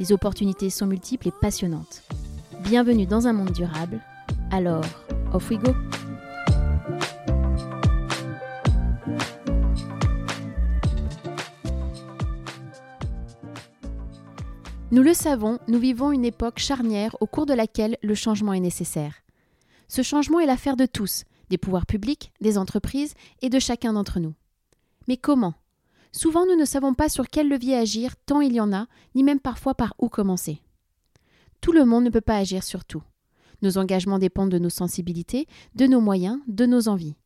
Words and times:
Les 0.00 0.12
opportunités 0.12 0.70
sont 0.70 0.86
multiples 0.86 1.28
et 1.28 1.32
passionnantes. 1.42 2.02
Bienvenue 2.62 3.04
dans 3.04 3.26
un 3.26 3.34
monde 3.34 3.52
durable. 3.52 4.00
Alors, 4.50 4.82
off 5.34 5.50
we 5.50 5.58
go! 5.58 5.74
Nous 14.90 15.02
le 15.02 15.12
savons, 15.12 15.58
nous 15.68 15.78
vivons 15.78 16.12
une 16.12 16.24
époque 16.24 16.60
charnière 16.60 17.14
au 17.20 17.26
cours 17.26 17.44
de 17.44 17.52
laquelle 17.52 17.98
le 18.02 18.14
changement 18.14 18.54
est 18.54 18.60
nécessaire. 18.60 19.16
Ce 19.86 20.00
changement 20.00 20.40
est 20.40 20.46
l'affaire 20.46 20.76
de 20.76 20.86
tous, 20.86 21.24
des 21.50 21.58
pouvoirs 21.58 21.84
publics, 21.84 22.32
des 22.40 22.56
entreprises 22.56 23.12
et 23.42 23.50
de 23.50 23.58
chacun 23.58 23.92
d'entre 23.92 24.18
nous. 24.18 24.32
Mais 25.08 25.18
comment 25.18 25.52
Souvent 26.12 26.44
nous 26.46 26.56
ne 26.56 26.64
savons 26.64 26.94
pas 26.94 27.08
sur 27.08 27.28
quel 27.28 27.48
levier 27.48 27.76
agir, 27.76 28.16
tant 28.26 28.40
il 28.40 28.52
y 28.52 28.60
en 28.60 28.72
a, 28.72 28.86
ni 29.14 29.22
même 29.22 29.40
parfois 29.40 29.74
par 29.74 29.94
où 29.98 30.08
commencer. 30.08 30.60
Tout 31.60 31.72
le 31.72 31.84
monde 31.84 32.04
ne 32.04 32.10
peut 32.10 32.20
pas 32.20 32.36
agir 32.36 32.64
sur 32.64 32.84
tout. 32.84 33.02
Nos 33.62 33.78
engagements 33.78 34.18
dépendent 34.18 34.50
de 34.50 34.58
nos 34.58 34.70
sensibilités, 34.70 35.46
de 35.74 35.86
nos 35.86 36.00
moyens, 36.00 36.38
de 36.48 36.66
nos 36.66 36.88
envies. 36.88 37.16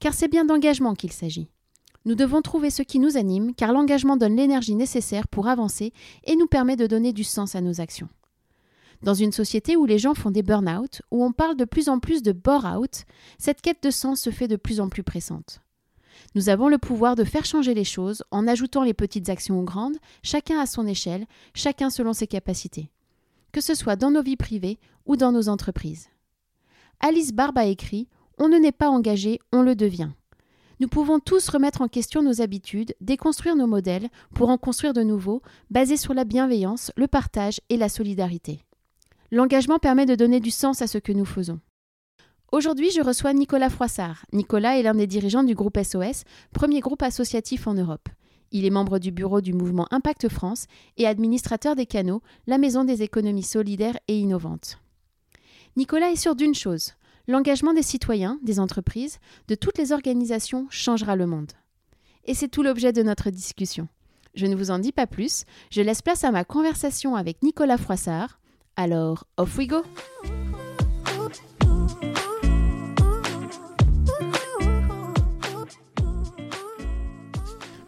Car 0.00 0.12
c'est 0.12 0.28
bien 0.28 0.44
d'engagement 0.44 0.94
qu'il 0.94 1.12
s'agit. 1.12 1.48
Nous 2.04 2.14
devons 2.14 2.42
trouver 2.42 2.70
ce 2.70 2.82
qui 2.82 2.98
nous 2.98 3.16
anime, 3.16 3.54
car 3.54 3.72
l'engagement 3.72 4.16
donne 4.16 4.36
l'énergie 4.36 4.74
nécessaire 4.74 5.28
pour 5.28 5.48
avancer 5.48 5.92
et 6.24 6.36
nous 6.36 6.46
permet 6.46 6.76
de 6.76 6.86
donner 6.86 7.12
du 7.12 7.24
sens 7.24 7.54
à 7.54 7.60
nos 7.60 7.80
actions. 7.80 8.08
Dans 9.02 9.14
une 9.14 9.32
société 9.32 9.76
où 9.76 9.86
les 9.86 9.98
gens 9.98 10.14
font 10.14 10.30
des 10.30 10.42
burn-out, 10.42 11.02
où 11.10 11.24
on 11.24 11.32
parle 11.32 11.56
de 11.56 11.64
plus 11.64 11.88
en 11.88 11.98
plus 11.98 12.22
de 12.22 12.32
bore-out, 12.32 13.04
cette 13.38 13.60
quête 13.60 13.82
de 13.82 13.90
sens 13.90 14.20
se 14.20 14.30
fait 14.30 14.48
de 14.48 14.56
plus 14.56 14.80
en 14.80 14.88
plus 14.88 15.02
pressante. 15.02 15.60
Nous 16.34 16.48
avons 16.48 16.68
le 16.68 16.78
pouvoir 16.78 17.16
de 17.16 17.24
faire 17.24 17.44
changer 17.44 17.74
les 17.74 17.84
choses 17.84 18.22
en 18.30 18.46
ajoutant 18.46 18.84
les 18.84 18.94
petites 18.94 19.28
actions 19.28 19.60
aux 19.60 19.64
grandes, 19.64 19.96
chacun 20.22 20.58
à 20.58 20.66
son 20.66 20.86
échelle, 20.86 21.26
chacun 21.54 21.90
selon 21.90 22.12
ses 22.12 22.26
capacités. 22.26 22.90
Que 23.52 23.60
ce 23.60 23.74
soit 23.74 23.96
dans 23.96 24.10
nos 24.10 24.22
vies 24.22 24.36
privées 24.36 24.78
ou 25.06 25.16
dans 25.16 25.32
nos 25.32 25.48
entreprises. 25.48 26.08
Alice 27.00 27.32
Barbe 27.32 27.58
a 27.58 27.66
écrit 27.66 28.08
On 28.38 28.48
ne 28.48 28.58
n'est 28.58 28.72
pas 28.72 28.90
engagé, 28.90 29.40
on 29.52 29.62
le 29.62 29.74
devient 29.74 30.10
nous 30.80 30.88
pouvons 30.88 31.18
tous 31.18 31.48
remettre 31.48 31.82
en 31.82 31.88
question 31.88 32.22
nos 32.22 32.40
habitudes, 32.40 32.94
déconstruire 33.00 33.56
nos 33.56 33.66
modèles 33.66 34.08
pour 34.34 34.48
en 34.48 34.58
construire 34.58 34.92
de 34.92 35.02
nouveaux, 35.02 35.42
basés 35.70 35.96
sur 35.96 36.14
la 36.14 36.24
bienveillance, 36.24 36.92
le 36.96 37.08
partage 37.08 37.60
et 37.68 37.76
la 37.76 37.88
solidarité. 37.88 38.64
L'engagement 39.32 39.78
permet 39.78 40.06
de 40.06 40.14
donner 40.14 40.40
du 40.40 40.50
sens 40.50 40.80
à 40.80 40.86
ce 40.86 40.98
que 40.98 41.12
nous 41.12 41.24
faisons. 41.24 41.60
Aujourd'hui, 42.50 42.90
je 42.90 43.02
reçois 43.02 43.32
Nicolas 43.32 43.70
Froissart. 43.70 44.24
Nicolas 44.32 44.78
est 44.78 44.82
l'un 44.82 44.94
des 44.94 45.06
dirigeants 45.06 45.44
du 45.44 45.54
groupe 45.54 45.78
SOS, 45.82 46.24
premier 46.52 46.80
groupe 46.80 47.02
associatif 47.02 47.66
en 47.66 47.74
Europe. 47.74 48.08
Il 48.52 48.64
est 48.64 48.70
membre 48.70 48.98
du 48.98 49.10
bureau 49.10 49.40
du 49.40 49.52
mouvement 49.52 49.86
Impact 49.90 50.28
France 50.28 50.66
et 50.96 51.06
administrateur 51.06 51.76
des 51.76 51.84
canaux, 51.84 52.22
la 52.46 52.56
maison 52.56 52.84
des 52.84 53.02
économies 53.02 53.42
solidaires 53.42 53.98
et 54.08 54.18
innovantes. 54.18 54.78
Nicolas 55.76 56.10
est 56.10 56.16
sûr 56.16 56.34
d'une 56.34 56.54
chose, 56.54 56.94
L'engagement 57.28 57.74
des 57.74 57.82
citoyens, 57.82 58.38
des 58.42 58.58
entreprises, 58.58 59.18
de 59.48 59.54
toutes 59.54 59.76
les 59.76 59.92
organisations 59.92 60.66
changera 60.70 61.14
le 61.14 61.26
monde. 61.26 61.52
Et 62.24 62.32
c'est 62.32 62.48
tout 62.48 62.62
l'objet 62.62 62.90
de 62.90 63.02
notre 63.02 63.28
discussion. 63.28 63.86
Je 64.34 64.46
ne 64.46 64.56
vous 64.56 64.70
en 64.70 64.78
dis 64.78 64.92
pas 64.92 65.06
plus, 65.06 65.44
je 65.70 65.82
laisse 65.82 66.00
place 66.00 66.24
à 66.24 66.30
ma 66.30 66.44
conversation 66.44 67.16
avec 67.16 67.42
Nicolas 67.42 67.76
Froissart. 67.76 68.40
Alors, 68.76 69.26
off 69.36 69.58
we 69.58 69.66
go 69.66 69.82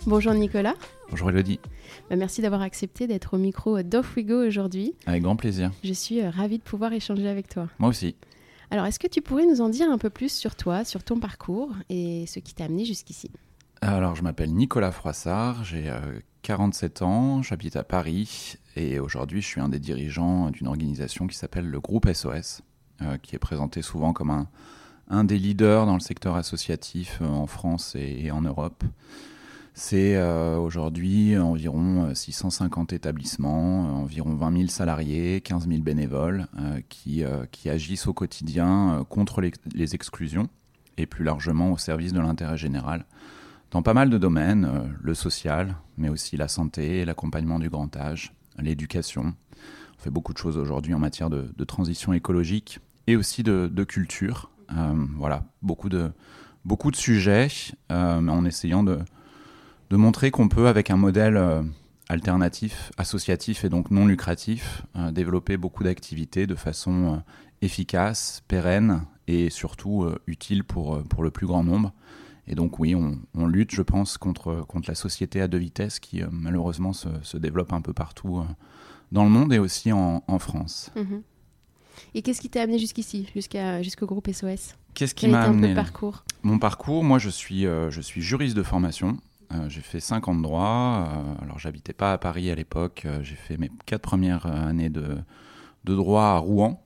Bonjour 0.07 0.33
Nicolas. 0.33 0.75
Bonjour 1.11 1.29
Elodie. 1.29 1.61
Bah, 2.09 2.17
merci 2.17 2.41
d'avoir 2.41 2.63
accepté 2.63 3.07
d'être 3.07 3.35
au 3.35 3.39
micro 3.39 3.83
d'Off 3.83 4.17
We 4.17 4.25
Go 4.25 4.47
aujourd'hui. 4.47 4.95
Avec 5.05 5.23
grand 5.23 5.37
plaisir. 5.37 5.71
Je 5.85 5.93
suis 5.93 6.23
euh, 6.23 6.31
ravie 6.31 6.57
de 6.57 6.63
pouvoir 6.63 6.95
échanger 6.95 7.29
avec 7.29 7.49
toi. 7.49 7.69
Moi 7.79 7.91
aussi. 7.91 8.17
Alors, 8.71 8.87
est-ce 8.87 8.99
que 8.99 9.07
tu 9.07 9.21
pourrais 9.21 9.45
nous 9.45 9.61
en 9.61 9.69
dire 9.69 9.91
un 9.91 9.99
peu 9.99 10.09
plus 10.09 10.33
sur 10.33 10.57
toi, 10.57 10.85
sur 10.85 11.05
ton 11.05 11.19
parcours 11.19 11.75
et 11.91 12.25
ce 12.27 12.39
qui 12.39 12.55
t'a 12.55 12.65
amené 12.65 12.87
jusqu'ici? 12.87 13.31
Alors, 13.83 14.17
je 14.17 14.23
m'appelle 14.23 14.55
Nicolas 14.55 14.91
Froissart, 14.91 15.65
j'ai 15.65 15.93
47 16.43 17.03
euh, 17.03 17.05
ans, 17.05 17.43
j'habite 17.43 17.77
à 17.77 17.85
Paris 17.85 18.57
et 18.77 19.01
aujourd'hui, 19.01 19.43
je 19.43 19.47
suis 19.47 19.61
un 19.61 19.69
des 19.69 19.81
dirigeants 19.81 20.51
d'une 20.51 20.67
organisation 20.67 21.27
qui 21.27 21.37
s'appelle 21.37 21.67
le 21.67 21.81
groupe 21.81 22.11
SOS, 22.11 22.63
euh, 23.03 23.19
qui 23.19 23.37
est 23.37 23.41
présenté 23.41 23.83
souvent 23.83 24.15
comme 24.15 24.31
un, 24.31 24.49
un, 25.09 25.25
des 25.25 25.39
leaders 25.39 25.85
dans 25.85 25.95
le 25.95 26.01
secteur 26.01 26.37
associatif 26.37 27.21
en 27.21 27.47
France 27.47 27.97
et 27.97 28.31
en 28.31 28.41
Europe. 28.41 28.83
C'est 29.75 30.17
euh, 30.17 30.57
aujourd'hui 30.57 31.39
environ 31.39 32.15
650 32.15 32.93
euh, 32.93 32.97
établissements, 32.97 33.87
euh, 33.87 34.03
environ 34.03 34.35
20 34.35 34.57
000 34.57 34.69
salariés, 34.69 35.41
15 35.41 35.69
000 35.69 35.83
bénévoles 35.83 36.47
qui, 36.89 37.25
qui, 37.53 37.71
agissent 37.71 38.07
au 38.07 38.13
quotidien 38.13 39.05
contre 39.09 39.41
les, 39.41 39.53
les, 39.75 39.95
exclusions 39.95 40.49
et 40.97 41.07
plus 41.07 41.25
largement 41.25 41.73
au 41.73 41.79
service 41.79 42.13
de 42.13 42.21
l'intérêt 42.21 42.57
général 42.57 43.07
dans 43.71 43.83
pas 43.83 43.95
mal 43.95 44.11
de 44.11 44.19
domaines, 44.19 44.93
le 45.01 45.15
social, 45.15 45.77
mais 45.97 46.09
aussi 46.09 46.37
la 46.37 46.49
santé, 46.49 47.05
l'accompagnement 47.05 47.61
du 47.61 47.71
grand 47.71 47.97
âge, 47.97 48.35
l'éducation. 48.59 49.35
On 49.99 50.03
fait 50.03 50.11
beaucoup 50.11 50.33
de 50.33 50.39
choses 50.39 50.59
aujourd'hui 50.59 50.93
en 50.93 50.99
matière 50.99 51.31
de, 51.31 51.65
transition 51.65 52.13
écologique 52.13 52.81
et 53.07 53.15
aussi 53.15 53.45
de, 53.45 53.71
de 53.73 53.85
culture. 53.85 54.51
voilà, 55.17 55.45
beaucoup 55.63 55.89
de, 55.89 56.11
beaucoup 56.65 56.91
de 56.91 56.97
sujets, 56.97 57.49
en 57.89 58.45
essayant 58.45 58.83
de 58.83 58.99
de 59.91 59.97
montrer 59.97 60.31
qu'on 60.31 60.49
peut, 60.49 60.69
avec 60.69 60.91
un 60.91 60.97
modèle 60.97 61.37
euh, 61.37 61.63
alternatif, 62.09 62.93
associatif 62.97 63.65
et 63.65 63.69
donc 63.69 63.91
non 63.91 64.07
lucratif, 64.07 64.83
euh, 64.97 65.11
développer 65.11 65.57
beaucoup 65.57 65.83
d'activités 65.83 66.47
de 66.47 66.55
façon 66.55 67.15
euh, 67.15 67.17
efficace, 67.61 68.43
pérenne 68.47 69.03
et 69.27 69.51
surtout 69.51 70.09
utile 70.27 70.65
pour, 70.65 71.05
pour 71.05 71.23
le 71.23 71.31
plus 71.31 71.47
grand 71.47 71.63
nombre. 71.63 71.93
Et 72.49 72.57
donc 72.57 72.81
oui, 72.81 72.97
on, 72.97 73.47
lutte, 73.47 73.73
je 73.73 73.83
pense, 73.83 74.19
contre, 74.19 74.65
contre 74.67 74.89
la 74.89 74.97
société 74.97 75.41
à 75.41 75.47
deux 75.47 75.59
vitesses 75.59 76.01
qui 76.01 76.23
malheureusement 76.33 76.93
se, 76.93 77.09
se, 77.23 77.37
développe 77.37 77.73
un 77.73 77.81
peu 77.81 77.93
partout 77.93 78.43
dans 79.13 79.23
le 79.23 79.31
monde 79.31 79.53
et 79.53 79.61
aussi 79.61 79.93
en, 79.93 80.25
en 80.27 80.39
France. 80.41 80.91
Mhm. 80.97 81.23
Et 82.15 82.23
qu'est-ce 82.23 82.41
qui 82.41 82.49
t'a 82.49 82.63
amené 82.63 82.81
jusqu'ici, 82.81 83.29
jusqu'à, 83.35 83.83
jusqu'au 83.83 84.07
groupe 84.07 84.29
SOS 84.33 84.75
Qu'est-ce 84.95 85.15
qui 85.15 85.29
m'a 85.29 85.43
amené 85.43 85.75
parcours? 85.75 86.25
Mon 86.43 86.59
parcours, 86.59 87.05
moi 87.05 87.21
je 87.21 87.29
suis, 87.29 87.63
je 87.63 88.01
suis 88.01 88.23
juriste 88.23 88.57
de 88.57 88.65
formation. 88.65 89.19
Euh, 89.53 89.69
j'ai 89.69 89.81
fait 89.81 90.01
5 90.01 90.29
ans 90.29 90.35
de 90.35 90.43
droit. 90.43 91.09
Euh, 91.09 91.45
alors, 91.45 91.59
j'habitais 91.59 91.93
pas 91.93 92.13
à 92.13 92.19
Paris 92.19 92.51
à 92.51 92.55
l'époque. 92.55 93.03
Euh, 93.07 93.23
j'ai 93.23 93.35
fait 93.35 93.57
mes 93.57 93.71
4 93.87 94.01
premières 94.01 94.47
années 94.47 94.91
de, 94.91 95.17
de 95.85 95.95
droit 95.95 96.25
à 96.25 96.37
Rouen. 96.37 96.85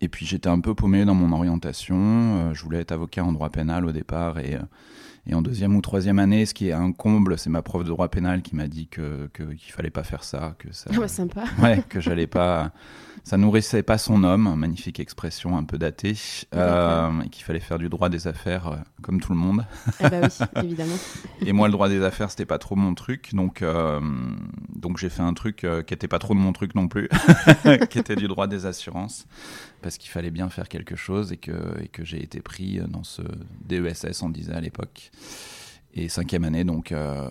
Et 0.00 0.08
puis, 0.08 0.26
j'étais 0.26 0.48
un 0.48 0.60
peu 0.60 0.74
paumé 0.74 1.04
dans 1.04 1.14
mon 1.14 1.32
orientation. 1.32 2.52
je 2.52 2.62
voulais 2.62 2.80
être 2.80 2.92
avocat 2.92 3.24
en 3.24 3.32
droit 3.32 3.50
pénal 3.50 3.86
au 3.86 3.92
départ. 3.92 4.38
Et, 4.40 4.58
et 5.26 5.34
en 5.34 5.42
deuxième 5.42 5.76
ou 5.76 5.80
troisième 5.80 6.18
année, 6.18 6.46
ce 6.46 6.54
qui 6.54 6.68
est 6.68 6.72
un 6.72 6.90
comble, 6.90 7.38
c'est 7.38 7.50
ma 7.50 7.62
prof 7.62 7.84
de 7.84 7.88
droit 7.88 8.08
pénal 8.08 8.42
qui 8.42 8.56
m'a 8.56 8.66
dit 8.66 8.88
que 8.88 9.28
qu'il 9.32 9.72
fallait 9.72 9.90
pas 9.90 10.02
faire 10.02 10.24
ça, 10.24 10.56
que 10.58 10.72
ça, 10.72 10.90
ah 10.92 11.08
sympa. 11.08 11.44
ouais, 11.62 11.84
que 11.88 12.00
j'allais 12.00 12.26
pas, 12.26 12.72
ça 13.22 13.36
nourrissait 13.36 13.84
pas 13.84 13.98
son 13.98 14.24
homme, 14.24 14.52
magnifique 14.56 14.98
expression 14.98 15.56
un 15.56 15.62
peu 15.62 15.78
datée, 15.78 16.16
euh, 16.56 17.20
et 17.24 17.28
qu'il 17.28 17.44
fallait 17.44 17.60
faire 17.60 17.78
du 17.78 17.88
droit 17.88 18.08
des 18.08 18.26
affaires 18.26 18.66
euh, 18.66 18.76
comme 19.00 19.20
tout 19.20 19.32
le 19.32 19.38
monde. 19.38 19.64
Ah 20.00 20.10
bah 20.10 20.20
oui, 20.22 20.46
évidemment. 20.64 20.96
et 21.40 21.52
moi, 21.52 21.68
le 21.68 21.72
droit 21.72 21.88
des 21.88 22.02
affaires, 22.02 22.30
c'était 22.30 22.46
pas 22.46 22.58
trop 22.58 22.74
mon 22.74 22.94
truc, 22.94 23.32
donc 23.32 23.62
euh, 23.62 24.00
donc 24.74 24.98
j'ai 24.98 25.08
fait 25.08 25.22
un 25.22 25.34
truc 25.34 25.64
qui 25.86 25.94
était 25.94 26.08
pas 26.08 26.18
trop 26.18 26.34
de 26.34 26.40
mon 26.40 26.52
truc 26.52 26.74
non 26.74 26.88
plus, 26.88 27.08
qui 27.90 27.98
était 28.00 28.16
du 28.16 28.26
droit 28.26 28.48
des 28.48 28.66
assurances, 28.66 29.26
parce 29.82 29.98
qu'il 29.98 30.10
fallait 30.10 30.30
bien 30.30 30.48
faire 30.48 30.68
quelque 30.68 30.96
chose 30.96 31.32
et 31.32 31.36
que 31.36 31.82
et 31.82 31.88
que 31.88 32.04
j'ai 32.04 32.22
été 32.22 32.40
pris 32.40 32.80
dans 32.88 33.04
ce 33.04 33.22
DESS, 33.66 34.22
on 34.22 34.30
disait 34.30 34.54
à 34.54 34.60
l'époque 34.60 35.10
et 35.94 36.08
cinquième 36.08 36.44
année, 36.44 36.64
donc, 36.64 36.90
euh, 36.90 37.28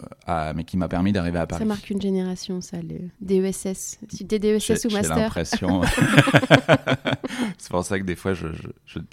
mais 0.56 0.64
qui 0.64 0.78
m'a 0.78 0.88
permis 0.88 1.12
d'arriver 1.12 1.40
à 1.40 1.48
Paris. 1.48 1.62
Ça 1.62 1.66
marque 1.66 1.90
une 1.90 2.02
génération, 2.02 2.62
ça, 2.62 2.78
le 2.78 3.10
DESS. 3.20 4.00
Si 4.08 4.28
tu 4.28 4.40
DESS 4.40 4.86
ou 4.86 4.92
master. 4.92 5.16
J'ai 5.16 5.22
l'impression. 5.22 5.82
c'est 7.58 7.72
pour 7.72 7.84
ça 7.84 8.00
que 8.00 8.04
des 8.04 8.16
fois, 8.16 8.36
je 8.36 8.48
ne 8.48 8.54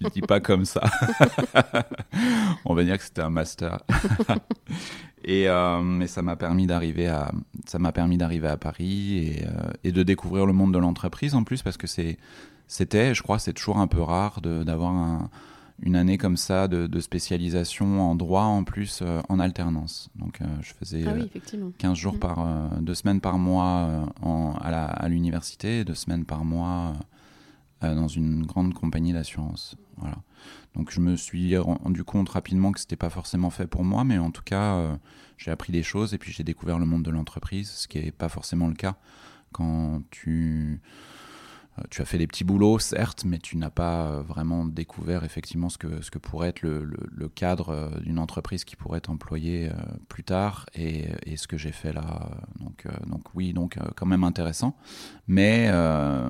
le 0.03 0.11
dis 0.11 0.21
pas 0.21 0.41
comme 0.41 0.67
ça. 0.67 0.83
On 2.67 2.75
va 2.75 2.85
dire 2.85 2.99
que 2.99 3.05
c'était 3.05 3.23
un 3.23 3.31
master. 3.31 3.79
Et 5.25 5.49
mais 5.83 6.07
ça 6.07 6.23
m'a 6.23 6.37
permis 6.37 6.67
d'arriver 6.67 7.09
à 7.09 7.33
ça 7.67 7.79
m'a 7.79 7.91
permis 7.93 8.17
d'arriver 8.17 8.49
à 8.49 8.57
Paris 8.57 9.19
et, 9.19 9.45
et, 9.83 9.93
de 9.93 10.03
découvrir 10.05 10.47
le 10.47 10.53
monde 10.53 10.73
de 10.73 10.79
l'entreprise 10.79 11.35
en 11.35 11.43
plus 11.43 11.61
parce 11.61 11.77
que 11.77 11.89
c'est 11.89 12.19
c'était, 12.69 13.15
je 13.15 13.23
crois, 13.23 13.39
c'est 13.39 13.55
toujours 13.55 13.79
un 13.79 13.87
peu 13.87 14.01
rare 14.01 14.41
d'avoir 14.43 14.93
un, 14.93 15.31
une 15.81 15.97
année 15.97 16.19
comme 16.19 16.37
ça 16.37 16.69
de, 16.69 17.01
spécialisation 17.01 18.03
en 18.03 18.15
droit 18.15 18.43
en 18.43 18.65
plus 18.65 19.01
euh, 19.03 19.21
en 19.29 19.41
alternance. 19.41 20.11
Donc 20.17 20.41
euh, 20.41 20.45
je 20.61 20.75
faisais 20.75 21.03
15 21.03 21.91
ah 21.91 21.95
jours 21.95 22.15
mm. 22.15 22.19
par, 22.19 22.39
euh, 22.41 22.69
deux 22.81 22.95
semaines 22.95 23.21
par 23.21 23.39
mois 23.39 24.07
en, 24.23 24.55
à 24.61 25.09
l'université, 25.09 25.85
deux 25.85 25.95
semaines 25.95 26.25
par 26.25 26.45
mois 26.45 26.93
dans 27.81 28.09
une 28.09 28.45
grande 28.45 28.75
compagnie 28.75 29.13
d'assurance. 29.13 29.77
Voilà. 29.99 30.17
Donc 30.75 30.91
je 30.91 31.01
me 31.01 31.17
suis 31.17 31.57
rendu 31.57 32.05
compte 32.05 32.29
rapidement 32.29 32.73
que 32.73 32.81
c'était 32.81 32.97
pas 32.97 33.11
forcément 33.11 33.51
fait 33.51 33.67
pour 33.67 33.85
moi, 33.85 34.05
mais 34.05 34.19
en 34.19 34.31
tout 34.31 34.43
cas 34.45 34.99
j'ai 35.37 35.53
appris 35.53 35.73
des 35.73 35.85
choses 35.85 36.13
et 36.13 36.19
puis 36.19 36.33
j'ai 36.33 36.43
découvert 36.43 36.79
le 36.79 36.87
monde 36.87 37.05
de 37.05 37.11
l'entreprise, 37.11 37.71
ce 37.71 37.89
qui 37.89 38.03
n'est 38.03 38.11
pas 38.11 38.29
forcément 38.29 38.67
le 38.67 38.75
cas 38.75 38.97
quand 39.53 40.03
tu 40.11 40.81
euh, 40.83 40.89
tu 41.91 42.03
as 42.03 42.05
fait 42.05 42.19
des 42.19 42.27
petits 42.27 42.45
boulots, 42.45 42.79
certes, 42.79 43.25
mais 43.25 43.39
tu 43.39 43.57
n'as 43.57 43.71
pas 43.71 44.07
euh, 44.07 44.23
vraiment 44.23 44.65
découvert 44.65 45.25
effectivement 45.25 45.69
ce 45.69 45.79
que, 45.79 46.03
ce 46.03 46.11
que 46.11 46.19
pourrait 46.19 46.49
être 46.49 46.63
le, 46.63 47.29
cadre 47.35 47.71
euh, 47.71 48.01
d'une 48.01 48.19
entreprise 48.19 48.65
qui 48.65 48.77
pourrait 48.77 49.01
t'employer 49.01 49.71
plus 50.09 50.25
tard 50.25 50.67
et, 50.75 51.07
et 51.25 51.37
ce 51.37 51.47
que 51.47 51.57
j'ai 51.57 51.73
fait 51.73 51.93
là. 51.93 52.31
Donc, 52.59 52.87
donc 53.07 53.23
oui, 53.35 53.53
donc 53.53 53.79
quand 53.97 54.07
même 54.07 54.25
intéressant, 54.25 54.77
mais, 55.27 55.71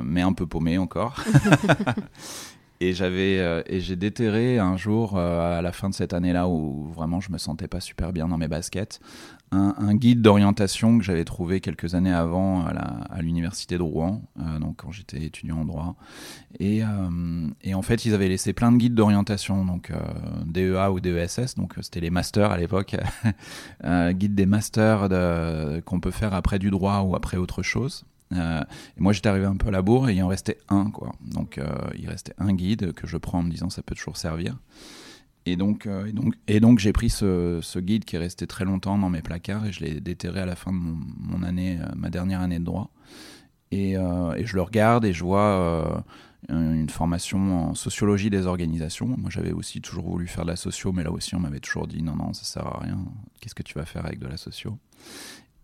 mais 0.02 0.22
un 0.22 0.32
peu 0.32 0.46
paumé 0.46 0.78
encore. 0.78 1.22
Et 2.80 2.92
j'avais 2.92 3.38
euh, 3.40 3.62
et 3.66 3.80
j'ai 3.80 3.96
déterré 3.96 4.58
un 4.58 4.76
jour 4.76 5.16
euh, 5.16 5.58
à 5.58 5.62
la 5.62 5.72
fin 5.72 5.88
de 5.88 5.94
cette 5.94 6.12
année-là 6.12 6.48
où 6.48 6.88
vraiment 6.94 7.20
je 7.20 7.32
me 7.32 7.38
sentais 7.38 7.66
pas 7.66 7.80
super 7.80 8.12
bien 8.12 8.28
dans 8.28 8.38
mes 8.38 8.46
baskets, 8.46 9.00
un, 9.50 9.94
guide 9.94 10.20
d'orientation 10.20 10.98
que 10.98 11.04
j'avais 11.04 11.24
trouvé 11.24 11.60
quelques 11.60 11.94
années 11.94 12.12
avant 12.12 12.66
à 12.66 13.22
l'université 13.22 13.78
de 13.78 13.82
Rouen, 13.82 14.22
euh, 14.38 14.58
donc 14.58 14.76
quand 14.76 14.92
j'étais 14.92 15.22
étudiant 15.24 15.60
en 15.60 15.64
droit. 15.64 15.96
Et, 16.60 16.82
et, 17.62 17.74
en 17.74 17.82
fait 17.82 18.04
ils 18.04 18.12
avaient 18.12 18.28
laissé 18.28 18.52
plein 18.52 18.70
de 18.70 18.76
guides 18.76 18.94
d'orientation, 18.94 19.64
donc 19.64 19.90
DEA 20.44 20.92
ou 20.92 21.00
DESS, 21.00 21.54
donc 21.56 21.74
c'était 21.80 22.00
les 22.00 22.10
masters 22.10 22.52
à 22.52 22.58
l'époque, 22.58 22.94
guide 24.10 24.34
des 24.34 24.46
masters 24.46 25.08
qu'on 25.86 26.00
peut 26.00 26.10
faire 26.10 26.34
après 26.34 26.58
du 26.58 26.70
droit 26.70 27.00
ou 27.00 27.16
après 27.16 27.38
autre 27.38 27.62
chose. 27.62 28.04
Euh, 28.32 28.60
et 28.96 29.00
moi, 29.00 29.12
j'étais 29.12 29.28
arrivé 29.28 29.46
un 29.46 29.56
peu 29.56 29.68
à 29.68 29.70
la 29.70 29.82
bourre 29.82 30.08
et 30.08 30.14
il 30.14 30.22
en 30.22 30.28
restait 30.28 30.58
un, 30.68 30.90
quoi. 30.90 31.12
Donc, 31.24 31.58
euh, 31.58 31.66
il 31.98 32.08
restait 32.08 32.34
un 32.38 32.52
guide 32.52 32.92
que 32.92 33.06
je 33.06 33.16
prends 33.16 33.38
en 33.38 33.42
me 33.42 33.50
disant 33.50 33.70
ça 33.70 33.82
peut 33.82 33.94
toujours 33.94 34.16
servir. 34.16 34.56
Et 35.46 35.56
donc, 35.56 35.86
euh, 35.86 36.10
j'ai 36.76 36.92
pris 36.92 37.08
ce, 37.08 37.60
ce, 37.62 37.78
guide 37.78 38.04
qui 38.04 38.16
est 38.16 38.18
resté 38.18 38.46
très 38.46 38.66
longtemps 38.66 38.98
dans 38.98 39.08
mes 39.08 39.22
placards 39.22 39.64
et 39.64 39.72
je 39.72 39.80
l'ai 39.82 40.00
déterré 40.00 40.40
à 40.40 40.46
la 40.46 40.56
fin 40.56 40.72
de 40.72 40.76
mon, 40.76 41.42
année, 41.42 41.78
ma 41.96 42.10
dernière 42.10 42.40
année 42.40 42.58
de 42.58 42.64
droit. 42.64 42.90
Et, 43.70 43.92
et, 43.92 44.46
je 44.46 44.54
le 44.54 44.62
regarde 44.62 45.06
et 45.06 45.14
je 45.14 45.24
vois 45.24 46.04
une 46.50 46.90
formation 46.90 47.70
en 47.70 47.74
sociologie 47.74 48.28
des 48.28 48.46
organisations. 48.46 49.06
Moi, 49.16 49.30
j'avais 49.30 49.52
aussi 49.52 49.80
toujours 49.80 50.10
voulu 50.10 50.26
faire 50.26 50.44
de 50.44 50.50
la 50.50 50.56
socio, 50.56 50.92
mais 50.92 51.02
là 51.02 51.10
aussi, 51.10 51.34
on 51.34 51.40
m'avait 51.40 51.60
toujours 51.60 51.86
dit 51.86 52.02
non, 52.02 52.14
non, 52.14 52.34
ça 52.34 52.44
sert 52.44 52.66
à 52.66 52.80
rien. 52.80 52.98
Qu'est-ce 53.40 53.54
que 53.54 53.62
tu 53.62 53.74
vas 53.74 53.86
faire 53.86 54.04
avec 54.04 54.18
de 54.18 54.26
la 54.26 54.36
socio? 54.36 54.76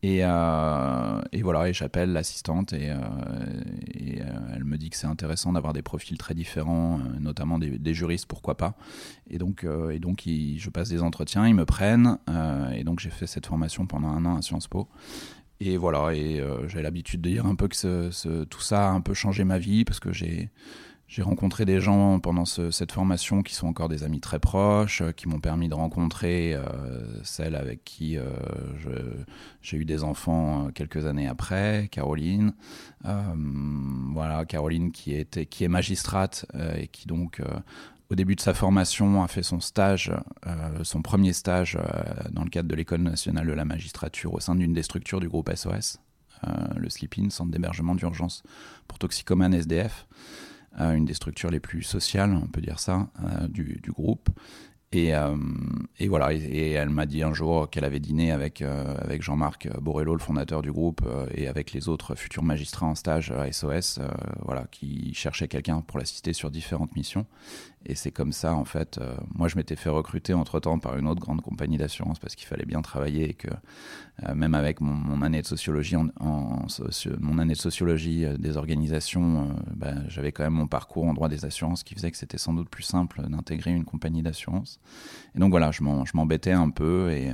Euh, 0.07 1.21
et, 1.33 1.43
voilà, 1.43 1.69
et 1.69 1.73
j'appelle 1.73 2.13
l'assistante 2.13 2.73
et, 2.73 2.91
euh, 2.91 2.97
euh, 2.97 4.23
elle 4.55 4.65
me 4.65 4.77
dit 4.77 4.91
que 4.91 4.97
c'est 4.97 5.07
intéressant 5.07 5.53
d'avoir 5.53 5.73
des 5.73 5.83
profils 5.83 6.19
très 6.19 6.35
différents, 6.35 6.99
notamment 7.21 7.59
des, 7.59 7.95
juristes, 7.95 8.27
pourquoi 8.27 8.57
pas. 8.57 8.75
Et 9.31 9.39
donc, 9.39 9.67
et 9.91 9.99
donc 9.99 10.25
je 10.27 10.71
passe 10.71 10.89
des 10.89 11.03
entretiens, 11.03 11.47
ils 11.47 11.55
me 11.55 11.65
prennent, 11.65 12.19
et 12.75 12.85
donc 12.85 13.01
j'ai 13.01 13.11
fait 13.11 13.27
cette 13.27 13.47
formation 13.47 13.87
pendant 13.87 14.09
un 14.09 14.25
an 14.25 14.37
à 14.37 14.43
Sciences 14.43 14.69
Po. 14.69 14.89
Et 15.61 15.77
voilà, 15.77 16.15
et 16.15 16.43
j'ai 16.67 16.83
l'habitude 16.83 17.21
de 17.21 17.31
dire 17.31 17.47
un 17.47 17.55
peu 17.55 17.69
que 17.69 18.45
tout 18.45 18.61
ça 18.61 18.89
a 18.89 18.91
un 18.91 19.01
peu 19.01 19.15
changé 19.15 19.45
ma 19.45 19.59
vie 19.59 19.85
parce 19.85 20.01
que 20.01 20.13
j'ai 20.13 20.51
j'ai 21.07 21.23
rencontré 21.23 21.65
des 21.65 21.81
gens 21.81 22.19
pendant 22.19 22.45
cette 22.45 22.93
formation 22.93 23.43
qui 23.43 23.55
sont 23.55 23.67
encore 23.67 23.89
des 23.89 24.05
amis 24.05 24.21
très 24.21 24.39
proches, 24.39 25.03
euh, 25.03 25.13
qui 25.13 25.29
m'ont 25.29 25.39
permis 25.39 25.69
de 25.69 25.75
rencontrer 25.75 26.55
euh, 26.55 26.65
celle 27.23 27.57
avec 27.57 27.85
qui 27.85 28.17
euh, 28.17 28.25
j'ai 29.61 29.77
eu 29.77 29.85
des 29.85 30.03
enfants 30.03 30.71
quelques 30.75 31.07
années 31.07 31.29
après, 31.29 31.89
Caroline. 31.91 32.55
voilà, 33.03 34.45
Caroline 34.47 34.93
qui, 34.93 35.15
est 35.15 35.69
magistrate 35.69 36.47
et 36.77 36.89
qui 36.89 37.07
donc 37.07 37.41
au 38.11 38.15
début 38.15 38.35
de 38.35 38.41
sa 38.41 38.55
formation, 38.55 39.23
a 39.23 39.29
fait 39.29 39.43
son 39.43 39.61
stage, 39.61 40.13
son 40.83 41.03
premier 41.03 41.33
stage 41.33 41.79
dans 42.31 42.45
le 42.45 42.51
cadre 42.51 42.69
de 42.69 42.75
l'École 42.75 43.03
nationale 43.03 43.47
de 43.47 43.53
la 43.53 43.65
magistrature 43.65 44.35
au 44.35 44.41
sein 44.41 44.55
d'une 44.55 44.73
des 44.73 44.83
structures 44.83 45.21
du 45.21 45.29
groupe 45.29 45.51
SOS, 45.55 45.99
le 46.77 46.89
Sleep-In, 46.89 47.31
Centre 47.31 47.51
d'hébergement 47.51 47.95
d'urgence 47.95 48.43
pour 48.87 48.99
toxicomanes 48.99 49.55
SDF 49.55 50.07
une 50.79 51.05
des 51.05 51.15
structures 51.15 51.51
les 51.51 51.61
plus 51.61 51.83
sociales, 51.83 52.39
on 52.43 52.47
peut 52.47 52.61
dire 52.61 52.81
ça, 52.81 53.09
euh, 53.25 53.49
du, 53.49 53.81
du, 53.83 53.93
groupe. 53.93 54.29
Et, 54.93 55.15
euh, 55.15 55.37
et, 55.99 56.07
voilà, 56.07 56.33
et, 56.33 56.71
elle 56.71 56.89
m'a 56.89 57.07
dit 57.07 57.23
un 57.23 57.35
jour 57.35 57.69
qu'elle 57.69 57.85
avait 57.85 58.01
dîné 58.01 58.31
avec, 58.31 58.63
euh, 58.63 58.95
avec 58.99 59.23
Jean-Marc 59.23 59.69
Borello, 59.81 60.13
le 60.15 60.21
fondateur 60.21 60.63
du 60.63 60.71
groupe, 60.71 61.03
et 61.35 61.49
avec 61.49 61.73
les 61.73 61.89
autres 61.89 62.15
futurs 62.15 62.45
magistrats 62.45 62.87
en 62.87 62.95
stage 62.95 63.33
à 63.33 63.51
SOS, 63.51 64.01
voilà, 64.43 64.67
qui 64.71 65.13
cherchaient 65.15 65.49
quelqu'un 65.49 65.81
pour 65.81 65.99
l'assister 65.99 66.33
sur 66.33 66.51
différentes 66.51 66.95
missions. 66.95 67.27
Et 67.87 67.95
c'est 67.95 68.11
comme 68.11 68.33
ça, 68.33 68.55
en 68.55 68.65
fait, 68.65 68.99
euh, 68.99 69.15
moi 69.35 69.49
je 69.49 69.57
m'étais 69.57 69.77
fait 69.77 69.91
recruter 69.91 70.33
entre-temps 70.33 70.79
par 70.79 70.97
une 70.97 71.07
autre 71.07 71.21
grande 71.21 71.43
compagnie 71.43 71.77
d'assurance 71.77 72.19
parce 72.19 72.35
qu'il 72.35 72.47
fallait 72.47 72.65
bien 72.65 72.81
travailler 72.81 73.29
et 73.31 73.35
que 73.35 73.49
euh, 74.27 74.35
même 74.35 74.55
avec 74.55 74.81
mon, 74.81 75.21
année 75.21 75.43
de 75.43 75.47
sociologie, 75.47 75.97
mon 76.21 77.39
année 77.39 77.53
de 77.53 77.59
sociologie 77.59 78.25
euh, 78.25 78.39
des 78.39 78.57
organisations, 78.57 79.55
ben, 79.75 80.05
j'avais 80.09 80.33
quand 80.33 80.45
même 80.45 80.55
mon 80.55 80.67
parcours 80.67 81.05
en 81.05 81.13
droit 81.13 81.29
des 81.29 81.45
assurances 81.45 81.83
qui 81.83 81.95
faisait 81.95 82.11
que 82.11 82.17
c'était 82.17 82.39
sans 82.39 82.55
doute 82.55 82.71
plus 82.71 82.85
simple 82.85 83.23
d'intégrer 83.29 83.73
une 83.73 83.85
compagnie 83.85 84.23
d'assurance. 84.23 84.81
Et 85.35 85.39
donc 85.39 85.51
voilà, 85.51 85.71
je 85.71 85.83
m'embêtais 85.83 86.53
un 86.53 86.71
peu 86.71 87.11
et, 87.11 87.33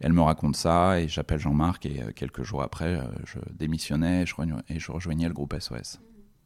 elle 0.00 0.12
me 0.12 0.22
raconte 0.22 0.54
ça 0.54 1.00
et 1.00 1.08
j'appelle 1.08 1.40
Jean-Marc 1.40 1.84
et 1.86 2.02
quelques 2.14 2.44
jours 2.44 2.62
après, 2.62 3.00
je 3.26 3.38
démissionnais 3.52 4.24
et 4.68 4.78
je 4.78 4.92
rejoignais 4.92 5.26
le 5.26 5.34
groupe 5.34 5.56
SOS. 5.58 5.98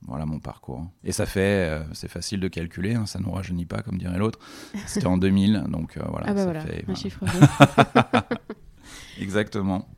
Voilà 0.08 0.26
mon 0.26 0.40
parcours. 0.40 0.84
Et 1.04 1.12
ça 1.12 1.26
fait, 1.26 1.68
euh, 1.68 1.82
c'est 1.92 2.08
facile 2.08 2.40
de 2.40 2.48
calculer, 2.48 2.94
hein, 2.94 3.06
ça 3.06 3.18
ne 3.18 3.24
nous 3.24 3.30
rajeunit 3.30 3.66
pas 3.66 3.82
comme 3.82 3.98
dirait 3.98 4.18
l'autre. 4.18 4.38
C'était 4.86 5.06
en 5.06 5.16
2000, 5.16 5.64
donc 5.68 5.96
euh, 5.96 6.02
voilà. 6.08 6.26
Ah 6.28 6.34
bah 6.34 6.52
ça 6.52 6.60
fait, 6.60 6.84
un 6.88 6.94
chiffre. 6.94 7.24
Exactement. 9.20 9.88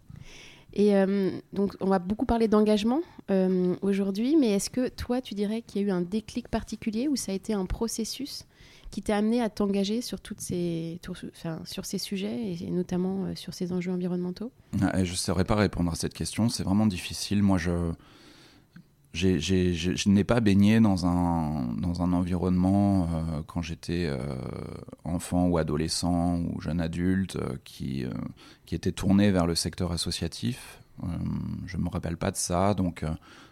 Et 0.74 0.96
euh, 0.96 1.30
donc, 1.52 1.74
on 1.80 1.86
va 1.86 2.00
beaucoup 2.00 2.26
parler 2.26 2.48
d'engagement 2.48 3.00
aujourd'hui, 3.80 4.36
mais 4.36 4.50
est-ce 4.50 4.68
que 4.68 4.88
toi, 4.88 5.20
tu 5.20 5.34
dirais 5.34 5.62
qu'il 5.62 5.80
y 5.80 5.84
a 5.84 5.88
eu 5.88 5.90
un 5.90 6.02
déclic 6.02 6.48
particulier 6.48 7.08
ou 7.08 7.16
ça 7.16 7.32
a 7.32 7.34
été 7.34 7.54
un 7.54 7.64
processus 7.64 8.44
qui 8.90 9.00
t'a 9.02 9.16
amené 9.16 9.40
à 9.40 9.48
t'engager 9.48 10.02
sur, 10.02 10.20
toutes 10.20 10.40
ces, 10.40 11.00
sur 11.64 11.86
ces 11.86 11.98
sujets 11.98 12.52
et, 12.52 12.70
notamment 12.70 13.34
sur 13.34 13.54
ces 13.54 13.72
enjeux 13.72 13.92
environnementaux? 13.92 14.52
Ah, 14.82 15.02
Je 15.02 15.12
ne 15.12 15.16
saurais 15.16 15.44
pas 15.44 15.54
répondre 15.54 15.90
à 15.90 15.94
cette 15.94 16.12
question, 16.12 16.48
c'est 16.48 16.64
vraiment 16.64 16.86
difficile. 16.86 17.42
Moi, 17.42 17.56
je 17.56 17.92
je 19.14 20.08
n'ai 20.08 20.24
pas 20.24 20.40
baigné 20.40 20.80
dans 20.80 21.06
un, 21.06 21.72
dans 21.78 22.02
un 22.02 22.12
environnement 22.12 23.08
euh, 23.12 23.42
quand 23.46 23.62
j'étais 23.62 24.06
euh, 24.06 24.18
enfant 25.04 25.46
ou 25.46 25.56
adolescent 25.56 26.38
ou 26.38 26.60
jeune 26.60 26.80
adulte 26.80 27.36
euh, 27.36 27.56
qui, 27.64 28.04
qui 28.66 28.74
était 28.74 28.92
tourné 28.92 29.30
vers 29.30 29.46
le 29.46 29.54
secteur 29.54 29.92
associatif. 29.92 30.80
je 31.66 31.76
ne 31.76 31.82
me 31.82 31.88
rappelle 31.88 32.16
pas 32.16 32.32
de 32.32 32.36
ça. 32.36 32.74
Donc, 32.74 33.04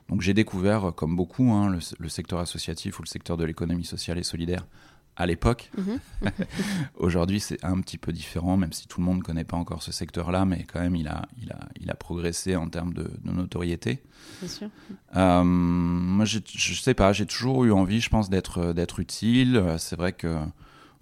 donc 0.08 0.20
j'ai 0.20 0.34
découvert, 0.34 0.92
comme 0.96 1.14
beaucoup, 1.14 1.52
hein, 1.52 1.76
le, 1.98 2.08
secteur 2.08 2.40
associatif 2.40 2.98
ou 2.98 3.02
le 3.02 3.08
secteur 3.08 3.36
de 3.36 3.44
l'économie 3.44 3.84
sociale 3.84 4.18
et 4.18 4.24
solidaire 4.24 4.66
à 5.16 5.26
l'époque. 5.26 5.70
Mhm. 5.76 5.98
Aujourd'hui, 6.96 7.40
c'est 7.40 7.62
un 7.64 7.80
petit 7.80 7.98
peu 7.98 8.12
différent, 8.12 8.56
même 8.56 8.72
si 8.72 8.86
tout 8.88 9.00
le 9.00 9.06
monde 9.06 9.18
ne 9.18 9.22
connaît 9.22 9.44
pas 9.44 9.56
encore 9.56 9.82
ce 9.82 9.92
secteur-là, 9.92 10.44
mais 10.44 10.64
quand 10.64 10.80
même, 10.80 10.96
il 10.96 11.08
a, 11.08 11.22
il 11.42 11.50
a, 11.52 11.60
il 11.80 11.90
a 11.90 11.94
progressé 11.94 12.56
en 12.56 12.68
termes 12.68 12.94
de, 12.94 13.10
notoriété. 13.24 14.02
Bien 14.40 14.48
sûr. 14.48 14.68
Euh, 15.16 15.44
moi, 15.44 16.24
je 16.24 16.40
sais 16.74 16.94
pas, 16.94 17.12
j'ai 17.12 17.26
toujours 17.26 17.64
eu 17.64 17.72
envie, 17.72 18.00
je 18.00 18.08
pense, 18.08 18.30
d'être, 18.30 18.72
d'être 18.72 19.00
utile. 19.00 19.62
C'est 19.78 19.96
vrai 19.96 20.12
que 20.12 20.38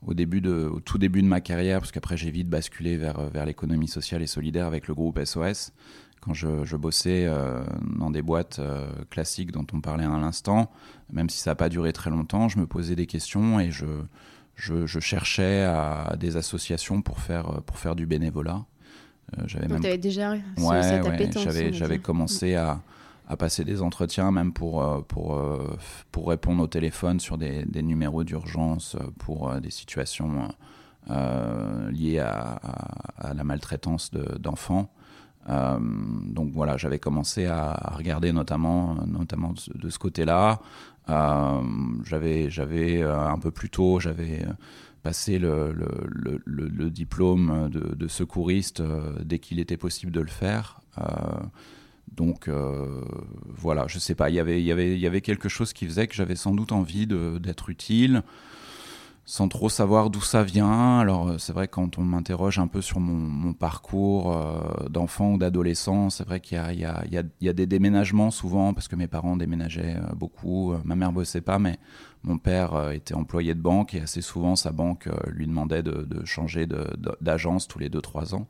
au, 0.07 0.15
début 0.15 0.41
de, 0.41 0.69
au 0.73 0.81
tout 0.81 0.99
début 0.99 1.23
de 1.23 1.29
ma 1.29 1.41
carrière, 1.41 1.81
parce 1.81 1.93
qu'après 1.93 2.17
j'ai 2.17 2.31
vite 2.31 2.49
basculé 2.49 2.97
vers, 2.97 3.29
vers 3.31 3.47
l'économie 3.47 3.89
sociale 3.89 4.23
et 4.23 4.27
solidaire 4.27 4.67
avec 4.67 4.89
le 4.89 4.95
groupe 4.95 5.23
SOS, 5.23 5.73
quand 6.21 6.35
je, 6.35 6.77
bossais 6.77 7.25
euh, 7.27 7.63
dans 7.99 8.11
des 8.11 8.23
boîtes 8.23 8.59
euh, 8.59 8.87
classiques 9.09 9.53
dont 9.53 9.67
on 9.73 9.81
parlait 9.81 10.05
à 10.05 10.19
l'instant, 10.19 10.71
même 11.13 11.31
si 11.31 11.39
ça 11.39 11.53
n'a 11.53 11.55
pas 11.55 11.69
duré 11.69 11.93
très 11.93 12.11
longtemps, 12.11 12.49
je 12.49 12.59
me 12.59 12.67
posais 12.67 12.95
des 12.95 13.07
questions 13.07 13.59
et 13.59 13.71
je, 13.71 13.87
je, 14.55 15.01
cherchais 15.01 15.63
à, 15.63 16.17
des 16.19 16.37
associations 16.37 17.01
pour 17.01 17.21
faire, 17.21 17.63
pour 17.63 17.79
faire 17.79 17.97
du 17.97 18.07
bénévolat. 18.07 18.65
Euh, 19.39 19.43
j'avais 19.47 19.67
Donc 19.67 19.81
même... 19.81 19.97
déjà 19.97 20.33
ouais, 20.33 20.83
cette 20.83 21.07
ouais, 21.07 21.31
J'avais, 21.33 21.73
j'avais 21.73 21.99
commencé 21.99 22.55
à, 22.55 22.83
à, 23.27 23.37
passer 23.39 23.65
des 23.65 23.81
entretiens 23.81 24.31
même 24.31 24.53
pour, 24.53 25.05
pour, 25.07 25.41
pour 26.13 26.29
répondre 26.29 26.63
au 26.63 26.67
téléphone 26.67 27.19
sur 27.19 27.39
des, 27.39 27.65
des 27.65 27.83
numéros 27.83 28.25
d'urgence 28.25 28.97
pour 29.19 29.55
des 29.61 29.71
situations 29.71 30.49
liées 31.09 32.19
à, 32.19 32.61
la 33.33 33.45
maltraitance 33.45 34.11
d'enfants. 34.11 34.91
Donc 35.51 36.53
voilà, 36.53 36.77
j'avais 36.77 36.99
commencé 36.99 37.47
à, 37.47 37.93
regarder 37.97 38.33
notamment, 38.33 38.97
notamment 39.07 39.53
de, 39.75 39.91
ce 39.91 39.99
côté-là. 39.99 40.61
j'avais, 41.09 42.51
j'avais 42.51 43.03
un 43.03 43.39
peu 43.39 43.51
plus 43.51 43.69
tôt, 43.69 43.99
j'avais 43.99 44.45
passé 45.03 45.39
le, 45.39 46.91
diplôme 46.91 47.69
de, 47.71 48.09
secouriste 48.09 48.83
dès 49.25 49.39
qu'il 49.39 49.59
était 49.59 49.77
possible 49.77 50.13
de 50.13 50.21
le 50.21 50.29
faire. 50.29 50.81
Donc 52.13 52.49
euh, 52.49 53.03
voilà, 53.47 53.87
je 53.87 53.99
sais 53.99 54.15
pas, 54.15 54.31
y 54.31 54.35
il 54.35 54.37
y, 54.37 54.73
avait, 54.73 54.99
y 54.99 55.07
avait 55.07 55.21
quelque 55.21 55.49
chose 55.49 55.73
qui 55.73 55.87
faisait 55.87 56.07
que 56.07 56.15
j'avais 56.15 56.35
sans 56.35 56.55
doute 56.55 56.73
envie 56.73 57.07
d'être 57.07 57.71
utile, 57.71 58.23
sans 59.31 59.47
trop 59.47 59.69
savoir 59.69 60.11
d'où 60.11 60.21
ça 60.21 60.43
vient. 60.43 60.99
Alors 60.99 61.29
euh, 61.29 61.39
c'est 61.39 61.53
vrai 61.53 61.69
quand 61.69 61.99
on 61.99 62.03
m'interroge 62.03 62.59
un 62.59 62.67
peu 62.67 62.83
sur 62.83 62.99
mon, 62.99 63.53
parcours 63.53 64.37
euh, 64.37 64.89
d'enfant 64.89 65.35
ou 65.35 65.39
d'adolescent, 65.39 66.11
c'est 66.11 66.25
vrai 66.25 66.41
qu'il 66.41 66.59
y, 66.59 66.85
a, 66.85 67.53
des 67.53 67.67
déménagements 67.67 68.33
souvent, 68.33 68.75
parce 68.75 68.89
que 68.89 68.97
mes 68.97 69.07
parents 69.07 69.37
déménageaient 69.37 69.99
beaucoup, 70.17 70.75
ma 70.85 70.97
mère 70.97 71.13
bossait 71.13 71.43
pas, 71.43 71.61
mais 71.61 71.79
mon 72.25 72.39
père 72.39 72.91
était 72.91 73.15
employé 73.15 73.55
de 73.55 73.61
banque 73.61 73.95
et 73.95 74.01
assez 74.01 74.21
souvent 74.21 74.57
sa 74.57 74.73
banque 74.73 75.09
lui 75.29 75.47
demandait 75.47 75.85
de, 75.85 76.03
de 76.03 76.25
changer 76.25 76.67
d'agence 77.21 77.69
tous 77.69 77.79
les 77.79 77.89
2-3 77.89 78.35
ans. 78.35 78.49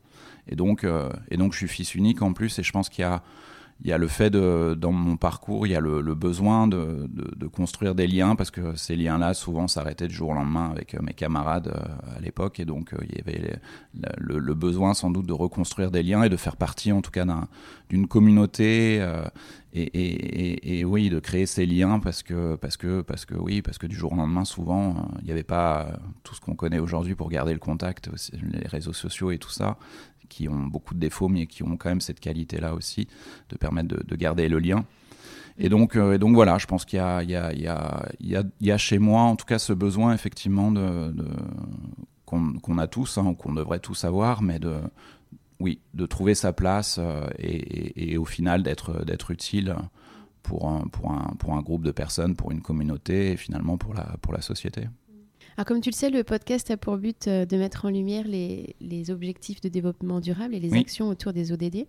Et 0.49 0.57
donc, 0.57 0.87
et 1.31 1.37
donc 1.37 1.53
je 1.53 1.59
suis 1.59 1.69
fils 1.69 1.95
unique 1.95 2.23
en 2.23 2.33
plus 2.33 2.59
et 2.59 2.63
je 2.63 2.73
pense 2.73 2.89
qu'il 2.89 3.03
y 3.03 3.05
a 3.05 3.23
il 3.83 3.89
y 3.89 3.93
a 3.93 3.99
le 3.99 4.09
fait 4.09 4.29
de, 4.31 4.77
dans 4.79 4.93
mon 4.93 5.17
parcours, 5.17 5.67
il 5.67 5.71
y 5.71 5.75
a 5.75 5.81
le, 5.81 6.15
besoin 6.15 6.69
de, 6.69 7.09
de, 7.11 7.47
construire 7.47 7.95
des 7.95 8.07
liens 8.07 8.37
parce 8.37 8.51
que 8.51 8.77
ces 8.77 8.95
liens-là, 8.95 9.33
souvent, 9.33 9.69
s'arrêtaient 9.69 10.09
du 10.09 10.15
jour 10.15 10.31
au 10.31 10.35
lendemain 10.35 10.71
avec 10.71 10.95
euh, 10.95 10.99
mes 11.03 11.15
camarades 11.15 11.69
euh, 11.69 12.17
à 12.17 12.21
l'époque. 12.21 12.61
Et 12.61 12.67
donc, 12.67 12.93
euh, 12.93 12.99
il 13.09 13.17
y 13.17 13.21
avait 13.21 13.59
le, 14.19 14.55
besoin 14.55 14.93
sans 14.93 15.11
doute 15.11 15.27
de 15.27 15.33
reconstruire 15.33 15.91
des 15.91 16.03
liens 16.03 16.23
et 16.23 16.29
de 16.29 16.37
faire 16.37 16.57
partie, 16.57 16.93
en 16.93 17.01
tout 17.01 17.11
cas, 17.11 17.25
d'une 17.89 18.07
communauté. 18.07 18.97
et, 19.73 19.83
et, 19.83 20.81
et, 20.81 20.85
oui, 20.85 21.09
de 21.09 21.19
créer 21.19 21.47
ces 21.47 21.65
liens 21.65 22.01
parce 22.01 22.23
que, 22.23 22.57
parce 22.57 22.77
que, 22.77 23.01
parce 23.01 23.25
que, 23.25 23.35
oui, 23.35 23.63
parce 23.63 23.79
que 23.79 23.87
du 23.87 23.97
jour 23.97 24.13
au 24.13 24.17
lendemain, 24.17 24.45
souvent, 24.45 25.09
il 25.21 25.25
n'y 25.25 25.33
avait 25.33 25.43
pas 25.43 25.99
tout 26.23 26.35
ce 26.35 26.41
qu'on 26.41 26.55
connaît 26.55 26.81
aujourd'hui 26.81 27.15
pour 27.15 27.31
garder 27.31 27.55
le 27.55 27.59
contact, 27.59 28.11
les 28.43 28.69
réseaux 28.69 28.93
sociaux 28.93 29.31
et 29.31 29.39
tout 29.39 29.51
ça 29.51 29.79
qui 30.31 30.49
ont 30.49 30.67
beaucoup 30.67 30.95
de 30.95 31.01
défauts, 31.01 31.29
mais 31.29 31.47
qui 31.47 31.63
ont 31.63 31.77
quand 31.77 31.91
même 31.91 32.01
cette 32.01 32.21
qualité-là 32.21 32.75
aussi, 32.75 33.07
de 33.51 33.57
permettre 33.57 33.89
de, 33.89 34.17
garder 34.17 34.49
le 34.49 34.59
lien. 34.59 34.87
Et 35.59 35.69
donc, 35.69 35.97
euh, 35.97 36.15
et 36.15 36.19
donc 36.19 36.35
voilà, 36.35 36.57
je 36.57 36.67
pense 36.67 36.87
qu'il 36.87 36.99
y 36.99 37.03
a, 37.03 38.77
chez 38.79 38.99
moi, 38.99 39.23
en 39.23 39.37
tout 39.37 39.45
cas, 39.45 39.59
ce 39.59 39.75
besoin 39.75 40.15
effectivement 40.15 40.71
de, 40.71 41.13
qu'on 42.25 42.79
a 42.79 42.87
tous, 42.87 43.19
hein, 43.19 43.35
qu'on 43.35 43.53
devrait 43.53 43.81
tous 43.81 44.05
avoir, 44.05 44.41
mais 44.41 44.59
de, 44.59 44.77
oui, 45.59 45.81
de 45.93 46.07
trouver 46.07 46.35
sa 46.35 46.55
place 46.55 46.97
euh, 46.99 47.27
et, 47.39 48.17
au 48.17 48.25
final 48.25 48.63
d'être 48.63 49.31
utile 49.31 49.77
pour 50.43 50.67
un, 50.67 51.61
groupe 51.63 51.85
de 51.85 51.91
personnes, 51.91 52.37
pour 52.37 52.53
une 52.53 52.63
communauté 52.63 53.33
et 53.33 53.37
finalement 53.37 53.77
pour 53.77 53.95
la 53.95 54.41
société. 54.41 54.87
Alors, 55.57 55.67
comme 55.67 55.81
tu 55.81 55.91
le 55.91 55.95
sais, 55.95 56.11
le 56.11 56.25
podcast 56.25 56.71
a 56.71 56.77
pour 56.77 56.97
but 56.97 57.27
euh, 57.27 57.45
de 57.45 57.57
mettre 57.57 57.85
en 57.85 57.91
lumière 57.91 58.25
les, 58.27 59.11
objectifs 59.11 59.61
de 59.61 59.69
développement 59.69 60.21
durable 60.21 60.55
et 60.55 60.61
les 60.61 60.75
actions 60.75 61.09
autour 61.09 61.33
des 61.33 61.53
ODD. 61.53 61.87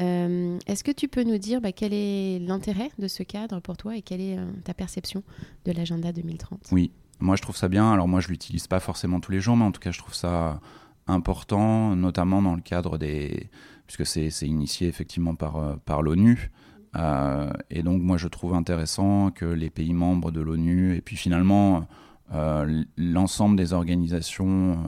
Euh, 0.00 0.58
est-ce 0.66 0.84
que 0.84 0.90
tu 0.90 1.08
peux 1.08 1.24
nous 1.24 1.38
dire 1.38 1.60
bah, 1.60 1.72
quel 1.72 1.92
est 1.92 2.38
l'intérêt 2.38 2.90
de 2.98 3.08
ce 3.08 3.22
cadre 3.22 3.60
pour 3.60 3.76
toi 3.76 3.96
et 3.96 4.02
quelle 4.02 4.20
est 4.20 4.38
euh, 4.38 4.44
ta 4.64 4.74
perception 4.74 5.22
de 5.64 5.72
l'agenda 5.72 6.12
2030 6.12 6.68
Oui, 6.72 6.92
moi 7.20 7.36
je 7.36 7.42
trouve 7.42 7.56
ça 7.56 7.68
bien. 7.68 7.92
Alors 7.92 8.06
moi 8.06 8.20
je 8.20 8.28
l'utilise 8.28 8.66
pas 8.66 8.80
forcément 8.80 9.18
tous 9.18 9.32
les 9.32 9.40
jours, 9.40 9.56
mais 9.56 9.64
en 9.64 9.72
tout 9.72 9.80
cas 9.80 9.90
je 9.90 9.98
trouve 9.98 10.14
ça 10.14 10.60
important, 11.06 11.96
notamment 11.96 12.42
dans 12.42 12.54
le 12.54 12.60
cadre 12.60 12.98
des... 12.98 13.50
puisque 13.86 14.06
c'est 14.06 14.46
initié 14.46 14.88
effectivement 14.88 15.34
par, 15.34 15.78
par 15.80 16.02
l'ONU. 16.02 16.52
et 17.70 17.82
donc 17.82 18.02
moi 18.02 18.18
je 18.18 18.28
trouve 18.28 18.54
intéressant 18.54 19.30
que 19.30 19.46
les 19.46 19.70
pays 19.70 19.94
membres 19.94 20.30
de 20.30 20.40
l'ONU, 20.40 20.94
et 20.94 21.00
puis 21.00 21.16
finalement 21.16 21.88
l'ensemble 22.96 23.56
des 23.56 23.72
organisations 23.72 24.78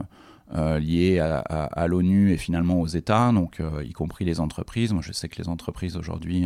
euh, 0.53 0.77
liées 0.77 1.19
à, 1.19 1.87
l'ONU 1.87 2.31
et 2.31 2.37
finalement 2.37 2.79
aux 2.79 2.85
États, 2.85 3.31
donc 3.31 3.59
euh, 3.59 3.83
y 3.83 3.93
compris 3.93 4.25
les 4.25 4.39
entreprises. 4.39 4.93
Moi, 4.93 5.01
je 5.03 5.11
sais 5.11 5.27
que 5.27 5.41
les 5.41 5.49
entreprises 5.49 5.97
aujourd'hui 5.97 6.45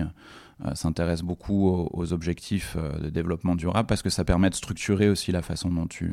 s'intéressent 0.73 1.25
beaucoup 1.25 1.69
aux, 1.69 2.13
objectifs 2.13 2.75
de 2.77 3.09
développement 3.09 3.55
durable 3.55 3.87
parce 3.87 4.01
que 4.01 4.09
ça 4.09 4.25
permet 4.25 4.49
de 4.49 4.55
structurer 4.55 5.09
aussi 5.09 5.31
la 5.31 5.41
façon 5.41 5.69
dont 5.69 5.87
tu 5.87 6.11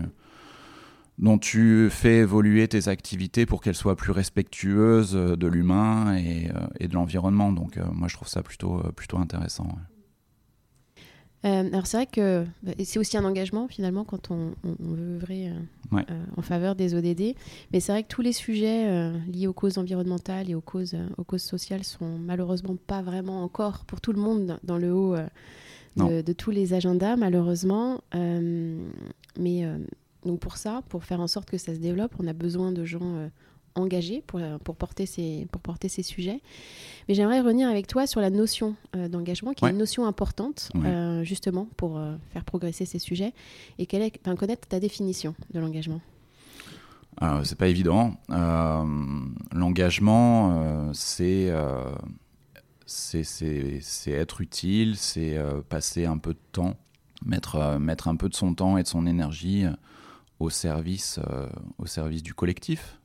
dont 1.18 1.38
tu 1.38 1.88
fais 1.90 2.18
évoluer 2.18 2.68
tes 2.68 2.88
activités 2.88 3.46
pour 3.46 3.62
qu'elles 3.62 3.74
soient 3.74 3.96
plus 3.96 4.12
respectueuses 4.12 5.14
de 5.14 5.46
l'humain 5.46 6.16
et, 6.16 6.50
et, 6.78 6.88
de 6.88 6.94
l'environnement. 6.94 7.52
Donc 7.52 7.78
moi 7.92 8.08
je 8.08 8.14
trouve 8.14 8.28
ça 8.28 8.42
plutôt, 8.42 8.82
plutôt 8.94 9.18
intéressant. 9.18 9.68
Euh, 11.44 11.68
alors 11.72 11.86
c'est 11.86 11.98
vrai 11.98 12.06
que 12.06 12.44
bah, 12.62 12.72
c'est 12.82 12.98
aussi 12.98 13.16
un 13.16 13.24
engagement 13.24 13.68
finalement 13.68 14.04
quand 14.04 14.30
on, 14.30 14.54
veut 14.64 15.16
œuvrer 15.16 15.50
euh, 15.50 15.52
euh, 16.10 16.24
en 16.36 16.42
faveur 16.42 16.74
des 16.74 16.94
ODD. 16.94 17.34
Mais 17.72 17.80
c'est 17.80 17.92
vrai 17.92 18.02
que 18.02 18.08
tous 18.08 18.22
les 18.22 18.32
sujets 18.32 19.12
liés 19.28 19.46
aux 19.46 19.52
causes 19.52 19.78
environnementales 19.78 20.50
et 20.50 20.54
aux 20.54 20.60
causes, 20.60 20.96
aux 21.18 21.24
causes 21.24 21.42
sociales 21.42 21.84
sont 21.84 22.18
malheureusement 22.18 22.76
pas 22.86 23.02
vraiment 23.02 23.42
encore 23.42 23.84
pour 23.84 24.00
tout 24.00 24.12
le 24.12 24.20
monde 24.20 24.58
dans 24.64 24.78
le 24.78 24.92
haut 24.92 25.16
de, 25.96 26.20
de, 26.22 26.32
tous 26.32 26.50
les 26.50 26.74
agendas 26.74 27.16
malheureusement. 27.16 28.00
mais 28.14 29.64
donc 30.24 30.40
pour 30.40 30.56
ça, 30.56 30.82
pour 30.88 31.04
faire 31.04 31.20
en 31.20 31.28
sorte 31.28 31.48
que 31.48 31.58
ça 31.58 31.74
se 31.74 31.78
développe, 31.78 32.12
on 32.18 32.26
a 32.26 32.32
besoin 32.32 32.72
de 32.72 32.84
gens 32.84 33.28
engagés 33.76 34.22
pour, 34.26 34.40
pour, 34.64 34.76
porter 34.76 35.06
ces, 35.06 35.46
pour 35.52 35.60
porter 35.60 35.88
ces 35.88 36.02
sujets. 36.02 36.40
Mais 37.08 37.14
j'aimerais 37.14 37.40
revenir 37.40 37.68
avec 37.68 37.86
toi 37.86 38.06
sur 38.06 38.20
la 38.20 38.30
notion 38.30 38.74
euh, 38.96 39.08
d'engagement, 39.08 39.52
qui 39.52 39.64
est 39.64 39.70
une 39.70 39.78
notion 39.78 40.06
importante, 40.06 40.70
euh, 40.76 41.22
justement, 41.22 41.68
pour 41.76 41.98
euh, 41.98 42.16
faire 42.32 42.44
progresser 42.44 42.84
ces 42.84 42.98
sujets, 42.98 43.32
et 43.78 43.86
quelle 43.86 44.02
est, 44.02 44.18
connaître 44.36 44.66
ta 44.68 44.80
définition 44.80 45.34
de 45.52 45.60
l'engagement? 45.60 46.00
c'est 47.44 47.56
pas 47.56 47.68
évident. 47.68 48.14
L'engagement, 49.52 50.92
c'est 50.92 51.50
c'est 52.84 54.10
être 54.10 54.42
utile, 54.42 54.96
c'est 54.96 55.38
passer 55.70 56.04
un 56.04 56.18
peu 56.18 56.34
de 56.34 56.38
temps, 56.52 56.74
mettre, 57.24 57.78
mettre 57.78 58.08
un 58.08 58.16
peu 58.16 58.28
de 58.28 58.34
son 58.34 58.52
temps 58.52 58.76
et 58.76 58.82
de 58.82 58.88
son 58.88 59.06
énergie 59.06 59.64
au 60.40 60.50
service, 60.50 61.18
au 61.78 61.86
service 61.86 62.22
du 62.22 62.34
collectif. 62.34 62.98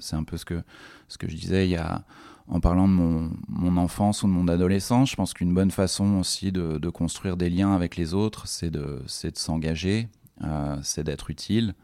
C'est 0.00 0.16
un 0.16 0.24
peu 0.24 0.36
ce 0.36 0.44
que, 0.44 0.62
ce 1.08 1.18
que 1.18 1.28
je 1.28 1.36
disais. 1.36 1.66
Il 1.66 1.70
y 1.70 1.76
a, 1.76 2.04
en 2.50 2.60
parlant 2.60 2.88
de 2.88 2.92
mon, 2.92 3.30
mon, 3.48 3.76
enfance 3.76 4.22
ou 4.22 4.26
de 4.26 4.32
mon 4.32 4.48
adolescence, 4.48 5.10
je 5.10 5.16
pense 5.16 5.34
qu'une 5.34 5.54
bonne 5.54 5.70
façon 5.70 6.18
aussi 6.18 6.50
de, 6.50 6.90
construire 6.90 7.36
des 7.36 7.48
liens 7.48 7.74
avec 7.74 7.96
les 7.96 8.12
autres, 8.12 8.48
c'est 8.48 8.70
de, 8.70 9.02
de 9.22 9.38
s'engager, 9.38 10.08
euh, 10.42 10.76
c'est 10.82 11.04
d'être 11.04 11.30
utile, 11.30 11.74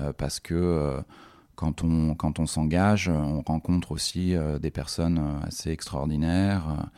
euh, 0.00 0.12
parce 0.14 0.40
que 0.40 0.54
euh, 0.54 1.00
quand 1.54 1.84
on, 1.84 2.14
quand 2.14 2.38
on 2.38 2.46
s'engage, 2.46 3.08
on 3.08 3.42
rencontre 3.42 3.92
aussi 3.92 4.34
des 4.60 4.70
personnes 4.70 5.40
assez 5.42 5.70
extraordinaires, 5.70 6.88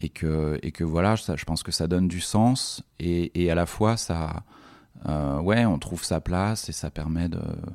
et, 0.00 0.08
que, 0.08 0.58
et 0.62 0.72
que 0.72 0.84
voilà, 0.84 1.14
je 1.16 1.44
pense 1.44 1.62
que 1.62 1.72
ça 1.72 1.86
donne 1.86 2.08
du 2.08 2.20
sens, 2.20 2.82
et, 2.98 3.50
à 3.50 3.54
la 3.54 3.66
fois, 3.66 3.96
ça, 3.96 4.44
ouais, 5.42 5.64
on 5.64 5.78
trouve 5.78 6.04
sa 6.04 6.20
place, 6.20 6.68
et 6.68 6.72
ça 6.72 6.90
permet 6.90 7.28
de 7.28 7.38
euh, 7.38 7.70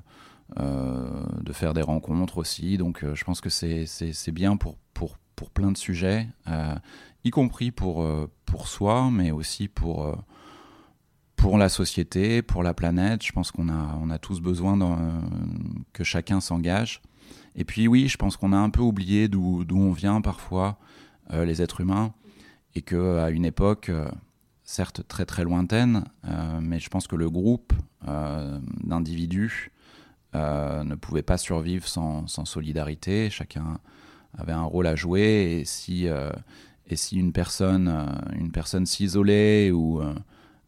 de 0.58 1.53
faire 1.53 1.74
des 1.74 1.82
rencontres 1.82 2.38
aussi. 2.38 2.77
Donc 2.77 3.03
euh, 3.03 3.15
je 3.15 3.24
pense 3.24 3.41
que 3.41 3.50
c'est 3.50 4.32
bien 4.32 4.58
pour, 4.58 4.77
pour, 4.94 5.18
pour 5.36 5.51
plein 5.51 5.72
de 5.72 5.77
sujets, 5.77 6.27
euh, 6.48 6.75
y 7.24 7.29
compris 7.29 7.72
pour, 7.72 8.06
pour 8.46 8.68
soi, 8.68 9.10
mais 9.12 9.32
aussi 9.32 9.68
pour, 9.68 10.15
pour 11.36 11.58
la 11.58 11.70
société, 11.70 12.41
pour 12.41 12.63
la 12.63 12.74
planète. 12.74 13.24
Je 13.24 13.32
pense 13.32 13.51
qu'on 13.51 13.70
a, 13.70 13.98
on 14.01 14.10
a 14.10 14.18
tous 14.18 14.41
besoin 14.41 14.77
que 15.94 16.03
chacun 16.03 16.39
s'engage. 16.39 17.01
Et 17.56 17.65
puis 17.65 17.88
oui, 17.88 18.08
je 18.08 18.18
pense 18.18 18.38
qu'on 18.38 18.53
a 18.53 18.58
un 18.58 18.70
peu 18.70 18.82
oublié 18.82 19.27
d'où 19.27 19.65
on 19.72 19.91
vient 19.91 20.22
parfois, 20.22 20.77
les 21.32 21.62
êtres 21.62 21.82
humains, 21.82 22.13
et 22.74 22.82
qu'à 22.82 23.29
une 23.29 23.46
époque, 23.46 23.91
certes 24.63 25.08
très 25.08 25.25
très 25.25 25.44
lointaine, 25.44 26.06
mais 26.62 26.79
je 26.79 26.89
pense 26.89 27.06
que 27.08 27.18
le 27.18 27.29
groupe 27.29 27.74
d'individus 28.84 29.72
euh, 30.36 30.83
ne 30.83 30.93
pouvait 30.93 31.24
pas 31.24 31.38
survivre 31.38 31.88
sans, 31.88 32.27
solidarité. 32.27 33.29
Chacun 33.29 33.79
avait 34.38 34.51
un 34.51 34.63
rôle 34.63 34.86
à 34.86 34.95
jouer. 34.95 35.59
Et 35.59 35.65
si, 35.65 36.07
euh, 36.07 36.31
et 36.88 36.95
si 36.95 37.17
une 37.17 37.31
personne, 37.31 37.88
euh, 37.88 38.36
une 38.38 38.51
personne 38.51 38.86
s'isolait 38.86 39.71
ou 39.71 40.01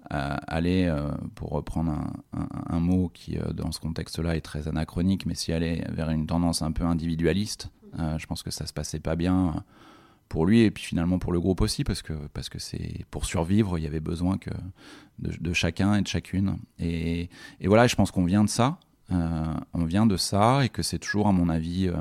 allait, 0.09 0.91
pour 1.35 1.51
reprendre 1.51 1.95
un, 2.33 2.79
mot 2.81 3.09
qui 3.13 3.37
dans 3.53 3.71
ce 3.71 3.79
contexte-là 3.79 4.35
est 4.35 4.41
très 4.41 4.67
anachronique, 4.67 5.25
mais 5.25 5.35
si 5.35 5.53
allait 5.53 5.85
vers 5.89 6.09
une 6.09 6.27
tendance 6.27 6.61
un 6.61 6.73
peu 6.73 6.83
individualiste, 6.83 7.69
je 8.17 8.25
pense 8.25 8.43
que 8.43 8.51
ça 8.51 8.65
se 8.65 8.73
passait 8.73 8.99
pas 8.99 9.15
bien 9.15 9.63
pour 10.27 10.45
lui 10.45 10.61
et 10.63 10.71
puis 10.71 10.83
finalement 10.83 11.17
pour 11.17 11.31
le 11.31 11.39
groupe 11.39 11.61
aussi 11.61 11.85
parce 11.85 12.01
que 12.01 12.11
parce 12.33 12.49
que 12.49 12.59
c'est 12.59 13.05
pour 13.09 13.23
survivre 13.25 13.77
il 13.77 13.83
y 13.83 13.87
avait 13.87 14.01
besoin 14.01 14.37
que 14.37 14.49
de, 15.19 15.53
chacun 15.53 15.95
et 15.95 16.01
de 16.01 16.07
chacune. 16.07 16.57
Et, 16.77 17.29
et 17.61 17.67
voilà 17.69 17.87
je 17.87 17.95
pense 17.95 18.11
qu'on 18.11 18.25
vient 18.25 18.43
de 18.43 18.49
ça 18.49 18.79
on 19.11 19.85
vient 19.85 20.05
de 20.05 20.17
ça 20.17 20.63
et 20.63 20.69
que 20.69 20.81
c'est 20.81 20.99
toujours, 20.99 21.27
à 21.27 21.31
mon 21.31 21.49
avis, 21.49 21.91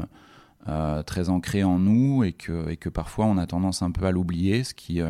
très 1.07 1.29
ancré 1.29 1.65
en 1.65 1.79
nous 1.79 2.25
et 2.25 2.33
que, 2.33 2.71
et 2.71 2.77
que 2.77 2.89
parfois 2.89 3.27
on 3.27 3.37
a 3.37 3.47
tendance 3.47 3.83
un 3.83 3.91
peu 3.91 4.07
à 4.07 4.11
l'oublier, 4.11 4.65
ce 4.65 4.75
qui, 4.75 5.01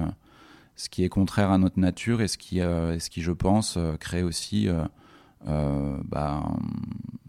ce 0.76 0.88
qui 0.88 1.04
est 1.04 1.08
contraire 1.08 1.50
à 1.50 1.58
notre 1.58 1.78
nature 1.78 2.22
et 2.22 2.28
ce 2.28 2.38
qui, 2.38 2.58
ce 2.58 3.10
qui 3.10 3.22
je 3.22 3.32
pense, 3.32 3.78
crée 3.98 4.22
aussi 4.22 4.68
bah, 5.44 6.42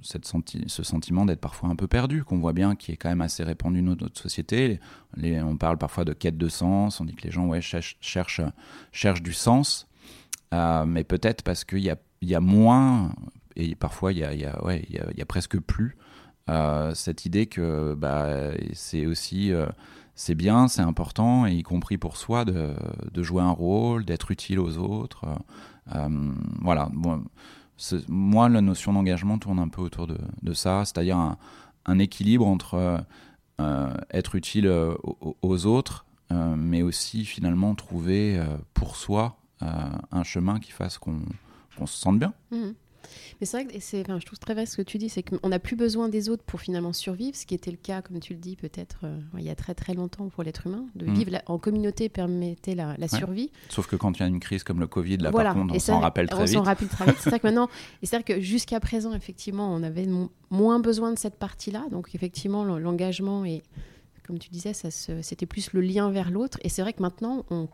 cette 0.03 0.25
senti 0.25 0.63
ce 0.67 0.83
sentiment 0.83 1.25
d'être 1.25 1.39
parfois 1.39 1.69
un 1.69 1.75
peu 1.75 1.87
perdu, 1.87 2.23
qu'on 2.23 2.39
voit 2.39 2.53
bien, 2.53 2.75
qui 2.75 2.91
est 2.91 2.97
quand 2.97 3.09
même 3.09 3.21
assez 3.21 3.43
répandu 3.43 3.81
dans 3.81 3.95
notre 3.95 4.19
société. 4.19 4.79
On 5.17 5.57
parle 5.57 5.77
parfois 5.77 6.05
de 6.05 6.13
quête 6.13 6.37
de 6.37 6.47
sens, 6.47 6.99
on 6.99 7.05
dit 7.05 7.15
que 7.15 7.23
les 7.23 7.31
gens 7.31 7.47
ouais, 7.47 7.61
cherchent, 7.61 7.97
cherchent, 8.01 9.21
du 9.21 9.33
sens, 9.33 9.87
euh, 10.53 10.85
mais 10.85 11.03
peut-être 11.03 11.43
parce 11.43 11.63
qu'il 11.63 11.79
y 11.79 11.89
a, 11.89 11.97
y 12.21 12.35
a 12.35 12.39
moins, 12.39 13.13
et 13.55 13.75
parfois 13.75 14.12
il 14.12 14.20
y 14.20 14.24
a, 14.24 14.63
ouais, 14.63 14.86
y, 14.89 15.17
y 15.17 15.22
a, 15.22 15.25
presque 15.25 15.60
plus, 15.60 15.98
euh, 16.50 16.93
cette 16.93 17.25
idée 17.25 17.46
que 17.48 17.93
bah, 17.96 18.51
c'est 18.74 19.05
aussi... 19.05 19.51
Euh, 19.51 19.67
c'est 20.13 20.36
bien, 20.36 20.67
c'est 20.67 20.81
important, 20.81 21.48
et 21.48 21.53
y 21.53 21.63
compris 21.63 21.98
pour 21.98 22.15
soi, 22.15 22.46
de, 22.46 22.75
de 23.12 23.24
jouer 23.24 23.41
un 23.41 23.51
rôle, 23.51 24.05
d'être 24.05 24.29
utile 24.29 24.60
aux 24.60 24.77
autres. 24.77 25.25
Euh, 25.96 26.34
voilà. 26.60 26.89
Bon, 26.93 27.24
moi, 28.08 28.48
la 28.50 28.62
notion 28.62 28.93
d'engagement 28.93 29.39
tourne 29.39 29.58
un 29.58 29.70
peu 29.70 29.81
autour 29.81 30.05
de, 30.05 30.53
ça, 30.53 30.84
c'est-à-dire 30.86 31.17
un, 31.17 32.00
équilibre 32.00 32.46
entre 32.46 33.03
être 34.12 34.36
utile 34.36 34.67
aux, 34.67 35.65
autres, 35.65 36.05
mais 36.29 36.84
aussi 36.84 37.25
finalement 37.25 37.74
trouver 37.74 38.39
pour 38.75 38.98
soi 38.98 39.38
un 39.62 40.24
chemin 40.24 40.60
qui 40.60 40.72
fasse 40.72 41.00
qu'on 41.00 41.22
se 41.86 41.98
sente 41.98 42.20
bien. 42.20 42.34
Mmh. 42.51 42.72
Mais 43.39 43.46
c'est 43.46 43.63
vrai 43.63 43.74
que 43.74 43.79
c'est, 43.79 44.01
enfin, 44.01 44.20
je 44.20 44.25
trouve 44.25 44.39
très 44.39 44.53
vrai 44.53 44.65
ce 44.65 44.77
que 44.77 44.81
tu 44.81 44.98
dis, 44.98 45.10
c'est 45.10 45.24
qu'on 45.24 45.50
n'a 45.50 45.60
plus 45.60 45.75
besoin 45.75 46.10
des 46.10 46.29
autres 46.29 46.43
pour 46.43 46.62
finalement 46.62 46.93
survivre, 46.93 47.36
ce 47.36 47.46
qui 47.46 47.53
était 47.53 47.72
le 47.72 47.77
cas, 47.77 48.01
comme 48.01 48.20
tu 48.20 48.34
le 48.34 48.39
dis, 48.39 48.55
peut-être 48.55 49.00
euh, 49.03 49.20
il 49.38 49.43
y 49.43 49.50
a 49.50 49.55
très 49.55 49.74
très 49.74 49.93
longtemps 49.93 50.29
pour 50.29 50.43
l'être 50.43 50.67
humain. 50.67 50.86
De 50.96 51.05
mm. 51.05 51.13
vivre 51.13 51.41
en 51.46 51.58
communauté 51.58 52.10
permettait 52.10 52.75
la, 52.75 52.96
survie. 53.08 53.51
Sauf 53.70 53.88
que 53.88 53.96
quand 53.96 54.17
il 54.17 54.22
y 54.22 54.24
a 54.24 54.27
une 54.27 54.39
crise 54.39 54.63
comme 54.63 54.79
le 54.79 54.88
Covid, 54.88 55.17
là 55.17 55.31
par 55.31 55.53
contre, 55.53 55.74
on 55.75 55.79
s'en 55.79 56.00
rappelle 56.00 56.29
très 56.29 56.46
vite. 56.46 56.55
On 56.55 56.60
s'en 56.60 56.63
rappelle 56.63 56.88
très 56.88 57.05
vite. 57.05 57.17
c'est 57.20 57.29
vrai 57.29 57.39
que 57.39 57.48
maintenant, 57.48 57.70
et 58.01 58.05
c'est 58.05 58.24
que 58.24 58.39
jusqu'à 58.39 58.79
présent, 58.79 59.13
effectivement, 59.13 59.74
on 59.74 59.84
avait 59.84 60.08
moins 60.50 60.79
besoin 60.79 61.12
de 61.12 61.20
cette 61.20 61.36
partie-là. 61.36 61.86
Donc 61.91 62.13
effectivement, 62.15 62.63
l'engagement 62.63 63.46
et 63.46 63.63
comme 64.25 64.39
tu 64.39 64.50
disais, 64.50 64.74
ça 64.74 64.89
c'était 64.91 65.46
plus 65.46 65.74
le 65.74 65.81
lien 65.81 66.10
vers 66.12 66.31
l'autre. 66.31 66.58
Et 66.62 66.70
c'est 66.70 66.81
vrai 66.81 66.93
que 66.93 67.01
maintenant, 67.01 67.46
on 67.50 67.67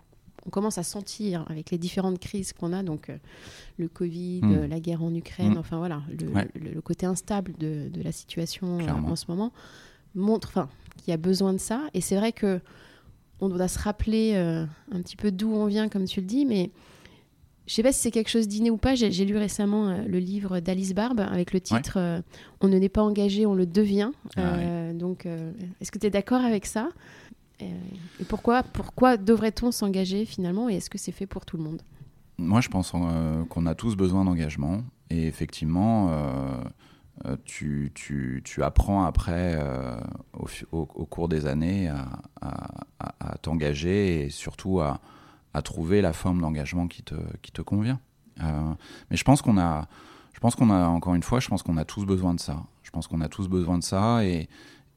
on 0.47 0.49
commence 0.49 0.77
à 0.77 0.83
sentir 0.83 1.45
avec 1.49 1.71
les 1.71 1.77
différentes 1.77 2.19
crises 2.19 2.53
qu'on 2.53 2.71
a, 2.71 2.81
donc 2.81 3.09
euh, 3.09 3.17
le 3.77 3.89
Covid, 3.89 4.41
hmm. 4.41 4.53
euh, 4.53 4.67
la 4.67 4.79
guerre 4.79 5.03
en 5.03 5.13
Ukraine, 5.13 5.55
hmm. 5.55 5.57
enfin 5.57 5.77
voilà, 5.77 6.01
le, 6.09 6.81
côté 6.81 7.05
instable 7.05 7.53
de, 7.59 7.89
la 8.01 8.13
situation 8.13 8.79
euh, 8.79 8.89
en 8.89 9.15
ce 9.15 9.25
moment 9.27 9.51
montre 10.15 10.47
enfin, 10.49 10.69
qu'il 10.97 11.11
y 11.11 11.13
a 11.13 11.17
besoin 11.17 11.53
de 11.53 11.57
ça. 11.57 11.81
Et 11.93 12.01
c'est 12.01 12.15
vrai 12.15 12.31
que 12.31 12.61
on 13.39 13.49
doit 13.49 13.67
se 13.67 13.77
rappeler 13.77 14.35
un 14.35 15.01
petit 15.01 15.15
peu 15.15 15.31
d'où 15.31 15.53
on 15.53 15.67
vient, 15.67 15.89
comme 15.89 16.05
tu 16.05 16.21
le 16.21 16.25
dis, 16.25 16.43
mais 16.43 16.71
je 17.67 17.73
sais 17.75 17.83
pas 17.83 17.91
si 17.91 17.99
c'est 17.99 18.09
quelque 18.09 18.29
chose 18.29 18.47
d'inné 18.47 18.71
ou 18.71 18.77
pas. 18.77 18.95
J'ai 18.95 19.25
lu 19.25 19.37
récemment 19.37 19.95
le 20.07 20.17
livre 20.17 20.59
d'Alice 20.59 20.95
Barbe 20.95 21.19
avec 21.19 21.53
le 21.53 21.61
titre 21.61 22.23
On 22.61 22.67
ne 22.67 22.79
n'est 22.79 22.89
pas 22.89 23.03
engagé, 23.03 23.45
on 23.45 23.53
le 23.53 23.67
devient. 23.67 24.09
Ah 24.37 24.91
donc, 24.93 25.27
est-ce 25.79 25.91
que 25.91 25.99
tu 25.99 26.07
es 26.07 26.09
d'accord 26.09 26.41
avec 26.41 26.65
ça? 26.65 26.89
Et 27.59 28.23
pourquoi, 28.25 28.63
pourquoi 28.63 29.17
devrait-on 29.17 29.71
s'engager 29.71 30.25
finalement 30.25 30.69
et 30.69 30.75
est-ce 30.75 30.89
que 30.89 30.97
c'est 30.97 31.11
fait 31.11 31.25
pour 31.25 31.45
tout 31.45 31.57
le 31.57 31.63
monde? 31.63 31.81
Moi, 32.37 32.61
je 32.61 32.69
pense 32.69 32.91
euh, 32.93 33.45
qu'on 33.45 33.65
a 33.65 33.73
tous 33.73 33.95
besoin 33.95 34.23
d'engagement. 34.23 34.83
Et 35.09 35.27
effectivement, 35.27 36.09
euh, 36.11 36.63
euh, 37.25 37.37
tu, 37.45 37.91
apprends 38.61 39.05
après, 39.05 39.59
au, 40.71 40.85
cours 40.85 41.29
des 41.29 41.47
années, 41.47 41.91
à, 42.41 43.37
t'engager 43.41 44.25
et 44.25 44.29
surtout 44.29 44.81
à, 44.81 44.99
à, 45.53 45.61
trouver 45.61 46.01
la 46.01 46.13
forme 46.13 46.41
d'engagement 46.41 46.87
qui 46.87 47.03
te, 47.03 47.15
qui 47.41 47.51
te 47.51 47.61
convient. 47.61 47.99
mais 48.39 49.17
je 49.17 49.23
pense 49.23 49.41
qu'on 49.41 49.57
a, 49.57 49.87
je 50.33 50.39
pense 50.39 50.55
qu'on 50.55 50.69
a, 50.69 50.87
encore 50.87 51.15
une 51.15 51.23
fois, 51.23 51.39
je 51.39 51.47
pense 51.47 51.63
qu'on 51.63 51.77
a 51.77 51.85
tous 51.85 52.05
besoin 52.05 52.33
de 52.33 52.39
ça. 52.39 52.63
Je 52.83 52.91
pense 52.91 53.07
qu'on 53.07 53.21
a 53.21 53.29
tous 53.29 53.47
besoin 53.47 53.79
de 53.79 53.83
ça 53.83 54.23
et 54.23 54.47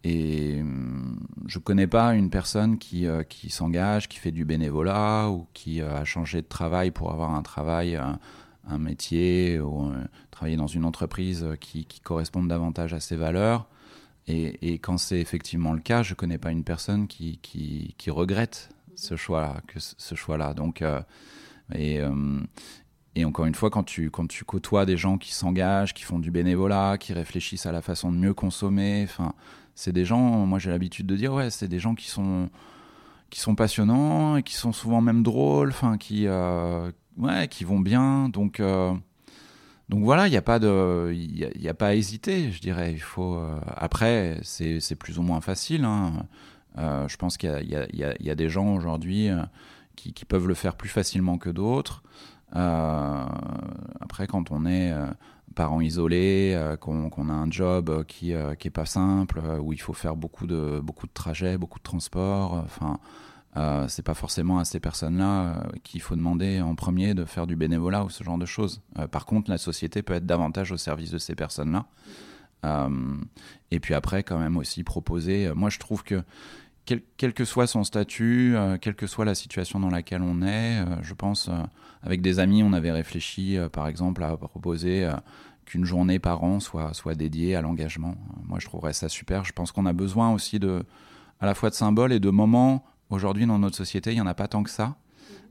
et 0.04 0.60
hum, 0.60 1.18
je 1.46 1.58
ne 1.58 1.62
connais 1.62 1.86
pas 1.86 2.14
une 2.14 2.30
personne 2.30 2.78
qui, 2.78 3.06
euh, 3.06 3.22
qui 3.22 3.50
s'engage, 3.50 4.08
qui 4.08 4.18
fait 4.18 4.30
du 4.30 4.44
bénévolat 4.44 5.28
ou 5.28 5.46
qui 5.52 5.82
euh, 5.82 5.94
a 5.94 6.04
changé 6.04 6.40
de 6.42 6.46
travail 6.46 6.90
pour 6.90 7.12
avoir 7.12 7.34
un 7.34 7.42
travail, 7.42 7.96
un, 7.96 8.18
métier 8.78 9.58
ou 9.58 9.88
euh, 9.88 10.04
travailler 10.30 10.56
dans 10.56 10.68
une 10.68 10.84
entreprise 10.84 11.44
qui, 11.60 11.86
qui 11.86 12.00
corresponde 12.00 12.46
davantage 12.46 12.94
à 12.94 13.00
ses 13.00 13.16
valeurs. 13.16 13.66
Et, 14.28 14.74
quand 14.74 14.96
c'est 14.96 15.18
effectivement 15.18 15.72
le 15.72 15.80
cas, 15.80 16.04
je 16.04 16.12
ne 16.12 16.14
connais 16.14 16.38
pas 16.38 16.52
une 16.52 16.62
personne 16.62 17.08
qui, 17.08 17.40
qui, 17.42 17.96
qui 17.98 18.10
regrette 18.10 18.68
ce 18.94 19.16
choix-là. 19.16 19.60
Ce 19.76 20.14
choix-là. 20.14 20.54
Donc, 20.54 20.84
et, 21.74 22.00
hum, 22.00 22.46
et 23.16 23.24
encore 23.24 23.46
une 23.46 23.56
fois, 23.56 23.70
quand 23.70 23.82
tu, 23.82 24.08
quand 24.10 24.28
tu 24.28 24.44
côtoies 24.44 24.86
des 24.86 24.96
gens 24.96 25.18
qui 25.18 25.34
s'engagent, 25.34 25.94
qui 25.94 26.04
font 26.04 26.20
du 26.20 26.30
bénévolat, 26.30 26.96
qui 26.96 27.12
réfléchissent 27.12 27.66
à 27.66 27.72
la 27.72 27.82
façon 27.82 28.12
de 28.12 28.16
mieux 28.16 28.34
consommer, 28.34 29.02
enfin 29.02 29.34
c'est 29.74 29.92
des 29.92 30.04
gens, 30.04 30.46
moi 30.46 30.58
j'ai 30.58 30.70
l'habitude 30.70 31.06
de 31.06 31.16
dire, 31.16 31.32
ouais, 31.32 31.50
c'est 31.50 31.68
des 31.68 31.78
gens 31.78 31.94
qui 31.94 32.08
sont, 32.08 32.50
qui 33.30 33.40
sont 33.40 33.54
passionnants 33.54 34.36
et 34.36 34.42
qui 34.42 34.54
sont 34.54 34.72
souvent 34.72 35.00
même 35.00 35.22
drôles, 35.22 35.70
enfin, 35.70 35.96
qui, 35.96 36.26
euh, 36.26 36.90
ouais, 37.16 37.48
qui 37.48 37.64
vont 37.64 37.80
bien. 37.80 38.28
Donc, 38.28 38.60
euh, 38.60 38.92
donc 39.88 40.04
voilà, 40.04 40.26
il 40.26 40.30
n'y 40.30 40.36
a, 40.36 40.42
pas 40.42 40.58
de, 40.58 41.12
y 41.14 41.68
a, 41.68 41.74
pas 41.74 41.88
à 41.88 41.94
hésiter, 41.94 42.52
je 42.52 42.60
dirais. 42.60 42.92
Il 42.92 43.00
faut, 43.00 43.36
euh, 43.36 43.58
après, 43.76 44.38
c'est 44.42 44.96
plus 44.96 45.18
ou 45.18 45.22
moins 45.22 45.40
facile. 45.40 45.84
Hein. 45.84 46.12
je 46.76 47.16
pense 47.16 47.36
qu'il 47.36 47.50
y, 47.62 47.96
y, 47.96 48.30
a 48.30 48.34
des 48.34 48.48
gens 48.48 48.74
aujourd'hui 48.74 49.30
qui, 49.96 50.24
peuvent 50.24 50.48
le 50.48 50.54
faire 50.54 50.76
plus 50.76 50.88
facilement 50.88 51.38
que 51.38 51.50
d'autres. 51.50 52.02
après, 52.52 54.26
quand 54.26 54.50
on 54.50 54.66
est 54.66 54.92
parents 55.54 55.80
isolés, 55.80 56.52
euh, 56.54 56.76
qu'on 56.76 57.28
a 57.28 57.32
un 57.32 57.50
job 57.50 57.90
euh, 57.90 58.04
qui, 58.04 58.34
euh, 58.34 58.54
qui 58.54 58.70
pas 58.70 58.86
simple, 58.86 59.40
où 59.60 59.72
il 59.72 59.80
faut 59.80 59.92
faire 59.92 60.16
beaucoup 60.16 60.46
de, 60.46 60.80
beaucoup 60.82 61.06
de 61.06 61.12
trajets, 61.12 61.58
beaucoup 61.58 61.78
de 61.78 61.84
transports. 61.84 62.54
Enfin, 62.54 62.98
c'est 63.88 64.04
pas 64.04 64.14
forcément 64.14 64.60
à 64.60 64.64
ces 64.64 64.78
personnes-là 64.78 65.66
qu'il 65.82 66.00
faut 66.00 66.14
demander 66.14 66.60
en 66.60 66.76
premier 66.76 67.14
de 67.14 67.24
faire 67.24 67.48
du 67.48 67.56
bénévolat 67.56 68.04
ou 68.04 68.10
ce 68.10 68.22
genre 68.22 68.38
de 68.38 68.46
choses. 68.46 68.80
par 69.10 69.26
contre, 69.26 69.50
la 69.50 69.58
société 69.58 70.02
peut 70.02 70.14
être 70.14 70.24
davantage 70.24 70.70
au 70.70 70.76
service 70.76 71.10
de 71.10 71.18
ces 71.18 71.34
personnes-là. 71.34 71.86
et 73.72 73.80
puis 73.80 73.94
après, 73.94 74.22
quand 74.22 74.38
même 74.38 74.56
aussi 74.56 74.84
proposer. 74.84 75.52
moi, 75.52 75.68
je 75.68 75.80
trouve 75.80 76.04
que 76.04 76.22
quel, 77.16 77.32
que 77.32 77.44
soit 77.44 77.66
son 77.66 77.84
statut, 77.84 78.56
quelle 78.80 78.94
que 78.94 79.06
soit 79.06 79.24
la 79.24 79.34
situation 79.34 79.80
dans 79.80 79.90
laquelle 79.90 80.22
on 80.22 80.42
est, 80.42 80.84
je 81.02 81.14
pense, 81.14 81.50
avec 82.02 82.22
des 82.22 82.38
amis, 82.38 82.62
on 82.62 82.72
avait 82.72 82.90
réfléchi, 82.90 83.58
par 83.72 83.86
exemple, 83.86 84.22
à 84.22 84.36
proposer 84.36 85.08
qu'une 85.70 85.84
journée 85.84 86.18
par 86.18 86.42
an 86.42 86.58
soit, 86.58 86.92
soit 86.94 87.14
dédiée 87.14 87.54
à 87.54 87.62
l'engagement. 87.62 88.16
Moi, 88.46 88.58
je 88.58 88.66
trouverais 88.66 88.92
ça 88.92 89.08
super. 89.08 89.44
Je 89.44 89.52
pense 89.52 89.70
qu'on 89.70 89.86
a 89.86 89.92
besoin 89.92 90.32
aussi 90.32 90.58
de, 90.58 90.84
à 91.38 91.46
la 91.46 91.54
fois 91.54 91.70
de 91.70 91.74
symboles 91.74 92.12
et 92.12 92.18
de 92.18 92.30
moments. 92.30 92.84
Aujourd'hui, 93.08 93.46
dans 93.46 93.58
notre 93.58 93.76
société, 93.76 94.10
il 94.10 94.14
n'y 94.14 94.20
en 94.20 94.26
a 94.26 94.34
pas 94.34 94.48
tant 94.48 94.64
que 94.64 94.70
ça. 94.70 94.96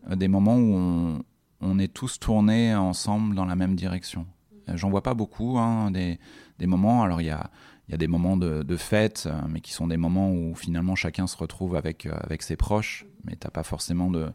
Euh, 0.10 0.16
des 0.16 0.28
moments 0.28 0.58
où 0.58 0.76
on, 0.76 1.24
on, 1.62 1.80
est 1.80 1.94
tous 1.94 2.20
tournés 2.20 2.76
ensemble 2.76 3.36
dans 3.36 3.46
la 3.46 3.56
même 3.56 3.76
direction. 3.76 4.26
Euh, 4.68 4.76
j'en 4.76 4.90
vois 4.90 5.04
pas 5.04 5.14
beaucoup, 5.14 5.58
hein, 5.58 5.92
des, 5.92 6.20
des, 6.58 6.68
moments. 6.68 7.04
Alors, 7.04 7.22
il 7.22 7.28
y 7.28 7.32
a, 7.32 7.50
y 7.90 7.94
a, 7.94 7.98
des 7.98 8.08
moments 8.08 8.38
de, 8.38 8.64
de, 8.64 8.78
fête, 8.78 9.26
euh, 9.28 9.42
mais 9.50 9.62
qui 9.62 9.74
sont 9.74 9.88
des 9.88 9.98
moments 9.98 10.32
où 10.32 10.56
finalement 10.56 10.96
chacun 10.96 11.28
se 11.28 11.38
retrouve 11.38 11.76
avec, 11.76 12.06
avec 12.06 12.42
ses 12.42 12.56
proches, 12.56 13.06
mais 13.26 13.34
tu 13.34 13.46
n'as 13.46 13.52
pas 13.52 13.64
forcément 13.64 14.10
de, 14.12 14.28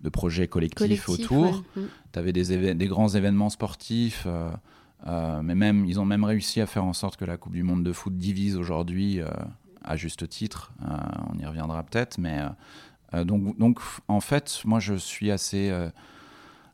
de 0.00 0.08
projets 0.08 0.48
collectifs 0.48 1.08
autour. 1.08 1.62
Mm. 1.76 1.80
Tu 2.12 2.18
avais 2.18 2.32
des, 2.32 2.74
des, 2.74 2.86
grands 2.86 3.08
événements 3.08 3.50
sportifs. 3.50 4.26
Euh, 5.06 5.42
mais 5.42 5.54
même, 5.54 5.84
ils 5.86 5.98
ont 6.00 6.04
même 6.04 6.24
réussi 6.24 6.60
à 6.60 6.66
faire 6.66 6.84
en 6.84 6.92
sorte 6.92 7.16
que 7.16 7.24
la 7.24 7.36
Coupe 7.36 7.52
du 7.52 7.62
Monde 7.62 7.82
de 7.82 7.92
foot 7.92 8.16
divise 8.16 8.56
aujourd'hui, 8.56 9.20
euh, 9.20 9.26
à 9.82 9.96
juste 9.96 10.28
titre. 10.28 10.72
Euh, 10.82 10.96
on 11.32 11.38
y 11.38 11.44
reviendra 11.44 11.82
peut-être, 11.82 12.18
mais 12.18 12.40
donc, 13.26 13.58
donc, 13.58 13.78
en 14.08 14.20
fait, 14.20 14.62
moi, 14.64 14.80
je 14.80 14.94
suis 14.94 15.30
assez 15.30 15.70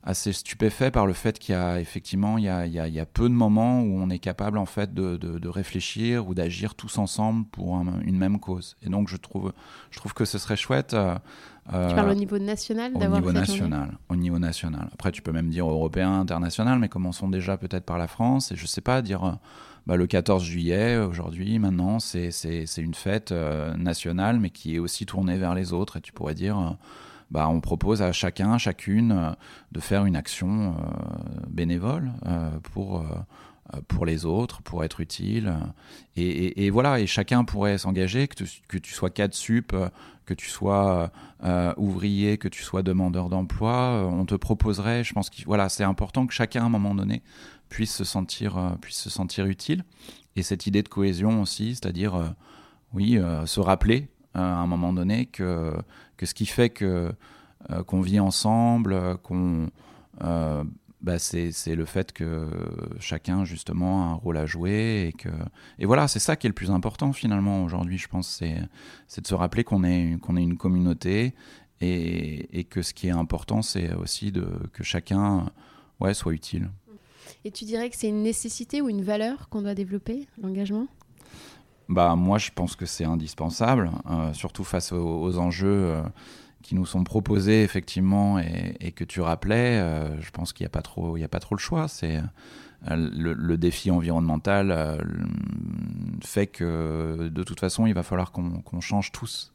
assez 0.03 0.31
stupéfait 0.31 0.91
par 0.91 1.05
le 1.05 1.13
fait 1.13 1.39
qu'il 1.39 1.53
y 1.53 1.57
a 1.57 1.79
effectivement 1.79 2.37
il 2.37 2.45
y 2.45 2.49
a, 2.49 2.65
il 2.65 2.73
y 2.73 2.99
a, 2.99 3.05
peu 3.05 3.27
de 3.27 3.33
moments 3.33 3.81
où 3.81 3.99
on 3.99 4.09
est 4.09 4.19
capable 4.19 4.57
en 4.57 4.65
fait 4.65 4.93
de, 4.93 5.17
de, 5.17 5.49
réfléchir 5.49 6.27
ou 6.27 6.33
d'agir 6.33 6.75
tous 6.75 6.97
ensemble 6.97 7.45
pour 7.47 7.75
une 7.75 8.17
même 8.17 8.39
cause. 8.39 8.77
Et 8.81 8.89
donc 8.89 9.09
je 9.09 9.17
trouve, 9.17 9.51
je 9.91 9.99
trouve 9.99 10.13
que 10.13 10.25
ce 10.25 10.37
serait 10.37 10.55
chouette 10.55 10.95
tu 11.71 11.95
parles 11.95 12.09
au 12.09 12.15
niveau 12.15 12.39
national 12.39 12.91
Au 12.95 12.99
niveau 12.99 13.31
national, 13.31 13.97
au 14.09 14.15
niveau 14.15 14.39
national. 14.39 14.89
Après, 14.91 15.11
tu 15.11 15.21
peux 15.21 15.31
même 15.31 15.49
dire 15.49 15.69
européen, 15.69 16.19
international, 16.19 16.79
mais 16.79 16.89
commençons 16.89 17.29
déjà 17.29 17.57
peut-être 17.57 17.85
par 17.85 17.99
la 17.99 18.07
France. 18.07 18.51
Et 18.51 18.55
je 18.55 18.65
sais 18.65 18.81
pas, 18.81 19.03
dire 19.03 19.37
bah, 19.85 19.95
le 19.95 20.07
14 20.07 20.43
juillet, 20.43 20.97
aujourd'hui, 20.97 21.59
maintenant, 21.59 21.99
c'est 21.99 22.29
une 22.77 22.93
fête 22.93 23.31
euh, 23.31 23.75
nationale, 23.75 24.39
mais 24.39 24.49
qui 24.49 24.75
est 24.75 24.79
aussi 24.79 25.05
tournée 25.05 25.37
vers 25.37 25.53
les 25.53 25.71
autres. 25.71 25.97
Et 25.97 26.01
tu 26.01 26.11
pourrais 26.11 26.33
dire, 26.33 26.57
euh, 26.57 26.71
bah, 27.31 27.47
on 27.49 27.61
propose 27.61 28.01
à 28.01 28.11
chacun, 28.11 28.57
chacune, 28.57 29.11
euh, 29.11 29.31
de 29.71 29.79
faire 29.79 30.05
une 30.05 30.15
action 30.15 30.75
bénévole 31.47 32.11
pour 32.73 33.03
pour 33.87 34.03
les 34.03 34.25
autres, 34.25 34.63
pour 34.63 34.83
être 34.83 34.99
utile. 34.99 35.55
Et, 36.15 36.71
voilà, 36.71 36.99
et 36.99 37.05
chacun 37.05 37.43
pourrait 37.43 37.77
s'engager, 37.77 38.27
que, 38.27 38.43
que, 38.67 38.79
tu 38.79 38.93
sois 38.93 39.11
cadre 39.11 39.35
sup, 39.35 39.75
que 40.25 40.33
tu 40.33 40.49
sois 40.49 41.11
ouvrier, 41.77 42.39
que 42.39 42.47
tu 42.47 42.63
sois 42.63 42.81
demandeur 42.81 43.29
d'emploi, 43.29 44.09
on 44.11 44.25
te 44.25 44.33
proposerait, 44.33 45.03
je 45.03 45.13
pense 45.13 45.29
que 45.29 45.43
voilà, 45.45 45.69
c'est 45.69 45.83
important 45.83 46.25
que 46.25 46.33
chacun 46.33 46.63
à 46.63 46.65
un 46.65 46.69
moment 46.69 46.95
donné 46.95 47.21
puisse 47.69 47.93
se 47.93 48.03
sentir, 48.03 48.75
puisse 48.81 48.97
se 48.97 49.11
sentir 49.11 49.45
utile. 49.45 49.83
Et 50.35 50.41
cette 50.41 50.65
idée 50.65 50.81
de 50.81 50.89
cohésion 50.89 51.39
aussi, 51.39 51.75
c'est-à-dire, 51.75 52.33
oui, 52.93 53.19
se 53.45 53.59
rappeler 53.59 54.09
à 54.33 54.41
un 54.41 54.67
moment 54.67 54.93
donné 54.93 55.27
que, 55.27 55.73
que 56.19 56.25
ce 56.25 56.33
qui 56.33 56.45
fait 56.45 56.69
que 56.69 57.13
qu'on 57.87 58.01
vit 58.01 58.19
ensemble, 58.19 59.17
qu'on 59.23 59.69
bah, 61.01 61.17
c'est 61.17 61.75
le 61.75 61.85
fait 61.85 62.11
que 62.11 62.49
chacun 62.99 63.45
justement 63.45 64.03
a 64.03 64.05
un 64.07 64.13
rôle 64.15 64.35
à 64.35 64.45
jouer 64.45 65.07
et 65.07 65.13
que 65.13 65.29
et 65.77 65.85
voilà 65.85 66.09
c'est 66.09 66.19
ça 66.19 66.35
qui 66.35 66.45
est 66.45 66.49
le 66.49 66.53
plus 66.53 66.71
important 66.71 67.13
finalement 67.13 67.63
aujourd'hui 67.63 67.97
je 67.97 68.09
pense 68.09 68.27
c'est 69.07 69.21
de 69.21 69.27
se 69.27 69.33
rappeler 69.33 69.63
qu'on 69.63 69.85
est 69.85 70.17
qu'on 70.19 70.35
est 70.35 70.43
une 70.43 70.57
communauté 70.57 71.35
et, 71.79 72.59
et, 72.59 72.65
que 72.65 72.81
ce 72.81 72.93
qui 72.93 73.07
est 73.07 73.11
important 73.11 73.61
c'est 73.61 73.93
aussi 73.93 74.33
de 74.33 74.45
que 74.73 74.83
chacun 74.83 75.45
ouais 76.01 76.13
soit 76.13 76.33
utile. 76.33 76.69
Et 77.45 77.51
tu 77.51 77.63
dirais 77.63 77.89
que 77.89 77.95
c'est 77.95 78.09
une 78.09 78.23
nécessité 78.23 78.81
ou 78.81 78.89
une 78.89 79.03
valeur 79.03 79.47
qu'on 79.47 79.61
doit 79.61 79.75
développer 79.75 80.27
l'engagement? 80.41 80.87
Bah 81.89 82.15
moi 82.15 82.37
je 82.37 82.51
pense 82.53 82.75
que 82.75 82.85
c'est 82.85 83.03
indispensable 83.03 83.91
euh, 84.09 84.31
surtout 84.33 84.63
face 84.63 84.93
aux, 84.93 85.37
enjeux 85.39 85.67
euh, 85.67 86.03
qui 86.61 86.75
nous 86.75 86.85
sont 86.85 87.03
proposés 87.03 87.63
effectivement 87.63 88.37
et, 88.37 88.91
que 88.91 89.03
tu 89.03 89.21
rappelais, 89.21 89.79
euh, 89.79 90.21
je 90.21 90.29
pense 90.29 90.53
qu'il 90.53 90.65
n'y 90.65 90.67
a 90.67 90.71
pas 90.71 90.83
trop, 90.83 91.17
il 91.17 91.21
y 91.21 91.23
a 91.23 91.29
pas 91.29 91.39
trop 91.39 91.55
le 91.55 91.59
choix. 91.59 91.87
C'est 91.87 92.21
le, 92.91 93.55
défi 93.57 93.91
environnemental 93.91 95.01
fait 96.21 96.47
que 96.47 97.29
de 97.29 97.43
toute 97.43 97.59
façon, 97.59 97.85
il 97.85 97.93
va 97.93 98.03
falloir 98.03 98.31
qu'on 98.31 98.81
change 98.81 99.11
tous. 99.11 99.53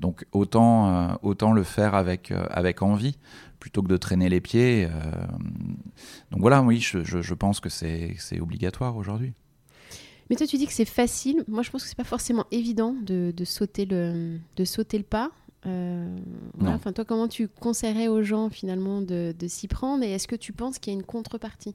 Donc 0.00 0.26
autant, 0.32 1.18
autant 1.22 1.52
le 1.52 1.62
faire 1.62 1.94
avec, 1.94 2.32
avec 2.50 2.82
envie 2.82 3.16
plutôt 3.60 3.82
que 3.82 3.88
de 3.88 3.96
traîner 3.96 4.28
les 4.28 4.40
pieds. 4.40 4.88
donc 6.30 6.40
voilà, 6.40 6.62
oui, 6.62 6.80
je 6.80 7.34
pense 7.34 7.60
que 7.60 7.68
c'est 7.68 8.40
obligatoire 8.40 8.96
aujourd'hui. 8.96 9.34
Mais 10.30 10.36
toi, 10.36 10.46
tu 10.46 10.56
dis 10.56 10.66
que 10.66 10.72
c'est 10.72 10.84
facile. 10.84 11.44
Moi, 11.48 11.62
je 11.62 11.70
pense 11.70 11.82
que 11.82 11.88
c'est 11.88 11.96
pas 11.96 12.04
forcément 12.04 12.46
évident 12.52 12.94
de, 13.02 13.34
de, 13.36 13.44
sauter 13.44 13.84
le, 13.84 14.38
de 14.56 14.64
sauter 14.64 14.96
le 14.96 15.04
pas. 15.04 15.32
Euh, 15.66 16.16
Enfin, 16.62 16.92
toi, 16.92 17.04
comment 17.04 17.28
tu 17.28 17.48
conseillerais 17.48 18.08
aux 18.08 18.22
gens 18.22 18.48
finalement 18.48 19.02
de, 19.02 19.34
s'y 19.48 19.66
prendre 19.66 20.04
Et 20.04 20.12
est-ce 20.12 20.28
que 20.28 20.36
tu 20.36 20.52
penses 20.52 20.78
qu'il 20.78 20.92
y 20.92 20.96
a 20.96 20.98
une 20.98 21.04
contrepartie 21.04 21.74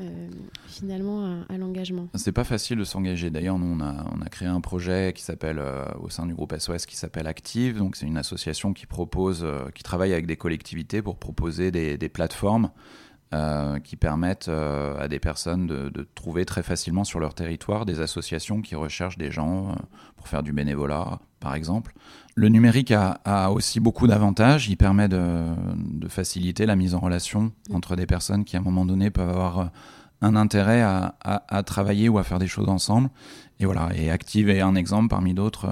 euh, 0.00 0.28
finalement 0.68 1.42
à, 1.48 1.58
l'engagement? 1.58 2.08
C'est 2.14 2.32
pas 2.32 2.44
facile 2.44 2.78
de 2.78 2.84
s'engager. 2.84 3.30
D'ailleurs, 3.30 3.58
nous, 3.58 3.66
on 3.66 3.80
a, 3.80 4.06
on 4.16 4.22
a, 4.22 4.28
créé 4.28 4.46
un 4.48 4.60
projet 4.60 5.12
qui 5.12 5.22
s'appelle, 5.22 5.58
euh, 5.58 5.84
au 6.00 6.08
sein 6.08 6.24
du 6.24 6.34
groupe 6.34 6.54
SOS, 6.56 6.86
qui 6.86 6.96
s'appelle 6.96 7.26
Active. 7.26 7.78
Donc, 7.78 7.96
c'est 7.96 8.06
une 8.06 8.16
association 8.16 8.72
qui 8.72 8.86
propose, 8.86 9.44
qui 9.74 9.82
travaille 9.82 10.12
avec 10.12 10.26
des 10.26 10.36
collectivités 10.36 11.02
pour 11.02 11.16
proposer 11.16 11.72
des, 11.72 11.98
des 11.98 12.08
plateformes 12.08 12.70
euh, 13.34 13.78
qui 13.78 13.96
permettent 13.96 14.48
euh, 14.48 14.98
à 14.98 15.06
des 15.06 15.18
personnes 15.18 15.66
de, 15.66 16.08
trouver 16.14 16.46
très 16.46 16.62
facilement 16.62 17.04
sur 17.04 17.20
leur 17.20 17.34
territoire 17.34 17.84
des 17.84 18.00
associations 18.00 18.62
qui 18.62 18.74
recherchent 18.74 19.18
des 19.18 19.30
gens 19.30 19.68
euh, 19.68 19.74
pour 20.16 20.28
faire 20.28 20.42
du 20.42 20.54
bénévolat, 20.54 21.18
par 21.38 21.54
exemple. 21.54 21.92
Le 22.36 22.48
numérique 22.48 22.90
a, 22.90 23.50
aussi 23.50 23.80
beaucoup 23.80 24.06
d'avantages. 24.06 24.70
Il 24.70 24.78
permet 24.78 25.08
de, 25.08 25.44
faciliter 26.08 26.64
la 26.64 26.74
mise 26.74 26.94
en 26.94 27.00
relation 27.00 27.52
entre 27.70 27.96
des 27.96 28.06
personnes 28.06 28.46
qui, 28.46 28.56
à 28.56 28.60
un 28.60 28.62
moment 28.62 28.86
donné, 28.86 29.10
peuvent 29.10 29.28
avoir 29.28 29.72
un 30.22 30.34
intérêt 30.34 30.80
à, 30.80 31.14
à, 31.20 31.62
travailler 31.64 32.08
ou 32.08 32.16
à 32.16 32.22
faire 32.22 32.38
des 32.38 32.46
choses 32.46 32.70
ensemble. 32.70 33.10
Et 33.60 33.66
voilà, 33.66 33.90
et 33.94 34.10
Active 34.10 34.48
est 34.48 34.62
un 34.62 34.74
exemple 34.74 35.08
parmi 35.08 35.34
d'autres 35.34 35.68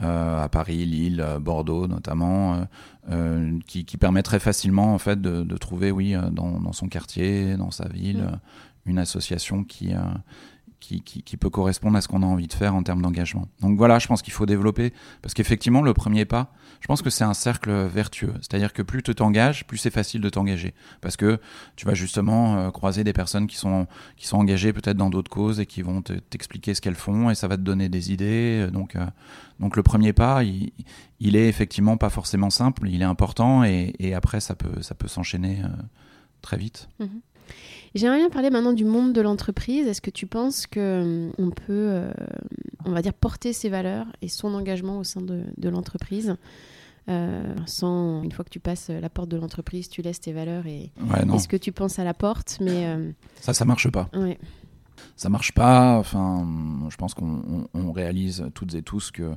à 0.00 0.48
Paris, 0.50 0.84
Lille, 0.84 1.24
Bordeaux 1.40 1.86
notamment, 1.86 2.54
euh, 2.54 2.64
euh, 3.10 3.58
qui, 3.66 3.84
qui, 3.84 3.96
permet 3.96 4.22
très 4.22 4.38
facilement 4.38 4.94
en 4.94 4.98
fait 4.98 5.20
de, 5.20 5.42
de 5.42 5.56
trouver, 5.56 5.90
oui, 5.90 6.14
dans, 6.30 6.60
dans, 6.60 6.72
son 6.72 6.88
quartier, 6.88 7.56
dans 7.56 7.70
sa 7.70 7.88
ville, 7.88 8.22
mm. 8.22 8.40
une 8.86 8.98
association 8.98 9.64
qui, 9.64 9.92
qui, 10.80 11.36
peut 11.36 11.50
correspondre 11.50 11.96
à 11.96 12.00
ce 12.00 12.08
qu'on 12.08 12.22
a 12.22 12.26
envie 12.26 12.46
de 12.46 12.52
faire 12.52 12.74
en 12.74 12.82
termes 12.82 13.02
d'engagement. 13.02 13.48
Donc 13.60 13.76
voilà, 13.76 13.98
je 13.98 14.06
pense 14.06 14.22
qu'il 14.22 14.32
faut 14.32 14.46
développer, 14.46 14.92
parce 15.22 15.34
qu'effectivement, 15.34 15.82
le 15.82 15.92
premier 15.92 16.24
pas, 16.24 16.52
je 16.80 16.86
pense 16.86 17.02
que 17.02 17.10
c'est 17.10 17.24
un 17.24 17.34
cercle 17.34 17.70
vertueux. 17.86 18.32
C'est-à-dire 18.36 18.72
que 18.72 18.82
plus 18.82 19.02
tu 19.02 19.14
t'engages, 19.14 19.66
plus 19.66 19.78
c'est 19.78 19.90
facile 19.90 20.20
de 20.20 20.28
t'engager. 20.30 20.74
Parce 21.00 21.16
que 21.16 21.40
tu 21.76 21.86
vas 21.86 21.94
justement 21.94 22.58
euh, 22.58 22.70
croiser 22.70 23.04
des 23.04 23.12
personnes 23.12 23.46
qui 23.46 23.56
sont, 23.56 23.86
qui 24.16 24.26
sont 24.26 24.38
engagées 24.38 24.72
peut-être 24.72 24.96
dans 24.96 25.10
d'autres 25.10 25.30
causes 25.30 25.60
et 25.60 25.66
qui 25.66 25.82
vont 25.82 26.02
t'expliquer 26.02 26.74
ce 26.74 26.80
qu'elles 26.80 26.94
font 26.94 27.30
et 27.30 27.34
ça 27.34 27.48
va 27.48 27.56
te 27.56 27.62
donner 27.62 27.88
des 27.88 28.12
idées. 28.12 28.68
Donc, 28.72 28.96
euh, 28.96 29.04
donc 29.60 29.76
le 29.76 29.82
premier 29.82 30.12
pas, 30.12 30.44
il, 30.44 30.72
il, 31.20 31.36
est 31.36 31.48
effectivement 31.48 31.96
pas 31.96 32.10
forcément 32.10 32.50
simple, 32.50 32.88
il 32.88 33.02
est 33.02 33.04
important 33.04 33.64
et, 33.64 34.14
après 34.14 34.40
ça 34.40 34.54
peut, 34.54 34.80
ça 34.82 34.94
peut 34.94 35.08
s'enchaîner 35.08 35.60
euh, 35.64 35.68
très 36.40 36.56
vite. 36.56 36.88
Mmh 37.00 37.06
J'aimerais 37.94 38.18
bien 38.18 38.30
parler 38.30 38.50
maintenant 38.50 38.72
du 38.72 38.84
monde 38.84 39.12
de 39.12 39.20
l'entreprise. 39.20 39.86
Est-ce 39.86 40.00
que 40.00 40.10
tu 40.10 40.26
penses 40.26 40.66
que 40.66 41.02
hum, 41.02 41.32
on 41.38 41.50
peut, 41.50 41.64
euh, 41.68 42.12
on 42.84 42.92
va 42.92 43.02
dire, 43.02 43.14
porter 43.14 43.52
ses 43.52 43.68
valeurs 43.68 44.06
et 44.22 44.28
son 44.28 44.54
engagement 44.54 44.98
au 44.98 45.04
sein 45.04 45.20
de, 45.20 45.68
l'entreprise 45.68 46.36
euh, 47.08 47.54
sans, 47.66 48.22
une 48.22 48.32
fois 48.32 48.44
que 48.44 48.50
tu 48.50 48.60
passes 48.60 48.90
la 48.90 49.08
porte 49.08 49.30
de 49.30 49.38
l'entreprise, 49.38 49.88
tu 49.88 50.02
laisses 50.02 50.20
tes 50.20 50.32
valeurs 50.32 50.66
et 50.66 50.92
est-ce 51.34 51.48
que 51.48 51.56
tu 51.56 51.72
penses 51.72 51.98
à 51.98 52.04
la 52.04 52.12
porte 52.12 52.58
Mais 52.60 52.86
euh, 52.86 53.10
ça, 53.40 53.54
ça 53.54 53.64
marche 53.64 53.90
pas. 53.90 54.10
Ouais. 54.14 54.38
Ça 55.16 55.28
marche 55.28 55.52
pas. 55.52 55.96
Enfin, 55.98 56.46
je 56.90 56.96
pense 56.96 57.14
qu'on 57.14 57.92
réalise 57.92 58.44
toutes 58.54 58.74
et 58.74 58.82
tous 58.82 59.10
que 59.10 59.32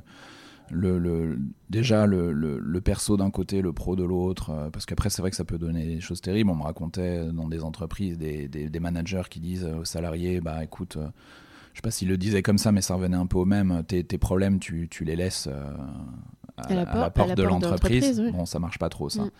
le, 0.70 1.38
déjà 1.70 2.06
le, 2.06 2.32
le, 2.32 2.80
perso 2.80 3.16
d'un 3.16 3.30
côté, 3.30 3.62
le 3.62 3.72
pro 3.72 3.96
de 3.96 4.04
l'autre, 4.04 4.50
euh, 4.50 4.70
parce 4.70 4.86
qu'après 4.86 5.10
c'est 5.10 5.22
vrai 5.22 5.30
que 5.30 5.36
ça 5.36 5.44
peut 5.44 5.58
donner 5.58 5.84
des 5.84 6.00
choses 6.00 6.20
terribles. 6.20 6.50
On 6.50 6.56
me 6.56 6.62
racontait 6.62 7.26
dans 7.32 7.48
des 7.48 7.62
entreprises 7.62 8.18
des, 8.18 8.48
des, 8.48 8.80
managers 8.80 9.22
qui 9.28 9.40
disent 9.40 9.64
aux 9.64 9.84
salariés, 9.84 10.40
bah 10.40 10.64
écoute, 10.64 10.96
euh, 10.96 11.08
je 11.72 11.78
sais 11.78 11.82
pas 11.82 11.90
s'ils 11.90 12.08
le 12.08 12.16
disaient 12.16 12.42
comme 12.42 12.58
ça, 12.58 12.72
mais 12.72 12.82
ça 12.82 12.94
revenait 12.94 13.16
un 13.16 13.26
peu 13.26 13.38
au 13.38 13.44
même. 13.44 13.82
Tes, 13.86 14.04
tes 14.04 14.18
problèmes, 14.18 14.58
tu, 14.58 14.88
tu, 14.88 15.04
les 15.04 15.16
laisses 15.16 15.48
euh, 15.50 15.70
à, 16.56 16.74
la, 16.74 17.10
porte 17.10 17.34
de 17.34 17.42
l'entreprise. 17.42 18.20
Bon, 18.32 18.44
ça 18.44 18.58
marche 18.58 18.78
pas 18.78 18.88
trop 18.88 19.08
ça. 19.08 19.24
Mm. 19.24 19.30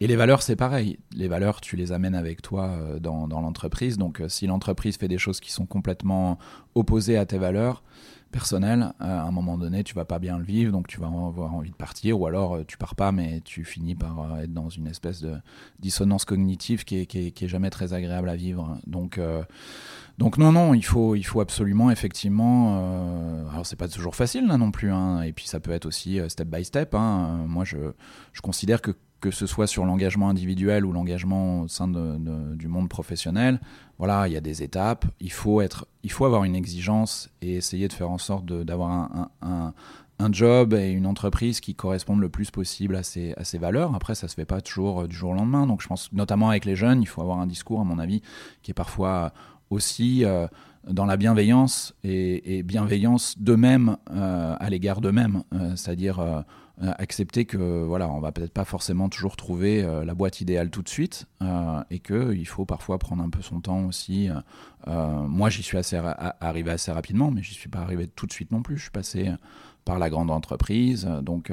Et 0.00 0.06
les 0.06 0.16
valeurs, 0.16 0.42
c'est 0.42 0.56
pareil. 0.56 0.98
Les 1.14 1.28
valeurs, 1.28 1.60
tu 1.60 1.76
les 1.76 1.92
amènes 1.92 2.16
avec 2.16 2.42
toi 2.42 2.76
dans, 3.00 3.28
dans 3.28 3.40
l'entreprise. 3.40 3.98
Donc 3.98 4.22
si 4.28 4.46
l'entreprise 4.46 4.96
fait 4.96 5.08
des 5.08 5.18
choses 5.18 5.40
qui 5.40 5.52
sont 5.52 5.66
complètement 5.66 6.38
opposées 6.74 7.16
à 7.16 7.26
tes 7.26 7.38
valeurs, 7.38 7.82
personnel, 8.30 8.92
à 9.00 9.22
un 9.22 9.30
moment 9.30 9.56
donné, 9.56 9.84
tu 9.84 9.94
vas 9.94 10.04
pas 10.04 10.18
bien 10.18 10.38
le 10.38 10.44
vivre, 10.44 10.72
donc 10.72 10.86
tu 10.86 11.00
vas 11.00 11.06
avoir 11.06 11.54
envie 11.54 11.70
de 11.70 11.76
partir, 11.76 12.20
ou 12.20 12.26
alors 12.26 12.56
euh, 12.56 12.64
tu 12.66 12.76
pars 12.76 12.94
pas, 12.94 13.12
mais 13.12 13.40
tu 13.42 13.64
finis 13.64 13.94
par 13.94 14.20
euh, 14.20 14.42
être 14.42 14.52
dans 14.52 14.68
une 14.68 14.86
espèce 14.86 15.20
de 15.20 15.36
dissonance 15.78 16.24
cognitive 16.24 16.84
qui 16.84 17.00
est, 17.00 17.06
qui 17.06 17.18
est, 17.18 17.48
jamais 17.48 17.70
très 17.70 17.92
agréable 17.92 18.28
à 18.28 18.36
vivre. 18.36 18.78
Donc, 18.86 19.18
euh, 19.18 19.42
donc 20.18 20.38
non, 20.38 20.52
non, 20.52 20.74
il 20.74 20.84
faut, 20.84 21.14
il 21.14 21.24
faut 21.24 21.40
absolument, 21.40 21.90
effectivement. 21.90 22.78
Euh, 22.80 23.48
alors 23.50 23.66
c'est 23.66 23.76
pas 23.76 23.88
toujours 23.88 24.14
facile 24.14 24.46
là 24.46 24.58
non 24.58 24.70
plus, 24.70 24.90
hein, 24.90 25.22
et 25.22 25.32
puis 25.32 25.46
ça 25.46 25.60
peut 25.60 25.72
être 25.72 25.86
aussi 25.86 26.20
step 26.28 26.48
by 26.48 26.64
step. 26.64 26.94
Hein. 26.94 27.44
Moi, 27.46 27.64
je, 27.64 27.78
je 28.32 28.40
considère 28.40 28.82
que 28.82 28.92
que 29.20 29.30
ce 29.30 29.46
soit 29.46 29.66
sur 29.66 29.84
l'engagement 29.84 30.28
individuel 30.28 30.84
ou 30.84 30.92
l'engagement 30.92 31.62
au 31.62 31.68
sein 31.68 31.88
du 31.88 32.68
monde 32.68 32.88
professionnel, 32.88 33.60
voilà, 33.98 34.28
il 34.28 34.34
y 34.34 34.36
a 34.36 34.40
des 34.40 34.62
étapes. 34.62 35.06
Il 35.20 35.32
faut, 35.32 35.60
être, 35.60 35.86
il 36.02 36.10
faut 36.10 36.24
avoir 36.26 36.44
une 36.44 36.54
exigence 36.54 37.30
et 37.40 37.54
essayer 37.54 37.88
de 37.88 37.92
faire 37.92 38.10
en 38.10 38.18
sorte 38.18 38.44
d'avoir 38.44 38.90
un, 38.90 39.30
un, 39.42 39.74
un, 40.18 40.32
job 40.32 40.74
et 40.74 40.90
une 40.90 41.06
entreprise 41.06 41.60
qui 41.60 41.74
correspondent 41.74 42.20
le 42.20 42.28
plus 42.28 42.50
possible 42.50 42.94
à 42.94 43.02
ses, 43.02 43.32
à 43.32 43.58
valeurs. 43.58 43.94
Après, 43.94 44.14
ça 44.14 44.28
se 44.28 44.34
fait 44.34 44.44
pas 44.44 44.60
toujours 44.60 45.02
euh, 45.02 45.06
du 45.08 45.16
jour 45.16 45.30
au 45.30 45.34
lendemain. 45.34 45.66
Donc, 45.66 45.80
je 45.82 45.88
pense 45.88 46.12
notamment 46.12 46.50
avec 46.50 46.66
les 46.66 46.76
jeunes, 46.76 47.00
il 47.00 47.06
faut 47.06 47.22
avoir 47.22 47.38
un 47.38 47.46
discours, 47.46 47.80
à 47.80 47.84
mon 47.84 47.98
avis, 47.98 48.20
qui 48.62 48.70
est 48.70 48.74
parfois 48.74 49.32
aussi 49.70 50.24
euh, 50.24 50.46
dans 50.88 51.06
la 51.06 51.16
bienveillance 51.16 51.94
et, 52.04 52.62
bienveillance 52.62 53.38
d'eux-mêmes 53.38 53.96
euh, 54.10 54.54
à 54.58 54.70
l'égard 54.70 55.00
d'eux-mêmes. 55.00 55.42
C'est-à-dire 55.74 56.20
euh, 56.20 56.40
accepter 56.82 57.46
que 57.46 57.84
voilà, 57.84 58.08
on 58.08 58.20
va 58.20 58.32
peut-être 58.32 58.52
pas 58.52 58.64
forcément 58.64 59.08
toujours 59.08 59.36
trouver 59.36 59.82
euh, 59.82 60.04
la 60.04 60.14
boîte 60.14 60.40
idéale 60.40 60.70
tout 60.70 60.82
de 60.82 60.88
suite 60.88 61.26
euh, 61.42 61.82
et 61.90 62.00
que 62.00 62.34
il 62.34 62.46
faut 62.46 62.66
parfois 62.66 62.98
prendre 62.98 63.22
un 63.22 63.30
peu 63.30 63.42
son 63.42 63.60
temps 63.60 63.84
aussi. 63.84 64.28
moi, 64.86 65.50
j'y 65.50 65.62
suis 65.62 65.78
assez 65.78 65.96
arrivé 66.40 66.70
assez 66.70 66.92
rapidement, 66.92 67.30
mais 67.30 67.42
j'y 67.42 67.54
suis 67.54 67.68
pas 67.68 67.80
arrivé 67.80 68.06
tout 68.06 68.26
de 68.26 68.32
suite 68.32 68.52
non 68.52 68.62
plus. 68.62 68.76
Je 68.76 68.82
suis 68.82 68.90
passé 68.90 69.30
par 69.84 69.98
la 69.98 70.10
grande 70.10 70.30
entreprise, 70.30 71.08
donc 71.22 71.50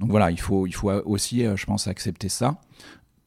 donc 0.00 0.10
voilà, 0.10 0.30
il 0.30 0.40
faut 0.40 0.66
il 0.66 0.74
faut 0.74 0.90
aussi, 0.90 1.44
je 1.44 1.66
pense, 1.66 1.86
accepter 1.86 2.28
ça 2.28 2.60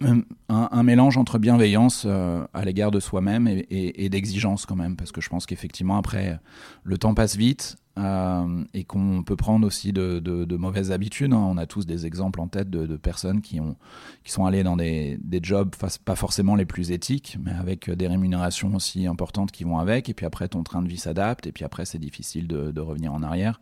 un, 0.01 0.83
mélange 0.83 1.17
entre 1.17 1.39
bienveillance 1.39 2.05
à 2.05 2.65
l'égard 2.65 2.91
de 2.91 2.99
soi-même 2.99 3.47
et 3.47 4.09
d'exigence 4.09 4.65
quand 4.65 4.75
même, 4.75 4.95
parce 4.95 5.11
que 5.11 5.21
je 5.21 5.29
pense 5.29 5.45
qu'effectivement 5.45 5.97
après 5.97 6.39
le 6.83 6.97
temps 6.97 7.13
passe 7.13 7.35
vite, 7.35 7.77
euh, 7.99 8.63
et 8.73 8.85
qu'on 8.85 9.23
peut 9.23 9.35
prendre 9.35 9.67
aussi 9.67 9.91
de, 9.91 10.55
mauvaises 10.55 10.91
habitudes. 10.91 11.33
Hein. 11.33 11.45
On 11.49 11.57
a 11.57 11.65
tous 11.65 11.85
des 11.85 12.05
exemples 12.05 12.39
en 12.39 12.47
tête 12.47 12.69
de, 12.69 12.95
personnes 12.95 13.41
qui, 13.41 13.59
ont, 13.59 13.75
qui 14.23 14.31
sont 14.31 14.45
allées 14.45 14.63
dans 14.63 14.77
des, 14.77 15.19
des 15.21 15.39
jobs 15.41 15.75
pas 16.05 16.15
forcément 16.15 16.55
les 16.55 16.65
plus 16.65 16.91
éthiques, 16.91 17.37
mais 17.43 17.51
avec 17.51 17.89
des 17.89 18.07
rémunérations 18.07 18.73
aussi 18.75 19.05
importantes 19.05 19.51
qui 19.51 19.65
vont 19.65 19.79
avec. 19.79 20.07
Et 20.07 20.13
puis 20.13 20.25
après, 20.25 20.47
ton 20.47 20.63
train 20.63 20.81
de 20.81 20.87
vie 20.87 20.97
s'adapte, 20.97 21.47
et 21.47 21.51
puis 21.51 21.65
après, 21.65 21.85
c'est 21.85 21.99
difficile 21.99 22.47
de, 22.47 22.79
revenir 22.79 23.13
en 23.13 23.21
arrière. 23.21 23.59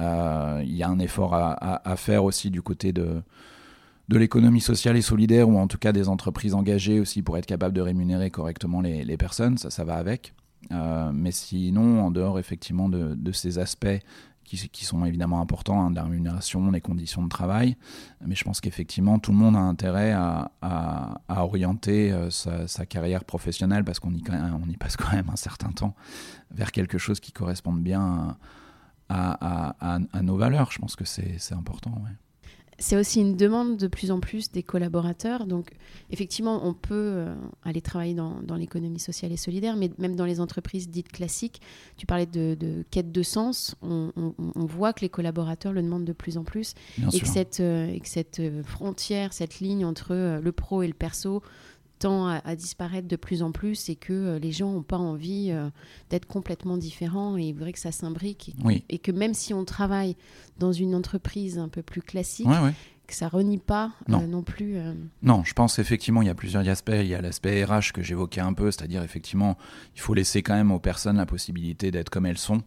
Euh, 0.00 0.62
il 0.64 0.76
y 0.76 0.84
a 0.84 0.88
un 0.88 1.00
effort 1.00 1.34
à, 1.34 1.96
faire 1.96 2.22
aussi 2.22 2.50
du 2.50 2.62
côté 2.62 2.92
de, 2.92 3.22
de 4.08 4.18
l'économie 4.18 4.60
sociale 4.60 4.96
et 4.96 5.02
solidaire, 5.02 5.48
ou 5.48 5.58
en 5.58 5.66
tout 5.66 5.78
cas 5.78 5.92
des 5.92 6.08
entreprises 6.08 6.54
engagées 6.54 7.00
aussi 7.00 7.22
pour 7.22 7.36
être 7.38 7.46
capable 7.46 7.74
de 7.74 7.80
rémunérer 7.80 8.30
correctement 8.30 8.80
les, 8.80 9.16
personnes. 9.16 9.58
Ça, 9.58 9.70
ça 9.70 9.84
va 9.84 9.96
avec. 9.96 10.34
Euh, 10.72 11.10
mais 11.12 11.32
sinon, 11.32 12.04
en 12.04 12.10
dehors 12.10 12.38
effectivement 12.38 12.88
de, 12.88 13.32
ces 13.32 13.58
aspects 13.58 13.98
qui, 14.44 14.84
sont 14.84 15.04
évidemment 15.04 15.40
importants, 15.40 15.80
hein, 15.80 15.90
de 15.90 15.96
la 15.96 16.04
rémunération, 16.04 16.70
les 16.70 16.80
conditions 16.80 17.24
de 17.24 17.28
travail, 17.28 17.76
mais 18.24 18.36
je 18.36 18.44
pense 18.44 18.60
qu'effectivement 18.60 19.18
tout 19.18 19.32
le 19.32 19.36
monde 19.36 19.56
a 19.56 19.60
intérêt 19.60 20.12
à, 20.12 20.52
orienter 21.28 22.12
euh, 22.12 22.30
sa, 22.30 22.86
carrière 22.86 23.24
professionnelle, 23.24 23.82
parce 23.82 23.98
qu'on 23.98 24.14
y, 24.14 24.22
on 24.30 24.68
y 24.68 24.76
passe 24.76 24.96
quand 24.96 25.12
même 25.12 25.28
un 25.32 25.36
certain 25.36 25.72
temps, 25.72 25.96
vers 26.52 26.70
quelque 26.70 26.96
chose 26.96 27.18
qui 27.18 27.32
corresponde 27.32 27.82
bien 27.82 28.36
à, 29.08 29.98
nos 30.22 30.36
valeurs. 30.36 30.70
Je 30.70 30.78
pense 30.78 30.94
que 30.94 31.04
c'est 31.04 31.52
important. 31.52 32.00
C'est 32.78 32.96
aussi 32.96 33.20
une 33.20 33.36
demande 33.36 33.76
de 33.76 33.86
plus 33.86 34.10
en 34.10 34.20
plus 34.20 34.50
des 34.50 34.62
collaborateurs. 34.62 35.46
Donc, 35.46 35.70
effectivement, 36.10 36.66
on 36.66 36.74
peut 36.74 36.94
euh, 36.94 37.34
aller 37.64 37.80
travailler 37.80 38.14
dans, 38.14 38.56
l'économie 38.56 38.98
sociale 38.98 39.32
et 39.32 39.36
solidaire, 39.36 39.76
mais 39.76 39.90
même 39.98 40.16
dans 40.16 40.24
les 40.24 40.40
entreprises 40.40 40.88
dites 40.88 41.10
classiques, 41.10 41.60
tu 41.96 42.06
parlais 42.06 42.26
de, 42.26 42.84
quête 42.90 43.12
de 43.12 43.22
sens, 43.22 43.76
on, 43.82 44.12
voit 44.54 44.92
que 44.92 45.00
les 45.00 45.08
collaborateurs 45.08 45.72
le 45.72 45.82
demandent 45.82 46.04
de 46.04 46.12
plus 46.12 46.36
en 46.36 46.44
plus 46.44 46.74
et 47.12 47.20
que, 47.20 47.28
cette, 47.28 47.60
euh, 47.60 47.88
et 47.88 48.00
que, 48.00 48.08
cette, 48.08 48.40
euh, 48.40 48.62
frontière, 48.62 49.32
cette 49.32 49.60
ligne 49.60 49.84
entre 49.84 50.40
le 50.42 50.52
pro 50.52 50.82
et 50.82 50.88
le 50.88 50.94
perso 50.94 51.42
tend 51.98 52.26
à, 52.28 52.56
disparaître 52.56 53.08
de 53.08 53.16
plus 53.16 53.42
en 53.42 53.52
plus 53.52 53.88
et 53.88 53.96
que 53.96 54.12
euh, 54.12 54.38
les 54.38 54.52
gens 54.52 54.72
n'ont 54.72 54.82
pas 54.82 54.98
envie 54.98 55.48
euh, 55.50 55.70
d'être 56.10 56.26
complètement 56.26 56.76
différents 56.76 57.36
et 57.38 57.48
il 57.48 57.54
faudrait 57.54 57.72
que 57.72 57.78
ça 57.78 57.92
s'imbrique 57.92 58.54
et, 58.88 58.98
que 58.98 59.12
même 59.12 59.34
si 59.34 59.54
on 59.54 59.64
travaille 59.64 60.16
dans 60.58 60.72
une 60.72 60.94
entreprise 60.94 61.58
un 61.58 61.68
peu 61.68 61.82
plus 61.82 62.02
classique, 62.02 62.48
que 63.06 63.14
ça 63.14 63.28
renie 63.28 63.58
pas 63.58 63.92
euh, 64.10 64.26
non, 64.26 64.42
plus. 64.42 64.78
Non, 65.22 65.44
je 65.44 65.54
pense 65.54 65.78
effectivement 65.78 66.22
il 66.22 66.26
y 66.26 66.30
a 66.30 66.34
plusieurs 66.34 66.68
aspects. 66.68 66.90
Il 66.92 67.06
y 67.06 67.14
a 67.14 67.20
l'aspect 67.20 67.64
RH 67.64 67.92
que 67.94 68.02
j'évoquais 68.02 68.40
un 68.40 68.52
peu, 68.52 68.70
c'est-à-dire 68.70 69.02
effectivement 69.02 69.56
il 69.94 70.00
faut 70.00 70.12
laisser 70.12 70.42
quand 70.42 70.54
même 70.54 70.72
aux 70.72 70.80
personnes 70.80 71.16
la 71.16 71.26
possibilité 71.26 71.90
d'être 71.90 72.10
comme 72.10 72.26
elles 72.26 72.38
sont. 72.38 72.62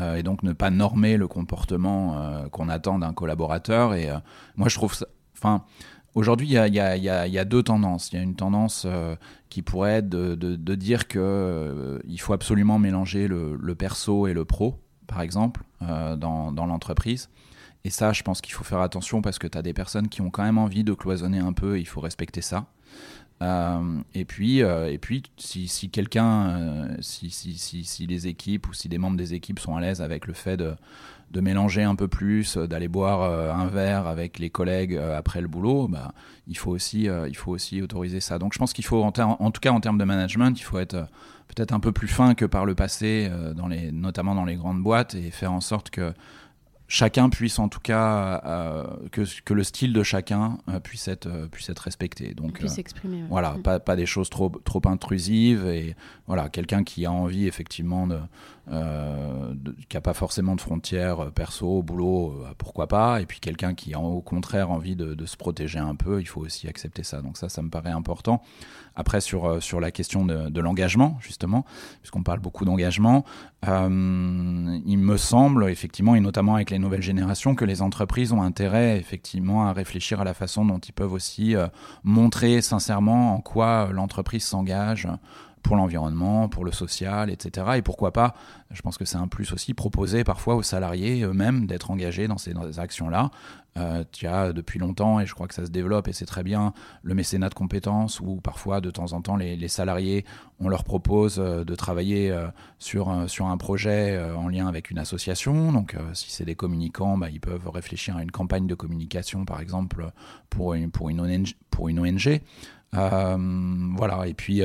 et 0.00 0.22
donc 0.22 0.44
ne 0.44 0.52
pas 0.52 0.70
normer 0.70 1.16
le 1.16 1.26
comportement 1.26 2.46
qu'on 2.52 2.68
attend 2.68 3.00
d'un 3.00 3.12
collaborateur. 3.12 3.94
Et 3.94 4.08
moi, 4.56 4.68
je 4.68 4.76
trouve 4.76 4.94
ça. 4.94 5.06
Enfin, 5.36 5.64
Aujourd'hui, 6.14 6.46
il 6.46 6.74
y, 6.74 6.78
a, 6.78 7.44
deux 7.44 7.62
tendances. 7.62 8.12
Il 8.12 8.16
y 8.16 8.18
a 8.18 8.22
une 8.22 8.34
tendance 8.34 8.84
euh, 8.86 9.16
qui 9.48 9.62
pourrait 9.62 9.98
être 9.98 10.08
de, 10.10 10.74
dire 10.74 11.08
qu'il 11.08 11.20
euh, 11.22 11.98
faut 12.18 12.34
absolument 12.34 12.78
mélanger 12.78 13.28
le, 13.28 13.74
perso 13.74 14.26
et 14.26 14.34
le 14.34 14.44
pro, 14.44 14.78
par 15.06 15.22
exemple, 15.22 15.62
euh, 15.80 16.16
dans, 16.16 16.66
l'entreprise. 16.66 17.30
Et 17.84 17.90
ça, 17.90 18.12
je 18.12 18.22
pense 18.22 18.42
qu'il 18.42 18.52
faut 18.52 18.62
faire 18.62 18.80
attention 18.80 19.22
parce 19.22 19.38
que 19.38 19.46
tu 19.46 19.56
as 19.56 19.62
des 19.62 19.72
personnes 19.72 20.08
qui 20.08 20.20
ont 20.20 20.30
quand 20.30 20.44
même 20.44 20.58
envie 20.58 20.84
de 20.84 20.92
cloisonner 20.92 21.38
un 21.38 21.54
peu, 21.54 21.80
il 21.80 21.86
faut 21.86 22.00
respecter 22.00 22.42
ça. 22.42 22.66
et 24.14 24.24
puis, 24.26 24.58
et 24.58 24.98
puis 24.98 25.22
si, 25.38 25.66
si 25.66 25.88
quelqu'un, 25.88 26.88
si, 27.00 27.30
si, 27.30 27.84
si, 27.84 28.06
les 28.06 28.28
équipes 28.28 28.68
ou 28.68 28.74
si 28.74 28.90
des 28.90 28.98
membres 28.98 29.16
des 29.16 29.32
équipes 29.32 29.58
sont 29.58 29.76
à 29.76 29.80
l'aise 29.80 30.02
avec 30.02 30.26
le 30.26 30.34
fait 30.34 30.58
de, 30.58 30.74
de 31.32 31.40
mélanger 31.40 31.82
un 31.82 31.94
peu 31.94 32.08
plus, 32.08 32.56
euh, 32.56 32.66
d'aller 32.66 32.88
boire 32.88 33.22
euh, 33.22 33.52
un 33.52 33.66
verre 33.66 34.06
avec 34.06 34.38
les 34.38 34.50
collègues 34.50 34.94
euh, 34.94 35.16
après 35.16 35.40
le 35.40 35.48
boulot, 35.48 35.88
bah, 35.88 36.12
il, 36.46 36.58
faut 36.58 36.70
aussi, 36.70 37.08
autoriser 37.82 38.20
ça. 38.20 38.38
Donc 38.38 38.52
je 38.52 38.58
pense 38.58 38.72
qu'il 38.72 38.84
faut, 38.84 39.02
en, 39.02 39.12
tout 39.12 39.60
cas 39.60 39.70
en 39.70 39.80
termes 39.80 39.98
de 39.98 40.04
management, 40.04 40.58
il 40.58 40.62
faut 40.62 40.78
être 40.78 41.06
peut-être 41.48 41.72
un 41.72 41.80
peu 41.80 41.92
plus 41.92 42.08
fin 42.08 42.34
que 42.34 42.44
par 42.44 42.64
le 42.66 42.74
passé, 42.74 43.30
notamment 43.92 44.34
dans 44.34 44.44
les 44.44 44.56
grandes 44.56 44.82
boîtes, 44.82 45.14
et 45.14 45.30
faire 45.30 45.52
en 45.52 45.60
sorte 45.60 45.90
que 45.90 46.12
chacun 46.92 47.30
puisse 47.30 47.58
en 47.58 47.70
tout 47.70 47.80
cas 47.80 48.42
euh, 48.44 48.84
que, 49.12 49.22
que, 49.44 49.54
le 49.54 49.64
style 49.64 49.94
de 49.94 50.02
chacun 50.02 50.58
euh, 50.68 50.78
puisse 50.78 51.08
être 51.08 51.26
euh, 51.26 51.46
puisse 51.46 51.70
être 51.70 51.78
respecté. 51.78 52.34
Donc 52.34 52.52
puisse 52.52 52.74
s'exprimer 52.74 53.24
voilà 53.30 53.52
mm. 53.52 53.62
pas, 53.62 53.80
pas 53.80 53.96
des 53.96 54.04
choses 54.04 54.28
trop 54.28 54.50
trop 54.50 54.82
intrusives 54.84 55.66
et 55.66 55.96
voilà 56.26 56.50
quelqu'un 56.50 56.84
qui 56.84 57.06
a 57.06 57.12
envie 57.12 57.46
effectivement 57.46 58.06
de, 58.06 58.18
qui 59.88 59.96
a 59.96 60.02
pas 60.02 60.12
forcément 60.12 60.54
de 60.54 60.60
frontières 60.60 61.32
perso 61.32 61.82
boulot 61.82 62.44
pourquoi 62.58 62.88
pas. 62.88 63.22
Et 63.22 63.26
puis 63.26 63.40
quelqu'un 63.40 63.72
qui 63.72 63.94
a 63.94 63.98
au 63.98 64.20
contraire 64.20 64.70
envie 64.70 64.94
de, 64.94 65.14
de, 65.14 65.26
se 65.26 65.38
protéger 65.38 65.78
un 65.78 65.94
peu 65.94 66.20
il 66.20 66.26
faut 66.26 66.42
aussi 66.42 66.68
accepter 66.68 67.04
ça. 67.04 67.22
Donc 67.22 67.38
ça 67.38 67.48
ça 67.48 67.62
me 67.62 67.70
paraît 67.70 67.90
important 67.90 68.42
après 68.96 69.20
sur 69.20 69.62
sur 69.62 69.80
la 69.80 69.90
question 69.90 70.24
de, 70.24 70.60
l'engagement 70.60 71.18
justement 71.20 71.64
puisqu'on 72.00 72.22
parle 72.22 72.40
beaucoup 72.40 72.64
d'engagement 72.64 73.24
il 73.66 74.98
me 74.98 75.16
semble 75.16 75.70
effectivement 75.70 76.14
et 76.14 76.20
notamment 76.20 76.56
avec 76.56 76.70
les 76.70 76.78
nouvelles 76.78 77.02
générations 77.02 77.54
que 77.54 77.64
les 77.64 77.82
entreprises 77.82 78.32
ont 78.32 78.42
intérêt 78.42 78.98
effectivement 78.98 79.66
à 79.66 79.72
réfléchir 79.72 80.20
à 80.20 80.24
la 80.24 80.34
façon 80.34 80.64
dont 80.64 80.78
ils 80.78 80.92
peuvent 80.92 81.12
aussi 81.12 81.56
euh, 81.56 81.66
montrer 82.04 82.60
sincèrement 82.60 83.34
en 83.34 83.40
quoi 83.40 83.90
l'entreprise 83.92 84.44
s'engage 84.44 85.08
pour 85.62 85.76
l'environnement, 85.76 86.48
pour 86.48 86.64
le 86.64 86.72
social, 86.72 87.30
etc. 87.30 87.66
Et 87.76 87.82
pourquoi 87.82 88.12
pas, 88.12 88.34
je 88.70 88.82
pense 88.82 88.98
que 88.98 89.04
c'est 89.04 89.16
un 89.16 89.28
plus 89.28 89.52
aussi, 89.52 89.74
proposer 89.74 90.24
parfois 90.24 90.56
aux 90.56 90.62
salariés 90.62 91.22
eux-mêmes 91.22 91.66
d'être 91.66 91.90
engagés 91.90 92.26
dans 92.26 92.38
ces, 92.38 92.52
actions-là. 92.78 93.30
Euh, 93.78 94.04
tu 94.12 94.26
as 94.26 94.52
depuis 94.52 94.78
longtemps, 94.78 95.20
et 95.20 95.26
je 95.26 95.34
crois 95.34 95.46
que 95.46 95.54
ça 95.54 95.64
se 95.64 95.70
développe, 95.70 96.08
et 96.08 96.12
c'est 96.12 96.26
très 96.26 96.42
bien, 96.42 96.74
le 97.02 97.14
mécénat 97.14 97.48
de 97.48 97.54
compétences, 97.54 98.20
où 98.20 98.36
parfois, 98.36 98.80
de 98.80 98.90
temps 98.90 99.12
en 99.12 99.22
temps, 99.22 99.36
les, 99.36 99.68
salariés, 99.68 100.24
on 100.60 100.68
leur 100.68 100.84
propose 100.84 101.38
euh, 101.38 101.64
de 101.64 101.74
travailler 101.74 102.30
euh, 102.30 102.48
sur, 102.78 103.30
sur 103.30 103.46
un 103.46 103.56
projet 103.56 104.20
en 104.36 104.48
lien 104.48 104.66
avec 104.66 104.90
une 104.90 104.98
association. 104.98 105.72
Donc, 105.72 105.96
si 106.12 106.30
c'est 106.30 106.44
des 106.44 106.56
communicants, 106.56 107.16
bah, 107.16 107.30
ils 107.30 107.40
peuvent 107.40 107.68
réfléchir 107.68 108.16
à 108.16 108.22
une 108.22 108.30
campagne 108.30 108.66
de 108.66 108.74
communication, 108.74 109.44
par 109.44 109.60
exemple, 109.60 110.10
pour 110.50 110.74
une. 110.74 110.90
Pour 110.90 111.08
une 111.88 112.00
ONG. 112.00 112.40
voilà, 112.92 114.26
et 114.26 114.34
puis, 114.34 114.62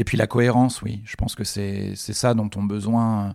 et 0.00 0.04
puis 0.04 0.16
la 0.16 0.26
cohérence, 0.26 0.80
oui, 0.80 1.02
je 1.04 1.14
pense 1.14 1.34
que 1.34 1.44
c'est 1.44 1.94
ça 1.94 2.32
dont 2.32 2.48
ont 2.56 2.62
besoin 2.62 3.34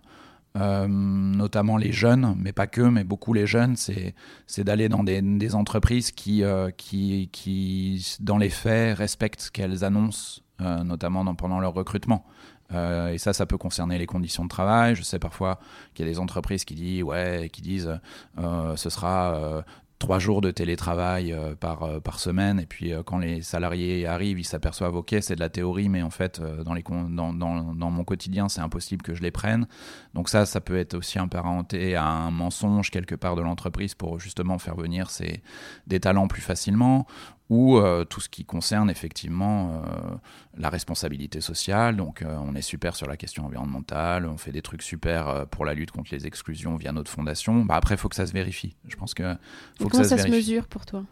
euh, 0.56 0.88
notamment 0.88 1.76
les 1.76 1.92
jeunes, 1.92 2.34
mais 2.36 2.50
pas 2.50 2.66
que, 2.66 2.80
mais 2.80 3.04
beaucoup 3.04 3.32
les 3.32 3.46
jeunes, 3.46 3.76
c'est 3.76 4.64
d'aller 4.64 4.88
dans 4.88 5.04
des, 5.04 5.54
entreprises 5.54 6.10
qui, 6.10 6.42
euh, 6.42 6.70
qui, 6.76 7.28
qui, 7.30 8.16
dans 8.18 8.36
les 8.36 8.50
faits, 8.50 8.98
respectent 8.98 9.42
ce 9.42 9.50
qu'elles 9.52 9.84
annoncent, 9.84 10.40
euh, 10.60 10.82
notamment 10.82 11.32
pendant 11.36 11.60
leur 11.60 11.72
recrutement. 11.72 12.24
et 12.72 13.18
ça, 13.18 13.32
ça 13.32 13.46
peut 13.46 13.58
concerner 13.58 13.96
les 13.96 14.06
conditions 14.06 14.42
de 14.42 14.48
travail. 14.48 14.96
Je 14.96 15.02
sais 15.02 15.20
parfois 15.20 15.60
qu'il 15.94 16.04
y 16.04 16.08
a 16.08 16.10
des 16.10 16.18
entreprises 16.18 16.64
qui 16.64 16.74
disent, 16.74 17.04
ouais, 17.04 17.48
qui 17.52 17.62
disent, 17.62 17.96
ce 18.36 18.90
sera 18.90 19.62
trois 19.98 20.18
jours 20.18 20.40
de 20.40 20.50
télétravail 20.50 21.32
euh, 21.32 21.54
par, 21.54 21.82
euh, 21.82 22.00
par 22.00 22.20
semaine. 22.20 22.60
Et 22.60 22.66
puis 22.66 22.92
euh, 22.92 23.02
quand 23.02 23.18
les 23.18 23.42
salariés 23.42 24.06
arrivent, 24.06 24.38
ils 24.38 24.44
s'aperçoivent, 24.44 24.96
ok, 24.96 25.16
c'est 25.20 25.34
de 25.34 25.40
la 25.40 25.48
théorie, 25.48 25.88
mais 25.88 26.02
en 26.02 26.10
fait, 26.10 26.40
dans, 26.64 26.74
les, 26.74 26.82
dans, 26.82 27.32
dans, 27.32 27.74
dans 27.74 27.90
mon 27.90 28.04
quotidien, 28.04 28.48
c'est 28.48 28.60
impossible 28.60 29.02
que 29.02 29.14
je 29.14 29.22
les 29.22 29.30
prenne. 29.30 29.66
Donc 30.14 30.28
ça, 30.28 30.46
ça 30.46 30.60
peut 30.60 30.76
être 30.76 30.94
aussi 30.94 31.18
apparenté 31.18 31.96
à 31.96 32.04
un 32.04 32.30
mensonge 32.30 32.90
quelque 32.90 33.14
part 33.14 33.36
de 33.36 33.42
l'entreprise 33.42 33.94
pour 33.94 34.18
justement 34.20 34.58
faire 34.58 34.76
venir 34.76 35.10
ces, 35.10 35.42
des 35.86 36.00
talents 36.00 36.28
plus 36.28 36.42
facilement 36.42 37.06
ou 37.48 37.76
euh, 37.76 38.04
tout 38.04 38.20
ce 38.20 38.28
qui 38.28 38.44
concerne 38.44 38.90
effectivement 38.90 39.70
euh, 39.70 40.16
la 40.56 40.68
responsabilité 40.68 41.40
sociale. 41.40 41.96
Donc 41.96 42.22
euh, 42.22 42.36
on 42.40 42.54
est 42.54 42.62
super 42.62 42.96
sur 42.96 43.06
la 43.06 43.16
question 43.16 43.46
environnementale, 43.46 44.26
on 44.26 44.36
fait 44.36 44.52
des 44.52 44.62
trucs 44.62 44.82
super 44.82 45.46
pour 45.50 45.64
la 45.64 45.74
lutte 45.74 45.92
contre 45.92 46.10
les 46.12 46.26
exclusions 46.26 46.76
via 46.76 46.92
notre 46.92 47.10
fondation. 47.10 47.64
Bah, 47.64 47.76
après, 47.76 47.94
il 47.94 47.98
faut 47.98 48.08
que 48.08 48.16
ça 48.16 48.26
se 48.26 48.32
vérifie. 48.32 48.76
Je 48.88 48.96
pense 48.96 49.14
que 49.14 49.36
faut 49.80 49.88
que 49.88 49.96
ça, 49.96 50.04
ça 50.04 50.18
se, 50.18 50.28
mesure 50.28 50.66
pour 50.66 50.86
toi? 50.86 51.04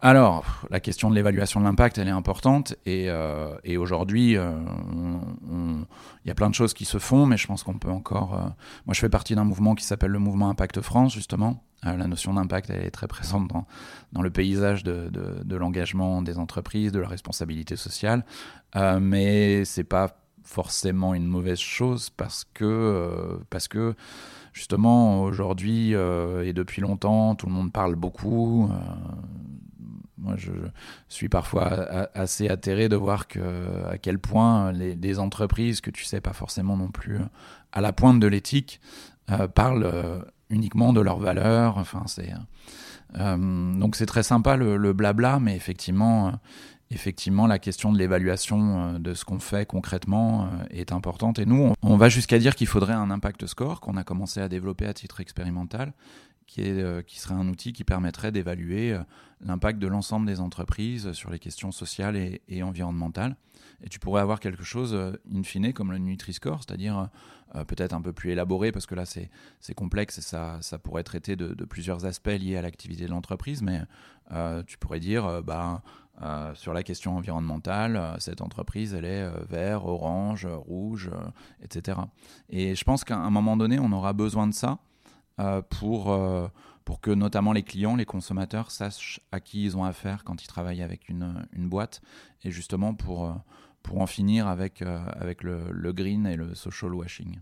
Alors, 0.00 0.64
la 0.70 0.80
question 0.80 1.10
de 1.10 1.14
l'évaluation 1.14 1.60
de 1.60 1.64
l'impact, 1.64 1.98
elle 1.98 2.08
est 2.08 2.12
importante. 2.12 2.74
Et, 2.86 3.08
et 3.64 3.76
aujourd'hui, 3.76 4.32
il 4.32 4.38
y 6.26 6.30
a 6.30 6.34
plein 6.34 6.50
de 6.50 6.54
choses 6.54 6.74
qui 6.74 6.84
se 6.84 6.98
font, 6.98 7.26
mais 7.26 7.36
je 7.36 7.46
pense 7.46 7.62
qu'on 7.62 7.78
peut 7.78 7.90
encore... 7.90 8.30
moi, 8.86 8.94
je 8.94 9.00
fais 9.00 9.08
partie 9.08 9.34
d'un 9.34 9.44
mouvement 9.44 9.74
qui 9.74 9.84
s'appelle 9.84 10.10
le 10.10 10.18
mouvement 10.18 10.48
Impact 10.48 10.80
France, 10.80 11.12
justement, 11.12 11.62
la 11.84 12.06
notion 12.06 12.34
d'impact 12.34 12.70
est 12.70 12.90
très 12.90 13.08
présente 13.08 13.48
dans, 13.48 13.66
dans 14.12 14.22
le 14.22 14.30
paysage 14.30 14.84
de, 14.84 15.10
de, 15.10 15.56
l'engagement 15.56 16.22
des 16.22 16.38
entreprises, 16.38 16.92
de 16.92 17.00
la 17.00 17.08
responsabilité 17.08 17.76
sociale, 17.76 18.24
euh, 18.76 19.00
mais 19.00 19.64
c'est 19.64 19.84
pas 19.84 20.16
forcément 20.44 21.14
une 21.14 21.26
mauvaise 21.26 21.58
chose 21.58 22.10
parce 22.10 22.44
que, 22.54 22.64
euh, 22.64 23.36
parce 23.50 23.68
que 23.68 23.94
justement 24.52 25.22
aujourd'hui 25.22 25.92
et 25.92 26.52
depuis 26.52 26.82
longtemps 26.82 27.34
tout 27.34 27.46
le 27.46 27.52
monde 27.52 27.72
parle 27.72 27.94
beaucoup. 27.94 28.70
Moi, 30.18 30.34
je, 30.36 30.52
suis 31.08 31.28
parfois 31.28 32.08
assez 32.14 32.48
atterré 32.48 32.88
de 32.88 32.96
voir 32.96 33.26
à 33.88 33.98
quel 33.98 34.18
point 34.18 34.70
les, 34.72 35.18
entreprises 35.18 35.80
que 35.80 35.90
tu 35.90 36.04
sais 36.04 36.20
pas 36.20 36.32
forcément 36.32 36.76
non 36.76 36.88
plus 36.88 37.18
à 37.72 37.80
la 37.80 37.92
pointe 37.92 38.20
de 38.20 38.26
l'éthique 38.26 38.80
parlent 39.54 40.22
uniquement 40.52 40.92
de 40.92 41.00
leurs 41.00 41.18
valeurs. 41.18 41.78
Enfin, 41.78 42.04
c'est 42.06 42.32
donc 43.14 43.96
c'est 43.96 44.06
très 44.06 44.22
sympa 44.22 44.56
le, 44.56 44.92
blabla, 44.94 45.38
mais 45.38 45.54
effectivement 45.54 46.32
effectivement, 46.92 47.46
la 47.46 47.58
question 47.58 47.92
de 47.92 47.98
l'évaluation 47.98 48.94
euh, 48.94 48.98
de 48.98 49.14
ce 49.14 49.24
qu'on 49.24 49.38
fait 49.38 49.66
concrètement 49.66 50.44
euh, 50.44 50.64
est 50.70 50.92
importante. 50.92 51.38
Et 51.38 51.46
nous, 51.46 51.72
on 51.82 51.96
va 51.96 52.08
jusqu'à 52.08 52.38
dire 52.38 52.54
qu'il 52.54 52.66
faudrait 52.66 52.92
un 52.92 53.10
impact 53.10 53.46
score 53.46 53.80
qu'on 53.80 53.96
a 53.96 54.04
commencé 54.04 54.40
à 54.40 54.48
développer 54.48 54.86
à 54.86 54.94
titre 54.94 55.20
expérimental, 55.20 55.92
euh, 56.60 57.02
qui 57.02 57.18
serait 57.18 57.34
un 57.34 57.48
outil 57.48 57.72
qui 57.72 57.84
permettrait 57.84 58.32
d'évaluer 58.32 58.96
l'impact 59.40 59.78
de 59.78 59.86
l'ensemble 59.86 60.26
des 60.26 60.40
entreprises 60.40 61.12
sur 61.12 61.30
les 61.30 61.38
questions 61.38 61.72
sociales 61.72 62.16
et, 62.16 62.62
environnementales. 62.62 63.36
Et 63.84 63.88
tu 63.88 63.98
pourrais 63.98 64.22
avoir 64.22 64.38
quelque 64.38 64.62
chose, 64.62 64.94
in 65.32 65.42
fine, 65.42 65.72
comme 65.72 65.90
le 65.90 65.98
Nutri-Score, 65.98 66.60
c'est-à-dire 66.64 67.08
peut-être 67.66 67.92
un 67.92 68.00
peu 68.00 68.12
plus 68.12 68.30
élaboré, 68.30 68.70
parce 68.70 68.86
que 68.86 68.94
là, 68.94 69.04
c'est 69.04 69.74
complexe 69.74 70.18
et 70.18 70.22
ça, 70.22 70.60
pourrait 70.82 71.02
traiter 71.02 71.34
de, 71.34 71.64
plusieurs 71.64 72.04
aspects 72.04 72.28
liés 72.28 72.56
à 72.56 72.62
l'activité 72.62 73.06
de 73.06 73.10
l'entreprise, 73.10 73.62
mais 73.62 73.82
tu 74.66 74.78
pourrais 74.78 75.00
dire, 75.00 75.42
bah, 75.42 75.82
euh, 76.20 76.54
sur 76.54 76.72
la 76.72 76.82
question 76.82 77.16
environnementale, 77.16 77.96
euh, 77.96 78.18
cette 78.18 78.42
entreprise, 78.42 78.94
elle 78.94 79.06
est 79.06 79.22
euh, 79.22 79.32
vert, 79.48 79.86
orange, 79.86 80.46
rouge, 80.46 81.10
etc. 81.62 81.98
Et 82.50 82.74
je 82.74 82.84
pense 82.84 83.02
qu'à 83.02 83.16
un 83.16 83.30
moment 83.30 83.56
donné, 83.56 83.78
on 83.80 83.90
aura 83.92 84.12
besoin 84.12 84.46
de 84.46 84.54
ça 84.54 84.78
pour, 85.70 86.16
pour 86.84 87.00
que 87.00 87.10
notamment 87.10 87.52
les 87.52 87.62
clients, 87.62 87.96
les 87.96 88.04
consommateurs 88.04 88.70
sachent 88.70 89.20
à 89.32 89.40
qui 89.40 89.64
ils 89.64 89.76
ont 89.76 89.84
affaire 89.84 90.24
quand 90.24 90.42
ils 90.42 90.46
travaillent 90.46 90.82
avec 90.82 91.08
une, 91.08 91.46
une 91.52 91.68
boîte, 91.68 92.00
et 92.42 92.50
justement 92.50 92.94
pour, 92.94 93.34
pour 93.82 94.00
en 94.00 94.06
finir 94.06 94.46
avec, 94.46 94.82
avec 94.82 95.42
le, 95.42 95.70
le, 95.70 95.92
green 95.92 96.26
et 96.26 96.36
le 96.36 96.54
social 96.54 96.94
washing. 96.94 97.38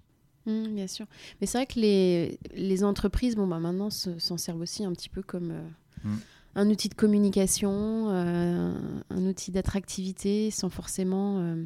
Mmh, 0.46 0.74
bien 0.74 0.86
sûr. 0.86 1.06
Mais 1.40 1.46
c'est 1.46 1.58
vrai 1.58 1.66
que 1.66 1.78
les, 1.78 2.38
les 2.54 2.84
entreprises, 2.84 3.36
bon, 3.36 3.46
bah, 3.46 3.58
maintenant, 3.58 3.90
s'en 3.90 4.38
servent 4.38 4.60
aussi 4.60 4.84
un 4.84 4.92
petit 4.92 5.08
peu 5.08 5.22
comme... 5.22 5.52
Mmh 6.04 6.16
un 6.54 6.68
outil 6.68 6.88
de 6.88 6.94
communication, 6.94 8.08
euh, 8.10 8.74
un 9.10 9.26
outil 9.26 9.50
d'attractivité, 9.50 10.50
sans 10.50 10.68
forcément 10.68 11.38
euh, 11.38 11.64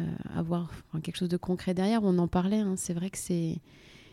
euh, 0.00 0.04
avoir 0.34 0.70
quelque 1.02 1.16
chose 1.16 1.28
de 1.28 1.36
concret 1.36 1.74
derrière. 1.74 2.02
On 2.02 2.18
en 2.18 2.28
parlait, 2.28 2.58
hein. 2.58 2.74
c'est 2.76 2.94
vrai 2.94 3.10
que 3.10 3.18
c'est 3.18 3.58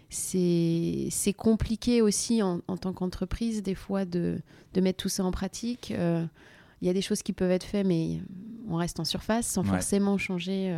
c'est 0.09 1.33
compliqué 1.35 2.01
aussi 2.01 2.41
en, 2.41 2.59
tant 2.59 2.93
qu'entreprise 2.93 3.63
des 3.63 3.75
fois 3.75 4.05
de, 4.05 4.39
de, 4.73 4.81
mettre 4.81 4.97
tout 4.97 5.09
ça 5.09 5.23
en 5.23 5.31
pratique. 5.31 5.89
Il 5.89 6.87
y 6.87 6.89
a 6.89 6.93
des 6.93 7.01
choses 7.01 7.23
qui 7.23 7.33
peuvent 7.33 7.51
être 7.51 7.65
faites, 7.65 7.85
mais 7.85 8.21
on 8.69 8.75
reste 8.75 8.99
en 8.99 9.05
surface 9.05 9.47
sans 9.47 9.63
forcément 9.63 10.17
changer 10.17 10.75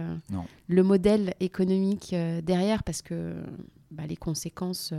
le 0.67 0.83
modèle 0.83 1.33
économique 1.39 2.15
derrière 2.43 2.83
parce 2.83 3.01
que 3.01 3.35
bah, 3.91 4.07
les 4.07 4.17
conséquences 4.17 4.93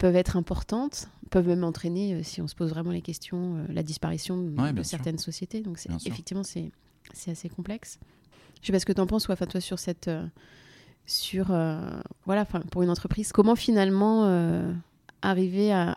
peuvent 0.00 0.16
être 0.16 0.36
importantes, 0.36 1.08
peuvent 1.28 1.46
même 1.46 1.62
entraîner, 1.62 2.14
euh, 2.14 2.22
si 2.22 2.40
on 2.40 2.48
se 2.48 2.54
pose 2.54 2.70
vraiment 2.70 2.90
les 2.90 3.02
questions, 3.02 3.58
euh, 3.58 3.72
la 3.72 3.82
disparition 3.82 4.36
de 4.38 4.82
certaines 4.82 5.18
sociétés. 5.18 5.60
Donc 5.60 5.78
effectivement, 6.06 6.42
c'est 6.42 6.72
assez 7.30 7.48
complexe. 7.50 8.00
Je 8.62 8.66
sais 8.66 8.72
pas 8.72 8.80
ce 8.80 8.86
que 8.86 8.92
tu 8.92 9.00
en 9.00 9.06
penses, 9.06 9.28
enfin 9.28 9.46
toi 9.46 9.60
sur 9.60 9.78
cette, 9.78 10.10
euh, 11.10 12.00
sur 12.02 12.02
voilà, 12.24 12.44
pour 12.44 12.82
une 12.82 12.90
entreprise, 12.90 13.32
comment 13.32 13.56
finalement 13.56 14.24
arriver 15.22 15.72
à, 15.72 15.96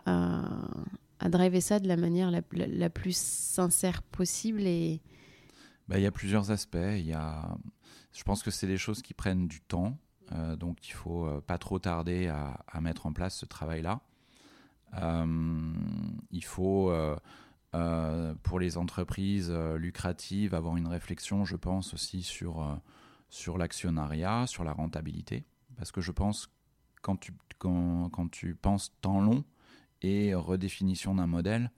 driver 1.28 1.60
ça 1.60 1.78
de 1.78 1.88
la 1.88 1.96
manière 1.96 2.30
la, 2.30 2.90
plus 2.90 3.16
sincère 3.16 4.02
possible 4.02 4.62
et 4.62 5.00
bah, 5.88 5.98
il 5.98 6.02
y 6.02 6.06
a 6.06 6.10
plusieurs 6.10 6.50
aspects. 6.50 6.78
Il 6.96 7.06
y 7.06 7.12
a, 7.12 7.56
je 8.12 8.22
pense 8.22 8.42
que 8.42 8.50
c'est 8.50 8.66
des 8.66 8.78
choses 8.78 9.02
qui 9.02 9.14
prennent 9.14 9.46
du 9.46 9.60
temps. 9.60 9.98
Euh, 10.32 10.56
donc 10.56 10.88
il 10.88 10.92
faut 10.92 11.26
euh, 11.26 11.40
pas 11.40 11.58
trop 11.58 11.78
tarder 11.78 12.28
à, 12.28 12.80
mettre 12.80 13.06
en 13.06 13.12
place 13.12 13.36
ce 13.36 13.46
travail-là. 13.46 14.00
Euh, 15.02 15.72
il 16.30 16.44
faut, 16.44 16.92
pour 18.42 18.60
les 18.60 18.76
entreprises 18.76 19.50
lucratives, 19.50 20.54
avoir 20.54 20.76
une 20.76 20.86
réflexion, 20.86 21.44
je 21.44 21.56
pense, 21.56 21.94
aussi 21.94 22.22
sur, 22.22 22.78
sur 23.34 23.58
l'actionnariat, 23.58 24.46
sur 24.46 24.62
la 24.62 24.72
rentabilité. 24.72 25.44
Parce 25.76 25.90
que 25.90 26.00
je 26.00 26.12
pense, 26.12 26.48
quand 27.02 27.16
tu, 27.16 27.32
quand, 27.58 28.08
quand 28.10 28.30
tu 28.30 28.54
penses 28.54 28.92
temps 29.00 29.20
long 29.20 29.44
et 30.02 30.34
redéfinition 30.34 31.16
d'un 31.16 31.26
modèle, 31.26 31.72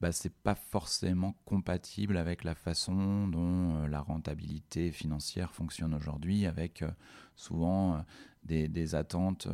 bah, 0.00 0.10
c'est 0.10 0.34
pas 0.34 0.56
forcément 0.56 1.36
compatible 1.44 2.16
avec 2.16 2.42
la 2.42 2.56
façon 2.56 3.28
dont 3.28 3.76
euh, 3.76 3.86
la 3.86 4.00
rentabilité 4.00 4.90
financière 4.90 5.52
fonctionne 5.52 5.94
aujourd'hui, 5.94 6.44
avec 6.44 6.82
euh, 6.82 6.90
souvent 7.36 7.94
euh, 7.94 7.98
des, 8.42 8.66
des, 8.66 8.96
attentes 8.96 9.46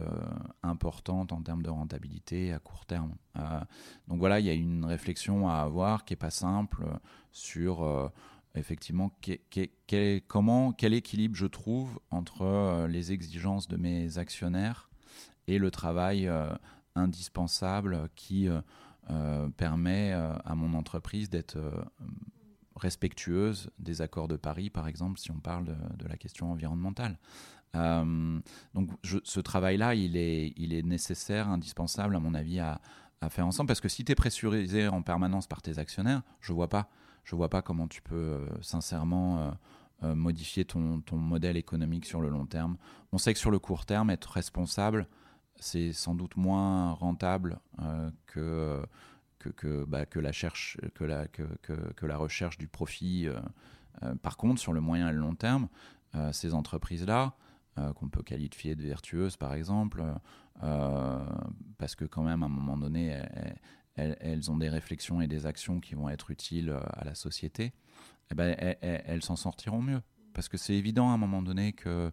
importantes 0.62 1.32
en 1.32 1.42
termes 1.42 1.62
de 1.62 1.70
rentabilité 1.70 2.52
à 2.52 2.58
court 2.58 2.84
terme. 2.84 3.14
donc 4.06 4.18
voilà, 4.18 4.38
il 4.38 4.44
y 4.44 4.50
a 4.50 4.54
une 4.54 4.84
réflexion 4.84 5.48
à 5.48 5.54
avoir 5.56 6.04
qui 6.04 6.12
est 6.12 6.16
pas 6.16 6.28
simple 6.28 6.84
sur 7.30 8.12
effectivement 8.54 9.10
comment, 10.28 10.72
quel 10.72 10.94
équilibre 10.94 11.36
je 11.36 11.46
trouve 11.46 11.98
entre 12.10 12.86
les 12.88 13.12
exigences 13.12 13.68
de 13.68 13.76
mes 13.76 14.18
actionnaires 14.18 14.90
et 15.46 15.58
le 15.58 15.70
travail 15.70 16.30
indispensable 16.94 18.08
qui 18.14 18.48
euh, 19.10 19.48
permet 19.56 20.12
euh, 20.12 20.32
à 20.44 20.54
mon 20.54 20.74
entreprise 20.74 21.28
d'être 21.28 21.56
euh, 21.56 21.72
respectueuse 22.76 23.68
des 23.80 24.00
accords 24.00 24.28
de 24.28 24.36
Paris, 24.36 24.70
par 24.70 24.86
exemple, 24.86 25.18
si 25.18 25.32
on 25.32 25.40
parle 25.40 25.76
de, 25.98 26.06
la 26.06 26.16
question 26.16 26.52
environnementale. 26.52 27.18
donc 27.74 28.90
ce 29.02 29.40
travail-là, 29.40 29.96
il 29.96 30.16
est, 30.16 30.52
il 30.56 30.72
est 30.72 30.82
nécessaire, 30.82 31.48
indispensable, 31.48 32.14
à 32.14 32.20
mon 32.20 32.32
avis, 32.32 32.60
à, 32.60 32.80
à 33.20 33.28
faire 33.28 33.46
ensemble, 33.46 33.66
parce 33.66 33.80
que 33.80 33.88
si 33.88 34.04
tu 34.04 34.12
es 34.12 34.14
pressurisé 34.14 34.86
en 34.86 35.02
permanence 35.02 35.48
par 35.48 35.62
tes 35.62 35.80
actionnaires, 35.80 36.22
je 36.40 36.52
vois 36.52 36.68
pas, 36.68 36.88
je 37.24 37.37
vois 37.37 37.48
pas 37.48 37.62
comment 37.62 37.88
tu 37.88 38.02
peux 38.02 38.46
sincèrement 38.61 39.54
modifier 40.02 40.64
ton, 40.64 41.00
ton, 41.00 41.16
modèle 41.16 41.56
économique 41.56 42.06
sur 42.06 42.20
le 42.20 42.28
long 42.28 42.46
terme. 42.46 42.76
On 43.12 43.18
sait 43.18 43.32
que 43.32 43.38
sur 43.38 43.50
le 43.52 43.61
court 43.61 43.87
terme, 43.87 44.11
être 44.11 44.32
responsable, 44.32 45.06
c'est 45.62 45.92
sans 45.92 46.14
doute 46.14 46.37
moins 46.37 46.92
rentable 46.92 47.61
euh, 47.80 48.11
que, 48.26 48.82
que, 49.38 49.85
bah, 49.85 50.06
que, 50.06 50.18
la 50.18 50.32
cherche, 50.32 50.76
que, 50.94 51.04
la, 51.04 51.28
que, 51.28 51.42
que, 51.62 52.06
la 52.06 52.16
recherche 52.16 52.58
du 52.58 52.68
profit. 52.68 53.28
Euh, 53.28 53.40
euh, 54.02 54.14
par 54.16 54.37
contre, 54.37 54.61
sur 54.61 54.72
le 54.72 54.80
moyen 54.80 55.08
et 55.08 55.12
le 55.12 55.18
long 55.18 55.35
terme, 55.35 55.68
ces 56.32 56.52
entreprises-là, 56.52 57.32
qu'on 57.94 58.11
peut 58.11 58.22
qualifier 58.22 58.74
de 58.74 58.82
vertueuses 58.82 59.38
par 59.38 59.54
exemple, 59.54 60.04
parce 61.78 61.94
que 61.94 62.04
quand 62.04 62.22
même 62.22 62.42
à 62.42 62.46
un 62.46 62.50
moment 62.50 62.76
donné, 62.76 63.06
elles, 63.06 63.56
ont 63.98 64.57
des 64.57 64.68
réflexions 64.68 65.20
et 65.20 65.26
des 65.26 65.46
actions 65.46 65.81
qui 65.81 65.94
vont 65.94 66.09
être 66.09 66.31
utiles 66.31 66.74
à 66.94 67.05
la 67.05 67.14
société, 67.14 67.72
eh 68.31 68.35
ben, 68.35 68.57
elles 68.81 69.22
s'en 69.22 69.37
sortiront 69.37 69.83
mieux. 69.83 70.00
Parce 70.33 70.48
que 70.48 70.57
c'est 70.57 70.74
évident 70.74 71.11
à 71.11 71.14
un 71.14 71.18
moment 71.18 71.42
donné 71.42 71.72
que 71.72 72.11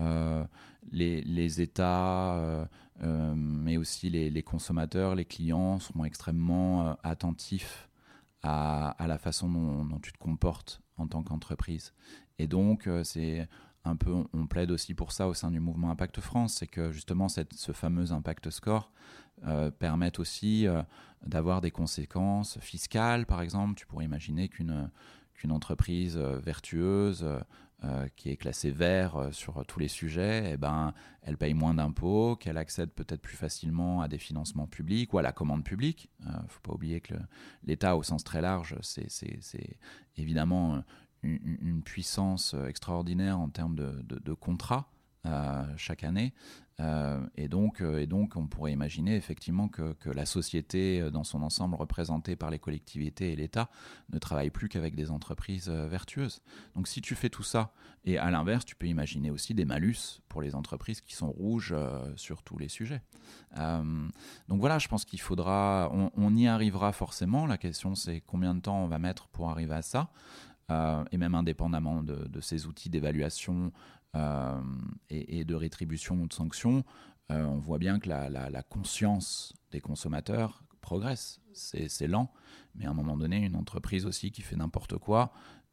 euh, 0.00 0.44
les, 0.90 1.60
États, 1.60 2.34
euh, 2.34 2.66
euh, 3.02 3.34
mais 3.36 3.76
aussi 3.76 4.10
les, 4.10 4.42
consommateurs, 4.42 5.14
les 5.14 5.24
clients 5.24 5.78
seront 5.78 6.04
extrêmement 6.04 6.96
attentifs 7.02 7.88
à, 8.42 8.96
la 9.06 9.18
façon 9.18 9.48
dont, 9.48 9.98
tu 10.00 10.12
te 10.12 10.18
comportes 10.18 10.82
en 10.96 11.06
tant 11.06 11.22
qu'entreprise. 11.22 11.94
Et 12.38 12.46
donc, 12.46 12.88
c'est 13.04 13.48
un 13.84 13.96
peu, 13.96 14.24
on 14.32 14.46
plaide 14.46 14.70
aussi 14.70 14.94
pour 14.94 15.12
ça 15.12 15.28
au 15.28 15.34
sein 15.34 15.50
du 15.50 15.60
mouvement 15.60 15.90
Impact 15.90 16.20
France, 16.20 16.54
c'est 16.54 16.66
que 16.66 16.90
justement 16.90 17.28
cette, 17.28 17.54
ce 17.54 17.72
fameux 17.72 18.12
Impact 18.12 18.50
Score 18.50 18.92
euh, 19.46 19.70
permette 19.70 20.18
aussi 20.18 20.66
d'avoir 21.26 21.60
des 21.60 21.70
conséquences 21.70 22.58
fiscales, 22.60 23.26
par 23.26 23.42
exemple. 23.42 23.74
Tu 23.74 23.86
pourrais 23.86 24.04
imaginer 24.04 24.48
qu'une 24.48 24.90
qu'une 25.34 25.50
entreprise 25.50 26.16
vertueuse 26.16 27.26
euh, 27.84 28.08
qui 28.16 28.30
est 28.30 28.36
classée 28.36 28.70
vert 28.70 29.16
euh, 29.16 29.32
sur 29.32 29.62
tous 29.66 29.78
les 29.78 29.88
sujets, 29.88 30.52
eh 30.52 30.56
ben, 30.56 30.94
elle 31.22 31.36
paye 31.36 31.52
moins 31.52 31.74
d'impôts, 31.74 32.34
qu'elle 32.36 32.56
accède 32.56 32.90
peut-être 32.90 33.20
plus 33.20 33.36
facilement 33.36 34.00
à 34.00 34.08
des 34.08 34.16
financements 34.16 34.66
publics 34.66 35.12
ou 35.12 35.18
à 35.18 35.22
la 35.22 35.32
commande 35.32 35.64
publique. 35.64 36.08
Il 36.20 36.28
euh, 36.28 36.42
ne 36.42 36.48
faut 36.48 36.60
pas 36.62 36.72
oublier 36.72 37.02
que 37.02 37.14
l'État, 37.64 37.96
au 37.96 38.02
sens 38.02 38.24
très 38.24 38.40
large, 38.40 38.76
c'est 38.80 39.76
évidemment 40.16 40.82
une, 41.22 41.82
puissance 41.82 42.54
extraordinaire 42.68 43.38
en 43.38 43.50
termes 43.50 43.74
de, 43.74 44.02
de, 44.02 44.32
contrats. 44.32 44.88
Chaque 45.76 46.04
année. 46.04 46.34
Euh, 46.80 47.20
et, 47.36 47.48
donc, 47.48 47.80
euh, 47.80 48.00
et 48.00 48.06
donc, 48.06 48.36
on 48.36 48.46
pourrait 48.46 48.72
imaginer 48.72 49.14
effectivement 49.14 49.68
que, 49.68 49.94
la 50.06 50.26
société 50.26 51.00
euh, 51.00 51.10
dans 51.10 51.24
son 51.24 51.42
ensemble 51.42 51.76
représentée 51.76 52.36
par 52.36 52.50
les 52.50 52.58
collectivités 52.58 53.32
et 53.32 53.36
l'État 53.36 53.70
ne 54.12 54.18
travaille 54.18 54.50
plus 54.50 54.68
qu'avec 54.68 54.94
des 54.94 55.10
entreprises 55.10 55.68
vertueuses. 55.68 56.42
Donc 56.74 56.88
si 56.88 57.00
tu 57.00 57.14
fais 57.14 57.30
tout 57.30 57.42
ça, 57.42 57.72
et 58.04 58.18
à 58.18 58.30
l'inverse, 58.30 58.64
tu 58.64 58.76
peux 58.76 58.86
imaginer 58.86 59.30
aussi 59.30 59.54
des 59.54 59.64
malus 59.64 60.20
pour 60.28 60.42
les 60.42 60.54
entreprises 60.54 61.00
qui 61.00 61.14
sont 61.14 61.30
rouges 61.30 61.74
sur 62.16 62.42
tous 62.42 62.58
les 62.58 62.68
sujets. 62.68 63.00
donc 63.56 64.60
voilà, 64.60 64.78
je 64.78 64.88
pense 64.88 65.04
qu'il 65.04 65.20
faudra, 65.20 65.90
on, 65.90 66.36
y 66.36 66.46
arrivera 66.46 66.92
forcément. 66.92 67.46
La 67.46 67.56
question 67.56 67.94
c'est 67.94 68.20
combien 68.20 68.54
de 68.54 68.60
temps 68.60 68.84
on 68.84 68.88
va 68.88 68.98
mettre 68.98 69.28
pour 69.28 69.48
arriver 69.48 69.74
à 69.74 69.82
ça. 69.82 70.10
et 70.70 71.16
même 71.16 71.34
indépendamment 71.34 72.02
de 72.02 72.40
ces 72.40 72.66
outils 72.66 72.90
d'évaluation 72.90 73.72
euh, 74.14 74.60
et, 75.10 75.44
de 75.44 75.54
rétribution 75.54 76.16
ou 76.22 76.28
de 76.28 76.32
sanction, 76.32 76.84
euh, 77.32 77.44
on 77.44 77.58
voit 77.58 77.78
bien 77.78 77.98
que 77.98 78.08
la, 78.08 78.62
conscience 78.62 79.52
des 79.72 79.80
consommateurs 79.80 80.62
progresse. 80.80 81.40
C'est 81.52 82.06
lent, 82.06 82.32
mais 82.74 82.86
à 82.86 82.90
un 82.90 82.94
moment 82.94 83.16
donné, 83.16 83.38
une 83.38 83.56
entreprise 83.56 84.06
aussi 84.06 84.30
qui 84.30 84.42
fait 84.42 84.56
n'importe 84.56 84.98
quoi, 84.98 85.32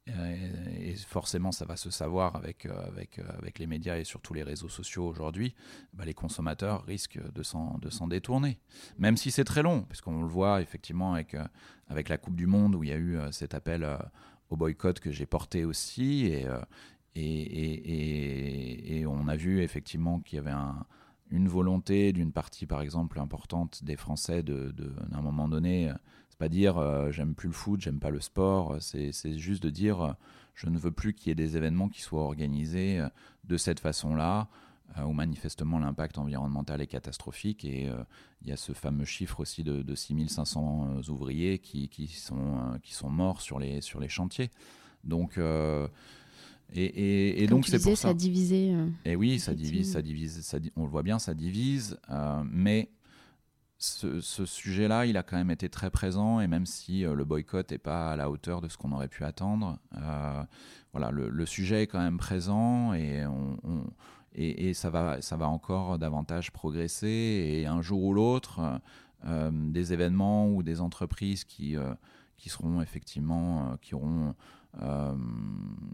euh, 0.09 0.35
et 0.79 0.95
forcément 0.95 1.51
ça 1.51 1.65
va 1.65 1.75
se 1.75 1.91
savoir 1.91 2.35
avec, 2.35 2.67
les 3.59 3.67
médias 3.67 3.97
et 3.97 4.03
surtout 4.03 4.33
les 4.33 4.43
réseaux 4.43 4.69
sociaux 4.69 5.07
aujourd'hui, 5.07 5.53
bah, 5.93 6.05
les 6.05 6.15
consommateurs 6.15 6.83
risquent 6.85 7.21
de 7.33 7.43
s'en 7.43 8.07
détourner. 8.07 8.59
Même 8.97 9.17
si 9.17 9.29
c'est 9.29 9.43
très 9.43 9.61
long, 9.61 9.83
puisqu'on 9.83 10.21
le 10.21 10.27
voit 10.27 10.61
effectivement 10.61 11.13
avec, 11.13 11.35
avec 11.87 12.09
la 12.09 12.17
Coupe 12.17 12.35
du 12.35 12.47
Monde 12.47 12.73
où 12.75 12.83
il 12.83 12.89
y 12.89 12.93
a 12.93 12.97
eu 12.97 13.19
cet 13.31 13.53
appel 13.53 13.87
au 14.49 14.57
boycott 14.57 14.99
que 14.99 15.11
j'ai 15.11 15.25
porté 15.25 15.63
aussi, 15.63 16.25
et, 16.25 16.47
et, 17.15 19.05
on 19.07 19.27
a 19.27 19.35
vu 19.35 19.61
effectivement 19.61 20.19
qu'il 20.19 20.37
y 20.37 20.39
avait 20.39 20.55
une 21.29 21.47
volonté 21.47 22.13
d'une 22.13 22.31
partie, 22.31 22.65
par 22.65 22.81
exemple, 22.81 23.19
importante 23.19 23.83
des 23.83 23.95
Français 23.95 24.43
de, 24.43 24.73
d'un 25.09 25.21
moment 25.21 25.47
donné, 25.47 25.91
c'est 26.29 26.39
pas 26.39 26.49
dire 26.49 26.77
euh, 26.77 27.11
j'aime 27.11 27.35
plus 27.35 27.47
le 27.47 27.53
foot, 27.53 27.81
j'aime 27.81 27.99
pas 27.99 28.09
le 28.09 28.19
sport, 28.19 28.77
c'est, 28.79 29.11
juste 29.37 29.63
de 29.63 29.69
dire 29.69 30.01
euh, 30.01 30.13
je 30.55 30.67
ne 30.67 30.77
veux 30.77 30.91
plus 30.91 31.13
qu'il 31.13 31.29
y 31.29 31.31
ait 31.31 31.35
des 31.35 31.57
événements 31.57 31.89
qui 31.89 32.01
soient 32.01 32.23
organisés 32.23 32.99
euh, 32.99 33.09
de 33.43 33.57
cette 33.57 33.79
façon-là, 33.79 34.47
où 35.05 35.13
manifestement 35.13 35.79
l'impact 35.79 36.17
environnemental 36.17 36.81
est 36.81 36.87
catastrophique. 36.87 37.63
Et 37.63 37.89
il 38.41 38.49
y 38.49 38.51
a 38.51 38.57
ce 38.57 38.73
fameux 38.73 39.05
chiffre 39.05 39.39
aussi 39.39 39.63
de, 39.63 39.83
de 39.83 39.95
6500 39.95 41.07
ouvriers 41.07 41.59
qui, 41.59 41.87
qui, 41.87 42.07
sont, 42.07 42.77
qui 42.83 42.93
sont 42.93 43.09
morts 43.09 43.39
sur 43.39 43.57
les, 43.57 43.79
sur 43.79 44.01
les 44.01 44.09
chantiers. 44.09 44.51
Donc 45.05 45.39
et, 46.73 47.47
donc 47.47 47.65
c'est 47.67 47.81
pour 47.81 47.97
ça. 47.97 48.09
ça 48.09 48.13
divisé. 48.13 48.73
Euh, 48.73 48.87
et 49.05 49.15
oui, 49.15 49.39
ça 49.39 49.53
divise, 49.53 49.91
ça 49.91 50.01
divise, 50.01 50.41
ça, 50.41 50.57
on 50.75 50.83
le 50.83 50.89
voit 50.89 51.03
bien, 51.03 51.19
ça 51.19 51.33
divise. 51.33 51.99
Euh, 52.09 52.43
mais 52.49 52.89
ce, 53.77 54.21
sujet-là, 54.45 55.05
il 55.05 55.17
a 55.17 55.23
quand 55.23 55.37
même 55.37 55.51
été 55.51 55.67
très 55.69 55.89
présent. 55.89 56.39
Et 56.39 56.47
même 56.47 56.65
si 56.65 57.05
euh, 57.05 57.13
le 57.13 57.25
boycott 57.25 57.71
n'est 57.71 57.77
pas 57.77 58.11
à 58.11 58.15
la 58.15 58.29
hauteur 58.29 58.61
de 58.61 58.69
ce 58.69 58.77
qu'on 58.77 58.91
aurait 58.93 59.09
pu 59.09 59.23
attendre, 59.23 59.79
voilà, 60.93 61.11
le, 61.11 61.45
sujet 61.45 61.83
est 61.83 61.87
quand 61.87 62.01
même 62.01 62.17
présent 62.17 62.93
et 62.93 63.25
on, 63.25 63.57
et, 64.33 64.73
ça 64.73 64.89
va, 64.89 65.21
ça 65.21 65.35
va 65.35 65.47
encore 65.49 65.99
davantage 65.99 66.51
progresser. 66.51 67.07
Et 67.07 67.65
un 67.65 67.81
jour 67.81 68.03
ou 68.03 68.13
l'autre, 68.13 68.79
des 69.25 69.93
événements 69.93 70.47
ou 70.49 70.63
des 70.63 70.79
entreprises 70.79 71.43
qui 71.43 71.75
qui 72.37 72.49
seront 72.49 72.81
effectivement, 72.81 73.77
qui 73.81 73.93
auront 73.93 74.33
euh, 74.81 75.15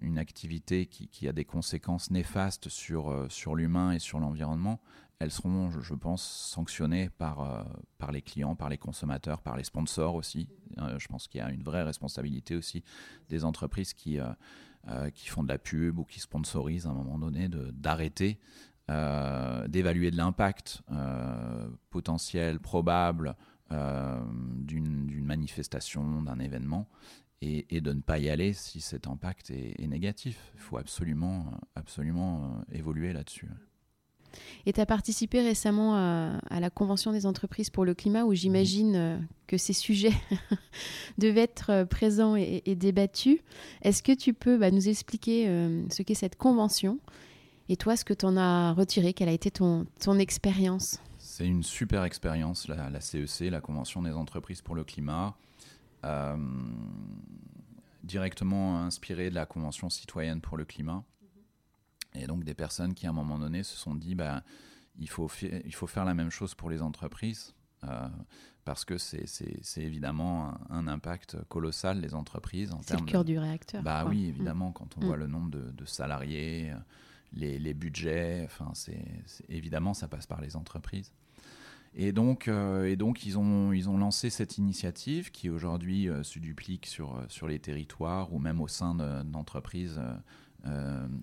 une 0.01 0.19
activité 0.19 0.85
qui, 0.85 1.27
a 1.27 1.31
des 1.31 1.45
conséquences 1.45 2.11
néfastes 2.11 2.69
sur, 2.69 3.09
euh, 3.09 3.27
sur 3.27 3.55
l'humain 3.55 3.91
et 3.91 3.99
sur 3.99 4.19
l'environnement, 4.19 4.79
elles 5.19 5.31
seront, 5.31 5.71
je, 5.71 5.95
pense, 5.95 6.21
sanctionnées 6.21 7.09
par, 7.09 7.41
euh, 7.41 7.63
par 7.97 8.11
les 8.11 8.21
clients, 8.21 8.55
par 8.55 8.69
les 8.69 8.77
consommateurs, 8.77 9.41
par 9.41 9.57
les 9.57 9.63
sponsors 9.63 10.13
aussi. 10.13 10.47
je 10.97 11.07
pense 11.07 11.27
qu'il 11.27 11.39
y 11.39 11.43
a 11.43 11.49
une 11.49 11.63
vraie 11.63 11.81
responsabilité 11.81 12.55
aussi 12.55 12.83
des 13.29 13.43
entreprises 13.43 13.93
qui, 13.93 14.19
qui 15.15 15.27
font 15.27 15.43
de 15.43 15.47
la 15.47 15.57
pub 15.57 15.97
ou 15.97 16.03
qui 16.03 16.19
sponsorisent 16.19 16.85
à 16.85 16.91
un 16.91 16.93
moment 16.93 17.17
donné 17.17 17.49
d'arrêter 17.49 18.39
d'évaluer 18.87 20.11
de 20.11 20.17
l'impact 20.17 20.83
potentiel, 21.89 22.59
probable 22.59 23.35
d'une 23.71 25.25
manifestation, 25.25 26.21
d'un 26.21 26.37
événement, 26.37 26.87
et, 27.41 27.81
de 27.81 27.93
ne 27.93 28.01
pas 28.01 28.19
y 28.19 28.29
aller 28.29 28.53
si 28.53 28.81
cet 28.81 29.07
impact 29.07 29.51
est, 29.51 29.87
négatif. 29.87 30.51
Il 30.55 30.59
faut 30.59 30.77
absolument, 30.77 31.45
absolument 31.75 32.43
euh, 32.43 32.75
évoluer 32.75 33.13
là-dessus. 33.13 33.47
Et 34.65 34.73
tu 34.73 34.81
as 34.81 34.85
participé 34.85 35.41
récemment 35.41 35.95
à, 35.95 36.59
la 36.59 36.69
Convention 36.69 37.11
des 37.11 37.25
entreprises 37.25 37.69
pour 37.69 37.85
le 37.85 37.93
climat, 37.93 38.25
où 38.25 38.33
j'imagine 38.33 38.95
euh, 38.95 39.17
que 39.47 39.57
ces 39.57 39.73
sujets 39.73 40.13
devaient 41.17 41.41
être 41.41 41.71
euh, 41.71 41.85
présents 41.85 42.35
et, 42.35 42.61
débattus. 42.75 43.39
Est-ce 43.81 44.03
que 44.03 44.11
tu 44.11 44.33
peux 44.33 44.57
bah, 44.57 44.71
nous 44.71 44.89
expliquer 44.89 45.45
ce 45.89 46.01
qu'est 46.01 46.15
cette 46.15 46.35
convention 46.35 46.99
et 47.69 47.75
toi, 47.75 47.97
ce 47.97 48.05
que 48.05 48.13
tu 48.13 48.25
en 48.25 48.37
as 48.37 48.73
retiré? 48.73 49.13
Quelle 49.13 49.29
a 49.29 49.33
été 49.33 49.51
ton, 49.51 49.85
ton 49.99 50.17
expérience? 50.19 50.99
C'est 51.17 51.45
une 51.45 51.63
super 51.63 52.03
expérience, 52.03 52.67
la, 52.67 52.89
la, 52.89 53.01
CEC, 53.01 53.51
la 53.51 53.61
Convention 53.61 54.01
des 54.01 54.13
entreprises 54.13 54.61
pour 54.61 54.75
le 54.75 54.83
climat. 54.83 55.35
Euh, 56.07 56.37
directement 58.03 58.79
inspiré 58.79 59.29
de 59.29 59.35
la 59.35 59.45
Convention 59.45 59.89
citoyenne 59.89 60.39
pour 60.39 60.55
le 60.55 60.63
climat. 60.63 61.03
Et 62.13 62.25
donc 62.25 62.45
des 62.45 62.53
personnes 62.53 62.93
qui, 62.93 63.05
à 63.05 63.09
un 63.09 63.13
moment 63.13 63.37
donné, 63.37 63.63
se 63.63 63.75
sont 63.75 63.95
dit, 63.95 64.15
bah, 64.15 64.43
il, 64.97 65.09
faut 65.09 65.29
il 65.41 65.75
faut 65.75 65.87
faire 65.87 66.05
la 66.05 66.13
même 66.13 66.29
chose 66.29 66.55
pour 66.55 66.69
les 66.69 66.81
entreprises. 66.81 67.53
Euh, 67.83 68.07
parce 68.63 68.85
que 68.85 68.97
c'est 68.97 69.25
évidemment 69.77 70.53
un, 70.69 70.87
impact 70.87 71.37
colossal, 71.49 71.99
les 71.99 72.15
entreprises. 72.15 72.73
C'est 72.81 72.99
le 72.99 73.05
cœur 73.05 73.25
du 73.25 73.37
réacteur. 73.37 73.83
Bah 73.83 74.05
oui, 74.07 74.25
mm. 74.25 74.29
évidemment, 74.29 74.71
quand 74.71 74.97
on 74.97 75.05
voit 75.05 75.17
mm. 75.17 75.19
le 75.19 75.27
nombre 75.27 75.51
de, 75.51 75.85
salariés, 75.85 76.73
les, 77.33 77.59
les 77.59 77.73
budgets, 77.73 78.43
enfin, 78.45 78.71
c'est 78.73 79.05
évidemment, 79.49 79.93
ça 79.93 80.07
passe 80.07 80.27
par 80.27 80.41
les 80.41 80.55
entreprises. 80.55 81.11
Et 81.93 82.11
donc, 82.11 82.47
euh, 82.47 82.85
et 82.85 82.95
donc 82.95 83.25
ils, 83.25 83.37
ont, 83.37 83.71
ils 83.71 83.89
ont 83.89 83.97
lancé 83.97 84.29
cette 84.29 84.57
initiative 84.57 85.31
qui 85.31 85.49
aujourd'hui 85.49 86.09
euh, 86.09 86.23
se 86.23 86.39
duplique 86.39 86.85
sur, 86.85 87.15
euh, 87.15 87.25
sur 87.27 87.47
les 87.47 87.59
territoires 87.59 88.33
ou 88.33 88.39
même 88.39 88.61
au 88.61 88.67
sein 88.67 88.95
d'entreprises 89.25 89.99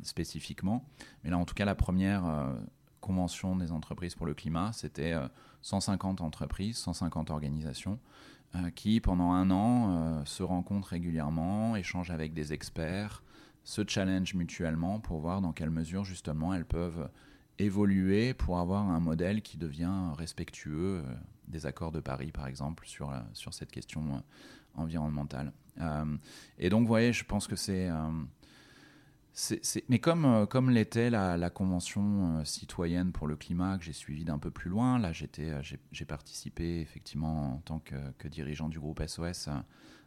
spécifiquement. 0.03 0.89
Mais 1.23 1.29
là, 1.29 1.37
en 1.37 1.45
tout 1.45 1.55
cas, 1.55 1.67
la 1.67 1.75
première 1.75 2.55
convention 3.01 3.57
des 3.57 3.73
entreprises 3.73 4.15
pour 4.15 4.25
le 4.25 4.33
climat, 4.33 4.73
c'était 4.73 5.13
150 5.61 6.23
entreprises, 6.23 6.79
150 6.79 7.29
organisations 7.29 7.99
qui, 8.75 9.01
pendant 9.01 9.33
un 9.33 9.51
an, 9.51 10.25
se 10.25 10.43
rencontrent 10.43 10.89
régulièrement, 10.89 11.77
échangent 11.77 12.11
avec 12.11 12.33
des 12.33 12.55
experts, 12.55 13.23
se 13.65 13.83
challengent 13.87 14.35
mutuellement 14.35 14.99
pour 14.99 15.21
voir 15.21 15.43
dans 15.43 15.53
quelle 15.53 15.71
mesure, 15.71 16.07
justement, 16.07 16.55
elles 16.55 16.65
peuvent 16.65 17.11
évoluer 17.59 18.35
pour 18.35 18.59
avoir 18.59 18.89
un 18.89 19.01
modèle 19.01 19.43
qui 19.43 19.57
devient 19.57 20.13
respectueux 20.17 21.03
euh, 21.05 21.15
des 21.49 21.67
accords 21.67 21.93
de 21.93 22.01
Paris, 22.01 22.33
par 22.33 22.47
exemple, 22.47 22.87
sur, 22.87 23.11
euh, 23.11 23.21
sur 23.33 23.55
cette 23.55 23.71
question 23.71 24.03
euh, 24.17 24.19
environnementale. 24.75 25.53
et 26.59 26.69
donc, 26.69 26.83
vous 26.83 26.89
voyez, 26.89 27.13
je 27.13 27.25
pense 27.25 27.47
que 27.47 27.55
c'est... 27.55 27.89
mais 29.89 29.99
comme, 30.01 30.47
comme 30.49 30.71
l'était 30.71 31.11
la, 31.11 31.51
Convention 31.51 32.45
citoyenne 32.45 33.13
pour 33.13 33.29
le 33.29 33.37
climat 33.37 33.79
que 33.79 33.85
j'ai 33.85 33.93
suivie 33.93 34.25
d'un 34.25 34.39
peu 34.39 34.51
plus 34.51 34.69
loin, 34.69 34.99
là 34.99 35.13
j'ai 35.13 36.05
participé 36.05 36.81
effectivement 36.81 37.55
en 37.55 37.59
tant 37.59 37.79
que, 37.79 38.27
dirigeant 38.27 38.69
du 38.69 38.81
groupe 38.81 39.01
SOS 39.07 39.49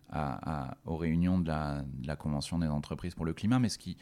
à, 0.10 0.76
aux 0.86 0.98
réunions 0.98 1.40
de 1.40 1.48
la, 1.48 1.84
de 1.84 2.08
la, 2.08 2.18
Convention 2.18 2.60
des 2.60 2.68
entreprises 2.68 3.16
pour 3.16 3.26
le 3.26 3.34
climat, 3.34 3.60
mais 3.60 3.70
ce 3.70 3.78
qui, 3.78 3.96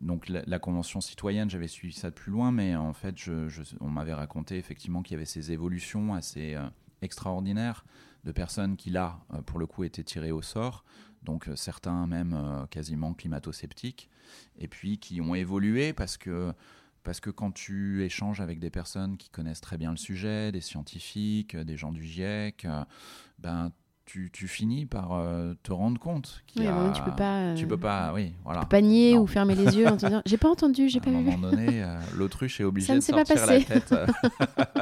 donc 0.00 0.28
la, 0.28 0.58
convention 0.58 1.00
citoyenne, 1.00 1.48
j'avais 1.48 1.68
suivi 1.68 1.94
ça 1.94 2.10
de 2.10 2.14
plus 2.14 2.32
loin, 2.32 2.50
mais 2.50 2.74
en 2.74 2.92
fait, 2.92 3.14
on 3.80 3.88
m'avait 3.88 4.14
raconté 4.14 4.56
effectivement 4.56 5.02
qu'il 5.02 5.14
y 5.14 5.16
avait 5.16 5.24
ces 5.24 5.52
évolutions 5.52 6.14
assez 6.14 6.54
euh, 6.54 6.66
extraordinaires 7.00 7.84
de 8.24 8.32
personnes 8.32 8.76
qui 8.76 8.90
là, 8.90 9.20
euh, 9.32 9.42
pour 9.42 9.58
le 9.58 9.66
coup, 9.66 9.84
étaient 9.84 10.02
tirées 10.02 10.32
au 10.32 10.42
sort, 10.42 10.84
donc 11.22 11.48
euh, 11.48 11.56
certains 11.56 12.06
même 12.06 12.66
quasiment 12.70 13.14
climato-sceptiques, 13.14 14.10
et 14.58 14.68
puis 14.68 14.98
qui 14.98 15.20
ont 15.20 15.34
évolué 15.34 15.92
parce 15.92 16.16
que 16.16 16.52
parce 17.04 17.20
que 17.20 17.30
quand 17.30 17.52
tu 17.52 18.04
échanges 18.04 18.40
avec 18.40 18.58
des 18.58 18.68
personnes 18.68 19.16
qui 19.16 19.30
connaissent 19.30 19.62
très 19.62 19.78
bien 19.78 19.92
le 19.92 19.96
sujet, 19.96 20.52
des 20.52 20.60
scientifiques, 20.60 21.56
des 21.56 21.76
gens 21.76 21.90
du 21.90 22.04
GIEC, 22.04 22.66
ben 23.38 23.72
tu, 24.08 24.48
finis 24.48 24.86
par 24.86 25.12
euh, 25.12 25.54
te 25.62 25.70
rendre 25.70 26.00
compte 26.00 26.42
qu'il 26.46 26.62
tu 26.94 27.02
peux 27.02 27.14
pas 27.14 27.54
tu 27.54 27.66
peux 27.66 27.76
pas 27.76 28.12
oui 28.14 28.32
voilà 28.42 28.60
peux 28.60 28.68
pas 28.68 28.80
nier 28.80 29.18
ou 29.18 29.26
fermer 29.26 29.54
les 29.54 29.76
yeux 29.76 29.86
en 29.86 29.96
te 29.96 30.06
disant 30.06 30.22
j'ai 30.26 30.38
pas 30.38 30.48
entendu 30.48 30.88
j'ai 30.88 31.00
pas 31.00 31.10
vu 31.10 31.16
à 31.16 31.18
un 31.18 31.22
moment 31.36 31.50
donné 31.50 31.82
euh, 31.82 31.98
l'autruche 32.16 32.60
est 32.60 32.64
obligé 32.64 32.94
de 32.94 33.00
sortir 33.00 33.46
la 33.46 33.60
tête 33.60 33.92
euh, 33.92 34.06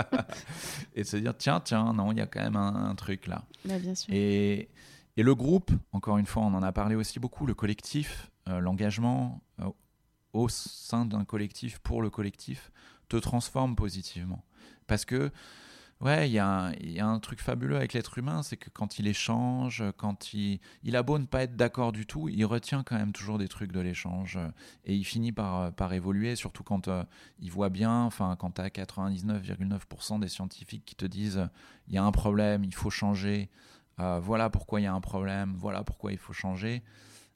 et 0.94 1.02
de 1.02 1.06
se 1.06 1.16
dire 1.16 1.34
tiens 1.36 1.60
tiens 1.60 1.92
non 1.92 2.12
il 2.12 2.18
y 2.18 2.20
a 2.20 2.26
quand 2.26 2.42
même 2.42 2.56
un, 2.56 2.94
truc 2.94 3.26
là 3.26 3.44
bah, 3.64 3.78
bien 3.78 3.94
sûr. 3.94 4.14
et 4.14 4.68
et 5.16 5.22
le 5.22 5.34
groupe 5.34 5.72
encore 5.92 6.18
une 6.18 6.26
fois 6.26 6.44
on 6.44 6.54
en 6.54 6.62
a 6.62 6.72
parlé 6.72 6.94
aussi 6.94 7.18
beaucoup 7.18 7.46
le 7.46 7.54
collectif 7.54 8.30
l'engagement 8.46 9.40
au 10.36 10.48
sein 10.48 11.06
d'un 11.06 11.24
collectif, 11.24 11.78
pour 11.78 12.02
le 12.02 12.10
collectif, 12.10 12.70
te 13.08 13.16
transforme 13.16 13.74
positivement. 13.74 14.44
Parce 14.86 15.04
que 15.04 15.30
Ouais, 16.02 16.28
il 16.28 16.32
y, 16.32 16.38
a 16.38 16.72
un 17.06 17.18
truc 17.20 17.40
fabuleux 17.40 17.76
avec 17.76 17.94
l'être 17.94 18.18
humain, 18.18 18.42
c'est 18.42 18.58
que 18.58 18.68
quand 18.68 18.98
il 18.98 19.06
échange, 19.06 19.82
quand 19.96 20.34
il, 20.34 20.60
il 20.82 20.94
a 20.94 21.02
beau 21.02 21.18
ne 21.18 21.24
pas 21.24 21.44
être 21.44 21.56
d'accord 21.56 21.90
du 21.92 22.04
tout, 22.04 22.28
il 22.28 22.44
retient 22.44 22.82
quand 22.82 22.98
même 22.98 23.12
toujours 23.12 23.38
des 23.38 23.48
trucs 23.48 23.72
de 23.72 23.80
l'échange 23.80 24.38
et 24.84 24.94
il 24.94 25.04
finit 25.04 25.32
par, 25.32 25.72
par 25.72 25.94
évoluer, 25.94 26.36
surtout 26.36 26.64
quand 26.64 26.88
euh, 26.88 27.02
il 27.38 27.50
voit 27.50 27.70
bien, 27.70 28.02
enfin 28.02 28.36
quand 28.38 28.50
tu 28.56 28.60
as 28.60 28.68
99,9% 28.68 30.20
des 30.20 30.28
scientifiques 30.28 30.84
qui 30.84 30.96
te 30.96 31.06
disent 31.06 31.48
il 31.88 31.94
y 31.94 31.98
a 31.98 32.04
un 32.04 32.12
problème, 32.12 32.62
il 32.62 32.74
faut 32.74 32.90
changer, 32.90 33.48
euh, 33.98 34.20
voilà 34.20 34.50
pourquoi 34.50 34.82
il 34.82 34.84
y 34.84 34.88
a 34.88 34.92
un 34.92 35.00
problème, 35.00 35.54
voilà 35.56 35.82
pourquoi 35.82 36.12
il 36.12 36.18
faut 36.18 36.34
changer 36.34 36.82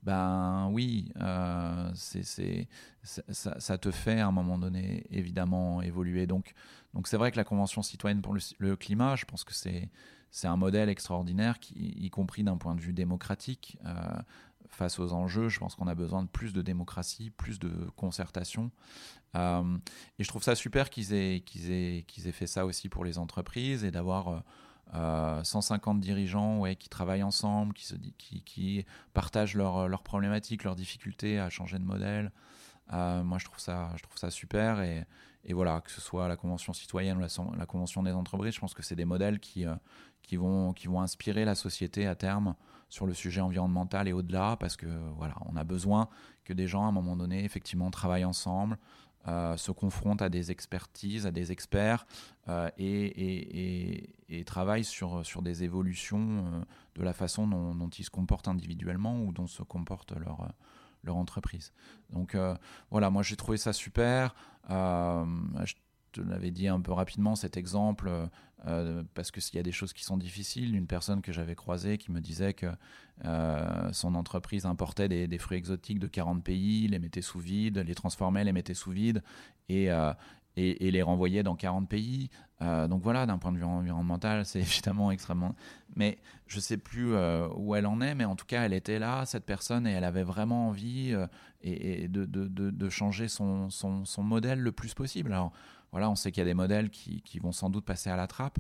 ben 0.03 0.69
oui, 0.73 1.13
euh, 1.21 1.91
ça, 1.93 3.61
ça, 3.61 3.79
te 3.79 3.91
fait 3.91 4.19
à 4.19 4.27
un 4.27 4.31
moment 4.31 4.57
donné 4.57 5.05
évidemment 5.11 5.83
évoluer. 5.83 6.27
Donc, 6.27 6.55
donc 6.95 7.07
c'est 7.07 7.17
vrai 7.17 7.31
que 7.31 7.37
la 7.37 7.45
Convention 7.45 7.83
citoyenne 7.83 8.23
pour 8.23 8.35
le, 8.35 8.77
climat, 8.77 9.17
je 9.17 9.25
pense 9.25 9.45
que 9.45 9.55
c'est, 9.55 9.89
un 10.45 10.57
modèle 10.57 10.89
extraordinaire, 10.89 11.57
y 11.75 12.11
compris 12.11 12.43
d'un 12.43 12.57
point 12.57 12.75
de 12.75 12.81
vue 12.81 12.93
démocratique. 12.93 13.79
Euh, 13.85 13.95
face 14.69 14.99
aux 14.99 15.13
enjeux, 15.13 15.49
je 15.49 15.59
pense 15.59 15.75
qu'on 15.75 15.89
a 15.89 15.95
besoin 15.95 16.23
de 16.23 16.29
plus 16.29 16.53
de 16.53 16.63
démocratie, 16.63 17.31
plus 17.31 17.59
de 17.59 17.71
concertation. 17.97 18.71
Euh, 19.35 19.79
et 20.19 20.25
je 20.25 20.29
trouve 20.29 20.43
ça 20.43 20.55
super 20.55 20.91
qu'ils 20.91 21.13
aient, 21.13 21.41
qu'ils, 21.41 21.71
aient, 21.71 22.05
qu'ils 22.07 22.29
aient 22.29 22.33
fait 22.33 22.47
ça 22.47 22.67
aussi 22.67 22.89
pour 22.89 23.05
les 23.05 23.19
entreprises 23.19 23.85
et 23.85 23.91
d'avoir 23.91 24.43
150 24.93 25.97
euh, 25.97 26.01
dirigeants 26.01 26.59
ouais, 26.59 26.77
qui 26.77 26.89
travaillent 26.89 27.23
ensemble, 27.23 27.75
qui, 27.75 28.43
qui, 28.45 28.85
partagent 29.13 29.55
leurs 29.55 29.89
leur 29.89 30.03
problématiques, 30.03 30.65
leurs 30.65 30.77
difficultés 30.77 31.39
à 31.39 31.51
changer 31.51 31.79
de 31.79 31.85
modèle. 31.85 32.33
Moi, 32.93 33.39
je 33.39 33.45
trouve 33.45 33.61
ça, 33.61 33.93
je 33.97 34.03
trouve 34.03 34.19
ça 34.19 34.31
super. 34.31 34.81
Et, 34.83 35.05
et, 35.45 35.53
voilà, 35.53 35.81
que 35.81 35.91
ce 35.91 36.01
soit 36.01 36.29
la 36.29 36.37
Convention 36.37 36.73
citoyenne 36.73 37.17
ou 37.17 37.57
la, 37.57 37.67
Convention 37.67 38.03
des 38.03 38.13
entreprises, 38.13 38.55
je 38.55 38.61
pense 38.61 38.75
que 38.75 38.83
c'est 38.83 38.97
des 38.97 39.05
modèles 39.05 39.41
qui, 39.41 39.67
euh, 39.67 39.75
qui, 40.23 40.37
vont, 40.37 40.73
qui 40.73 40.87
vont 40.87 41.01
inspirer 41.01 41.45
la 41.45 41.55
société 41.55 42.07
à 42.07 42.15
terme 42.15 42.55
sur 42.89 43.07
le 43.07 43.15
sujet 43.15 43.41
environnemental 43.41 44.09
et 44.09 44.13
au-delà, 44.13 44.57
parce 44.59 44.77
que 44.77 44.87
voilà, 45.17 45.35
on 45.47 45.57
a 45.57 45.65
besoin 45.65 46.09
que 46.45 46.53
des 46.53 46.67
gens, 46.67 46.85
à 46.85 46.89
un 46.89 46.93
moment 46.93 47.17
donné, 47.17 47.45
effectivement, 47.45 47.91
travaillent 47.91 48.25
ensemble, 48.25 48.77
euh, 49.29 49.57
se 49.57 49.71
confrontent 49.71 50.23
à 50.23 50.29
des 50.29 50.51
expertises, 50.51 51.27
à 51.27 51.31
des 51.31 51.53
experts 51.53 52.07
euh, 52.49 52.71
et, 52.79 54.09
et, 54.29 54.45
travaillent 54.45 54.85
sur, 54.85 55.25
sur 55.25 55.43
des 55.43 55.63
évolutions 55.63 56.65
de 56.97 57.03
la 57.03 57.13
façon 57.13 57.47
dont, 57.47 57.89
ils 57.91 58.05
se 58.05 58.11
comportent 58.11 58.49
individuellement 58.49 59.21
ou 59.21 59.33
dont 59.33 59.47
se 59.47 59.63
comporte 59.63 60.13
leur, 60.13 60.49
leur 61.03 61.17
entreprise. 61.17 61.73
Donc 62.11 62.37
voilà, 62.91 63.11
moi 63.11 63.23
j'ai 63.23 63.37
trouvé 63.37 63.57
ça 63.59 63.73
super 63.73 64.35
te 66.13 66.21
l'avais 66.21 66.51
dit 66.51 66.69
un 66.69 66.81
peu 66.81 66.93
rapidement 66.93 67.37
cet 67.37 67.57
exemple 67.57 68.09
euh, 68.09 68.27
euh, 68.67 69.03
parce 69.15 69.31
que 69.31 69.41
s'il 69.41 69.57
y 69.57 69.59
a 69.59 69.63
des 69.63 69.73
choses 69.73 69.93
qui 69.93 70.05
sont 70.05 70.17
difficiles, 70.17 70.75
une 70.75 70.87
personne 70.87 71.23
que 71.23 71.33
j'avais 71.33 71.55
croisée 71.55 71.99
qui 71.99 72.13
me 72.13 72.21
disait 72.21 72.53
que 72.53 72.67
euh, 73.25 73.93
son 73.93 74.15
entreprise 74.15 74.67
importait 74.67 75.09
des, 75.09 75.39
fruits 75.39 75.59
exotiques 75.59 75.99
de 75.99 76.07
40 76.07 76.43
pays, 76.43 76.89
les 76.89 76.99
mettait 76.99 77.23
sous 77.23 77.39
vide, 77.39 77.79
les 77.79 77.95
transformait, 77.95 78.45
les 78.45 78.53
mettait 78.53 78.75
sous 78.75 78.91
vide 78.91 79.23
et, 79.69 79.89
et, 80.61 80.91
les 80.91 81.03
renvoyait 81.03 81.43
dans 81.43 81.57
40 81.57 81.89
pays. 81.89 82.31
Euh, 82.63 82.89
donc 82.89 83.03
voilà, 83.03 83.27
d'un 83.27 83.39
point 83.39 83.53
de 83.53 83.59
vue 83.59 83.65
environnemental, 83.65 84.45
c'est 84.45 84.61
évidemment 84.61 85.11
extrêmement. 85.11 85.55
Mais 85.97 86.19
je 86.47 86.61
sais 86.61 86.77
plus 86.77 87.15
euh, 87.15 87.49
où 87.57 87.75
elle 87.75 87.87
en 87.87 88.01
est, 88.01 88.15
mais 88.15 88.25
en 88.25 88.37
tout 88.37 88.47
cas, 88.47 88.65
elle 88.65 88.73
était 88.73 88.99
là, 88.99 89.25
cette 89.27 89.45
personne, 89.45 89.87
et 89.87 89.93
elle 89.93 90.05
avait 90.05 90.23
vraiment 90.23 90.69
envie 90.69 91.13
euh, 91.13 91.27
et, 91.63 92.09
de, 92.09 92.25
de, 92.25 92.49
de, 92.49 92.89
changer 92.89 93.29
son, 93.29 93.71
son, 93.71 94.05
son, 94.05 94.23
modèle 94.23 94.61
le 94.61 94.73
plus 94.73 94.95
possible. 94.95 95.33
Alors 95.33 95.53
voilà, 95.93 96.09
on 96.11 96.15
sait 96.15 96.31
qu'il 96.31 96.41
y 96.41 96.47
a 96.47 96.49
des 96.49 96.55
modèles 96.55 96.91
qui, 96.91 97.23
qui, 97.23 97.39
vont 97.39 97.53
sans 97.53 97.71
doute 97.71 97.85
passer 97.85 98.11
à 98.11 98.17
la 98.17 98.27
trappe, 98.27 98.59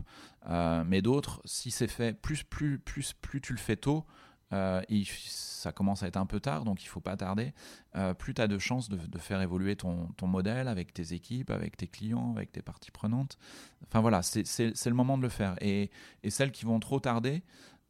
mais 0.86 1.00
d'autres, 1.00 1.40
si 1.44 1.70
c'est 1.70 1.88
fait, 1.88 2.12
plus, 2.20 2.42
plus, 2.42 2.78
plus, 2.78 3.12
plus 3.12 3.40
tu 3.40 3.52
le 3.52 3.58
fais 3.58 3.76
tôt, 3.76 4.04
euh, 4.52 4.82
ça 5.06 5.72
commence 5.72 6.02
à 6.02 6.08
être 6.08 6.16
un 6.16 6.26
peu 6.26 6.40
tard, 6.40 6.64
donc 6.64 6.82
il 6.82 6.86
faut 6.86 7.00
pas 7.00 7.16
tarder. 7.16 7.52
Euh, 7.96 8.14
plus 8.14 8.34
tu 8.34 8.42
as 8.42 8.48
de 8.48 8.58
chances 8.58 8.88
de, 8.88 9.18
faire 9.18 9.40
évoluer 9.40 9.76
ton, 9.76 10.08
modèle 10.22 10.68
avec 10.68 10.92
tes 10.92 11.12
équipes, 11.12 11.50
avec 11.50 11.76
tes 11.76 11.86
clients, 11.86 12.32
avec 12.34 12.50
tes 12.52 12.62
parties 12.62 12.90
prenantes. 12.90 13.38
Enfin 13.86 14.00
voilà, 14.00 14.22
c'est 14.22 14.86
le 14.86 14.94
moment 14.94 15.18
de 15.18 15.22
le 15.22 15.28
faire. 15.28 15.56
Et, 15.60 15.90
celles 16.28 16.52
qui 16.52 16.64
vont 16.64 16.80
trop 16.80 17.00
tarder, 17.00 17.42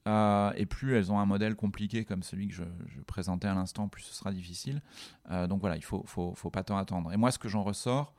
euh, 0.09 0.53
et 0.57 0.67
plus 0.67 0.97
elles 0.97 1.13
ont 1.13 1.19
un 1.19 1.27
modèle 1.27 1.55
compliqué 1.55 2.05
comme 2.05 2.23
celui 2.23 2.49
que 2.49 2.55
je, 2.55 2.65
présentais 3.07 3.49
à 3.49 3.55
l'instant, 3.55 3.89
plus 3.89 4.03
ce 4.03 4.15
sera 4.15 4.33
difficile. 4.33 4.83
Donc 5.49 5.61
voilà, 5.61 5.77
il 5.77 5.85
faut, 5.85 6.05
faut, 6.07 6.51
pas 6.51 6.63
tant 6.63 6.77
attendre. 6.77 7.13
Et 7.13 7.17
moi, 7.17 7.31
ce 7.31 7.39
que 7.39 7.49
j'en 7.49 7.63
ressors, 7.63 8.15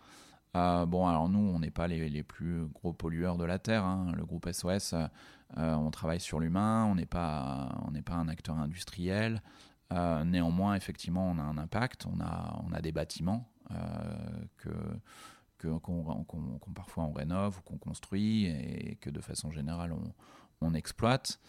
bon, 0.53 1.07
alors 1.07 1.29
nous, 1.29 1.39
on 1.39 1.59
n'est 1.59 1.71
pas 1.71 1.87
les, 1.87 2.23
plus 2.23 2.65
gros 2.73 2.93
pollueurs 2.93 3.37
de 3.37 3.45
la 3.45 3.59
Terre. 3.59 3.83
Hein. 3.83 4.13
Le 4.15 4.25
groupe 4.25 4.49
SOS, 4.51 4.95
on 5.57 5.91
travaille 5.91 6.19
sur 6.19 6.39
l'humain, 6.39 6.85
on 6.85 6.95
n'est 6.95 7.05
pas, 7.05 7.81
on 7.85 7.91
n'est 7.91 8.01
pas 8.01 8.15
un 8.15 8.27
acteur 8.27 8.57
industriel. 8.57 9.41
Euh, 9.91 10.23
néanmoins, 10.23 10.75
effectivement, 10.75 11.29
on 11.29 11.37
a 11.37 11.43
un 11.43 11.57
impact. 11.57 12.05
On 12.05 12.21
a, 12.21 12.61
on 12.67 12.73
a 12.73 12.81
des 12.81 12.91
bâtiments 12.91 13.47
que 14.57 14.69
qu'on 15.57 16.73
parfois 16.73 17.03
on 17.03 17.11
rénove 17.11 17.59
ou 17.59 17.61
qu'on 17.61 17.77
construit 17.77 18.45
et 18.45 18.97
que 18.99 19.11
de 19.11 19.21
façon 19.21 19.51
générale 19.51 19.93
on, 19.93 20.11
on 20.61 20.73
exploite. 20.73 21.39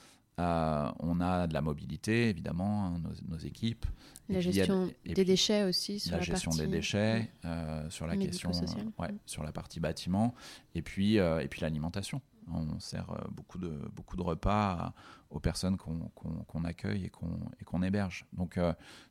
Euh, 0.41 0.91
on 1.01 1.21
a 1.21 1.47
de 1.47 1.53
la 1.53 1.61
mobilité, 1.61 2.31
évidemment, 2.31 2.87
hein, 2.87 3.03
nos, 3.29 3.37
équipes. 3.37 3.85
La 4.31 4.41
gestion 4.41 4.91
des 5.05 5.25
déchets 5.25 5.65
aussi. 5.65 6.01
Sur 6.01 6.17
la, 6.17 6.23
gestion 6.23 6.51
des 6.53 6.67
déchets, 6.67 7.31
euh, 7.45 7.89
sur 7.91 8.07
la 8.07 8.17
question, 8.17 8.51
ouais, 8.99 9.09
sur 9.27 9.43
la 9.43 9.53
partie 9.53 9.79
bâtiment, 9.79 10.35
et 10.75 10.81
puis, 10.81 11.19
euh, 11.19 11.41
et 11.41 11.49
puis 11.49 11.61
l'alimentation. 11.61 12.23
On 12.51 12.79
sert 12.81 13.07
beaucoup 13.31 13.59
de, 13.59 13.71
beaucoup 13.95 14.17
de 14.17 14.23
repas 14.23 14.93
aux 15.31 15.41
personnes 15.41 15.77
qu'on 15.77 16.65
accueille 16.65 17.05
et 17.05 17.65
qu'on 17.65 17.83
héberge. 17.83 18.27
Donc, 18.33 18.59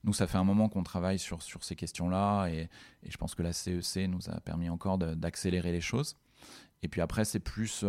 nous, 0.04 0.14
ça 0.14 0.28
fait 0.28 0.38
un 0.38 0.44
moment 0.44 0.70
qu'on 0.70 0.84
travaille 0.84 1.18
sur, 1.18 1.42
sur 1.42 1.64
ces 1.64 1.76
questions-là, 1.76 2.48
et, 2.48 2.70
et, 3.04 3.10
je 3.10 3.18
pense 3.18 3.34
que 3.34 3.42
la 3.42 3.54
CEC 3.54 3.98
e 3.98 4.08
nous 4.08 4.30
a 4.30 4.40
permis 4.42 4.70
encore 4.70 4.98
d'accélérer 4.98 5.72
les 5.72 5.82
choses. 5.82 6.18
Et 6.84 6.88
puis 6.88 7.02
après, 7.02 7.26
c'est 7.26 7.40
plus 7.40 7.86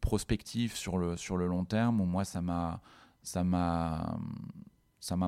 prospectif 0.00 0.76
sur 0.76 0.98
le, 0.98 1.16
sur 1.16 1.36
le 1.36 1.46
long 1.46 1.64
terme, 1.64 2.00
où 2.00 2.04
moi, 2.04 2.24
ça 2.24 2.40
m'a, 2.40 2.80
ça 3.22 3.42
m'a, 3.42 4.08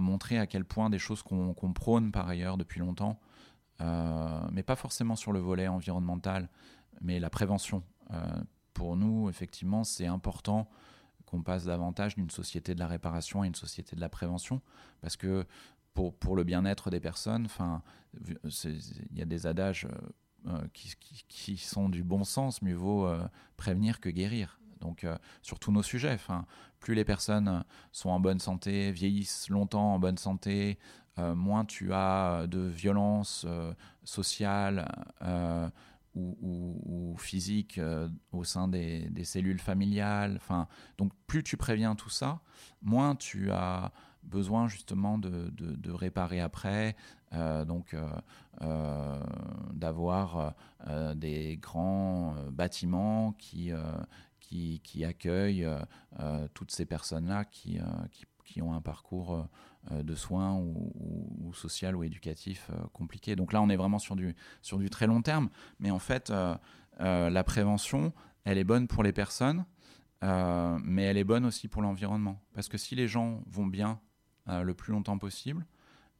montré 0.00 0.38
à 0.38 0.46
quel 0.46 0.64
point 0.64 0.90
des 0.90 0.98
choses 0.98 1.22
qu'on 1.22 1.72
prône 1.72 2.12
par 2.12 2.28
ailleurs 2.28 2.56
depuis 2.56 2.80
longtemps, 2.80 3.18
euh, 3.80 4.40
mais 4.52 4.62
pas 4.62 4.76
forcément 4.76 5.16
sur 5.16 5.32
le 5.32 5.40
volet 5.40 5.68
environnemental, 5.68 6.48
mais 7.00 7.20
la 7.20 7.30
prévention. 7.30 7.82
Euh, 8.12 8.40
pour 8.78 8.96
nous, 8.96 9.28
effectivement, 9.28 9.84
c'est 9.84 10.06
important 10.06 10.68
qu'on 11.26 11.42
passe 11.42 11.64
davantage 11.64 12.14
d'une 12.14 12.30
société 12.30 12.74
de 12.74 12.80
la 12.80 12.86
réparation 12.86 13.42
à 13.42 13.46
une 13.46 13.54
société 13.54 13.94
de 13.94 14.00
la 14.00 14.08
prévention, 14.08 14.62
parce 15.02 15.16
que 15.16 15.44
pour, 15.92 16.14
pour 16.14 16.36
le 16.36 16.44
bien-être 16.44 16.88
des 16.90 17.00
personnes, 17.00 17.48
il 18.14 19.18
y 19.18 19.20
a 19.20 19.26
des 19.26 19.46
adages 19.46 19.86
euh, 20.46 20.66
qui, 20.72 20.94
qui, 21.00 21.24
qui, 21.28 21.56
sont 21.56 21.88
du 21.88 22.02
bon 22.02 22.24
sens, 22.24 22.62
mieux 22.62 22.74
vaut 22.74 23.06
prévenir 23.56 24.00
que 24.00 24.08
guérir 24.08 24.58
donc 24.80 25.04
euh, 25.04 25.16
sur 25.42 25.58
tous 25.58 25.72
nos 25.72 25.82
sujets. 25.82 26.18
Plus 26.80 26.94
les 26.94 27.04
personnes 27.04 27.64
sont 27.92 28.10
en 28.10 28.20
bonne 28.20 28.38
santé, 28.38 28.92
vieillissent 28.92 29.48
longtemps 29.50 29.94
en 29.94 29.98
bonne 29.98 30.18
santé, 30.18 30.78
euh, 31.18 31.34
moins 31.34 31.64
tu 31.64 31.92
as 31.92 32.46
de 32.46 32.60
violence 32.60 33.44
euh, 33.46 33.72
sociale 34.04 34.88
ou, 36.14 36.36
ou, 36.84 37.16
physique 37.18 37.80
au 38.32 38.44
sein 38.44 38.68
des, 38.68 39.24
cellules 39.24 39.60
familiales. 39.60 40.34
Enfin, 40.36 40.66
donc 40.96 41.12
plus 41.26 41.42
tu 41.42 41.56
préviens 41.56 41.94
tout 41.94 42.10
ça, 42.10 42.40
moins 42.82 43.14
tu 43.14 43.50
as 43.50 43.92
besoin 44.22 44.68
justement 44.68 45.18
de, 45.18 45.90
réparer 45.90 46.40
après, 46.40 46.96
donc 47.32 47.96
d'avoir 49.72 50.54
des 51.14 51.56
grands 51.60 52.34
bâtiments 52.50 53.32
qui, 53.32 53.72
qui, 54.48 54.80
qui 54.82 55.04
accueille 55.04 55.64
euh, 55.64 55.78
euh, 56.20 56.48
toutes 56.54 56.70
ces 56.70 56.86
personnes-là 56.86 57.40
euh, 57.40 57.44
qui, 57.50 57.78
qui, 58.44 58.62
ont 58.62 58.72
un 58.72 58.80
parcours 58.80 59.46
de 59.90 60.14
soins 60.14 60.54
ou, 60.54 60.92
ou, 61.40 61.54
social 61.54 61.96
ou 61.96 62.04
éducatif 62.04 62.70
compliqué. 62.92 63.36
Donc 63.36 63.52
là, 63.52 63.62
on 63.62 63.68
est 63.68 63.76
vraiment 63.76 63.98
sur 63.98 64.16
du, 64.16 64.34
sur 64.62 64.78
du 64.78 64.90
très 64.90 65.06
long 65.06 65.22
terme. 65.22 65.48
Mais 65.78 65.90
en 65.90 65.98
fait, 65.98 66.32
la 66.98 67.44
prévention, 67.44 68.12
elle 68.44 68.58
est 68.58 68.64
bonne 68.64 68.86
pour 68.86 69.02
les 69.02 69.12
personnes, 69.12 69.64
mais 70.22 71.04
elle 71.04 71.16
est 71.16 71.24
bonne 71.24 71.46
aussi 71.46 71.68
pour 71.68 71.80
l'environnement. 71.80 72.42
Parce 72.52 72.68
que 72.68 72.76
si 72.76 72.94
les 72.94 73.08
gens 73.08 73.42
vont 73.46 73.66
bien 73.66 74.00
le 74.46 74.74
plus 74.74 74.92
longtemps 74.92 75.18
possible, 75.18 75.64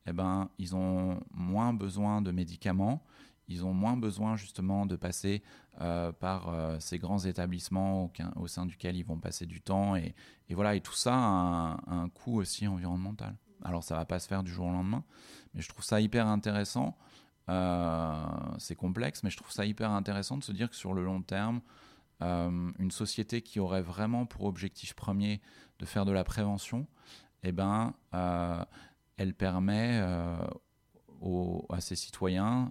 eh 0.09 0.13
ben, 0.13 0.49
ils 0.59 0.75
ont 0.75 1.21
moins 1.33 1.75
besoin 1.75 2.23
de 2.23 2.31
médicaments, 2.31 3.05
ils 3.49 3.65
ont 3.65 3.75
moins 3.75 3.97
besoin 3.97 4.37
justement 4.37 4.87
de 4.87 4.97
passer 4.97 5.43
euh, 5.81 6.13
par 6.13 6.49
euh, 6.49 6.77
ces 6.81 6.99
grands 6.99 7.19
établissements 7.19 8.11
au, 8.37 8.47
sein 8.47 8.67
duquel 8.67 8.97
ils 8.97 9.05
vont 9.05 9.19
passer 9.19 9.47
du 9.47 9.61
temps. 9.61 9.97
Et, 9.97 10.15
voilà, 10.51 10.75
et 10.75 10.81
tout 10.81 10.95
ça 10.95 11.15
a 11.15 11.81
un, 11.87 12.09
coût 12.09 12.39
aussi 12.39 12.67
environnemental. 12.67 13.37
Alors 13.65 13.83
ça 13.83 13.97
va 13.97 14.05
pas 14.05 14.19
se 14.19 14.29
faire 14.29 14.43
du 14.43 14.53
jour 14.53 14.67
au 14.67 14.73
lendemain, 14.73 15.05
mais 15.55 15.63
je 15.63 15.69
trouve 15.69 15.85
ça 15.85 16.01
hyper 16.01 16.27
intéressant 16.27 16.97
c'est 18.59 18.77
complexe, 18.77 19.23
mais 19.23 19.31
je 19.31 19.37
trouve 19.37 19.51
ça 19.51 19.65
hyper 19.65 19.91
intéressant 19.91 20.37
de 20.37 20.45
se 20.45 20.53
dire 20.53 20.69
que 20.69 20.77
sur 20.77 20.93
le 20.93 21.03
long 21.05 21.23
terme, 21.23 21.61
une 22.21 22.91
société 22.91 23.43
qui 23.43 23.61
aurait 23.61 23.83
vraiment 23.83 24.27
pour 24.27 24.45
objectif 24.45 24.95
premier 24.95 25.41
de 25.79 25.87
faire 25.87 26.05
de 26.05 26.13
la 26.13 26.25
prévention, 26.25 26.87
eh 27.43 27.53
ben, 27.53 27.95
elle 29.17 29.35
permet 29.35 29.99
à 29.99 31.81
ses 31.81 31.97
citoyens 31.97 32.71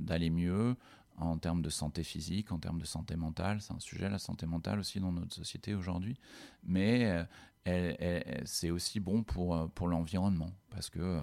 d'aller 0.00 0.30
mieux, 0.30 0.76
en 1.20 1.36
termes 1.36 1.62
de 1.62 1.70
santé 1.70 2.04
physique, 2.04 2.52
en 2.52 2.58
termes 2.58 2.78
de 2.78 2.86
santé 2.86 3.16
mentale. 3.16 3.60
C'est 3.60 3.72
un 3.72 3.80
sujet, 3.80 4.08
la 4.08 4.18
santé 4.18 4.46
mentale 4.46 4.78
aussi 4.78 5.00
dans 5.00 5.12
notre 5.12 5.34
société 5.34 5.74
aujourd'hui. 5.74 6.16
Mais 6.62 7.06
euh, 7.06 7.24
c'est 8.44 8.70
aussi 8.70 9.00
bon 9.00 9.22
pour, 9.22 9.56
euh, 9.56 9.66
pour 9.68 9.88
l'environnement 9.88 10.50
parce 10.70 10.90
que 10.90 11.20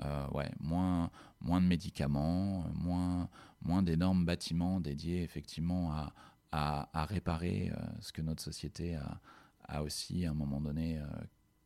euh, 0.00 0.26
ouais, 0.28 0.50
moins, 0.60 1.10
moins 1.40 1.60
de 1.60 1.66
médicaments, 1.66 2.64
moins, 2.74 3.28
moins 3.62 3.82
d'énormes 3.82 4.24
bâtiments 4.24 4.80
dédiés 4.80 5.22
effectivement 5.22 5.92
à, 5.92 6.12
à, 6.52 7.04
réparer 7.04 7.72
ce 8.00 8.12
que 8.12 8.22
notre 8.22 8.42
société 8.42 8.94
a, 8.94 9.20
a, 9.64 9.82
aussi 9.82 10.24
à 10.24 10.30
un 10.30 10.34
moment 10.34 10.60
donné 10.60 11.00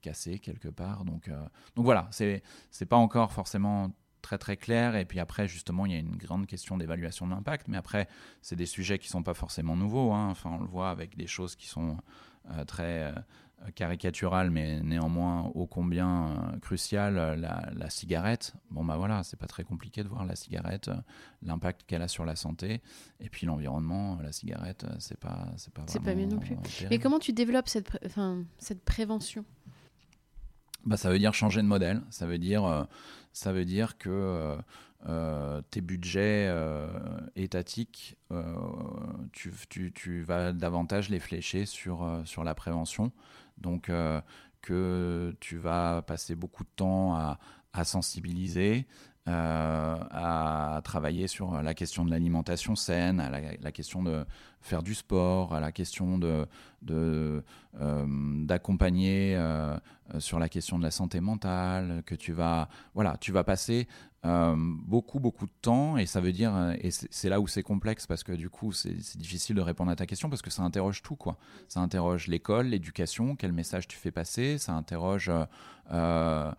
cassé 0.01 0.39
quelque 0.39 0.68
part. 0.68 1.05
Donc, 1.05 1.31
donc 1.77 1.85
voilà, 1.85 2.09
c'est 2.11 2.87
pas 2.89 2.97
encore 2.97 3.33
forcément 3.33 3.93
très 4.23 4.39
très 4.39 4.57
clair. 4.57 4.97
Et 4.97 5.05
puis 5.05 5.20
après, 5.20 5.47
justement, 5.47 5.85
il 5.85 5.93
y 5.93 5.97
a 5.97 5.99
une 5.99 6.16
grande 6.16 6.47
question 6.47 6.79
d'évaluation 6.79 7.27
de 7.27 7.33
l'impact. 7.33 7.68
Mais 7.68 7.77
après, 7.77 8.09
c'est 8.41 8.57
des 8.57 8.66
sujets 8.66 8.99
qui 8.99 9.09
sont 9.09 9.23
pas 9.23 9.35
forcément 9.35 9.77
nouveaux. 9.77 10.12
Hein. 10.12 10.31
Enfin, 10.31 10.51
on 10.59 10.62
le 10.62 10.68
voit 10.68 10.91
avec 10.91 11.16
des 11.16 11.27
choses 11.27 11.55
qui 11.55 11.66
sont 11.66 11.99
euh, 12.51 12.64
très 12.64 13.12
euh, 13.63 13.71
caricaturales, 13.75 14.51
mais 14.51 14.81
néanmoins 14.81 15.51
ô 15.55 15.67
combien 15.67 16.29
euh, 16.29 16.59
cruciales. 16.59 17.41
La, 17.41 17.91
cigarette, 17.91 18.55
bon 18.71 18.85
bah 18.85 18.97
voilà, 18.97 19.23
c'est 19.23 19.37
pas 19.37 19.47
très 19.47 19.65
compliqué 19.65 20.03
de 20.03 20.09
voir 20.09 20.25
la 20.25 20.37
cigarette, 20.37 20.91
l'impact 21.43 21.83
qu'elle 21.87 22.03
a 22.03 22.09
sur 22.09 22.25
la 22.25 22.37
santé. 22.37 22.81
Et 23.21 23.29
puis 23.29 23.47
l'environnement, 23.47 24.19
la 24.23 24.33
cigarette, 24.33 24.87
c'est 24.99 25.19
pas 25.19 25.49
c'est 25.57 25.73
pas. 25.73 25.83
C'est 25.87 26.03
pas 26.03 26.15
mieux 26.15 26.27
non 26.27 26.39
plus. 26.39 26.57
Mais 26.91 26.99
comment 26.99 27.19
tu 27.19 27.33
développes 27.33 27.69
cette, 27.69 27.91
cette 28.59 28.85
prévention? 28.85 29.45
Bah, 30.85 30.97
ça 30.97 31.11
veut 31.11 31.19
dire 31.19 31.35
changer 31.35 31.63
de 31.63 31.67
modèle. 31.67 32.03
Ça 32.11 32.27
veut 32.27 32.39
dire, 32.39 32.65
euh, 32.65 32.85
ça 33.33 33.53
veut 33.53 33.65
dire 33.65 33.99
que 33.99 34.11
euh, 34.11 34.57
euh, 35.09 35.63
tes 35.71 35.81
budgets 35.81 36.53
étatiques, 37.37 38.17
tu, 39.33 39.53
tu, 39.69 39.93
tu, 39.93 40.23
vas 40.23 40.53
davantage 40.53 41.09
les 41.09 41.21
flécher 41.21 41.67
sur, 41.67 42.23
sur 42.25 42.45
la 42.45 42.55
prévention. 42.55 43.13
Donc, 43.63 43.91
que 44.63 45.35
tu 45.41 45.59
vas 45.59 46.03
passer 46.03 46.35
beaucoup 46.35 46.65
de 46.65 46.71
temps 46.75 47.15
à, 47.15 47.85
sensibiliser, 47.85 48.87
euh, 49.29 49.97
à 50.11 50.81
travailler 50.85 51.27
sur 51.27 51.63
la 51.63 51.75
question 51.75 52.05
de 52.05 52.11
l'alimentation 52.11 52.77
saine, 52.77 53.21
à 53.21 53.31
la, 53.31 53.73
question 53.73 54.03
de 54.03 54.25
faire 54.61 54.83
du 54.83 54.95
sport, 54.95 55.55
à 55.55 55.61
la 55.61 55.73
question 55.73 56.21
euh, 56.23 57.37
d'accompagner 58.45 59.35
euh, 59.37 59.77
sur 60.19 60.39
la 60.39 60.49
question 60.49 60.79
de 60.79 60.85
la 60.85 60.91
santé 60.91 61.21
mentale, 61.21 62.03
que 62.07 62.15
tu 62.15 62.33
vas 62.33 62.69
voilà, 62.95 63.17
tu 63.19 63.33
vas 63.33 63.45
passer 63.45 63.89
beaucoup 64.25 65.18
beaucoup 65.18 65.47
de 65.47 65.53
temps 65.62 65.97
et 65.97 66.07
ça 66.07 66.20
veut 66.20 66.31
dire 66.31 66.77
et 66.81 66.91
c'est 66.93 67.29
là 67.29 67.41
où 67.41 67.49
c'est 67.49 67.64
complexe 67.64 68.07
parce 68.07 68.23
que 68.23 68.31
du 68.33 68.49
coup 68.49 68.70
c'est 68.70 68.95
difficile 69.16 69.57
de 69.57 69.61
répondre 69.61 69.91
à 69.91 69.97
ta 69.97 70.07
question 70.07 70.31
parce 70.31 70.43
que 70.43 70.51
ça 70.51 70.62
interroge 70.62 71.03
tout 71.03 71.16
quoi. 71.16 71.37
Ça 71.68 71.81
interroge 71.81 72.29
l'école, 72.29 72.66
l'éducation, 72.66 73.35
quel 73.35 73.53
message 73.53 73.89
tu 73.89 73.97
fais 73.97 74.12
passer, 74.12 74.59
ça 74.59 74.75
interroge 74.75 75.31
euh, 75.93 76.53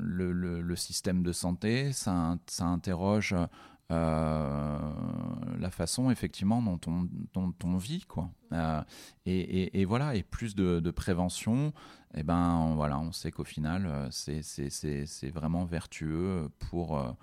le, 0.00 0.76
système 0.76 1.22
de 1.22 1.32
santé, 1.32 1.92
ça, 1.92 2.36
interroge 2.60 3.32
euh, 3.32 3.46
la 3.90 5.70
façon 5.70 6.10
effectivement 6.10 6.62
dont 6.62 6.80
on, 6.86 7.08
dont 7.32 7.54
on 7.64 7.76
vit 7.76 8.04
quoi. 8.06 8.30
Euh, 8.52 8.82
et, 9.26 9.80
et, 9.80 9.84
voilà, 9.84 10.14
et 10.14 10.22
plus 10.22 10.54
de, 10.54 10.90
prévention, 10.90 11.68
et 12.14 12.20
eh 12.20 12.22
ben 12.22 12.72
voilà, 12.74 12.98
on 12.98 13.12
sait 13.12 13.32
qu'au 13.32 13.44
final 13.44 14.08
c'est 14.10 15.30
vraiment 15.30 15.64
vertueux 15.64 16.50
pour 16.70 17.16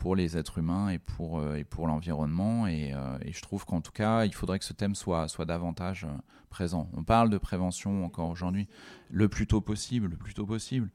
pour 0.00 0.16
les 0.16 0.36
êtres 0.38 0.58
humains 0.58 0.88
et 0.88 0.98
pour, 0.98 1.38
euh, 1.38 1.56
et 1.56 1.64
pour 1.64 1.86
l'environnement. 1.86 2.66
Et, 2.66 2.92
euh, 2.94 3.18
et, 3.22 3.32
je 3.32 3.42
trouve 3.42 3.66
qu'en 3.66 3.82
tout 3.82 3.92
cas, 3.92 4.24
il 4.24 4.34
faudrait 4.34 4.58
que 4.58 4.64
ce 4.64 4.72
thème 4.72 4.94
soit, 4.94 5.28
soit 5.28 5.44
davantage 5.44 6.04
euh, 6.04 6.16
présent. 6.48 6.88
On 6.94 7.04
parle 7.04 7.28
de 7.28 7.36
prévention 7.36 8.04
encore 8.04 8.30
aujourd'hui 8.30 8.66
le 9.10 9.28
plus 9.28 9.46
tôt 9.46 9.60
possible, 9.60 10.08
le 10.08 10.16
plus 10.16 10.32
tôt 10.34 10.46
possible. 10.46 10.90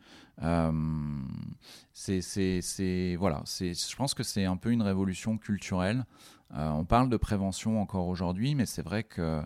c'est, 1.93 3.15
voilà, 3.17 3.43
je 3.45 3.95
pense 3.95 4.13
que 4.15 4.23
c'est 4.23 4.45
un 4.45 4.57
peu 4.57 4.71
une 4.71 4.81
révolution 4.81 5.37
culturelle. 5.37 6.05
on 6.51 6.83
parle 6.83 7.09
de 7.09 7.17
prévention 7.17 7.79
encore 7.81 8.07
aujourd'hui, 8.07 8.55
mais 8.55 8.65
c'est 8.65 8.83
vrai 8.83 9.03
que, 9.03 9.41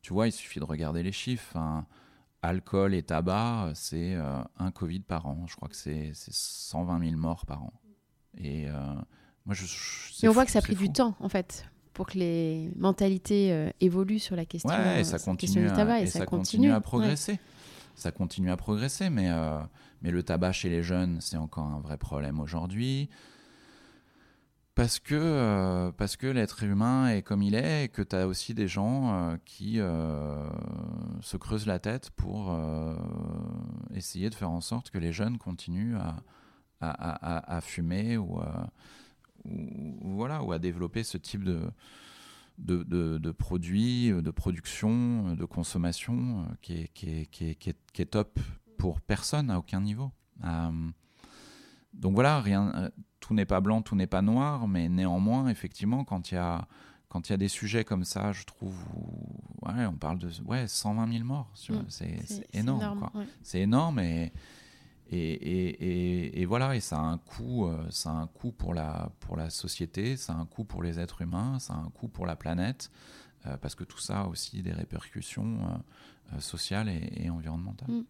tu 0.00 0.14
vois, 0.14 0.28
il 0.28 0.32
suffit 0.32 0.60
de 0.60 0.64
regarder 0.64 1.02
les 1.02 1.12
chiffres. 1.12 1.56
alcool 2.42 2.94
et 2.94 3.02
tabac, 3.02 3.72
c'est 3.74 4.16
un 4.58 4.70
Covid 4.72 5.00
par 5.00 5.26
an. 5.26 5.46
Je 5.46 5.56
crois 5.56 5.68
que 5.68 5.76
c'est 5.76 6.12
120 6.14 7.00
000 7.10 7.16
morts 7.16 7.46
par 7.46 7.62
an. 7.62 7.72
Et 8.38 8.68
euh, 8.68 8.72
moi, 9.46 9.54
je. 9.54 9.64
Mais 10.22 10.28
on 10.28 10.32
voit 10.32 10.44
que 10.44 10.50
ça 10.50 10.58
a 10.60 10.62
pris 10.62 10.76
du 10.76 10.90
temps, 10.90 11.14
en 11.20 11.28
fait 11.28 11.66
pour 11.92 12.06
que 12.06 12.18
les 12.18 12.72
mentalités 12.74 13.52
euh, 13.52 13.70
évoluent 13.80 14.18
sur 14.18 14.34
la 14.34 14.44
question, 14.44 14.68
ouais, 14.68 15.04
ça 15.04 15.16
continue 15.20 15.68
du 15.68 15.72
tabac. 15.72 16.00
et, 16.00 16.06
ça, 16.08 16.26
continue, 16.26 16.72
à 16.72 16.80
progresser. 16.80 17.38
Ça 17.94 18.10
continue 18.10 18.50
à 18.50 18.56
progresser, 18.56 19.10
mais, 19.10 19.30
euh, 19.30 19.60
mais 20.02 20.10
le 20.10 20.24
tabac 20.24 20.50
chez 20.50 20.68
les 20.68 20.82
jeunes, 20.82 21.20
c'est 21.20 21.36
encore 21.36 21.66
un 21.68 21.78
vrai 21.78 21.96
problème 21.96 22.40
aujourd'hui. 22.40 23.08
Parce 24.74 24.98
que, 24.98 25.92
parce 25.96 26.16
que 26.16 26.26
l'être 26.26 26.64
humain 26.64 27.10
est 27.10 27.22
comme 27.22 27.42
il 27.42 27.54
est 27.54 27.84
et 27.84 27.88
que 27.88 28.02
tu 28.02 28.16
as 28.16 28.26
aussi 28.26 28.54
des 28.54 28.66
gens 28.66 29.38
qui 29.44 29.76
se 29.76 31.36
creusent 31.36 31.68
la 31.68 31.78
tête 31.78 32.10
pour 32.16 32.58
essayer 33.94 34.30
de 34.30 34.34
faire 34.34 34.50
en 34.50 34.60
sorte 34.60 34.90
que 34.90 34.98
les 34.98 35.12
jeunes 35.12 35.38
continuent 35.38 35.94
à, 35.94 36.16
à, 36.90 37.60
fumer 37.60 38.16
ou, 38.16 38.40
ou, 39.44 40.14
voilà, 40.14 40.42
ou 40.42 40.52
à 40.52 40.58
développer 40.58 41.04
ce 41.04 41.18
type 41.18 41.44
de, 41.44 41.60
de, 42.58 43.18
de, 43.18 43.30
produits, 43.30 44.10
de 44.10 44.30
production, 44.30 45.34
de 45.34 45.44
consommation 45.44 46.40
euh, 46.40 46.54
qui 46.62 46.74
est, 46.74 46.88
qui, 46.94 47.10
est, 47.10 47.26
qui, 47.26 47.48
est, 47.50 47.54
qui, 47.92 48.02
est, 48.02 48.06
top 48.06 48.38
pour 48.78 49.00
personne 49.00 49.50
à 49.50 49.58
aucun 49.58 49.80
niveau. 49.80 50.12
Euh, 50.44 50.70
donc 51.92 52.14
voilà, 52.14 52.40
rien, 52.40 52.72
euh, 52.74 52.90
tout 53.20 53.34
n'est 53.34 53.44
pas 53.44 53.60
blanc, 53.60 53.82
tout 53.82 53.96
n'est 53.96 54.06
pas 54.06 54.22
noir, 54.22 54.68
mais 54.68 54.88
néanmoins, 54.88 55.48
effectivement, 55.48 56.04
quand 56.04 56.30
il 56.30 56.34
y 56.34 56.38
a 56.38 56.66
quand 57.08 57.28
il 57.28 57.32
y 57.32 57.34
a 57.34 57.38
des 57.38 57.48
sujets 57.48 57.84
comme 57.84 58.02
ça, 58.02 58.32
je 58.32 58.42
trouve, 58.42 58.74
ouais, 59.62 59.86
on 59.86 59.92
parle 59.92 60.18
de 60.18 60.30
ouais, 60.46 60.66
120 60.66 61.12
000 61.12 61.24
morts, 61.24 61.52
mm. 61.68 61.74
c'est 61.86 62.48
énorme. 62.52 63.08
C'est 63.44 63.60
énorme 63.60 64.00
et, 64.00 64.32
et, 65.10 66.44
voilà, 66.46 66.74
et 66.76 66.80
ça 66.80 66.96
a 66.96 67.02
un 67.02 67.18
coût, 67.18 67.66
euh, 67.66 67.84
ça 67.90 68.10
a 68.10 68.14
un 68.14 68.26
coût 68.26 68.52
pour 68.52 68.74
la, 68.74 69.10
société, 69.50 70.16
ça 70.16 70.32
a 70.32 70.36
un 70.36 70.46
coût 70.46 70.64
pour 70.64 70.82
les 70.82 70.98
êtres 70.98 71.22
humains, 71.22 71.58
ça 71.58 71.74
a 71.74 71.76
un 71.76 71.90
coût 71.90 72.08
pour 72.08 72.26
la 72.26 72.36
planète, 72.36 72.90
euh, 73.46 73.56
parce 73.58 73.74
que 73.74 73.84
tout 73.84 73.98
ça 73.98 74.22
a 74.22 74.26
aussi 74.26 74.62
des 74.62 74.72
répercussions 74.72 75.58
euh, 76.32 76.40
sociales 76.40 76.88
et, 76.88 77.28
environnementales. 77.30 77.90
Mm. 77.90 78.04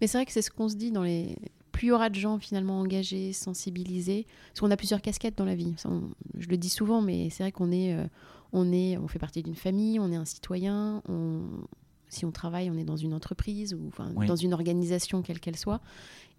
Mais 0.00 0.06
c'est 0.06 0.18
vrai 0.18 0.26
que 0.26 0.32
c'est 0.32 0.42
ce 0.42 0.50
qu'on 0.50 0.68
se 0.68 0.76
dit 0.76 0.90
dans 0.90 1.02
les. 1.02 1.36
Plus 1.72 1.88
il 1.88 1.90
y 1.90 1.92
aura 1.92 2.10
de 2.10 2.16
gens 2.16 2.38
finalement 2.38 2.80
engagés, 2.80 3.32
sensibilisés, 3.32 4.26
parce 4.48 4.60
qu'on 4.60 4.70
a 4.70 4.76
plusieurs 4.76 5.00
casquettes 5.00 5.38
dans 5.38 5.44
la 5.44 5.54
vie. 5.54 5.74
je 6.36 6.48
le 6.48 6.56
dis 6.56 6.70
souvent, 6.70 7.02
mais 7.02 7.30
c'est 7.30 7.44
vrai 7.44 7.52
qu'on 7.52 7.70
est, 7.70 7.96
on 8.52 8.72
est, 8.72 8.96
on 8.96 9.06
fait 9.06 9.20
partie 9.20 9.44
d'une 9.44 9.54
famille, 9.54 10.00
on 10.00 10.10
est 10.10 10.16
un 10.16 10.24
citoyen, 10.24 11.02
on, 11.08 11.42
si 12.08 12.24
on 12.24 12.30
travaille, 12.30 12.70
on 12.70 12.76
est 12.76 12.84
dans 12.84 12.96
une 12.96 13.14
entreprise 13.14 13.74
ou 13.74 13.90
dans 14.26 14.36
une 14.36 14.52
organisation 14.54 15.22
quelle 15.22 15.40
qu'elle 15.40 15.56
soit. 15.56 15.80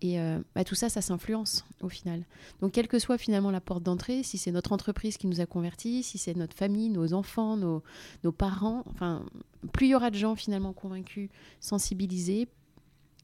Et 0.02 0.20
euh, 0.20 0.40
bah, 0.56 0.64
tout 0.64 0.76
ça, 0.76 0.90
ça 0.90 1.02
s'influence 1.02 1.66
au 1.82 1.90
final. 1.90 2.24
Donc, 2.62 2.72
quelle 2.72 2.88
que 2.88 3.00
soit 3.00 3.18
finalement 3.18 3.52
la 3.52 3.60
porte 3.60 3.84
d'entrée, 3.84 4.24
si 4.24 4.38
c'est 4.38 4.52
notre 4.52 4.72
entreprise 4.72 5.18
qui 5.18 5.28
nous 5.28 5.42
a 5.42 5.46
convertis, 5.46 6.04
si 6.04 6.18
c'est 6.18 6.36
notre 6.36 6.56
famille, 6.56 6.90
nos 6.90 7.14
enfants, 7.14 7.58
nos, 7.58 7.84
nos 8.24 8.32
parents, 8.32 8.84
enfin, 8.92 9.26
plus 9.74 9.88
il 9.88 9.90
y 9.90 9.96
aura 9.96 10.10
de 10.10 10.16
gens 10.16 10.36
finalement 10.36 10.72
convaincus, 10.72 11.30
sensibilisés, 11.60 12.48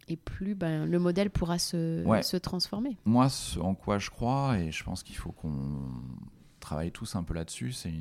et 0.08 0.18
plus 0.18 0.54
ben, 0.54 0.86
le 0.86 1.00
modèle 1.00 1.30
pourra 1.30 1.58
se, 1.60 2.04
se 2.22 2.38
transformer. 2.38 2.98
Moi, 3.06 3.28
en 3.62 3.74
quoi 3.74 3.98
je 3.98 4.10
crois, 4.10 4.60
et 4.60 4.72
je 4.72 4.84
pense 4.84 5.02
qu'il 5.02 5.16
faut 5.16 5.32
qu'on 5.32 5.80
travaille 6.60 6.92
tous 6.92 7.16
un 7.16 7.24
peu 7.24 7.34
là-dessus, 7.34 7.72
c'est 7.72 7.94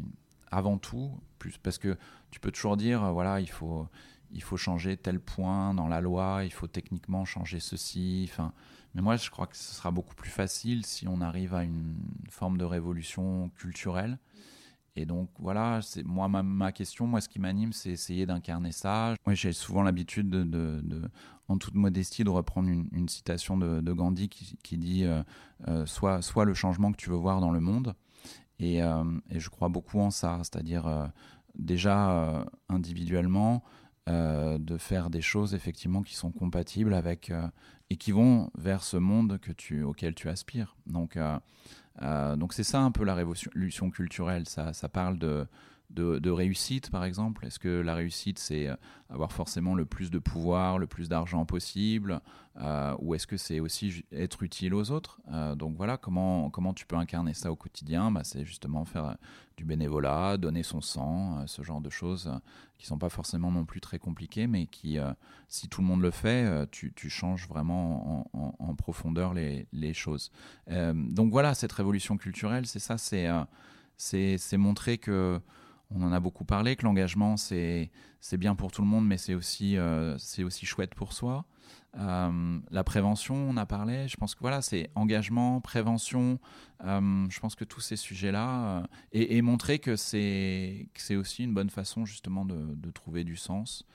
avant 0.50 0.78
tout, 0.78 1.10
plus 1.38 1.58
parce 1.58 1.78
que 1.78 1.96
tu 2.30 2.40
peux 2.40 2.50
toujours 2.50 2.76
dire, 2.76 3.12
voilà, 3.12 3.40
il 3.40 3.48
faut 3.48 3.86
il 4.34 4.42
faut 4.42 4.56
changer 4.56 4.96
tel 4.96 5.20
point 5.20 5.74
dans 5.74 5.88
la 5.88 6.00
loi, 6.00 6.42
il 6.44 6.52
faut 6.52 6.66
techniquement 6.66 7.24
changer 7.24 7.60
ceci. 7.60 8.28
Enfin, 8.30 8.52
mais 8.94 9.02
moi, 9.02 9.16
je 9.16 9.30
crois 9.30 9.46
que 9.46 9.56
ce 9.56 9.74
sera 9.74 9.90
beaucoup 9.90 10.14
plus 10.14 10.30
facile 10.30 10.84
si 10.84 11.08
on 11.08 11.20
arrive 11.20 11.54
à 11.54 11.64
une 11.64 11.96
forme 12.28 12.58
de 12.58 12.64
révolution 12.64 13.50
culturelle 13.56 14.18
et 14.96 15.06
donc 15.06 15.28
voilà, 15.38 15.80
c'est 15.82 16.04
moi 16.04 16.28
ma, 16.28 16.72
question, 16.72 17.06
moi 17.06 17.20
ce 17.20 17.28
qui 17.28 17.40
m'anime, 17.40 17.72
c'est 17.72 17.90
essayer 17.90 18.26
d'incarner 18.26 18.70
ça. 18.70 19.14
Moi 19.26 19.34
j'ai 19.34 19.52
souvent 19.52 19.82
l'habitude 19.82 20.30
de, 20.30 21.10
en 21.48 21.58
toute 21.58 21.74
modestie, 21.74 22.22
de 22.22 22.30
reprendre 22.30 22.68
une, 22.68 23.08
citation 23.08 23.56
de, 23.58 23.92
Gandhi 23.92 24.28
qui, 24.28 24.78
dit 24.78 25.04
euh, 25.04 25.22
euh, 25.66 25.84
soit, 25.86 26.44
le 26.44 26.54
changement 26.54 26.92
que 26.92 26.96
tu 26.96 27.10
veux 27.10 27.16
voir 27.16 27.40
dans 27.40 27.50
le 27.50 27.60
monde. 27.60 27.94
Et, 28.60 28.82
euh, 28.82 29.02
je 29.30 29.48
crois 29.48 29.68
beaucoup 29.68 29.98
en 29.98 30.10
ça, 30.10 30.38
c'est-à-dire 30.38 31.10
déjà 31.56 32.46
individuellement 32.68 33.64
de 34.06 34.76
faire 34.78 35.08
des 35.08 35.22
choses 35.22 35.54
effectivement 35.54 36.02
qui 36.02 36.14
sont 36.14 36.30
compatibles 36.30 36.92
avec 36.92 37.32
et 37.90 37.96
qui 37.96 38.12
vont 38.12 38.50
vers 38.56 38.82
ce 38.82 38.96
monde 38.96 39.38
que 39.38 39.52
tu, 39.52 39.82
auquel 39.82 40.14
tu 40.14 40.28
aspires. 40.28 40.76
Donc 40.86 41.16
euh, 42.02 42.36
donc 42.36 42.52
c'est 42.52 42.64
ça 42.64 42.80
un 42.80 42.90
peu 42.90 43.04
la 43.04 43.14
révolution 43.14 43.90
culturelle. 43.90 44.48
Ça, 44.48 44.72
ça 44.72 44.88
parle 44.88 45.18
de, 45.18 45.46
de, 45.94 46.30
réussite, 46.30 46.90
par 46.90 47.04
exemple? 47.04 47.46
Est-ce 47.46 47.58
que 47.58 47.80
la 47.80 47.94
réussite, 47.94 48.38
c'est 48.38 48.68
euh, 48.68 48.76
avoir 49.08 49.32
forcément 49.32 49.74
le 49.74 49.84
plus 49.84 50.10
de 50.10 50.18
pouvoir, 50.18 50.78
le 50.78 50.86
plus 50.86 51.08
d'argent 51.08 51.44
possible 51.44 52.20
euh, 52.60 52.94
Ou 52.98 53.14
est-ce 53.14 53.26
que 53.26 53.36
c'est 53.36 53.60
aussi 53.60 54.04
être 54.12 54.42
utile 54.42 54.74
aux 54.74 54.90
autres? 54.90 55.20
Donc 55.56 55.76
voilà, 55.76 55.96
comment, 55.96 56.50
comment 56.50 56.74
tu 56.74 56.86
peux 56.86 56.96
incarner 56.96 57.34
ça 57.34 57.50
au 57.52 57.56
quotidien? 57.56 58.10
Bah, 58.10 58.22
C'est 58.24 58.44
justement 58.44 58.84
faire 58.84 59.16
du 59.56 59.64
bénévolat, 59.64 60.36
donner 60.36 60.62
son 60.62 60.80
sang, 60.80 61.46
ce 61.46 61.62
genre 61.62 61.80
de 61.80 61.90
choses 61.90 62.30
qui 62.76 62.86
sont 62.86 62.98
pas 62.98 63.08
forcément 63.08 63.52
non 63.52 63.64
plus 63.64 63.80
très 63.80 63.98
compliquées, 63.98 64.48
mais 64.48 64.66
qui, 64.66 64.98
si 65.48 65.68
tout 65.68 65.80
le 65.80 65.86
monde 65.86 66.02
le 66.02 66.10
fait, 66.10 66.68
tu, 66.70 66.92
tu 66.94 67.08
changes 67.08 67.46
vraiment 67.48 68.28
en, 68.32 68.74
profondeur 68.74 69.32
les, 69.32 69.68
les 69.72 69.94
choses. 69.94 70.32
donc 70.68 71.30
voilà, 71.30 71.54
cette 71.54 71.72
révolution 71.72 72.16
culturelle, 72.16 72.66
c'est 72.66 72.80
ça, 72.80 72.98
c'est 72.98 73.28
c'est 73.96 74.56
montrer 74.56 74.98
que 74.98 75.40
on 75.90 76.02
en 76.02 76.12
a 76.12 76.20
beaucoup 76.20 76.44
parlé, 76.44 76.76
que 76.76 76.84
l'engagement, 76.84 77.36
c'est 77.36 77.90
bien 78.32 78.54
pour 78.54 78.72
tout 78.72 78.82
le 78.82 78.88
monde, 78.88 79.06
mais 79.06 79.18
c'est 79.18 79.34
aussi, 79.34 79.76
euh, 79.76 80.16
aussi 80.16 80.66
chouette 80.66 80.94
pour 80.94 81.12
soi. 81.12 81.44
Euh, 81.96 82.58
la 82.70 82.84
prévention, 82.84 83.34
on 83.34 83.56
a 83.56 83.66
parlé. 83.66 84.08
Je 84.08 84.16
pense 84.16 84.34
que 84.34 84.40
voilà, 84.40 84.62
c'est 84.62 84.90
engagement, 84.94 85.60
prévention. 85.60 86.40
Euh, 86.84 87.26
je 87.28 87.40
pense 87.40 87.54
que 87.54 87.64
tous 87.64 87.80
ces 87.80 87.96
sujets-là, 87.96 88.86
et, 89.12 89.40
montrer 89.42 89.78
que 89.78 89.96
c'est 89.96 90.88
aussi 91.16 91.44
une 91.44 91.54
bonne 91.54 91.70
façon 91.70 92.04
justement 92.04 92.44
de, 92.44 92.90
trouver 92.90 93.24
du 93.24 93.36
sens, 93.36 93.86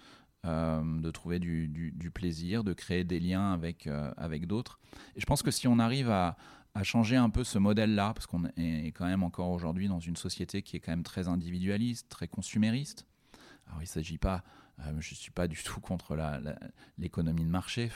de 0.46 1.12
trouver 1.12 1.40
du, 1.40 1.68
du, 1.68 1.92
du, 1.92 2.12
plaisir, 2.12 2.64
de 2.64 2.74
créer 2.74 3.04
des 3.04 3.20
liens 3.20 3.52
avec, 3.52 3.88
avec 4.16 4.48
d'autres. 4.48 4.80
Et 5.16 5.20
je 5.20 5.26
pense 5.26 5.44
que 5.44 5.52
si 5.52 5.68
on 5.68 5.80
arrive 5.80 6.10
à, 6.10 6.38
à 6.76 6.84
changer 6.84 7.16
un 7.16 7.30
peu 7.30 7.44
ce 7.44 7.58
modèle-là, 7.58 8.14
parce 8.14 8.28
qu'on 8.28 8.46
est 8.58 8.92
quand 8.92 9.06
même 9.06 9.24
encore 9.24 9.50
aujourd'hui 9.50 9.88
dans 9.88 10.00
une 10.00 10.16
société 10.16 10.62
qui 10.62 10.78
est 10.78 10.80
quand 10.80 10.92
même 10.92 11.04
très 11.04 11.28
individualiste, 11.28 12.10
très 12.10 12.28
consumériste. 12.28 13.06
Alors 13.68 13.80
il 13.82 13.86
ne 13.86 13.90
s'agit 13.90 14.18
pas, 14.18 14.44
euh, 14.80 14.92
je 15.00 15.12
ne 15.12 15.16
suis 15.16 15.32
pas 15.32 15.48
du 15.48 15.62
tout 15.62 15.80
contre 15.80 16.18
l'économie 16.98 17.44
de 17.44 17.50
marché, 17.50 17.92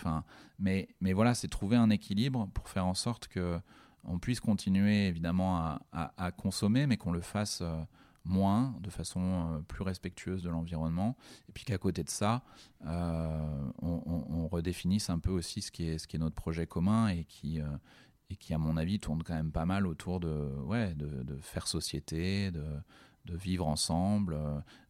mais, 0.59 0.89
mais 1.01 1.13
voilà, 1.13 1.33
c'est 1.33 1.47
trouver 1.47 1.77
un 1.77 1.89
équilibre 1.89 2.49
pour 2.53 2.69
faire 2.69 2.85
en 2.85 2.93
sorte 2.93 3.27
que 3.27 3.59
on 4.05 4.19
puisse 4.19 4.41
continuer 4.41 5.07
évidemment 5.07 5.59
à, 5.59 5.79
à, 6.17 6.31
consommer, 6.31 6.87
mais 6.87 6.97
qu'on 6.97 7.13
le 7.13 7.21
fasse 7.21 7.61
euh, 7.61 7.81
moins, 8.25 8.75
de 8.81 8.89
façon 8.89 9.21
euh, 9.21 9.59
plus 9.59 9.81
respectueuse 9.81 10.43
de 10.43 10.49
l'environnement, 10.49 11.15
et 11.47 11.53
puis 11.53 11.63
qu'à 11.63 11.77
côté 11.77 12.03
de 12.03 12.09
ça, 12.09 12.43
on, 12.81 13.63
on, 13.81 14.47
redéfinisse 14.49 15.09
un 15.09 15.19
peu 15.19 15.31
aussi 15.31 15.61
ce 15.61 15.71
qui 15.71 15.87
est, 15.87 15.97
ce 15.97 16.05
qui 16.05 16.17
est 16.17 16.19
notre 16.19 16.35
projet 16.35 16.67
commun 16.67 17.07
et 17.07 17.23
qui, 17.23 17.61
et 18.29 18.35
qui, 18.35 18.53
à 18.53 18.57
mon 18.57 18.77
avis, 18.77 18.99
tourne 18.99 19.23
quand 19.23 19.35
même 19.35 19.51
pas 19.51 19.65
mal 19.65 19.87
autour 19.87 20.19
de, 20.19 20.49
ouais, 20.63 20.93
de, 20.95 21.37
faire 21.41 21.67
société, 21.67 22.51
de, 22.51 22.61
vivre 23.35 23.67
ensemble, 23.67 24.37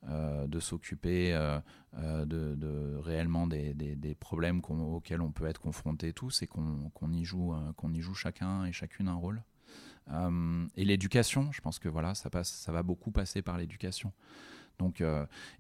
euh, 0.09 0.47
de 0.47 0.59
s'occuper 0.59 1.33
euh, 1.33 1.59
euh, 1.95 2.25
de, 2.25 2.97
réellement 2.97 3.47
des, 3.47 3.73
des, 3.73 4.15
problèmes 4.15 4.61
auxquels 4.67 5.21
on 5.21 5.31
peut 5.31 5.45
être 5.45 5.61
confronté 5.61 6.13
tous 6.13 6.41
et 6.41 6.47
qu'on 6.47 7.11
y, 7.11 7.23
joue, 7.23 7.53
qu'on 7.75 7.93
y 7.93 8.01
joue 8.01 8.15
chacun 8.15 8.65
et 8.65 8.71
chacune 8.71 9.07
un 9.07 9.15
rôle. 9.15 9.43
et 10.75 10.85
l'éducation, 10.85 11.51
je 11.51 11.61
pense 11.61 11.79
que 11.79 11.89
voilà, 11.89 12.15
ça, 12.15 12.29
passe, 12.29 12.49
ça 12.51 12.71
va 12.71 12.83
beaucoup 12.83 13.11
passer 13.11 13.41
par 13.41 13.57
l'éducation. 13.57 14.11
Donc, 14.79 15.03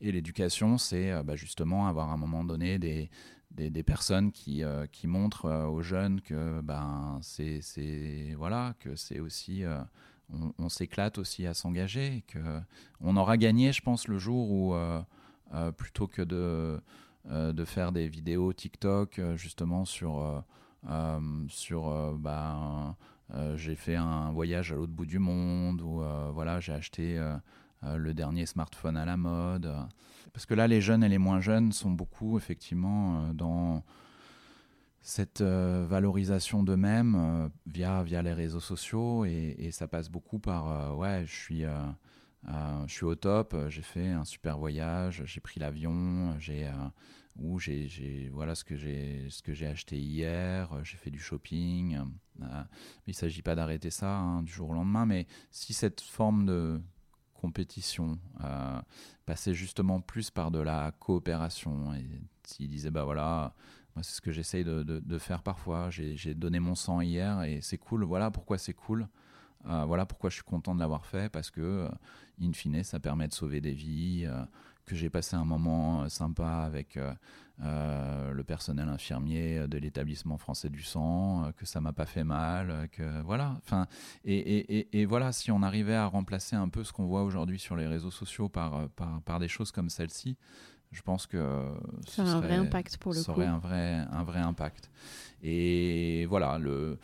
et 0.01 0.11
l'éducation, 0.11 0.77
c'est 0.77 1.23
bah, 1.23 1.35
justement 1.35 1.87
avoir 1.87 2.09
à 2.09 2.13
un 2.13 2.17
moment 2.17 2.43
donné 2.43 2.79
des, 2.79 3.09
des, 3.55 3.83
personnes 3.83 4.31
qui, 4.31 4.63
euh, 4.63 4.85
qui 4.91 5.07
montrent 5.07 5.45
euh, 5.45 5.67
aux 5.67 5.81
jeunes 5.81 6.21
que 6.21 6.61
ben 6.61 7.19
c'est 7.21 8.33
voilà 8.37 8.73
que 8.79 8.95
c'est 8.95 9.19
aussi 9.19 9.63
euh, 9.63 9.79
on, 10.57 10.69
s'éclate 10.69 11.17
aussi 11.17 11.45
à 11.45 11.53
s'engager 11.53 12.23
que 12.27 12.39
on 13.01 13.15
aura 13.17 13.37
gagné 13.37 13.71
je 13.71 13.81
pense 13.81 14.07
le 14.07 14.17
jour 14.17 14.51
où 14.51 14.75
plutôt 15.77 16.07
que 16.07 16.23
de 16.23 16.81
de 17.29 17.65
faire 17.65 17.91
des 17.91 18.07
vidéos 18.07 18.51
TikTok 18.51 19.21
justement 19.35 19.85
sur 19.85 20.43
sur 21.49 22.17
ben, 22.17 22.95
j'ai 23.55 23.75
fait 23.75 23.95
un 23.95 24.31
voyage 24.31 24.71
à 24.71 24.75
l'autre 24.75 24.93
bout 24.93 25.05
du 25.05 25.19
monde 25.19 25.81
ou 25.81 26.01
voilà 26.33 26.59
j'ai 26.59 26.73
acheté 26.73 27.21
le 27.97 28.13
dernier 28.13 28.45
smartphone 28.45 28.97
à 28.97 29.05
la 29.05 29.17
mode. 29.17 29.73
Parce 30.33 30.47
que 30.47 30.55
là, 30.55 30.67
les 30.67 30.81
jeunes 30.81 31.03
et 31.03 31.09
les 31.09 31.19
moins 31.19 31.39
jeunes 31.39 31.71
sont 31.71 31.91
beaucoup, 31.91 32.37
effectivement, 32.37 33.21
euh, 33.21 33.33
dans 33.33 33.83
cette 35.01 35.41
euh, 35.41 35.85
valorisation 35.87 36.63
d'eux-mêmes 36.63 37.51
via, 37.67 38.03
via 38.03 38.21
les 38.21 38.33
réseaux 38.33 38.61
sociaux 38.61 39.25
et, 39.25 39.69
ça 39.71 39.87
passe 39.87 40.09
beaucoup 40.09 40.39
par 40.39 40.97
ouais, 40.97 41.23
je 41.25 41.33
suis. 41.33 41.63
je 41.63 42.93
suis 42.93 43.05
au 43.05 43.15
top, 43.15 43.55
j'ai 43.67 43.81
fait 43.81 44.09
un 44.09 44.23
super 44.23 44.57
voyage, 44.57 45.23
j'ai 45.25 45.41
pris 45.41 45.59
l'avion, 45.59 46.35
j'ai 46.39 46.69
ou 47.37 47.59
j'ai 47.59 48.29
voilà 48.31 48.55
ce 48.55 48.63
que 48.63 48.77
j'ai 48.77 49.27
ce 49.29 49.41
que 49.41 49.53
j'ai 49.53 49.67
acheté 49.67 49.97
hier, 49.97 50.69
j'ai 50.83 50.97
fait 50.97 51.11
du 51.11 51.19
shopping. 51.19 51.99
il 53.05 53.13
s'agit 53.13 53.41
pas 53.41 53.55
d'arrêter 53.55 53.89
ça 53.89 54.17
hein, 54.17 54.41
du 54.41 54.53
jour 54.53 54.69
au 54.69 54.73
lendemain, 54.73 55.05
mais 55.05 55.27
si 55.51 55.73
cette 55.73 55.99
forme 55.99 56.45
de 56.45 56.79
compétition, 57.43 58.17
euh, 58.41 58.79
passer 59.25 59.53
justement 59.53 59.99
plus 59.99 60.31
par 60.31 60.49
de 60.49 60.59
la 60.59 60.93
coopération. 60.97 61.93
Et 61.93 62.07
s'il 62.45 62.69
disait, 62.69 62.89
bah 62.89 63.03
voilà, 63.03 63.53
moi 63.95 64.03
c'est 64.03 64.15
ce 64.15 64.21
que 64.21 64.31
j'essaye 64.31 64.63
de, 64.63 65.17
faire 65.17 65.43
parfois, 65.43 65.89
j'ai 65.89 66.33
donné 66.33 66.61
mon 66.61 66.73
sang 66.73 67.01
hier 67.01 67.43
et 67.43 67.59
c'est 67.61 67.77
cool, 67.77 68.05
voilà 68.05 68.31
pourquoi 68.31 68.57
c'est 68.57 68.73
cool. 68.73 69.09
Euh, 69.65 69.83
voilà 69.85 70.05
pourquoi 70.05 70.29
je 70.29 70.35
suis 70.35 70.43
content 70.43 70.73
de 70.73 70.79
l'avoir 70.79 71.05
fait, 71.05 71.29
parce 71.29 71.49
que, 71.49 71.61
euh, 71.61 71.89
in 72.41 72.51
fine, 72.53 72.83
ça 72.83 72.99
permet 72.99 73.27
de 73.27 73.33
sauver 73.33 73.61
des 73.61 73.71
vies, 73.71 74.27
que 74.85 74.95
j'ai 74.95 75.09
passé 75.09 75.35
un 75.35 75.45
moment 75.45 76.07
sympa 76.09 76.63
avec 76.65 76.99
le 77.59 78.41
personnel 78.43 78.89
infirmier 78.89 79.67
de 79.67 79.77
l'établissement 79.77 80.37
français 80.37 80.69
du 80.69 80.83
sang, 80.83 81.51
que 81.57 81.65
ça 81.65 81.79
m'a 81.81 81.93
pas 81.93 82.05
fait 82.05 82.23
mal, 82.23 82.89
que 82.91 83.21
voilà. 83.23 83.55
Enfin, 83.63 83.87
et, 84.25 84.37
et, 84.37 85.01
et, 85.01 85.05
voilà, 85.05 85.31
si 85.31 85.51
on 85.51 85.61
arrivait 85.63 85.95
à 85.95 86.05
remplacer 86.07 86.55
un 86.55 86.67
peu 86.69 86.83
ce 86.83 86.91
qu'on 86.91 87.05
voit 87.05 87.23
aujourd'hui 87.23 87.59
sur 87.59 87.75
les 87.75 87.87
réseaux 87.87 88.11
sociaux 88.11 88.49
par, 88.49 88.89
par, 88.89 89.21
par 89.21 89.39
des 89.39 89.47
choses 89.47 89.71
comme 89.71 89.89
celle-ci, 89.89 90.37
je 90.93 91.01
pense 91.01 91.27
que 91.27 91.37
ça 92.07 92.23
aurait 92.23 92.31
un 92.31 92.39
vrai 92.39 92.55
impact 92.55 92.97
pour 92.97 93.13
le 93.13 93.19
ça 93.19 93.31
aurait 93.31 93.47
un 93.47 93.57
vrai, 93.57 94.05
un 94.11 94.23
vrai 94.23 94.39
impact. 94.39 94.91
Et 95.41 96.25
voilà, 96.27 96.57
le 96.59 96.99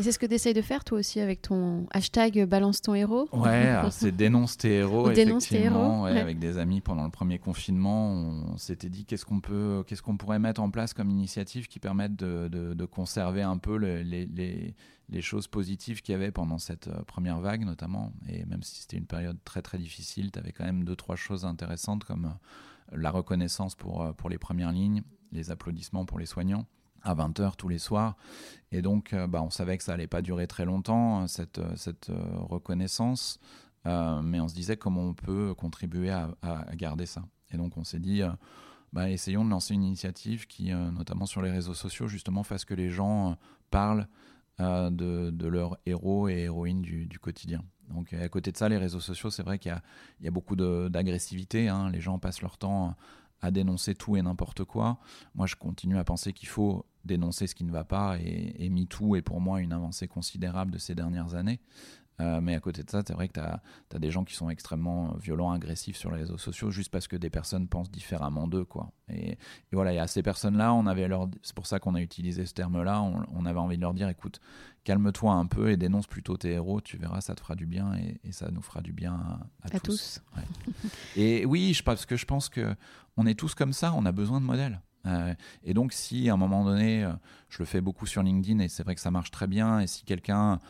et 0.00 0.02
c'est 0.02 0.12
ce 0.12 0.18
que 0.18 0.24
tu 0.24 0.32
essayes 0.32 0.54
de 0.54 0.62
faire 0.62 0.82
toi 0.82 0.98
aussi 0.98 1.20
avec 1.20 1.42
ton 1.42 1.86
hashtag 1.90 2.46
balance 2.46 2.80
ton 2.80 2.94
héros 2.94 3.28
Ouais, 3.34 3.74
c'est 3.90 4.16
dénonce 4.16 4.56
tes 4.56 4.76
héros. 4.76 5.10
effectivement, 5.10 5.38
tes 5.38 5.62
héros. 5.62 6.06
Avec 6.06 6.38
des 6.38 6.56
amis 6.56 6.80
pendant 6.80 7.04
le 7.04 7.10
premier 7.10 7.38
confinement, 7.38 8.10
on 8.10 8.56
s'était 8.56 8.88
dit 8.88 9.04
qu'est-ce 9.04 9.26
qu'on 9.26 9.40
peut, 9.40 9.84
qu'est-ce 9.86 10.00
qu'on 10.00 10.16
pourrait 10.16 10.38
mettre 10.38 10.62
en 10.62 10.70
place 10.70 10.94
comme 10.94 11.10
initiative 11.10 11.68
qui 11.68 11.80
permette 11.80 12.16
de, 12.16 12.48
de, 12.48 12.84
conserver 12.86 13.42
un 13.42 13.58
peu 13.58 13.76
les, 13.76 14.02
les, 14.02 14.74
les, 15.10 15.20
choses 15.20 15.48
positives 15.48 16.00
qu'il 16.00 16.14
y 16.14 16.16
avait 16.16 16.30
pendant 16.30 16.56
cette 16.56 16.88
euh, 16.88 17.02
première 17.02 17.38
vague 17.38 17.66
notamment. 17.66 18.14
Et 18.26 18.46
même 18.46 18.62
si 18.62 18.80
c'était 18.80 18.96
une 18.96 19.06
période 19.06 19.36
très 19.44 19.60
très 19.60 19.76
difficile, 19.76 20.32
tu 20.32 20.38
avais 20.38 20.52
quand 20.52 20.64
même 20.64 20.84
deux 20.84 20.96
trois 20.96 21.16
choses 21.16 21.44
intéressantes 21.44 22.04
comme 22.04 22.24
euh, 22.24 22.96
la 22.96 23.10
reconnaissance 23.10 23.74
pour, 23.74 24.00
euh, 24.00 24.12
pour 24.12 24.30
les 24.30 24.38
premières 24.38 24.72
lignes, 24.72 25.02
les 25.30 25.50
applaudissements 25.50 26.06
pour 26.06 26.18
les 26.18 26.26
soignants 26.26 26.64
à 27.02 27.14
20h 27.14 27.56
tous 27.56 27.68
les 27.68 27.78
soirs. 27.78 28.16
Et 28.72 28.82
donc, 28.82 29.12
euh, 29.12 29.26
bah, 29.26 29.42
on 29.42 29.50
savait 29.50 29.76
que 29.78 29.84
ça 29.84 29.94
allait 29.94 30.06
pas 30.06 30.22
durer 30.22 30.46
très 30.46 30.64
longtemps, 30.64 31.22
euh, 31.22 31.26
cette, 31.26 31.58
euh, 31.58 32.38
reconnaissance. 32.38 33.38
mais 33.84 34.40
on 34.40 34.48
se 34.48 34.54
disait 34.54 34.76
comment 34.76 35.02
on 35.02 35.14
peut 35.14 35.54
contribuer 35.54 36.10
à, 36.10 36.30
garder 36.74 37.06
ça. 37.06 37.24
Et 37.52 37.56
donc, 37.56 37.76
on 37.76 37.84
s'est 37.84 37.98
dit, 37.98 38.22
bah, 38.92 39.10
essayons 39.10 39.44
de 39.44 39.50
lancer 39.50 39.74
une 39.74 39.82
initiative 39.82 40.46
qui, 40.46 40.70
notamment 40.70 41.26
sur 41.26 41.42
les 41.42 41.50
réseaux 41.50 41.74
sociaux, 41.74 42.06
justement, 42.06 42.42
fasse 42.42 42.64
que 42.64 42.74
les 42.74 42.90
gens 42.90 43.36
parlent 43.70 44.06
de, 44.58 45.46
leurs 45.48 45.78
héros 45.86 46.28
et 46.28 46.42
héroïnes 46.42 46.82
du, 46.82 47.18
quotidien. 47.18 47.64
Donc, 47.88 48.12
à 48.12 48.28
côté 48.28 48.52
de 48.52 48.56
ça, 48.56 48.68
les 48.68 48.76
réseaux 48.76 49.00
sociaux, 49.00 49.30
c'est 49.30 49.42
vrai 49.42 49.58
qu'il 49.58 49.72
y, 50.20 50.24
y 50.24 50.28
a, 50.28 50.30
beaucoup 50.30 50.56
d'agressivité. 50.56 51.68
Hein. 51.68 51.90
Les 51.90 52.00
gens 52.00 52.18
passent 52.18 52.42
leur 52.42 52.58
temps 52.58 52.94
à 53.40 53.50
dénoncer 53.50 53.94
tout 53.94 54.16
et 54.16 54.22
n'importe 54.22 54.64
quoi. 54.64 54.98
Moi, 55.34 55.46
je 55.46 55.56
continue 55.56 55.96
à 55.96 56.04
penser 56.04 56.32
qu'il 56.32 56.48
faut 56.48 56.84
dénoncer 57.04 57.46
ce 57.46 57.54
qui 57.54 57.64
ne 57.64 57.72
va 57.72 57.84
pas 57.84 58.18
et, 58.18 58.54
et 58.58 58.70
MeToo 58.70 59.16
est 59.16 59.22
pour 59.22 59.40
moi 59.40 59.60
une 59.60 59.72
avancée 59.72 60.08
considérable 60.08 60.70
de 60.70 60.78
ces 60.78 60.94
dernières 60.94 61.34
années. 61.34 61.60
Euh, 62.20 62.40
mais 62.40 62.54
à 62.54 62.60
côté 62.60 62.82
de 62.82 62.90
ça, 62.90 63.02
c'est 63.06 63.14
vrai 63.14 63.28
que 63.28 63.34
tu 63.34 63.40
as, 63.40 63.98
des 63.98 64.10
gens 64.10 64.24
qui 64.24 64.34
sont 64.34 64.50
extrêmement 64.50 65.14
violents, 65.14 65.52
agressifs 65.52 65.96
sur 65.96 66.10
les 66.10 66.18
réseaux 66.18 66.38
sociaux 66.38 66.70
juste 66.70 66.90
parce 66.90 67.08
que 67.08 67.16
des 67.16 67.30
personnes 67.30 67.66
pensent 67.66 67.90
différemment 67.90 68.46
d'eux. 68.46 68.64
quoi. 68.64 68.92
Et, 69.08 69.38
voilà, 69.72 69.92
il 69.92 69.96
y 69.96 70.00
a 70.00 70.06
ces 70.06 70.22
personnes-là, 70.22 70.74
on 70.74 70.86
avait 70.86 71.08
leur... 71.08 71.28
c'est 71.42 71.54
pour 71.54 71.66
ça 71.66 71.78
qu'on 71.78 71.94
a 71.94 72.00
utilisé 72.00 72.44
ce 72.44 72.52
terme-là, 72.52 73.00
on, 73.02 73.46
avait 73.46 73.58
envie 73.58 73.76
de 73.76 73.82
leur 73.82 73.94
dire, 73.94 74.08
écoute, 74.08 74.40
calme-toi 74.84 75.32
un 75.32 75.46
peu 75.46 75.70
et 75.70 75.76
dénonce 75.76 76.06
plutôt 76.06 76.36
tes 76.36 76.52
héros, 76.52 76.80
tu 76.80 76.98
verras, 76.98 77.20
ça 77.20 77.34
te 77.34 77.40
fera 77.40 77.54
du 77.54 77.66
bien 77.66 77.94
et, 77.94 78.32
ça 78.32 78.50
nous 78.50 78.62
fera 78.62 78.80
du 78.80 78.92
bien 78.92 79.40
à, 79.62 79.80
tous. 79.80 80.22
et 81.16 81.44
oui, 81.46 81.72
je, 81.74 81.82
parce 81.82 82.06
que 82.06 82.16
je 82.16 82.26
pense 82.26 82.48
que 82.48 82.74
on 83.16 83.26
est 83.26 83.34
tous 83.34 83.54
comme 83.54 83.72
ça, 83.72 83.92
on 83.94 84.04
a 84.04 84.12
besoin 84.12 84.40
de 84.40 84.46
modèles. 84.46 84.80
Euh, 85.06 85.34
et 85.64 85.74
donc, 85.74 85.92
si 85.92 86.28
à 86.28 86.34
un 86.34 86.36
moment 86.36 86.64
donné, 86.64 87.04
euh, 87.04 87.12
je 87.48 87.58
le 87.60 87.64
fais 87.64 87.80
beaucoup 87.80 88.06
sur 88.06 88.22
LinkedIn 88.22 88.58
et 88.60 88.68
c'est 88.68 88.82
vrai 88.82 88.94
que 88.94 89.00
ça 89.00 89.10
marche 89.10 89.30
très 89.30 89.46
bien, 89.46 89.80
et 89.80 89.86
si 89.86 90.04
quelqu'un 90.04 90.60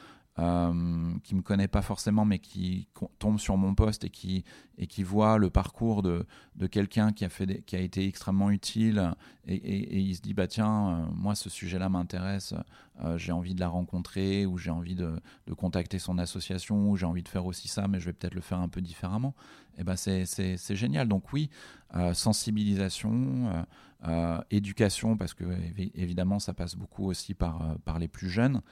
euh, 0.41 1.13
qui 1.23 1.35
me 1.35 1.43
connaît 1.43 1.69
pas 1.69 1.83
forcément, 1.83 2.25
mais 2.25 2.39
qui 2.39 2.89
tombe 3.19 3.39
sur 3.39 3.59
mon 3.59 3.75
poste 3.75 4.05
et 4.05 4.11
qui, 4.11 4.45
et 4.79 4.87
qui 4.87 5.03
voit 5.03 5.37
le 5.37 5.51
parcours 5.51 6.03
de, 6.03 6.25
de 6.57 6.67
quelqu'un 6.67 7.13
qui, 7.13 7.27
a 7.27 7.29
qui 7.29 7.77
a 7.77 7.79
été 7.79 8.07
extrêmement 8.07 8.51
utile 8.51 9.13
et, 9.47 9.55
et, 9.55 9.99
il 9.99 10.17
se 10.17 10.23
dit 10.23 10.33
bah 10.33 10.47
tiens, 10.47 10.89
euh, 10.89 11.07
moi 11.15 11.35
ce 11.35 11.51
sujet-là 11.51 11.91
m'intéresse, 11.91 12.55
euh, 13.05 13.19
j'ai 13.19 13.33
envie 13.33 13.55
de 13.55 13.61
la 13.61 13.69
rencontrer 13.69 14.47
ou 14.47 14.57
j'ai 14.57 14.71
envie 14.71 14.95
de, 14.95 15.21
de, 15.47 15.53
contacter 15.53 15.99
son 15.99 16.17
association 16.17 16.89
ou 16.89 16.97
j'ai 16.97 17.07
envie 17.07 17.23
de 17.23 17.29
faire 17.29 17.45
aussi 17.45 17.69
ça, 17.69 17.87
mais 17.87 18.01
je 18.01 18.07
vais 18.07 18.15
peut-être 18.15 18.35
le 18.35 18.41
faire 18.41 18.61
un 18.61 18.69
peu 18.69 18.81
différemment. 18.81 19.35
Et 19.77 19.81
eh 19.81 19.85
ben 19.85 19.97
c'est, 19.97 20.25
c'est 20.25 20.77
génial. 20.77 21.07
Donc 21.07 21.35
oui, 21.35 21.51
euh, 21.97 22.15
sensibilisation, 22.15 23.67
éducation 24.51 25.19
parce 25.19 25.35
que 25.35 25.45
évidemment 25.95 26.39
ça 26.39 26.55
passe 26.55 26.77
beaucoup 26.77 27.05
aussi 27.05 27.35
par, 27.35 27.77
par 27.85 27.99
les 27.99 28.09
plus 28.09 28.31
jeunes 28.31 28.63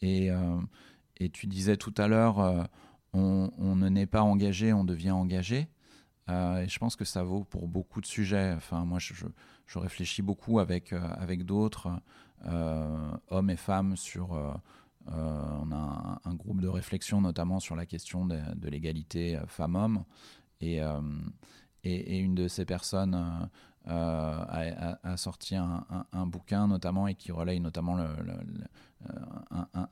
et 0.00 0.30
et 1.18 1.30
tu 1.30 1.46
disais 1.46 1.76
tout 1.76 1.94
à 1.96 2.08
l'heure, 2.08 2.40
euh, 2.40 2.64
on, 3.12 3.76
ne 3.76 3.88
naît 3.88 4.06
pas 4.06 4.22
engagé, 4.22 4.72
on 4.72 4.84
devient 4.84 5.10
engagé. 5.10 5.68
Euh, 6.28 6.62
et 6.62 6.68
je 6.68 6.78
pense 6.78 6.96
que 6.96 7.04
ça 7.04 7.22
vaut 7.22 7.44
pour 7.44 7.68
beaucoup 7.68 8.00
de 8.00 8.06
sujets. 8.06 8.52
Enfin, 8.56 8.84
moi, 8.84 8.98
je, 8.98 9.14
réfléchis 9.78 10.22
beaucoup 10.22 10.58
avec, 10.58 10.92
euh, 10.92 11.00
avec 11.18 11.44
d'autres 11.44 11.88
hommes 13.30 13.50
et 13.50 13.56
femmes 13.56 13.96
sur. 13.96 14.32
on 15.06 15.72
a 15.72 16.20
un, 16.24 16.34
groupe 16.34 16.60
de 16.60 16.68
réflexion 16.68 17.20
notamment 17.20 17.60
sur 17.60 17.76
la 17.76 17.86
question 17.86 18.26
de, 18.26 18.68
l'égalité 18.68 19.38
femmes-hommes. 19.46 20.04
Et, 20.60 20.80
et, 21.84 22.18
une 22.18 22.34
de 22.34 22.48
ces 22.48 22.64
personnes 22.64 23.48
euh, 23.88 24.94
a, 25.02 25.16
sorti 25.16 25.56
un, 25.56 26.26
bouquin 26.26 26.68
notamment 26.68 27.08
et 27.08 27.16
qui 27.16 27.32
relaye 27.32 27.58
notamment 27.58 27.98
euh, 27.98 28.06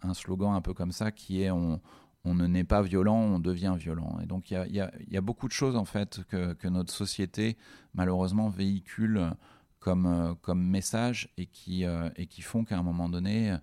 un, 0.02 0.14
slogan 0.14 0.54
un 0.54 0.60
peu 0.60 0.74
comme 0.74 0.92
ça 0.92 1.10
qui 1.10 1.42
est 1.42 1.50
on, 1.50 1.80
ne 2.24 2.46
naît 2.46 2.64
pas 2.64 2.82
violent, 2.82 3.18
on 3.18 3.38
devient 3.40 3.74
violent. 3.76 4.18
Et 4.22 4.26
donc 4.26 4.52
il 4.52 4.88
y 5.08 5.16
a, 5.16 5.20
beaucoup 5.20 5.48
de 5.48 5.52
choses 5.52 5.74
en 5.74 5.84
fait 5.84 6.20
que, 6.28 6.68
notre 6.68 6.92
société 6.92 7.56
malheureusement 7.94 8.48
véhicule 8.48 9.32
comme, 9.80 10.06
euh, 10.06 10.54
message 10.54 11.28
et 11.36 11.46
qui, 11.46 11.84
et 12.16 12.26
qui 12.26 12.42
font 12.42 12.64
qu'à 12.64 12.78
un 12.78 12.84
moment 12.84 13.08
donné, 13.08 13.56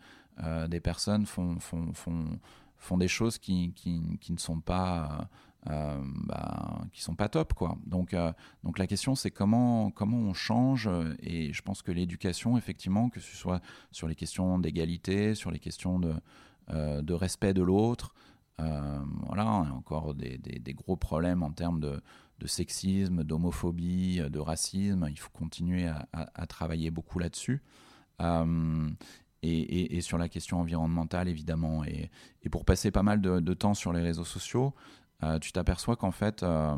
des 0.67 0.81
personnes 0.81 1.25
font, 1.25 1.57
font, 1.59 1.93
font, 2.75 2.97
des 2.97 3.07
choses 3.07 3.37
qui, 3.37 3.71
qui, 3.73 4.01
qui 4.19 4.33
ne 4.33 4.39
sont 4.39 4.59
pas 4.59 5.29
bah, 5.65 6.81
qui 6.93 7.01
sont 7.01 7.15
pas 7.15 7.27
top 7.27 7.53
quoi. 7.53 7.77
Donc 7.85 8.13
euh, 8.13 8.31
donc 8.63 8.79
la 8.79 8.87
question 8.87 9.15
c'est 9.15 9.31
comment 9.31 9.91
comment 9.91 10.17
on 10.17 10.33
change 10.33 10.89
et 11.19 11.51
je 11.51 11.61
pense 11.61 11.81
que 11.81 11.91
l'éducation 11.91 12.57
effectivement 12.57 13.09
que 13.09 13.19
ce 13.19 13.35
soit 13.35 13.61
sur 13.91 14.07
les 14.07 14.15
questions 14.15 14.59
d'égalité, 14.59 15.35
sur 15.35 15.51
les 15.51 15.59
questions 15.59 15.99
de 15.99 16.13
euh, 16.69 17.01
de 17.01 17.13
respect 17.13 17.53
de 17.53 17.63
l'autre, 17.63 18.13
voilà, 18.57 19.45
on 19.45 19.63
a 19.63 19.71
encore 19.71 20.15
des, 20.15 20.37
des, 20.37 20.73
gros 20.73 20.95
problèmes 20.95 21.43
en 21.43 21.51
termes 21.51 21.79
de, 21.79 22.01
de 22.39 22.47
sexisme, 22.47 23.23
d'homophobie, 23.23 24.19
de 24.29 24.39
racisme. 24.39 25.05
Il 25.09 25.19
faut 25.19 25.29
continuer 25.29 25.87
à, 25.87 26.47
travailler 26.47 26.89
beaucoup 26.89 27.19
là-dessus. 27.19 27.61
Et, 29.43 30.01
sur 30.01 30.17
la 30.17 30.27
question 30.27 30.59
environnementale, 30.59 31.27
évidemment. 31.27 31.83
Et, 31.83 32.09
et 32.41 32.49
pour 32.49 32.65
passer 32.65 32.89
pas 32.89 33.03
mal 33.03 33.21
de, 33.21 33.53
temps 33.53 33.75
sur 33.75 33.93
les 33.93 34.01
réseaux 34.01 34.25
sociaux, 34.25 34.73
euh, 35.23 35.39
tu 35.39 35.51
t'aperçois 35.51 35.95
qu'en 35.95 36.11
fait, 36.11 36.43
euh, 36.43 36.77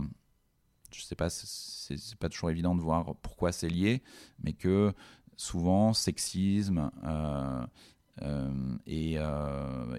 je 0.91 1.01
sais 1.01 1.15
pas, 1.15 1.29
c'est 1.29 2.15
pas 2.19 2.29
toujours 2.29 2.49
évident 2.49 2.75
de 2.75 2.81
voir 2.81 3.15
pourquoi 3.21 3.51
c'est 3.51 3.69
lié, 3.69 4.01
mais 4.41 4.53
que 4.53 4.93
souvent 5.35 5.93
sexisme 5.93 6.91
euh, 7.03 7.65
et, 8.85 9.17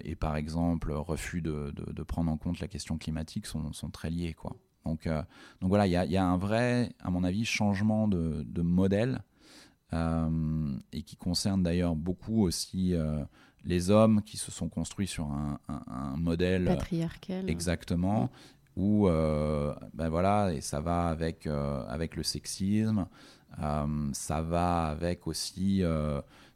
et, 0.03 0.15
par 0.15 0.35
exemple 0.35 0.91
refus 0.91 1.41
de, 1.41 1.71
de, 1.71 2.03
prendre 2.03 2.31
en 2.31 2.37
compte 2.37 2.59
la 2.59 2.67
question 2.67 2.99
climatique 2.99 3.47
sont, 3.47 3.73
sont 3.73 3.89
très 3.89 4.11
liés 4.11 4.33
quoi. 4.33 4.55
Donc, 4.85 5.07
donc 5.07 5.69
voilà, 5.69 5.87
il 5.87 5.91
y 5.91 5.95
a, 5.95 6.05
y 6.05 6.17
a, 6.17 6.25
un 6.25 6.37
vrai, 6.37 6.93
à 6.99 7.09
mon 7.09 7.23
avis, 7.23 7.45
changement 7.45 8.07
de, 8.07 8.43
de 8.45 8.61
modèle 8.61 9.23
et 9.91 11.03
qui 11.03 11.15
concerne 11.17 11.63
d'ailleurs 11.63 11.95
beaucoup 11.95 12.43
aussi 12.43 12.95
les 13.65 13.89
hommes 13.89 14.21
qui 14.23 14.37
se 14.37 14.51
sont 14.51 14.69
construits 14.69 15.07
sur 15.07 15.27
un, 15.27 15.59
modèle 16.17 16.65
patriarcal 16.65 17.49
exactement 17.49 18.29
où 18.75 19.07
euh, 19.07 19.73
ben 19.93 20.09
voilà 20.09 20.53
et 20.53 20.61
ça 20.61 20.81
va 20.81 21.07
avec 21.07 21.47
euh, 21.47 21.85
avec 21.87 22.15
le 22.15 22.23
sexisme 22.23 23.07
euh, 23.61 24.09
ça 24.13 24.41
va 24.41 24.87
avec 24.87 25.27
aussi 25.27 25.83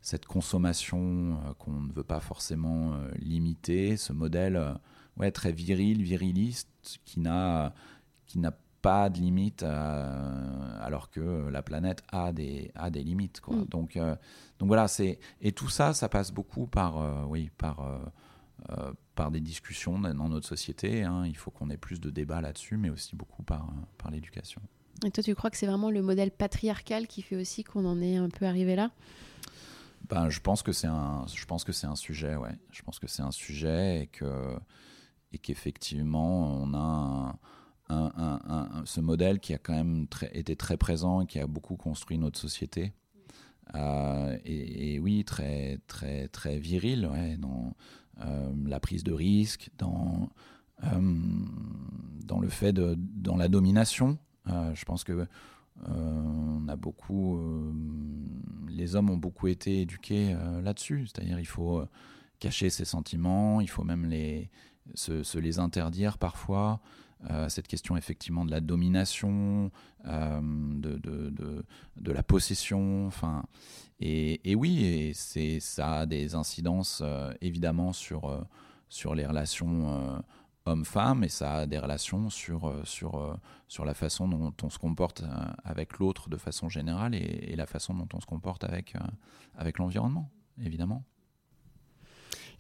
cette 0.01 0.25
consommation 0.25 1.37
qu'on 1.59 1.81
ne 1.81 1.93
veut 1.93 2.03
pas 2.03 2.19
forcément 2.19 2.93
limiter 3.19 3.97
ce 3.97 4.13
modèle 4.13 4.75
ouais 5.17 5.31
très 5.31 5.51
viril 5.51 6.01
viriliste 6.03 6.99
qui 7.05 7.19
n'a 7.19 7.73
qui 8.27 8.39
n'a 8.39 8.51
pas 8.85 9.09
de 9.09 9.17
limites 9.17 9.63
euh, 9.63 10.77
alors 10.79 11.09
que 11.09 11.49
la 11.49 11.63
planète 11.63 12.03
a 12.11 12.31
des, 12.31 12.69
a 12.75 12.91
des 12.91 13.03
limites. 13.03 13.41
Quoi. 13.41 13.55
Mm. 13.55 13.65
Donc, 13.65 13.99
donc 14.59 14.67
voilà, 14.67 14.87
c'est 14.87 15.19
et 15.41 15.51
tout 15.51 15.69
ça, 15.69 15.93
ça 15.93 16.09
passe 16.09 16.31
beaucoup 16.31 16.67
par, 16.67 16.97
euh, 16.97 17.23
oui, 17.27 17.49
par, 17.57 17.87
par 19.15 19.31
des 19.31 19.41
discussions 19.41 19.99
dans 19.99 20.29
notre 20.29 20.47
société. 20.47 21.03
Hein. 21.03 21.25
Il 21.25 21.37
faut 21.37 21.51
qu'on 21.51 21.69
ait 21.69 21.77
plus 21.77 21.99
de 21.99 22.09
débats 22.09 22.41
là-dessus, 22.41 22.77
mais 22.77 22.89
aussi 22.89 23.15
beaucoup 23.15 23.43
par, 23.43 23.67
par 23.97 24.11
l'éducation. 24.11 24.61
Et 25.05 25.11
toi, 25.11 25.21
tu 25.21 25.35
crois 25.35 25.49
que 25.49 25.57
c'est 25.57 25.67
vraiment 25.67 25.91
le 25.91 26.01
modèle 26.01 26.31
patriarcal 26.31 27.07
qui 27.07 27.21
fait 27.21 27.35
aussi 27.35 27.63
qu'on 27.63 27.85
en 27.85 28.01
est 28.01 28.15
un 28.15 28.29
peu 28.29 28.45
arrivé 28.45 28.75
là? 28.75 28.91
Ben, 30.09 30.29
je 30.29 30.39
pense 30.39 30.63
que 30.63 30.71
c'est 30.71 30.87
un, 30.87 31.25
je 31.33 31.45
pense 31.45 31.63
que 31.63 31.71
c'est 31.71 31.87
un 31.87 31.95
sujet, 31.95 32.35
ouais. 32.35 32.57
Je 32.71 32.81
pense 32.81 32.99
que 32.99 33.07
c'est 33.07 33.23
un 33.23 33.31
sujet 33.31 34.03
et 34.03 34.07
que 34.07 34.55
et 35.31 35.37
qu'effectivement 35.37 36.61
on 36.61 36.73
a 36.73 37.37
un, 37.89 38.11
un, 38.15 38.85
ce 38.85 39.01
modèle 39.01 39.39
qui 39.39 39.53
a 39.53 39.57
quand 39.57 39.73
même 39.73 40.07
été 40.31 40.55
très 40.55 40.77
présent 40.77 41.21
et 41.21 41.25
qui 41.25 41.39
a 41.39 41.47
beaucoup 41.47 41.75
construit 41.75 42.17
notre 42.17 42.39
société. 42.39 42.93
Euh, 43.73 44.37
et, 44.45 44.99
oui, 44.99 45.23
très, 45.25 45.79
très, 45.87 46.27
très 46.27 46.59
viril 46.59 47.09
dans 47.39 47.73
euh, 48.21 48.53
la 48.65 48.79
prise 48.79 49.03
de 49.03 49.11
risque, 49.11 49.69
dans, 49.77 50.29
euh, 50.83 51.17
dans 52.25 52.39
le 52.39 52.49
fait 52.49 52.73
de, 52.73 52.95
dans 52.97 53.37
la 53.37 53.47
domination. 53.47 54.17
je 54.47 54.85
pense 54.85 55.03
que 55.03 55.27
a 56.67 56.75
beaucoup, 56.77 57.39
les 58.69 58.95
hommes 58.95 59.09
ont 59.09 59.17
beaucoup 59.17 59.47
été 59.47 59.81
éduqués 59.81 60.35
là-dessus. 60.63 61.07
C'est-à-dire, 61.07 61.39
il 61.39 61.47
faut 61.47 61.83
cacher 62.39 62.69
ses 62.69 62.85
sentiments, 62.85 63.61
il 63.61 63.69
faut 63.69 63.83
même 63.83 64.05
les, 64.05 64.49
se 64.93 65.37
les 65.37 65.59
interdire 65.59 66.17
parfois. 66.17 66.79
Euh, 67.29 67.49
cette 67.49 67.67
question 67.67 67.97
effectivement 67.97 68.45
de 68.45 68.51
la 68.51 68.61
domination, 68.61 69.71
euh, 70.05 70.39
de, 70.41 70.97
de, 70.97 71.65
de, 71.97 72.11
la 72.11 72.23
possession, 72.23 73.07
enfin, 73.07 73.45
et, 73.99 74.55
oui, 74.55 75.13
ça 75.59 75.99
a 75.99 76.05
des 76.05 76.35
incidences 76.35 77.01
euh, 77.03 77.33
évidemment 77.41 77.93
sur 77.93 78.45
sur 78.89 79.15
les 79.15 79.25
relations 79.25 80.23
homme-femme 80.65 81.23
et 81.23 81.29
ça 81.29 81.55
a 81.55 81.65
des 81.65 81.79
relations 81.79 82.29
sur 82.29 82.73
sur 82.83 83.37
sur 83.67 83.85
la 83.85 83.93
façon 83.93 84.27
dont 84.27 84.53
on 84.61 84.69
se 84.69 84.77
comporte 84.77 85.23
avec 85.63 85.97
l'autre 85.97 86.29
de 86.29 86.37
façon 86.37 86.69
générale 86.69 87.15
et, 87.15 87.51
et, 87.51 87.55
la 87.55 87.65
façon 87.65 87.93
dont 87.93 88.07
on 88.13 88.19
se 88.19 88.25
comporte 88.25 88.63
avec 88.63 88.93
avec 89.55 89.79
l'environnement, 89.79 90.29
évidemment. 90.61 91.03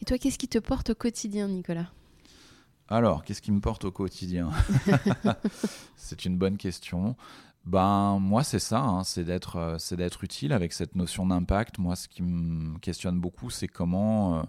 Et 0.01 0.05
toi, 0.05 0.17
qu'est-ce 0.17 0.39
qui 0.39 0.47
te 0.47 0.59
porte 0.59 0.89
au 0.89 0.95
quotidien, 0.95 1.47
Nicolas? 1.47 1.91
Alors, 2.87 3.23
qu'est-ce 3.23 3.41
qui 3.41 3.51
me 3.51 3.59
porte 3.59 3.85
au 3.85 3.91
quotidien? 3.91 4.51
C'est 5.95 6.25
une 6.25 6.37
bonne 6.37 6.57
question. 6.57 7.15
Ben 7.65 8.19
moi 8.19 8.43
c'est 8.43 8.59
ça, 8.59 8.79
hein, 8.79 9.03
c'est 9.03 9.23
d'être 9.23 9.55
euh, 9.55 9.77
c'est 9.79 9.95
d'être 9.95 10.23
utile 10.23 10.53
avec 10.53 10.71
cette 10.71 10.95
notion 10.95 11.25
d'impact. 11.25 11.79
Moi 11.79 11.95
ce 11.95 12.07
qui 12.07 12.21
me 12.21 12.77
questionne 12.77 13.19
beaucoup 13.19 13.49
c'est 13.49 13.67
comment 13.67 14.37
euh, 14.37 14.43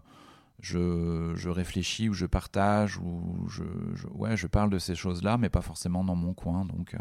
je, 0.61 1.32
je, 1.34 1.49
réfléchis 1.49 2.11
ou 2.11 2.12
je 2.12 2.26
partage 2.26 2.99
ou 2.99 3.49
je, 3.49 3.64
ouais 4.11 4.37
je 4.37 4.47
parle 4.47 4.68
de 4.68 4.78
ces 4.78 4.95
choses 4.95 5.22
là 5.22 5.39
mais 5.39 5.49
pas 5.49 5.62
forcément 5.62 6.05
dans 6.05 6.14
mon 6.14 6.34
coin 6.34 6.66
donc 6.66 6.93
euh, 6.95 6.99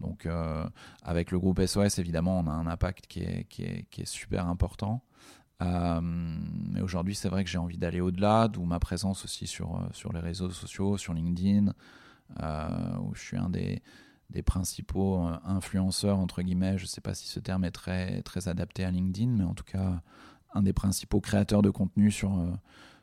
donc 0.00 0.28
avec 1.02 1.30
le 1.30 1.38
groupe 1.38 1.60
SOS 1.64 1.98
évidemment 1.98 2.38
on 2.38 2.46
a 2.46 2.52
un 2.52 2.66
impact 2.66 3.06
qui 3.06 3.20
est, 3.20 3.44
qui 3.48 3.64
est, 3.64 3.86
qui 3.90 4.02
est 4.02 4.06
super 4.06 4.46
important 4.46 5.02
mais 5.60 6.80
aujourd'hui, 6.80 7.14
c'est 7.14 7.28
vrai 7.28 7.44
que 7.44 7.50
j'ai 7.50 7.58
envie 7.58 7.78
d'aller 7.78 8.00
au-delà, 8.00 8.48
d'où 8.48 8.64
ma 8.64 8.78
présence 8.78 9.24
aussi 9.24 9.46
sur, 9.46 9.88
sur 9.92 10.12
les 10.12 10.20
réseaux 10.20 10.50
sociaux, 10.50 10.96
sur 10.96 11.14
LinkedIn, 11.14 11.72
où 13.00 13.14
je 13.14 13.20
suis 13.20 13.36
un 13.36 13.48
des, 13.48 13.82
des 14.30 14.42
principaux 14.42 15.18
influenceurs, 15.44 16.18
entre 16.18 16.42
guillemets. 16.42 16.78
Je 16.78 16.84
ne 16.84 16.88
sais 16.88 17.00
pas 17.00 17.14
si 17.14 17.28
ce 17.28 17.40
terme 17.40 17.64
est 17.64 17.70
très, 17.70 18.22
très 18.22 18.48
adapté 18.48 18.84
à 18.84 18.90
LinkedIn, 18.90 19.30
mais 19.30 19.44
en 19.44 19.54
tout 19.54 19.64
cas, 19.64 20.00
un 20.54 20.62
des 20.62 20.72
principaux 20.72 21.20
créateurs 21.20 21.62
de 21.62 21.70
contenu 21.70 22.10
sur, 22.10 22.32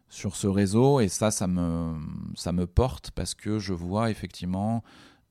sur 0.10 0.36
ce 0.36 0.48
réseau. 0.48 1.00
Et 1.00 1.08
ça, 1.08 1.32
ça 1.32 1.48
me, 1.48 1.96
ça 2.36 2.52
me 2.52 2.68
porte 2.68 3.12
parce 3.12 3.34
que 3.34 3.60
je 3.60 3.74
vois 3.74 4.12
effectivement 4.12 4.84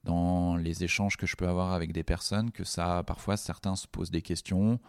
dans 0.04 0.56
les 0.56 0.82
échanges 0.82 1.16
que 1.16 1.26
je 1.26 1.36
peux 1.36 1.46
avoir 1.46 1.72
avec 1.72 1.92
des 1.92 2.02
personnes 2.02 2.50
que 2.50 2.64
ça, 2.64 3.04
parfois, 3.06 3.36
certains 3.36 3.76
se 3.76 3.86
posent 3.86 4.10
des 4.10 4.22
questions 4.22 4.80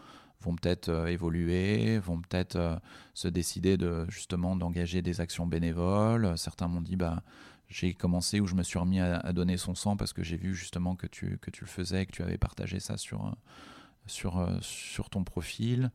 vont 0.43 0.55
peut-être 0.55 0.89
euh, 0.89 1.07
évoluer, 1.07 1.97
vont 1.99 2.21
peut-être 2.21 2.55
euh, 2.55 2.75
se 3.13 3.27
décider 3.27 3.77
de 3.77 4.05
justement 4.09 4.55
d'engager 4.55 5.01
des 5.01 5.21
actions 5.21 5.47
bénévoles. 5.47 6.37
Certains 6.37 6.67
m'ont 6.67 6.81
dit 6.81 6.95
bah 6.95 7.23
j'ai 7.69 7.93
commencé 7.93 8.39
ou 8.39 8.45
je 8.45 8.55
me 8.55 8.63
suis 8.63 8.77
remis 8.77 8.99
à, 8.99 9.33
donner 9.33 9.57
son 9.57 9.73
sang 9.73 9.97
parce 9.97 10.13
que 10.13 10.21
j'ai 10.21 10.37
vu 10.37 10.53
justement 10.53 10.95
que 10.95 11.07
tu, 11.07 11.39
que 11.39 11.49
tu 11.49 11.63
le 11.63 11.69
faisais, 11.69 12.05
que 12.05 12.11
tu 12.11 12.21
avais 12.21 12.37
partagé 12.37 12.79
ça 12.79 12.97
sur, 12.97 13.25
euh, 13.25 13.31
sur, 14.05 14.47
sur 14.61 15.09
ton 15.09 15.23
profil. 15.23 15.89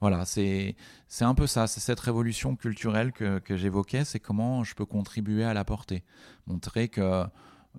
Voilà, 0.00 0.26
c'est 0.26 0.74
un 1.20 1.34
peu 1.34 1.46
ça, 1.46 1.66
c'est 1.66 1.80
cette 1.80 2.00
révolution 2.00 2.54
culturelle 2.54 3.12
que, 3.12 3.38
que 3.38 3.56
j'évoquais, 3.56 4.04
c'est 4.04 4.20
comment 4.20 4.62
je 4.62 4.74
peux 4.74 4.84
contribuer 4.84 5.44
à 5.44 5.54
la 5.54 5.64
porter. 5.64 6.02
Montrer 6.46 6.88
que 6.88 7.24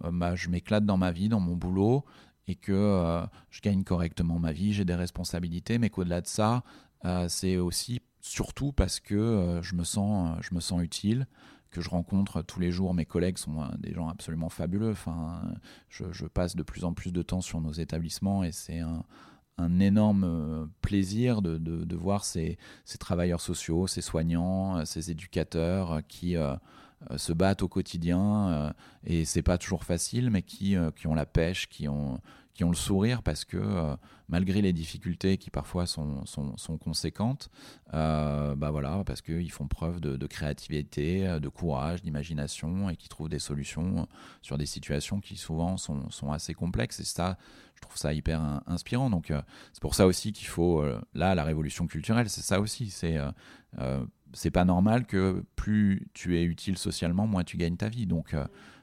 bah, 0.01 0.33
je 0.33 0.49
m'éclate 0.49 0.85
dans 0.85 0.97
ma 0.97 1.11
vie, 1.11 1.29
dans 1.29 1.41
mon 1.41 1.55
boulot, 1.55 2.05
et 2.47 2.55
que 2.55 2.71
euh, 2.71 3.25
je 3.49 3.61
gagne 3.61 3.83
correctement 3.83 4.39
ma 4.39 4.51
vie, 4.51 4.73
j'ai 4.73 4.85
des 4.85 4.95
responsabilités, 4.95 5.77
mais 5.77 5.89
qu'au-delà 5.89 6.21
de 6.21 6.27
ça, 6.27 6.63
euh, 7.05 7.27
c'est 7.29 7.57
aussi 7.57 8.01
surtout 8.21 8.71
parce 8.71 8.99
que 8.99 9.15
euh, 9.15 9.61
je, 9.61 9.75
me 9.75 9.83
sens, 9.83 10.37
je 10.41 10.53
me 10.55 10.59
sens 10.59 10.81
utile, 10.81 11.27
que 11.71 11.81
je 11.81 11.89
rencontre 11.89 12.41
tous 12.41 12.59
les 12.59 12.71
jours. 12.71 12.93
Mes 12.93 13.05
collègues 13.05 13.37
sont 13.37 13.67
des 13.79 13.93
gens 13.93 14.07
absolument 14.07 14.49
fabuleux. 14.49 14.91
Enfin, 14.91 15.41
je, 15.89 16.25
passe 16.27 16.55
de 16.55 16.63
plus 16.63 16.83
en 16.83 16.93
plus 16.93 17.11
de 17.11 17.23
temps 17.23 17.41
sur 17.41 17.61
nos 17.61 17.71
établissements 17.71 18.43
et 18.43 18.51
c'est 18.51 18.79
un, 18.79 19.03
énorme 19.79 20.69
plaisir 20.81 21.41
de, 21.41 21.95
voir 21.95 22.25
ces, 22.25 22.59
travailleurs 22.99 23.41
sociaux, 23.41 23.87
ces 23.87 24.01
soignants, 24.01 24.85
ces 24.85 25.09
éducateurs 25.09 26.01
qui 26.07 26.35
se 27.17 27.33
battent 27.33 27.63
au 27.63 27.67
quotidien 27.67 28.73
et 29.05 29.25
c'est 29.25 29.41
pas 29.41 29.57
toujours 29.57 29.83
facile, 29.83 30.29
mais 30.29 30.41
qui, 30.41 30.75
qui 30.95 31.07
ont 31.07 31.15
la 31.15 31.25
pêche, 31.25 31.67
qui 31.67 31.87
ont, 31.87 32.19
qui 32.53 32.63
ont 32.63 32.69
le 32.69 32.75
sourire 32.75 33.23
parce 33.23 33.45
que 33.45 33.57
euh, 33.57 33.95
malgré 34.29 34.61
les 34.61 34.73
difficultés 34.73 35.37
qui 35.37 35.49
parfois 35.49 35.87
sont, 35.87 36.25
sont, 36.25 36.77
conséquentes, 36.77 37.49
euh, 37.93 38.55
bah 38.55 38.71
voilà, 38.71 39.03
parce 39.05 39.21
qu'ils 39.21 39.51
font 39.51 39.67
preuve 39.67 39.99
de, 39.99 40.27
créativité, 40.27 41.27
euh, 41.27 41.39
de 41.39 41.49
courage, 41.49 42.01
d'imagination 42.01 42.89
et 42.89 42.95
qui 42.95 43.09
trouvent 43.09 43.29
des 43.29 43.39
solutions 43.39 44.07
sur 44.41 44.57
des 44.57 44.65
situations 44.65 45.19
qui 45.19 45.35
souvent 45.35 45.77
sont, 45.77 46.09
sont 46.11 46.31
assez 46.31 46.53
complexes. 46.53 46.99
Et 46.99 47.05
ça, 47.05 47.37
je 47.75 47.81
trouve 47.81 47.97
ça 47.97 48.13
hyper 48.13 48.61
inspirant. 48.67 49.09
Donc 49.09 49.33
c'est 49.73 49.81
pour 49.81 49.95
ça 49.95 50.05
aussi 50.05 50.31
qu'il 50.31 50.47
faut, 50.47 50.85
là, 51.13 51.35
la 51.35 51.43
révolution 51.43 51.87
culturelle, 51.87 52.29
c'est 52.29 52.41
ça 52.41 52.59
aussi. 52.59 52.89
C'est 52.89 53.17
c'est 54.33 54.51
pas 54.51 54.65
normal 54.65 55.05
que 55.05 55.43
plus 55.55 56.07
tu 56.13 56.37
es 56.37 56.43
utile 56.43 56.77
socialement, 56.77 57.27
moins 57.27 57.43
tu 57.43 57.57
gagnes 57.57 57.77
ta 57.77 57.89
vie. 57.89 58.05
Donc, 58.05 58.35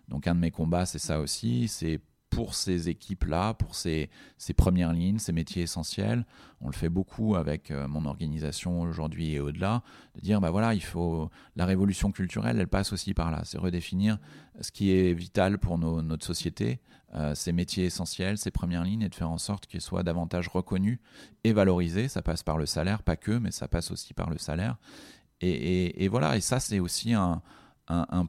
donc 0.09 0.26
un 0.26 0.34
de 0.34 0.40
mes 0.40 0.51
combats, 0.51 0.86
c'est 0.86 0.98
ça 0.98 1.20
aussi. 1.20 1.68
C'est 1.68 2.01
pour 2.30 2.55
ces 2.55 2.88
équipes-là, 2.88 3.55
pour 3.55 3.74
ces, 3.74 4.09
ces, 4.38 4.55
premières 4.55 4.92
lignes, 4.92 5.18
ces 5.18 5.32
métiers 5.32 5.64
essentiels. 5.64 6.24
On 6.61 6.68
le 6.68 6.72
fait 6.72 6.88
beaucoup 6.88 7.34
avec 7.34 7.70
euh, 7.70 7.88
mon 7.88 8.07
organisation 8.07 8.80
aujourd'hui 8.80 9.32
et 9.32 9.40
au-delà, 9.40 9.82
de 10.14 10.20
dire, 10.20 10.40
bah 10.40 10.51
voilà, 10.51 10.72
il 10.74 10.82
faut 10.82 11.28
la 11.57 11.66
révolution 11.66 12.12
culturelle, 12.12 12.59
elle 12.59 12.68
passe 12.68 12.92
aussi 12.92 13.14
par 13.14 13.30
là. 13.30 13.42
C'est 13.44 13.59
redéfinir 13.59 14.18
ce 14.61 14.70
qui 14.70 14.92
est 14.92 15.12
vital 15.12 15.59
pour 15.59 15.76
notre 15.76 16.24
société, 16.24 16.80
euh, 17.14 17.34
ces 17.34 17.53
métiers 17.53 17.86
essentiels, 17.86 18.38
ces 18.38 18.53
premières 18.53 18.84
lignes, 18.84 19.03
et 19.03 19.09
de 19.09 19.14
faire 19.14 19.30
en 19.30 19.38
sorte 19.38 19.66
qu'ils 19.66 19.80
soient 19.80 20.05
davantage 20.05 20.48
reconnus 20.48 21.01
et 21.42 21.53
valorisés. 21.53 22.07
Ça 22.07 22.22
passe 22.22 22.44
par 22.44 22.59
le 22.59 22.66
salaire, 22.66 23.03
pas 23.03 23.16
que, 23.16 23.32
mais 23.32 23.51
ça 23.51 23.66
passe 23.66 23.90
aussi 23.90 24.14
par 24.14 24.30
le 24.30 24.38
salaire. 24.38 24.76
Et, 25.41 26.09
voilà, 26.09 26.36
et 26.36 26.41
ça, 26.41 26.61
c'est 26.61 26.80
aussi 26.80 27.14
un, 27.14 27.43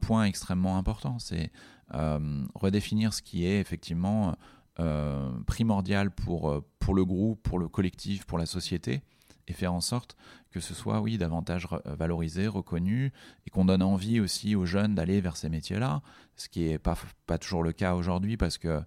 point 0.01 0.25
extrêmement 0.25 0.77
important. 0.77 1.19
C'est 1.19 1.51
euh, 1.93 2.45
redéfinir 2.55 3.13
ce 3.13 3.21
qui 3.21 3.45
est 3.45 3.59
effectivement 3.59 4.35
euh, 4.79 5.29
primordial 5.45 6.09
pour, 6.11 6.49
euh, 6.49 6.65
pour 6.79 6.93
le 6.93 7.03
groupe, 7.03 7.43
pour 7.43 7.59
le 7.59 7.67
collectif, 7.67 8.25
pour 8.25 8.37
la 8.37 8.45
société, 8.45 9.01
et 9.47 9.53
faire 9.53 9.73
en 9.73 9.81
sorte 9.81 10.15
que 10.51 10.59
ce 10.59 10.73
soit, 10.73 11.01
oui, 11.01 11.17
davantage 11.17 11.67
valorisé, 11.85 12.47
reconnu, 12.47 13.11
et 13.45 13.49
qu'on 13.49 13.65
donne 13.65 13.83
envie 13.83 14.19
aussi 14.19 14.55
aux 14.55 14.65
jeunes 14.65 14.95
d'aller 14.95 15.21
vers 15.21 15.37
ces 15.37 15.49
métiers-là, 15.49 16.01
ce 16.35 16.49
qui 16.49 16.67
n'est 16.67 16.77
pas, 16.77 16.97
pas 17.25 17.37
toujours 17.37 17.63
le 17.63 17.71
cas 17.71 17.95
aujourd'hui 17.95 18.35
parce 18.35 18.57
que, 18.57 18.81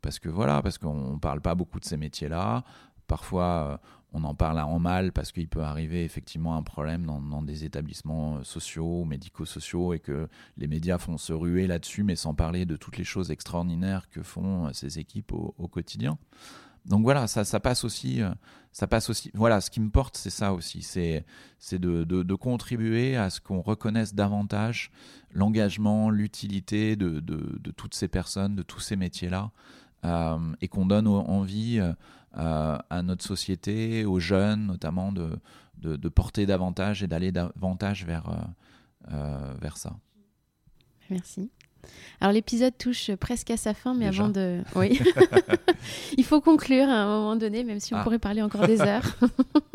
parce 0.00 0.18
que 0.18 0.28
voilà, 0.28 0.60
parce 0.60 0.78
qu'on 0.78 1.12
ne 1.12 1.18
parle 1.18 1.40
pas 1.40 1.54
beaucoup 1.54 1.78
de 1.78 1.84
ces 1.84 1.96
métiers-là. 1.96 2.64
Parfois, 3.06 3.80
on 4.14 4.22
en 4.22 4.34
parle 4.34 4.60
en 4.60 4.78
mal 4.78 5.12
parce 5.12 5.32
qu'il 5.32 5.48
peut 5.48 5.62
arriver 5.62 6.04
effectivement 6.04 6.56
un 6.56 6.62
problème 6.62 7.04
dans, 7.04 7.42
des 7.42 7.64
établissements 7.64 8.36
euh, 8.36 8.44
sociaux 8.44 9.04
médico-sociaux 9.04 9.92
et 9.92 9.98
que 9.98 10.28
les 10.56 10.68
médias 10.68 10.98
font 10.98 11.18
se 11.18 11.32
ruer 11.32 11.66
là-dessus, 11.66 12.04
mais 12.04 12.14
sans 12.14 12.32
parler 12.32 12.64
de 12.64 12.76
toutes 12.76 12.96
les 12.96 13.04
choses 13.04 13.32
extraordinaires 13.32 14.08
que 14.08 14.22
font 14.22 14.66
euh, 14.66 14.70
ces 14.72 15.00
équipes 15.00 15.32
au, 15.32 15.68
quotidien. 15.68 16.16
Donc 16.86 17.02
voilà, 17.02 17.26
ça, 17.26 17.44
ça, 17.44 17.58
passe 17.58 17.82
aussi, 17.82 18.22
euh, 18.22 18.30
ça 18.70 18.86
passe 18.86 19.10
aussi. 19.10 19.32
Voilà, 19.34 19.60
ce 19.60 19.70
qui 19.70 19.80
me 19.80 19.90
porte, 19.90 20.16
c'est 20.16 20.30
ça 20.30 20.52
aussi, 20.52 20.82
c'est 20.82 21.24
de, 21.72 22.34
contribuer 22.34 23.16
à 23.16 23.30
ce 23.30 23.40
qu'on 23.40 23.62
reconnaisse 23.62 24.14
davantage 24.14 24.92
l'engagement, 25.32 26.10
l'utilité 26.10 26.94
de, 26.94 27.20
toutes 27.76 27.94
ces 27.94 28.06
personnes, 28.06 28.54
de 28.54 28.62
tous 28.62 28.80
ces 28.80 28.94
métiers-là, 28.94 29.50
et 30.60 30.68
qu'on 30.68 30.84
donne 30.84 31.08
envie 31.08 31.80
à 32.36 33.02
notre 33.02 33.24
société, 33.24 34.04
aux 34.04 34.18
jeunes 34.18 34.66
notamment, 34.66 35.12
de, 35.12 35.38
de, 35.84 36.08
porter 36.08 36.46
davantage 36.46 37.02
et 37.02 37.06
d'aller 37.06 37.32
davantage 37.32 38.04
vers, 38.04 38.28
euh, 38.28 39.12
euh, 39.12 39.54
vers 39.60 39.76
ça. 39.76 39.96
Merci. 41.10 41.50
Alors 42.20 42.32
l'épisode 42.32 42.76
touche 42.78 43.14
presque 43.16 43.50
à 43.50 43.58
sa 43.58 43.74
fin, 43.74 43.92
mais 43.92 44.06
avant 44.06 44.30
de... 44.30 44.62
Oui. 44.74 44.98
Il 46.16 46.24
faut 46.24 46.40
conclure 46.40 46.88
à 46.88 47.02
un 47.02 47.06
moment 47.06 47.36
donné, 47.36 47.62
même 47.62 47.78
si 47.78 47.92
on 47.92 47.98
ah. 47.98 48.02
pourrait 48.02 48.18
parler 48.18 48.40
encore 48.40 48.66
des 48.66 48.80
heures. 48.80 49.18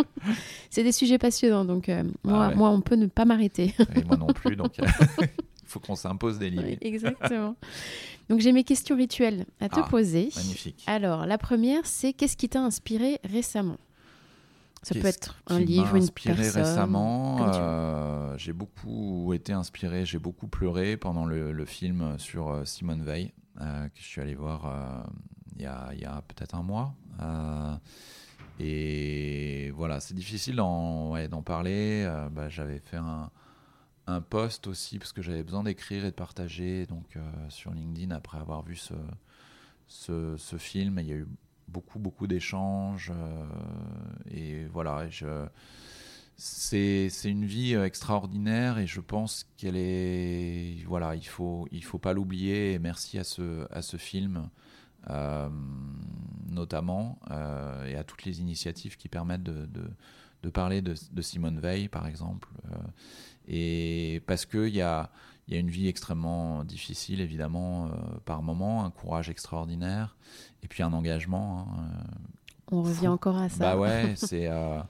C'est 0.72 0.84
des 0.84 0.92
sujets 0.92 1.20
passionnants, 1.20 1.66
donc 1.66 1.88
euh, 1.88 2.04
ah 2.26 2.30
moi, 2.30 2.56
moi, 2.56 2.70
on 2.72 2.82
peut 2.82 2.96
ne 2.96 3.06
pas 3.06 3.26
m'arrêter. 3.26 3.76
moi 4.08 4.18
non 4.18 4.28
plus, 4.28 4.56
donc 4.56 4.74
faut 5.66 5.80
qu'on 5.80 5.96
s'impose 5.96 6.40
des 6.40 6.50
limites. 6.50 6.80
exactement. 6.84 7.56
Donc 8.30 8.40
j'ai 8.42 8.52
mes 8.52 8.64
questions 8.64 8.96
rituelles 8.96 9.46
à 9.60 9.70
te 9.70 9.80
ah, 9.80 9.88
poser. 9.90 10.30
Magnifique. 10.36 10.84
Alors 10.86 11.26
la 11.26 11.38
première, 11.38 11.86
c'est 11.86 12.14
qu'est-ce 12.14 12.38
qui 12.38 12.48
t'a 12.48 12.62
inspiré 12.62 13.20
récemment? 13.24 13.78
Ça 14.84 14.96
peut 14.96 15.08
être 15.08 15.36
un 15.48 15.60
livre, 15.60 15.96
une 15.96 16.10
personne. 16.10 16.64
récemment, 16.64 17.52
euh, 17.54 18.38
j'ai 18.38 18.54
beaucoup 18.54 19.34
été 19.34 19.52
inspiré, 19.52 20.06
j'ai 20.06 20.20
beaucoup 20.20 20.48
pleuré 20.48 20.96
pendant 20.96 21.26
le, 21.26 21.66
film 21.66 22.18
sur 22.18 22.50
euh, 22.50 22.64
Simone 22.64 23.04
Veil 23.04 23.34
euh, 23.60 23.88
que 23.90 24.00
je 24.00 24.06
suis 24.06 24.22
allé 24.22 24.36
voir 24.36 25.06
il 25.58 25.64
y 25.64 25.66
a, 25.66 25.90
a 25.90 26.22
peut-être 26.22 26.56
un 26.56 26.64
mois. 26.64 26.94
et 28.60 29.72
voilà, 29.76 30.00
c'est 30.00 30.14
difficile 30.14 30.56
d'en 30.56 31.12
ouais, 31.12 31.28
parler. 31.44 32.10
Bah, 32.32 32.48
J'avais 32.48 32.80
fait 32.80 32.98
un, 32.98 33.30
un 34.10 34.22
post 34.22 34.68
aussi 34.68 35.00
parce 35.00 35.14
que 35.14 35.22
j'avais 35.22 35.44
besoin 35.44 35.64
d'écrire 35.64 36.04
et 36.06 36.12
de 36.12 36.16
partager 36.16 36.86
donc 36.86 37.16
euh, 37.16 37.22
sur 37.50 37.72
LinkedIn 37.74 38.12
après 38.12 38.38
avoir 38.38 38.64
vu 38.64 38.76
ce, 38.76 38.94
ce, 39.88 40.58
film. 40.58 41.00
il 41.00 41.08
y 41.08 41.14
a 41.14 41.16
eu 41.16 41.28
beaucoup 41.68 42.00
beaucoup 42.00 42.28
d'échanges 42.28 43.12
euh, 43.16 43.46
et 44.32 44.66
voilà. 44.66 45.08
Je, 45.10 45.46
c'est, 46.38 47.10
une 47.26 47.46
vie 47.46 47.76
euh, 47.76 47.86
extraordinaire 47.86 48.78
et 48.78 48.88
je 48.88 49.02
pense 49.02 49.46
qu'elle 49.58 49.76
est 49.76 50.84
voilà 50.86 51.16
il 51.16 51.28
faut 51.28 51.68
il 51.72 51.84
faut 51.84 52.00
pas 52.00 52.14
l'oublier 52.14 52.74
et 52.74 52.80
merci 52.80 53.20
à 53.20 53.24
ce 53.24 53.68
à 53.72 53.82
ce 53.82 53.98
film 53.98 54.50
notamment 56.48 57.20
et 57.88 57.96
à 57.96 58.04
toutes 58.04 58.26
les 58.26 58.42
initiatives 58.42 58.96
qui 58.96 59.08
permettent 59.10 59.44
de, 59.44 59.68
de, 60.44 60.50
parler 60.50 60.82
de, 60.82 60.94
Simone 61.22 61.60
Veil 61.60 61.88
par 61.88 62.06
exemple 62.06 62.48
et 63.50 64.22
parce 64.28 64.46
qu'il 64.46 64.70
y 64.70 64.82
a, 64.82 65.10
y 65.48 65.56
a 65.56 65.58
une 65.58 65.72
vie 65.72 65.88
extrêmement 65.88 66.64
difficile, 66.64 67.20
évidemment, 67.20 67.88
euh, 67.88 67.90
par 68.26 68.44
moment, 68.44 68.86
un 68.86 68.92
courage 68.92 69.30
extraordinaire, 69.30 70.16
et 70.64 70.68
puis 70.68 70.84
un 70.84 70.94
engagement. 70.94 71.68
Hein, 71.68 71.82
euh, 71.82 72.16
On 72.72 72.84
revient 72.84 73.08
encore 73.08 73.38
à 73.38 73.50
ça. 73.50 73.58
Bah 73.58 73.78
ouais, 73.78 74.14
c'est. 74.16 74.48
Euh, 74.48 74.82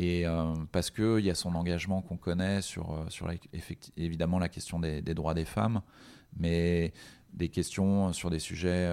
et 0.00 0.26
parce 0.70 0.90
qu'il 0.92 1.24
y 1.24 1.30
a 1.30 1.34
son 1.34 1.56
engagement 1.56 2.02
qu'on 2.02 2.16
connaît 2.16 2.62
sur, 2.62 3.04
sur 3.08 3.28
évidemment 3.96 4.38
la 4.38 4.48
question 4.48 4.78
des, 4.78 5.02
des, 5.02 5.12
droits 5.12 5.34
des 5.34 5.44
femmes, 5.44 5.82
mais, 6.36 6.92
des 7.32 7.48
questions 7.48 8.12
sur 8.12 8.30
des 8.30 8.38
sujets, 8.38 8.88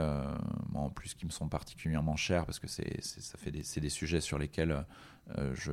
en 0.74 0.90
plus 0.90 1.14
qui 1.14 1.28
me 1.28 1.32
sont 1.32 1.48
particulièrement 1.48 2.16
chers 2.16 2.48
parce 2.48 2.58
que 2.58 2.68
c'est, 2.68 3.04
ça 3.04 3.38
fait 3.38 3.52
des, 3.52 3.62
c'est 3.62 3.82
des 3.82 3.90
sujets 3.90 4.20
sur 4.20 4.40
lesquels 4.40 4.84
je, 5.54 5.72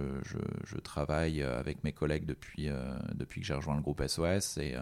je, 0.65 0.79
travaille 0.79 1.43
avec 1.43 1.85
mes 1.85 1.93
collègues 1.93 2.25
depuis, 2.25 2.69
depuis 3.15 3.41
que 3.41 3.47
j'ai 3.47 3.55
rejoint 3.55 3.77
le 3.77 3.83
groupe 3.83 4.03
SOS. 4.07 4.59
Et 4.59 4.77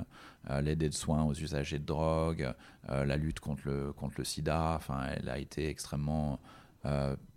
l'aide 0.63 0.83
et 0.83 0.89
de 0.89 0.95
soins 0.95 1.25
aux 1.25 1.35
usagers 1.35 1.79
de 1.79 1.85
drogue, 1.85 2.53
la 2.89 3.17
lutte 3.17 3.41
contre 3.41 3.63
le, 3.67 3.93
contre 3.93 4.15
le 4.19 4.25
sida. 4.25 4.75
Enfin, 4.77 5.07
elle 5.17 5.29
a 5.29 5.39
été 5.39 5.69
extrêmement 5.69 6.41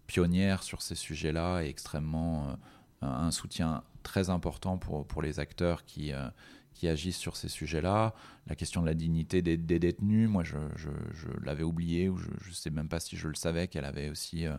pionnière 0.08 0.64
sur 0.64 0.82
ces 0.82 0.96
sujets-là 0.96 1.64
et 1.64 1.70
extrêmement 1.70 2.56
un 3.02 3.32
soutien 3.32 3.84
très 4.04 4.30
important 4.30 4.78
pour, 4.78 5.08
pour 5.08 5.22
les 5.22 5.40
acteurs 5.40 5.86
qui, 5.86 6.14
qui 6.74 6.88
agissent 6.88 7.18
sur 7.18 7.36
ces 7.36 7.48
sujets-là. 7.48 8.14
La 8.48 8.56
question 8.56 8.82
de 8.82 8.88
la 8.88 8.94
dignité 8.94 9.42
des, 9.42 9.58
détenus, 9.58 10.30
moi 10.30 10.44
je, 10.44 10.58
l'avais 11.44 11.64
oublié 11.64 12.10
ou 12.10 12.18
je 12.18 12.30
ne 12.30 12.54
sais 12.54 12.70
même 12.70 12.90
pas 12.90 13.00
si 13.00 13.16
je 13.16 13.28
le 13.28 13.36
savais 13.36 13.68
qu'elle 13.68 13.86
avait 13.86 14.10
aussi 14.10 14.46
euh, 14.46 14.56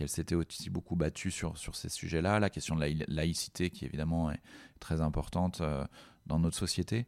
qu'elle 0.00 0.08
s'était 0.08 0.34
aussi 0.34 0.70
beaucoup 0.70 0.96
battue 0.96 1.30
sur, 1.30 1.58
sur 1.58 1.76
ces 1.76 1.90
sujets-là. 1.90 2.40
La 2.40 2.48
question 2.48 2.74
de 2.74 2.80
la 2.80 2.88
laïcité 3.06 3.68
qui 3.68 3.84
évidemment 3.84 4.30
est 4.30 4.40
très 4.80 5.02
importante 5.02 5.60
euh, 5.60 5.84
dans 6.24 6.38
notre 6.38 6.56
société. 6.56 7.04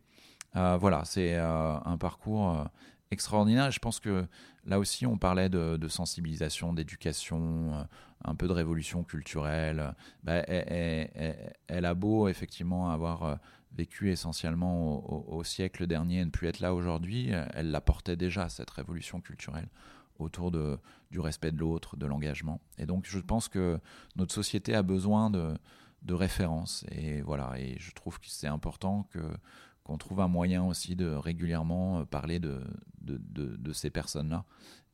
Euh, 0.57 0.77
voilà, 0.77 1.03
c'est 1.07 1.37
un 1.37 1.97
parcours 1.99 2.69
extraordinaire. 3.11 3.71
je 3.71 3.79
pense 3.79 3.99
que 3.99 4.27
là 4.67 4.79
aussi, 4.79 5.07
on 5.07 5.17
parlait 5.17 5.49
de, 5.49 5.89
sensibilisation, 5.89 6.75
d'éducation, 6.75 7.87
un 8.23 8.35
peu 8.35 8.47
de 8.47 8.53
révolution 8.53 9.05
culturelle. 9.05 9.95
Bah, 10.23 10.43
elle, 10.47 11.87
a 11.87 11.95
beau 11.95 12.29
effectivement 12.29 12.91
avoir 12.91 13.39
vécu 13.75 14.11
essentiellement 14.11 15.33
au, 15.33 15.43
siècle 15.45 15.87
dernier 15.87 16.21
et 16.21 16.25
ne 16.27 16.31
plus 16.31 16.49
être 16.49 16.61
là 16.61 16.75
aujourd'hui, 16.75 17.31
elle 17.55 17.71
la 17.71 17.81
portait 17.81 18.17
déjà, 18.17 18.51
cette 18.51 18.71
révolution 18.71 19.23
culturelle 19.23 19.69
autour 20.23 20.51
de, 20.51 20.79
du 21.11 21.21
respect 21.21 21.53
de 21.53 21.59
l'autre, 21.59 21.97
de 21.97 22.07
l'engagement. 22.07 22.61
Et 22.79 22.87
donc 22.87 23.07
je 23.07 23.19
pense 23.19 23.49
que 23.49 23.79
notre 24.17 24.33
société 24.33 24.75
a 24.75 24.83
besoin 24.83 25.31
de, 25.31 25.55
de 26.03 26.15
références. 26.15 26.85
Et 26.91 27.23
voilà, 27.23 27.53
et 27.59 27.77
je 27.79 27.93
trouve 27.93 28.19
que 28.19 28.27
c'est 28.29 28.49
important 28.49 29.09
que 29.11 29.21
qu'on 29.85 29.99
trouve 29.99 30.21
un 30.21 30.29
moyen 30.29 30.65
aussi 30.65 30.95
de 30.95 31.09
régulièrement 31.09 32.05
parler 32.05 32.39
de, 32.39 32.61
de, 33.01 33.19
de, 33.57 33.73
ces 33.73 33.91
personnes-là. 33.91 34.45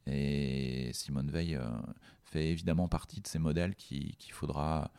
Et 0.06 0.90
Simone 0.94 1.30
Veil 1.30 1.56
euh, 1.56 1.68
fait 2.24 2.48
évidemment 2.48 2.88
partie 2.88 3.20
de 3.20 3.26
ces 3.26 3.38
modèles 3.38 3.74
qu'il 3.74 4.32
faudra 4.32 4.90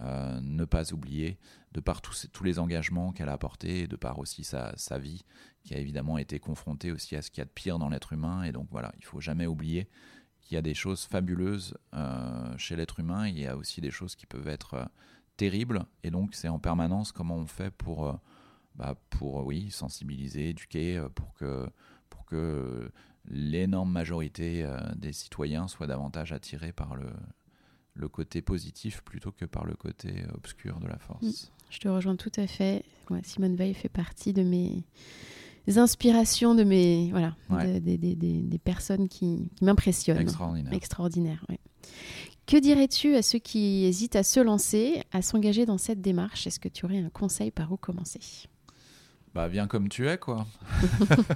euh, 0.00 0.40
ne 0.42 0.64
pas 0.64 0.92
oublier, 0.92 1.38
de 1.72 1.80
par 1.80 2.00
tous, 2.00 2.28
tous 2.32 2.44
les 2.44 2.60
engagements 2.60 3.12
qu'elle 3.12 3.28
a 3.28 3.32
apportés, 3.32 3.88
de 3.88 3.96
par 3.96 4.20
aussi 4.20 4.44
sa, 4.44 4.72
sa, 4.76 4.96
vie, 4.98 5.24
qui 5.64 5.74
a 5.74 5.78
évidemment 5.78 6.18
été 6.18 6.38
confrontée 6.38 6.92
aussi 6.92 7.16
à 7.16 7.22
ce 7.22 7.30
qu'il 7.30 7.40
y 7.40 7.42
a 7.42 7.46
de 7.46 7.50
pire 7.50 7.80
dans 7.80 7.88
l'être 7.88 8.12
humain. 8.12 8.44
Et 8.44 8.52
donc 8.52 8.68
voilà, 8.70 8.92
il 8.98 9.04
faut 9.04 9.20
jamais 9.20 9.46
oublier 9.46 9.88
qu'il 10.40 10.54
y 10.54 10.58
a 10.58 10.62
des 10.62 10.74
choses 10.74 11.04
fabuleuses 11.04 11.76
euh, 11.94 12.56
chez 12.58 12.76
l'être 12.76 13.00
humain, 13.00 13.26
il 13.26 13.40
y 13.40 13.46
a 13.46 13.56
aussi 13.56 13.80
des 13.80 13.90
choses 13.90 14.14
qui 14.14 14.26
peuvent 14.26 14.46
être 14.46 14.74
euh, 14.74 14.84
terribles. 15.36 15.84
Et 16.04 16.10
donc 16.10 16.34
c'est 16.36 16.48
en 16.48 16.60
permanence 16.60 17.10
comment 17.10 17.36
on 17.36 17.46
fait 17.46 17.72
pour, 17.72 18.20
bah, 18.76 18.94
pour 19.10 19.44
oui, 19.46 19.70
sensibiliser, 19.72 20.50
éduquer, 20.50 21.04
pour 21.16 21.34
que, 21.34 21.68
pour 22.08 22.24
que 22.24 22.92
l'énorme 23.24 23.90
majorité 23.90 24.64
des 24.96 25.12
citoyens 25.12 25.66
soient 25.68 25.86
davantage 25.86 26.32
attirés 26.32 26.72
par 26.72 26.94
le, 26.94 27.10
le 27.98 28.08
côté 28.08 28.42
positif 28.42 29.02
plutôt 29.02 29.32
que 29.32 29.44
par 29.44 29.64
le 29.64 29.74
côté 29.74 30.24
obscur 30.34 30.80
de 30.80 30.86
la 30.86 30.98
force. 30.98 31.22
Mm. 31.22 31.50
Je 31.70 31.78
te 31.78 31.88
rejoins 31.88 32.16
tout 32.16 32.32
à 32.36 32.46
fait. 32.46 32.84
Simone 33.22 33.56
Veil 33.56 33.74
fait 33.74 33.88
partie 33.88 34.32
de 34.32 34.42
mes 34.42 34.84
inspirations, 35.76 36.54
de 36.54 36.64
mes 36.64 37.10
voilà, 37.10 37.34
des, 37.80 38.60
personnes 38.62 39.08
qui, 39.08 39.50
m'impressionnent. 39.60 40.18
Extraordinaire. 40.18 40.72
Extraordinaire. 40.72 41.44
Que 42.46 42.56
dirais-tu 42.56 43.14
à 43.16 43.22
ceux 43.22 43.38
qui 43.38 43.84
hésitent 43.84 44.16
à 44.16 44.22
se 44.22 44.40
lancer, 44.40 45.02
à 45.12 45.20
s'engager 45.20 45.66
dans 45.66 45.76
cette 45.76 46.00
démarche? 46.00 46.46
Est-ce 46.46 46.58
que 46.58 46.68
tu 46.68 46.86
aurais 46.86 46.98
un 46.98 47.10
conseil 47.10 47.50
par 47.50 47.70
où 47.72 47.76
commencer? 47.76 48.20
Bah 49.34 49.48
viens 49.48 49.66
comme 49.66 49.90
tu 49.90 50.08
es 50.08 50.16
quoi. 50.16 50.46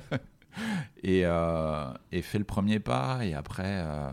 et, 1.02 1.22
euh, 1.24 1.92
et 2.10 2.22
fais 2.22 2.38
le 2.38 2.44
premier 2.44 2.80
pas 2.80 3.24
et 3.26 3.34
après. 3.34 3.82
Euh, 3.84 4.10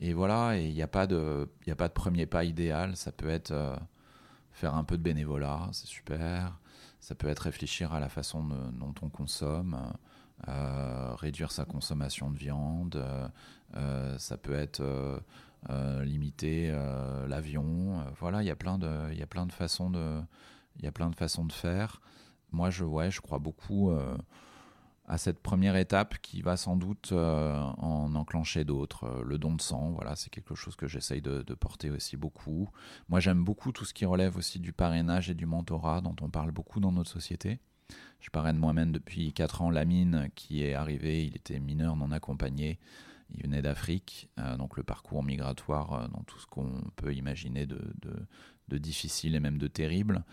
et 0.00 0.14
voilà, 0.14 0.56
il 0.56 0.72
n'y 0.72 0.82
a, 0.82 0.88
pas 0.88 1.06
de, 1.06 1.48
pas 1.76 1.88
de 1.88 1.92
premier 1.92 2.24
pas 2.24 2.44
idéal. 2.44 2.96
Ça 2.96 3.12
peut 3.12 3.28
être 3.28 3.50
euh, 3.50 3.76
faire 4.50 4.74
un 4.74 4.84
peu 4.84 4.96
de 4.96 5.02
bénévolat, 5.02 5.68
c'est 5.72 5.86
super. 5.86 6.58
Ça 7.00 7.14
peut 7.14 7.28
être 7.28 7.40
réfléchir 7.40 7.92
à 7.92 8.00
la 8.00 8.08
façon 8.08 8.44
dont 8.44 8.94
on 9.02 9.10
consomme, 9.10 9.78
euh, 10.48 11.14
réduire 11.14 11.52
sa 11.52 11.66
consommation 11.66 12.30
de 12.30 12.38
viande. 12.38 13.04
Euh, 13.76 14.18
ça 14.18 14.36
peut 14.38 14.54
être 14.54 14.82
limiter 16.02 16.72
l'avion. 17.28 18.02
voilà, 18.18 18.42
il 18.42 18.46
y 18.46 18.50
a 18.50 18.56
plein 18.56 18.78
de, 18.78 19.52
façons 19.52 19.90
de, 19.90 20.22
faire. 21.52 22.00
Moi, 22.52 22.70
je, 22.70 22.84
je 23.10 23.20
crois 23.20 23.38
beaucoup 23.38 23.92
à 25.10 25.18
cette 25.18 25.40
première 25.40 25.74
étape 25.74 26.18
qui 26.22 26.40
va 26.40 26.56
sans 26.56 26.76
doute 26.76 27.10
euh, 27.10 27.58
en 27.78 28.14
enclencher 28.14 28.64
d'autres. 28.64 29.04
Euh, 29.04 29.24
le 29.24 29.38
don 29.38 29.54
de 29.54 29.60
sang, 29.60 29.90
voilà, 29.90 30.14
c'est 30.14 30.30
quelque 30.30 30.54
chose 30.54 30.76
que 30.76 30.86
j'essaye 30.86 31.20
de, 31.20 31.42
porter 31.54 31.90
aussi 31.90 32.16
beaucoup. 32.16 32.70
Moi, 33.08 33.18
j'aime 33.18 33.42
beaucoup 33.42 33.72
tout 33.72 33.84
ce 33.84 33.92
qui 33.92 34.04
relève 34.04 34.36
aussi 34.36 34.60
du 34.60 34.72
parrainage 34.72 35.28
et 35.28 35.34
du 35.34 35.46
mentorat, 35.46 36.00
dont 36.00 36.14
on 36.20 36.30
parle 36.30 36.52
beaucoup 36.52 36.78
dans 36.78 36.92
notre 36.92 37.10
société. 37.10 37.58
Je 38.20 38.30
parraine 38.30 38.56
moi-même 38.56 38.92
depuis 38.92 39.32
4 39.32 39.62
ans 39.62 39.70
Lamine, 39.70 40.28
qui 40.36 40.62
est 40.62 40.74
arrivé, 40.74 41.26
il 41.26 41.34
était 41.34 41.58
mineur 41.58 41.96
non 41.96 42.12
accompagné, 42.12 42.78
il 43.34 43.42
venait 43.42 43.62
d'Afrique, 43.62 44.30
euh, 44.38 44.56
donc 44.56 44.76
le 44.76 44.84
parcours 44.84 45.24
migratoire 45.24 46.08
dans 46.10 46.22
tout 46.22 46.38
ce 46.38 46.46
qu'on 46.46 46.84
peut 46.94 47.12
imaginer 47.12 47.66
de, 47.66 47.80
de 48.68 48.78
difficile 48.78 49.34
et 49.34 49.40
même 49.40 49.58
de 49.58 49.66
terrible. 49.66 50.24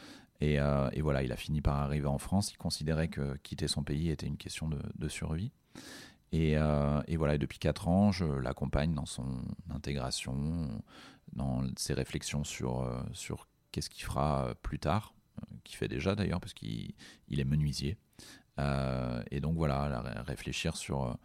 Euh, 0.43 0.89
et, 0.93 1.01
voilà, 1.01 1.23
il 1.23 1.31
a 1.31 1.35
fini 1.35 1.61
par 1.61 1.77
arriver 1.77 2.07
en 2.07 2.17
France. 2.17 2.51
Il 2.51 2.57
considérait 2.57 3.07
que 3.07 3.37
quitter 3.37 3.67
son 3.67 3.83
pays 3.83 4.09
était 4.09 4.27
une 4.27 4.37
question 4.37 4.69
de, 4.69 5.09
survie. 5.09 5.51
Euh, 6.33 7.01
et, 7.07 7.17
voilà, 7.17 7.37
depuis 7.37 7.59
4 7.59 7.87
ans, 7.87 8.11
je 8.11 8.25
l'accompagne 8.25 8.93
dans 8.93 9.05
son 9.05 9.41
intégration, 9.69 10.67
dans 11.33 11.63
ses 11.77 11.93
réflexions 11.93 12.43
sur, 12.43 12.81
euh, 12.81 13.01
sur 13.13 13.47
qu'est-ce 13.71 13.89
qu'il 13.89 14.03
fera 14.03 14.53
plus 14.61 14.79
tard, 14.79 15.13
qu'il 15.63 15.77
fait 15.77 15.87
déjà 15.87 16.15
d'ailleurs, 16.15 16.39
parce 16.39 16.53
qu'il 16.53 16.93
est 17.31 17.45
menuisier. 17.45 17.97
et 19.31 19.39
donc 19.39 19.55
voilà, 19.55 20.01
réfléchir 20.25 20.75
sur 20.77 21.17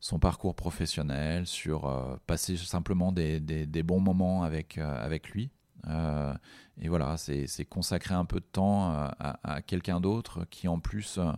son 0.00 0.18
parcours 0.18 0.56
professionnel, 0.56 1.46
sur 1.46 2.18
passer 2.26 2.56
simplement 2.56 3.12
des, 3.12 3.40
des, 3.40 3.82
bons 3.82 4.00
moments 4.00 4.42
avec, 4.42 4.78
avec 4.78 5.30
lui, 5.30 5.50
euh, 5.88 6.34
et 6.80 6.88
voilà, 6.88 7.16
c'est 7.16 7.64
consacrer 7.64 8.14
un 8.14 8.24
peu 8.24 8.40
de 8.40 8.44
temps 8.44 8.92
à, 8.92 9.62
quelqu'un 9.62 10.00
d'autre 10.00 10.44
qui 10.50 10.68
en 10.68 10.78
plus, 10.78 11.18
euh, 11.18 11.32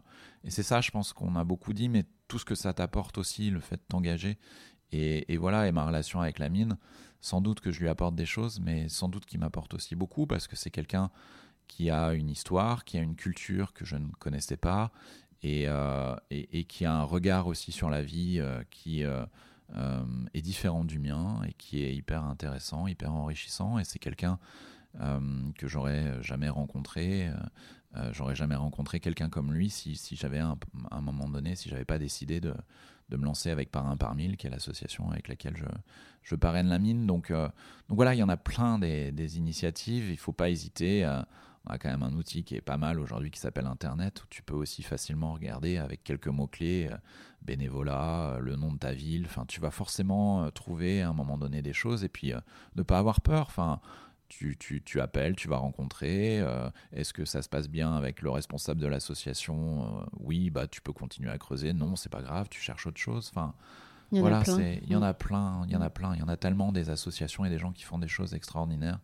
et 0.45 0.51
c'est 0.51 0.63
ça 0.63 0.81
je 0.81 0.91
pense 0.91 1.13
qu'on 1.13 1.37
a 1.37 1.45
beaucoup 1.45 1.73
dit, 1.73 1.89
mais 1.89 2.05
tout 2.29 2.39
ce 2.39 2.45
que 2.45 2.55
ça 2.55 2.73
t'apporte 2.73 3.19
aussi, 3.19 3.51
le 3.51 3.61
fait 3.61 3.77
de 3.77 3.83
t'engager, 3.89 4.39
et, 4.93 5.37
voilà, 5.39 5.67
et 5.67 5.73
ma 5.73 5.85
relation 5.85 6.21
avec 6.21 6.39
la 6.39 6.49
mine, 6.49 6.79
sans 7.21 7.41
doute 7.41 7.59
que 7.59 7.73
je 7.73 7.81
lui 7.81 7.89
apporte 7.89 8.15
des 8.15 8.27
choses, 8.27 8.61
mais 8.61 8.89
sans 8.89 9.09
doute 9.09 9.27
qu'il 9.27 9.41
m'apporte 9.41 9.75
aussi 9.75 9.97
beaucoup, 9.97 10.25
parce 10.25 10.47
que 10.47 10.55
c'est 10.55 10.71
quelqu'un 10.71 11.11
qui 11.67 11.91
a 11.91 12.13
une 12.13 12.31
histoire, 12.31 12.85
qui 12.85 12.97
a 12.97 13.01
une 13.01 13.17
culture 13.17 13.73
que 13.73 13.85
je 13.85 13.97
ne 13.97 14.07
connaissais 14.21 14.57
pas, 14.57 14.93
et, 15.43 15.65
euh, 15.67 16.15
et 16.31 16.63
qui 16.65 16.85
a 16.85 16.95
un 16.95 17.03
regard 17.03 17.49
aussi 17.49 17.73
sur 17.73 17.91
la 17.91 18.03
vie 18.03 18.41
qui 18.71 19.05
euh, 19.77 20.05
est 20.35 20.43
différent 20.43 20.85
du 20.85 20.99
mien 20.99 21.41
et 21.49 21.55
qui 21.55 21.83
est 21.83 21.95
hyper 21.95 22.23
intéressant, 22.25 22.87
hyper 22.87 23.13
enrichissant. 23.13 23.79
Et 23.79 23.85
c'est 23.85 23.99
quelqu'un 23.99 24.39
euh, 25.01 25.21
que 25.59 25.67
j'aurais 25.67 26.23
jamais 26.23 26.49
rencontré. 26.49 27.29
Euh, 27.97 28.11
j'aurais 28.13 28.37
jamais 28.37 28.57
rencontré 28.57 29.01
quelqu'un 29.01 29.29
comme 29.29 29.53
lui 29.53 29.71
si, 29.71 29.97
si 29.97 30.17
j'avais 30.17 30.39
à 30.39 30.57
un, 30.91 31.01
moment 31.01 31.29
donné, 31.29 31.57
si 31.57 31.69
j'avais 31.69 31.85
pas 31.85 31.99
décidé 31.99 32.41
de, 32.41 32.55
de, 33.09 33.17
me 33.17 33.25
lancer 33.25 33.51
avec 33.51 33.71
Par 33.71 33.89
un 33.89 33.97
par 33.97 34.15
mille, 34.15 34.37
qui 34.37 34.47
est 34.47 34.51
l'association 34.51 35.11
avec 35.11 35.29
laquelle 35.29 35.57
je, 35.57 35.65
je 36.23 36.35
parraine 36.35 36.69
la 36.69 36.79
mine. 36.79 37.07
Donc, 37.07 37.33
donc 37.33 37.51
voilà, 37.89 38.15
il 38.15 38.19
y 38.19 38.23
en 38.23 38.29
a 38.29 38.37
plein 38.37 38.79
des, 38.79 39.13
des 39.13 39.39
initiatives. 39.39 40.11
Il 40.11 40.19
faut 40.19 40.33
pas 40.33 40.51
hésiter. 40.51 41.05
On 41.67 41.71
a 41.71 41.79
quand 41.79 41.91
même 41.91 42.03
un 42.03 42.13
outil 42.15 42.45
qui 42.45 42.57
est 42.57 42.61
pas 42.61 42.77
mal 42.77 43.01
aujourd'hui 43.01 43.31
qui 43.31 43.41
s'appelle 43.41 43.67
Internet, 43.67 44.23
où 44.23 44.27
tu 44.29 44.43
peux 44.43 44.55
aussi 44.55 44.83
facilement 44.83 45.33
regarder 45.33 45.79
avec 45.79 46.05
quelques 46.05 46.29
mots-clés 46.29 46.91
bénévolat, 47.45 48.35
euh, 48.35 48.39
le 48.39 48.57
nom 48.57 48.73
de 48.73 48.79
ta 48.79 48.93
ville. 48.93 49.25
Enfin, 49.27 49.45
tu 49.47 49.61
vas 49.61 49.71
forcément 49.71 50.45
euh, 50.45 50.51
trouver 50.51 51.03
à 51.03 51.11
un 51.11 51.13
moment 51.13 51.39
donné 51.39 51.63
des 51.63 51.73
choses 51.73 52.05
et 52.05 52.09
puis 52.09 52.33
euh, 52.33 52.41
ne 52.77 52.83
pas 52.83 52.99
avoir 52.99 53.21
peur. 53.21 53.47
Enfin, 53.49 53.81
tu, 54.29 54.57
tu, 54.57 54.83
tu, 54.83 55.01
appelles, 55.01 55.37
tu 55.37 55.49
vas 55.49 55.59
rencontrer. 55.59 56.43
Est-ce 56.93 57.13
que 57.13 57.25
ça 57.25 57.43
se 57.43 57.49
passe 57.49 57.69
bien 57.69 57.95
avec 57.95 58.21
le 58.21 58.31
responsable 58.31 58.81
de 58.81 58.87
l'association 58.87 60.05
Oui, 60.19 60.51
bah 60.51 60.67
tu 60.67 60.81
peux 60.81 60.95
continuer 60.95 61.31
à 61.31 61.39
creuser. 61.39 61.73
Non, 61.73 61.95
c'est 61.95 62.11
pas 62.11 62.23
grave, 62.23 62.49
tu 62.51 62.61
cherches 62.61 62.87
autre 62.87 62.99
chose. 62.99 63.31
Enfin, 63.33 63.55
il 64.11 64.21
voilà, 64.21 64.43
il 64.49 64.91
y 64.91 64.97
en 64.97 65.03
a 65.03 65.15
plein, 65.15 65.63
il 65.67 65.73
y 65.73 65.77
en 65.77 65.83
a 65.83 65.91
plein, 65.91 66.15
il 66.15 66.21
y 66.21 66.23
en 66.23 66.29
a 66.29 66.37
tellement 66.37 66.73
des 66.73 66.91
associations 66.91 67.45
et 67.45 67.51
des 67.51 67.59
gens 67.59 67.71
qui 67.71 67.85
font 67.85 67.99
des 67.99 68.09
choses 68.09 68.35
extraordinaires. 68.35 68.99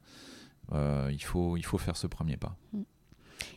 Il 0.72 1.22
faut, 1.22 1.56
il 1.56 1.64
faut 1.64 1.78
faire 1.78 1.96
ce 1.96 2.06
premier 2.06 2.36
pas. 2.36 2.56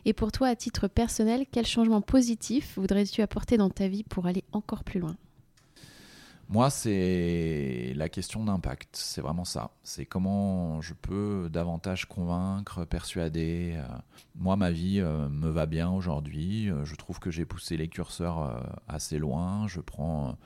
Et 0.04 0.12
pour 0.12 0.32
toi, 0.32 0.48
à 0.48 0.56
titre 0.56 0.88
personnel, 0.88 1.46
quel 1.50 1.66
changement 1.66 2.00
positif 2.00 2.74
voudrais-tu 2.76 3.22
apporter 3.22 3.56
dans 3.56 3.70
ta 3.70 3.88
vie 3.88 4.04
pour 4.04 4.26
aller 4.26 4.44
encore 4.52 4.84
plus 4.84 5.00
loin? 5.00 5.16
Moi, 6.48 6.68
c'est 6.68 7.92
la 7.96 8.08
question 8.08 8.44
d'impact. 8.44 8.90
C'est 8.92 9.22
vraiment 9.22 9.44
ça. 9.44 9.70
C'est 9.82 10.04
comment 10.04 10.80
je 10.82 10.92
peux 10.92 11.48
davantage 11.50 12.06
convaincre, 12.06 12.84
persuader. 12.84 13.74
Euh. 13.76 13.86
Moi, 14.36 14.56
ma 14.56 14.70
vie 14.70 15.00
euh, 15.00 15.28
me 15.28 15.48
va 15.48 15.66
bien 15.66 15.90
aujourd'hui. 15.90 16.70
Euh, 16.70 16.84
je 16.84 16.94
trouve 16.96 17.18
que 17.18 17.30
j'ai 17.30 17.46
poussé 17.46 17.76
les 17.76 17.88
curseurs 17.88 18.62
assez 18.88 19.18
loin. 19.18 19.66
Je 19.68 19.80
prends 19.80 20.36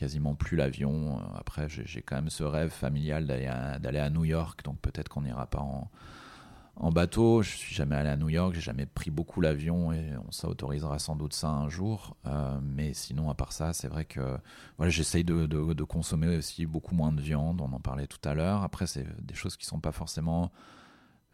quasiment 0.00 0.34
plus 0.34 0.56
l'avion. 0.56 1.20
Après, 1.36 1.68
j'ai 1.68 2.00
quand 2.00 2.16
même 2.16 2.30
ce 2.30 2.42
rêve 2.42 2.70
familial 2.70 3.26
d'aller 3.26 3.98
à, 3.98 4.08
New 4.08 4.24
York. 4.24 4.64
Donc 4.64 4.78
peut-être 4.80 5.10
qu'on 5.10 5.20
n'ira 5.20 5.46
pas 5.46 5.60
en, 5.60 6.90
bateau. 6.90 7.42
Je 7.42 7.50
suis 7.50 7.74
jamais 7.74 7.96
allé 7.96 8.08
à 8.08 8.16
New 8.16 8.30
York, 8.30 8.54
j'ai 8.54 8.62
jamais 8.62 8.86
pris 8.86 9.10
beaucoup 9.10 9.42
l'avion 9.42 9.92
et 9.92 10.12
on 10.26 10.32
s'autorisera 10.32 10.98
sans 10.98 11.16
doute 11.16 11.34
ça 11.34 11.50
un 11.50 11.68
jour. 11.68 12.16
Euh, 12.24 12.58
mais 12.62 12.94
sinon, 12.94 13.28
à 13.28 13.34
part 13.34 13.52
ça, 13.52 13.74
c'est 13.74 13.88
vrai 13.88 14.06
que 14.06 14.38
voilà, 14.78 14.88
j'essaye 14.88 15.22
de, 15.22 15.84
consommer 15.84 16.38
aussi 16.38 16.64
beaucoup 16.64 16.94
moins 16.94 17.12
de 17.12 17.20
viande. 17.20 17.60
On 17.60 17.70
en 17.70 17.80
parlait 17.80 18.06
tout 18.06 18.26
à 18.26 18.32
l'heure. 18.32 18.62
Après, 18.62 18.86
c'est 18.86 19.04
des 19.22 19.34
choses 19.34 19.58
qui 19.58 19.66
sont 19.66 19.80
pas 19.80 19.92
forcément 19.92 20.50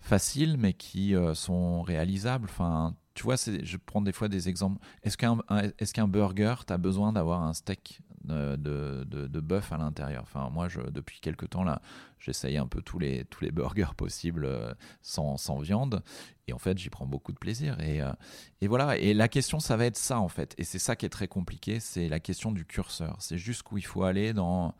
faciles, 0.00 0.56
mais 0.58 0.72
qui 0.72 1.14
euh, 1.14 1.34
sont 1.34 1.82
réalisables. 1.82 2.48
Enfin, 2.50 2.96
tu 3.14 3.22
vois, 3.22 3.36
je 3.36 3.76
prends 3.76 4.02
des 4.02 4.12
fois 4.12 4.28
des 4.28 4.48
exemples. 4.48 4.84
Est-ce 5.04 5.16
qu'un 5.16 5.38
est 5.78 5.92
qu'un 5.92 6.08
burger, 6.08 6.56
tu 6.66 6.72
as 6.72 6.78
besoin 6.78 7.12
d'avoir 7.12 7.42
un 7.42 7.54
steak? 7.54 8.00
De, 8.26 8.56
de, 8.56 9.26
de, 9.26 9.40
bœuf 9.40 9.72
à 9.72 9.76
l'intérieur 9.76 10.22
Enfin, 10.22 10.50
moi, 10.50 10.68
depuis 10.90 11.20
quelques 11.20 11.50
temps, 11.50 11.64
là, 11.64 11.80
j'essaye 12.18 12.56
un 12.56 12.66
peu 12.66 12.82
tous 12.82 12.98
les, 12.98 13.24
tous 13.26 13.44
les 13.44 13.50
burgers 13.50 13.92
possibles 13.96 14.44
euh, 14.44 14.72
sans, 15.02 15.36
sans 15.36 15.58
viande. 15.58 16.02
Et 16.48 16.52
en 16.52 16.58
fait, 16.58 16.78
j'y 16.78 16.90
prends 16.90 17.06
beaucoup 17.06 17.32
de 17.32 17.38
plaisir. 17.38 17.80
Et, 17.80 18.02
euh, 18.02 18.12
et 18.60 18.68
voilà. 18.68 18.96
Et 18.98 19.14
la 19.14 19.28
question, 19.28 19.60
ça 19.60 19.76
va 19.76 19.86
être 19.86 19.96
ça, 19.96 20.20
en 20.20 20.28
fait. 20.28 20.54
Et 20.58 20.64
c'est 20.64 20.78
ça 20.78 20.96
qui 20.96 21.06
est 21.06 21.10
très 21.10 21.28
compliqué. 21.28 21.80
C'est 21.80 22.08
la 22.08 22.20
question 22.20 22.52
du 22.52 22.64
curseur. 22.64 23.16
C'est 23.20 23.38
jusqu'où 23.38 23.78
il 23.78 23.84
faut 23.84 24.02
aller 24.04 24.32
dans 24.32 24.74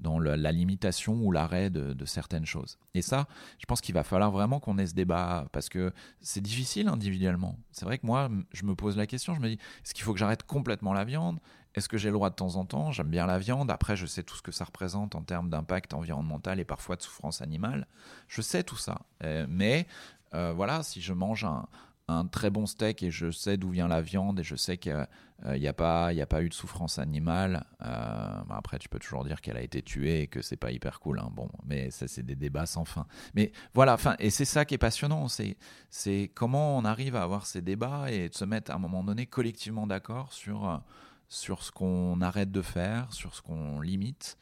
dans 0.00 0.18
la 0.18 0.52
limitation 0.52 1.14
ou 1.22 1.32
l'arrêt 1.32 1.70
de, 1.70 2.04
certaines 2.04 2.46
choses. 2.46 2.78
Et 2.94 3.02
ça, 3.02 3.26
je 3.58 3.66
pense 3.66 3.80
qu'il 3.80 3.94
va 3.94 4.04
falloir 4.04 4.30
vraiment 4.30 4.60
qu'on 4.60 4.78
ait 4.78 4.86
ce 4.86 4.94
débat 4.94 5.46
parce 5.52 5.68
que 5.68 5.92
c'est 6.20 6.40
difficile 6.40 6.88
individuellement. 6.88 7.58
C'est 7.72 7.84
vrai 7.84 7.98
que 7.98 8.06
moi, 8.06 8.30
je 8.52 8.64
me 8.64 8.74
pose 8.74 8.96
la 8.96 9.06
question, 9.06 9.34
je 9.34 9.40
me 9.40 9.48
dis, 9.48 9.58
est-ce 9.84 9.94
qu'il 9.94 10.04
faut 10.04 10.12
que 10.12 10.18
j'arrête 10.18 10.42
complètement 10.42 10.92
la 10.92 11.04
viande? 11.04 11.40
Est-ce 11.76 11.90
que 11.90 11.98
j'ai 11.98 12.08
le 12.08 12.14
droit 12.14 12.30
de 12.30 12.34
temps 12.34 12.56
en 12.56 12.64
temps? 12.64 12.90
J'aime 12.90 13.10
bien 13.10 13.26
la 13.26 13.38
viande. 13.38 13.70
Après, 13.70 13.96
je 13.96 14.06
sais 14.06 14.22
tout 14.22 14.34
ce 14.34 14.40
que 14.40 14.50
ça 14.50 14.64
représente 14.64 15.14
en 15.14 15.20
termes 15.20 15.50
d'impact 15.50 15.92
environnemental 15.92 16.58
et 16.58 16.64
parfois 16.64 16.96
de 16.96 17.02
souffrance 17.02 17.42
animale. 17.42 17.86
Je 18.28 18.40
sais 18.40 18.62
tout 18.62 18.78
ça. 18.78 19.02
Euh, 19.22 19.46
mais 19.46 19.86
euh, 20.32 20.54
voilà, 20.54 20.82
si 20.82 21.02
je 21.02 21.12
mange 21.12 21.44
un, 21.44 22.26
très 22.28 22.48
bon 22.48 22.64
steak 22.66 23.02
et 23.02 23.10
je 23.10 23.30
sais 23.30 23.58
d'où 23.58 23.68
vient 23.68 23.88
la 23.88 24.00
viande 24.00 24.40
et 24.40 24.42
je 24.42 24.56
sais 24.56 24.78
qu'il 24.78 25.06
n'y 25.44 25.66
a, 25.66 25.72
pas, 25.74 26.06
a 26.06 26.26
pas 26.26 26.42
eu 26.42 26.48
de 26.48 26.54
souffrance 26.54 26.98
animale. 26.98 27.66
Euh, 27.84 28.40
après, 28.48 28.78
tu 28.78 28.88
peux 28.88 28.98
toujours 28.98 29.24
dire 29.24 29.42
qu'elle 29.42 29.58
a 29.58 29.62
été 29.62 29.82
tuée 29.82 30.22
et 30.22 30.26
que 30.28 30.40
c'est 30.40 30.56
pas 30.56 30.70
hyper 30.70 30.98
cool. 30.98 31.18
Hein. 31.18 31.30
Bon, 31.34 31.50
mais 31.66 31.90
ça, 31.90 32.08
c'est 32.08 32.24
des 32.24 32.36
débats 32.36 32.64
sans 32.64 32.86
fin. 32.86 33.06
Mais 33.34 33.52
voilà, 33.74 33.92
enfin, 33.92 34.16
et 34.18 34.30
c'est 34.30 34.46
ça 34.46 34.64
qui 34.64 34.72
est 34.72 34.78
passionnant. 34.78 35.26
C'est 35.28 36.32
comment 36.34 36.78
on 36.78 36.86
arrive 36.86 37.16
à 37.16 37.22
avoir 37.22 37.44
ces 37.44 37.60
débats 37.60 38.10
et 38.10 38.30
de 38.30 38.34
se 38.34 38.46
mettre 38.46 38.70
à 38.70 38.76
un 38.76 38.78
moment 38.78 39.04
donné 39.04 39.26
collectivement 39.26 39.86
d'accord 39.86 40.32
sur, 40.32 40.80
sur 41.28 41.62
ce 41.62 41.70
qu'on 41.70 42.20
arrête 42.20 42.50
de 42.50 42.62
faire, 42.62 43.12
sur 43.12 43.34
ce 43.34 43.42
qu'on 43.42 43.80
limite. 43.80 44.38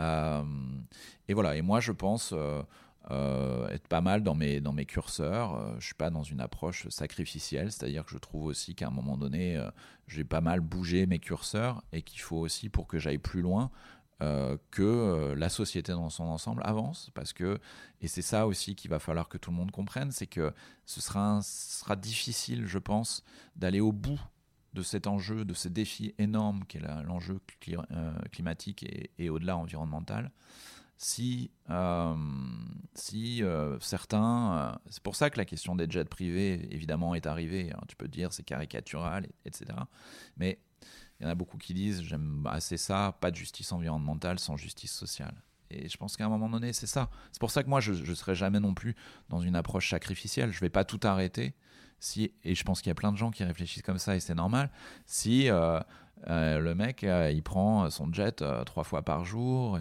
Euh, 0.00 0.42
et 1.28 1.34
voilà, 1.34 1.56
et 1.56 1.62
moi, 1.62 1.80
je 1.80 1.92
pense. 1.92 2.32
Euh, 2.32 2.62
euh, 3.10 3.68
être 3.68 3.86
pas 3.86 4.00
mal 4.00 4.22
dans 4.22 4.34
mes, 4.34 4.62
dans 4.62 4.72
mes 4.72 4.86
curseurs. 4.86 5.78
Je 5.78 5.84
suis 5.84 5.94
pas 5.94 6.08
dans 6.08 6.22
une 6.22 6.40
approche 6.40 6.88
sacrificielle, 6.88 7.70
c'est-à-dire 7.70 8.06
que 8.06 8.10
je 8.10 8.16
trouve 8.16 8.46
aussi 8.46 8.74
qu'à 8.74 8.86
un 8.86 8.90
moment 8.90 9.18
donné, 9.18 9.62
j'ai 10.06 10.24
pas 10.24 10.40
mal 10.40 10.60
bougé 10.60 11.04
mes 11.04 11.18
curseurs 11.18 11.82
et 11.92 12.00
qu'il 12.00 12.22
faut 12.22 12.38
aussi, 12.38 12.70
pour 12.70 12.86
que 12.86 12.98
j'aille 12.98 13.18
plus 13.18 13.42
loin, 13.42 13.70
que 14.70 15.34
la 15.36 15.50
société 15.50 15.92
dans 15.92 16.08
son 16.08 16.24
ensemble 16.24 16.62
avance. 16.64 17.10
Parce 17.12 17.34
que, 17.34 17.58
et 18.00 18.08
c'est 18.08 18.22
ça 18.22 18.46
aussi 18.46 18.74
qu'il 18.74 18.90
va 18.90 18.98
falloir 18.98 19.28
que 19.28 19.36
tout 19.36 19.50
le 19.50 19.56
monde 19.58 19.70
comprenne, 19.70 20.10
c'est 20.10 20.26
que 20.26 20.54
ce 20.86 21.02
sera, 21.02 21.40
sera 21.42 21.96
difficile, 21.96 22.64
je 22.64 22.78
pense, 22.78 23.22
d'aller 23.54 23.80
au 23.80 23.92
bout 23.92 24.18
de 24.74 24.82
cet 24.82 25.06
enjeu, 25.06 25.44
de 25.44 25.54
ce 25.54 25.68
défi 25.68 26.14
énorme 26.18 26.64
qu'est 26.66 26.80
l'enjeu 26.80 27.40
climatique 28.32 28.84
et, 29.18 29.30
au-delà 29.30 29.56
environnemental 29.56 30.30
si, 30.96 31.50
euh, 31.70 32.14
si 32.94 33.42
euh, 33.42 33.78
certains... 33.80 34.56
Euh, 34.56 34.78
c'est 34.90 35.02
pour 35.02 35.16
ça 35.16 35.30
que 35.30 35.38
la 35.38 35.44
question 35.44 35.74
des 35.74 35.86
jets 35.88 36.04
privés, 36.04 36.68
évidemment, 36.70 37.14
est 37.14 37.26
arrivée. 37.26 37.72
tu 37.88 37.96
peux 37.96 38.08
dire 38.08 38.32
c'est 38.32 38.42
caricatural, 38.42 39.26
etc. 39.44 39.66
Mais 40.36 40.58
il 41.18 41.24
y 41.24 41.26
en 41.26 41.30
a 41.30 41.34
beaucoup 41.34 41.58
qui 41.58 41.74
disent, 41.74 42.02
j'aime 42.02 42.46
assez 42.50 42.76
ça, 42.76 43.16
pas 43.20 43.30
de 43.30 43.36
justice 43.36 43.72
environnementale 43.72 44.38
sans 44.38 44.56
justice 44.56 44.92
sociale. 44.92 45.34
Et 45.70 45.88
je 45.88 45.96
pense 45.96 46.16
qu'à 46.16 46.26
un 46.26 46.28
moment 46.28 46.48
donné, 46.48 46.72
c'est 46.72 46.86
ça. 46.86 47.10
C'est 47.32 47.40
pour 47.40 47.50
ça 47.50 47.62
que 47.62 47.68
moi, 47.68 47.80
je 47.80 47.92
ne 47.92 48.14
serai 48.14 48.34
jamais 48.34 48.60
non 48.60 48.74
plus 48.74 48.94
dans 49.28 49.40
une 49.40 49.56
approche 49.56 49.90
sacrificielle. 49.90 50.52
Je 50.52 50.58
ne 50.58 50.60
vais 50.60 50.70
pas 50.70 50.84
tout 50.84 51.00
arrêter. 51.02 51.54
Et 52.44 52.54
je 52.54 52.64
pense 52.64 52.82
qu'il 52.82 52.90
y 52.90 52.92
a 52.92 52.94
plein 52.94 53.12
de 53.12 53.16
gens 53.16 53.30
qui 53.30 53.44
réfléchissent 53.44 53.82
comme 53.82 53.98
ça, 53.98 54.16
et 54.16 54.20
c'est 54.20 54.34
normal. 54.34 54.70
Si 55.06 55.48
euh, 56.30 56.58
le 56.58 56.74
mec, 56.74 57.04
euh, 57.04 57.30
il 57.30 57.42
prend 57.42 57.90
son 57.90 58.10
jet 58.12 58.40
euh, 58.40 58.64
trois 58.64 58.84
fois 58.84 59.02
par 59.02 59.24
jour. 59.24 59.78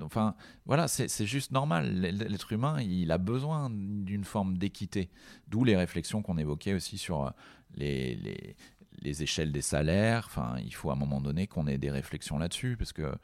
Enfin, 0.00 0.34
voilà, 0.64 0.88
c'est 0.88 1.26
juste 1.26 1.50
normal. 1.52 1.92
L'être 1.92 2.52
humain, 2.52 2.80
il 2.80 3.10
a 3.12 3.18
besoin 3.18 3.70
d'une 3.70 4.24
forme 4.24 4.56
d'équité. 4.56 5.10
D'où 5.48 5.64
les 5.64 5.76
réflexions 5.76 6.22
qu'on 6.22 6.38
évoquait 6.38 6.74
aussi 6.74 6.96
sur 6.98 7.32
les, 7.74 8.14
les, 8.16 8.56
les, 9.02 9.22
échelles 9.22 9.52
des 9.52 9.62
salaires. 9.62 10.24
Enfin, 10.26 10.56
il 10.64 10.74
faut 10.74 10.90
à 10.90 10.94
un 10.94 10.96
moment 10.96 11.20
donné 11.20 11.46
qu'on 11.46 11.66
ait 11.66 11.78
des 11.78 11.90
réflexions 11.90 12.38
là-dessus, 12.38 12.76
parce 12.78 12.92
que 12.92 13.14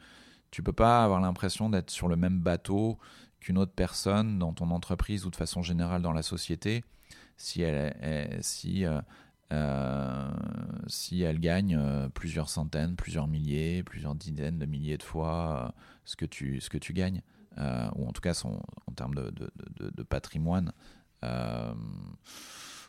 tu 0.50 0.62
peux 0.62 0.72
pas 0.72 1.04
avoir 1.04 1.20
l'impression 1.20 1.70
d'être 1.70 1.90
sur 1.90 2.08
le 2.08 2.16
même 2.16 2.40
bateau 2.40 2.98
qu'une 3.40 3.58
autre 3.58 3.72
personne 3.72 4.38
dans 4.38 4.52
ton 4.52 4.70
entreprise 4.70 5.26
ou 5.26 5.30
de 5.30 5.36
façon 5.36 5.62
générale 5.62 6.02
dans 6.02 6.12
la 6.12 6.22
société 6.22 6.84
si 7.36 7.62
elle, 7.62 8.38
si 8.42 8.84
euh, 9.50 10.30
si 10.88 11.22
elle 11.22 11.40
gagne 11.40 11.74
euh, 11.78 12.08
plusieurs 12.10 12.50
centaines, 12.50 12.96
plusieurs 12.96 13.26
milliers, 13.26 13.82
plusieurs 13.82 14.14
dizaines 14.14 14.58
de 14.58 14.66
milliers 14.66 14.98
de 14.98 15.02
fois 15.02 15.64
euh, 15.64 15.80
ce, 16.04 16.16
que 16.16 16.26
tu, 16.26 16.60
ce 16.60 16.68
que 16.68 16.76
tu 16.76 16.92
gagnes, 16.92 17.22
ou 17.96 18.06
en 18.06 18.12
tout 18.12 18.20
cas 18.20 18.40
en 18.44 18.92
termes 18.92 19.14
de, 19.16 19.32
de 19.80 20.02
patrimoine 20.04 20.72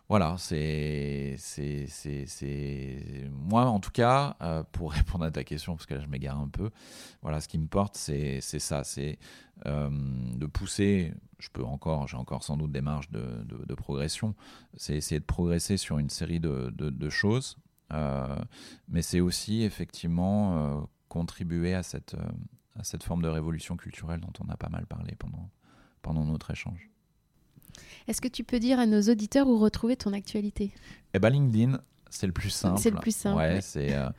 voilà, 0.09 0.37
c'est, 0.39 1.35
moi 3.31 3.65
en 3.65 3.79
tout 3.79 3.91
cas, 3.91 4.35
euh, 4.41 4.63
pour 4.71 4.91
répondre 4.93 5.23
à 5.23 5.29
ta 5.29 5.43
question, 5.43 5.75
parce 5.75 5.85
que 5.85 5.93
là 5.93 6.01
je 6.01 6.07
m'égare 6.07 6.39
un 6.39 6.47
peu, 6.47 6.71
voilà, 7.21 7.39
ce 7.39 7.47
qui 7.47 7.59
me 7.59 7.67
porte, 7.67 7.95
c'est, 7.95 8.41
c'est 8.41 8.57
ça, 8.57 8.83
c'est 8.83 9.19
euh, 9.67 9.89
de 10.35 10.47
pousser. 10.47 11.13
Je 11.37 11.49
peux 11.49 11.63
encore, 11.63 12.07
j'ai 12.07 12.17
encore 12.17 12.43
sans 12.43 12.57
doute 12.57 12.71
des 12.71 12.81
marges 12.81 13.11
de, 13.11 13.45
de, 13.45 13.75
progression. 13.75 14.33
C'est 14.75 14.95
essayer 14.95 15.19
de 15.19 15.25
progresser 15.25 15.77
sur 15.77 15.99
une 15.99 16.09
série 16.09 16.39
de, 16.39 16.71
de 16.71 17.09
choses, 17.09 17.57
euh, 17.93 18.35
mais 18.87 19.03
c'est 19.03 19.21
aussi 19.21 19.61
effectivement 19.61 20.89
contribuer 21.07 21.75
à 21.75 21.83
cette, 21.83 22.15
à 22.75 22.83
cette 22.83 23.03
forme 23.03 23.21
de 23.21 23.29
révolution 23.29 23.77
culturelle 23.77 24.21
dont 24.21 24.33
on 24.43 24.49
a 24.49 24.57
pas 24.57 24.69
mal 24.69 24.87
parlé 24.87 25.15
pendant, 25.15 25.49
pendant 26.01 26.25
notre 26.25 26.51
échange. 26.51 26.89
Est-ce 28.09 28.21
que 28.21 28.27
tu 28.27 28.43
peux 28.43 28.57
dire 28.57 28.79
à 28.79 28.87
nos 28.87 29.01
auditeurs 29.03 29.47
où 29.47 29.59
retrouver 29.59 29.95
ton 29.95 30.13
actualité? 30.13 30.71
Eh 31.13 31.19
ben 31.19 31.29
LinkedIn, 31.29 31.79
c'est 32.09 32.25
le 32.25 32.33
plus 32.33 32.49
simple. 32.49 32.79
C'est 32.81 32.89
le 32.89 32.97
plus 32.97 33.15
simple. 33.15 33.37
Ouais, 33.37 33.61
c'est 33.61 33.95
euh, 33.95 34.09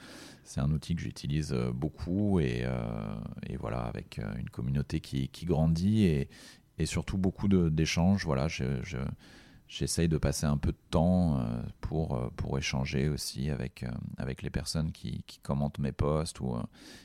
c'est 0.44 0.60
un 0.60 0.70
outil 0.70 0.94
que 0.94 1.02
j'utilise 1.02 1.52
euh, 1.52 1.72
beaucoup 1.72 2.38
et, 2.38 2.62
euh, 2.62 3.14
et, 3.48 3.56
voilà 3.56 3.80
avec 3.80 4.20
une 4.38 4.48
communauté 4.48 5.00
qui, 5.00 5.28
qui 5.28 5.44
grandit 5.44 6.04
et, 6.04 6.28
et, 6.78 6.86
surtout 6.86 7.18
beaucoup 7.18 7.48
d'échanges. 7.48 8.24
Voilà, 8.24 8.46
j'essaye 9.66 10.08
de 10.08 10.18
passer 10.18 10.46
un 10.46 10.56
peu 10.56 10.70
de 10.70 10.78
temps 10.90 11.44
pour, 11.80 12.30
pour 12.36 12.58
échanger 12.58 13.08
aussi 13.08 13.50
avec, 13.50 13.84
avec 14.18 14.42
les 14.42 14.50
personnes 14.50 14.92
qui, 14.92 15.24
qui 15.26 15.40
commentent 15.40 15.80
mes 15.80 15.92
posts. 15.92 16.38
Ou, 16.38 16.56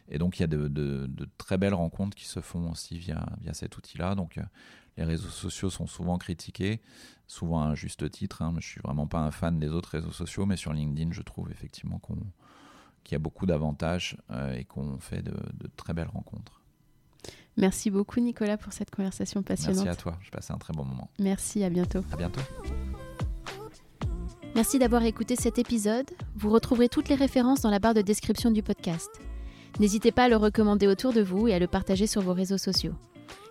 et 0.08 0.20
donc, 0.20 0.38
il 0.38 0.44
y 0.44 0.46
a 0.46 0.48
de, 0.48 0.68
de, 0.68 1.08
de, 1.08 1.28
très 1.40 1.58
belles 1.58 1.74
rencontres 1.74 2.16
qui 2.16 2.26
se 2.26 2.42
font 2.42 2.72
aussi 2.72 3.00
via, 3.00 3.26
via 3.42 3.54
cet 3.56 3.76
outil-là. 3.76 4.14
Donc, 4.14 4.40
les 4.98 5.04
réseaux 5.04 5.30
sociaux 5.30 5.70
sont 5.70 5.88
souvent 5.88 6.18
critiqués, 6.18 6.82
souvent 7.28 7.62
à 7.62 7.66
un 7.66 7.76
juste 7.76 8.10
titre. 8.12 8.42
Hein, 8.42 8.54
je 8.60 8.68
suis 8.68 8.82
vraiment 8.82 9.08
pas 9.08 9.20
un 9.20 9.32
fan 9.32 9.60
des 9.60 9.70
autres 9.70 9.90
réseaux 9.90 10.12
sociaux, 10.12 10.46
mais 10.46 10.56
sur 10.56 10.74
LinkedIn, 10.74 11.12
je 11.12 11.22
trouve 11.22 11.52
effectivement 11.52 12.00
qu'on, 12.00 12.18
qu'il 13.04 13.14
y 13.14 13.16
a 13.16 13.20
beaucoup 13.20 13.46
d'avantages 13.46 14.18
euh, 14.32 14.56
et 14.56 14.66
qu'on 14.66 14.98
fait 15.00 15.22
de, 15.22 15.34
très 15.78 15.94
belles 15.94 16.10
rencontres. 16.12 16.62
Merci 17.58 17.90
beaucoup 17.90 18.20
Nicolas 18.20 18.58
pour 18.58 18.74
cette 18.74 18.92
conversation 18.92 19.42
passionnante. 19.42 19.86
Merci 19.86 20.00
à 20.00 20.02
toi, 20.02 20.18
je 20.22 20.30
passé 20.30 20.52
un 20.52 20.58
très 20.58 20.74
bon 20.74 20.84
moment. 20.84 21.10
Merci, 21.20 21.64
à 21.64 21.70
bientôt. 21.70 22.02
À 22.12 22.18
bientôt. 22.18 22.42
Merci 24.56 24.80
d'avoir 24.80 25.04
écouté 25.04 25.36
cet 25.36 25.58
épisode. 25.58 26.10
Vous 26.36 26.50
retrouverez 26.50 26.90
toutes 26.90 27.10
les 27.10 27.16
références 27.16 27.62
dans 27.62 27.70
la 27.70 27.80
barre 27.80 27.94
de 27.94 28.02
description 28.02 28.52
du 28.52 28.64
podcast. 28.64 29.10
N'hésitez 29.80 30.12
pas 30.12 30.26
à 30.26 30.30
le 30.30 30.38
recommander 30.38 30.88
autour 30.88 31.14
de 31.14 31.22
vous 31.22 31.48
et 31.48 31.54
à 31.54 31.60
le 31.60 31.68
partager 31.68 32.08
sur 32.08 32.22
vos 32.22 32.34
réseaux 32.34 32.58
sociaux. 32.58 32.94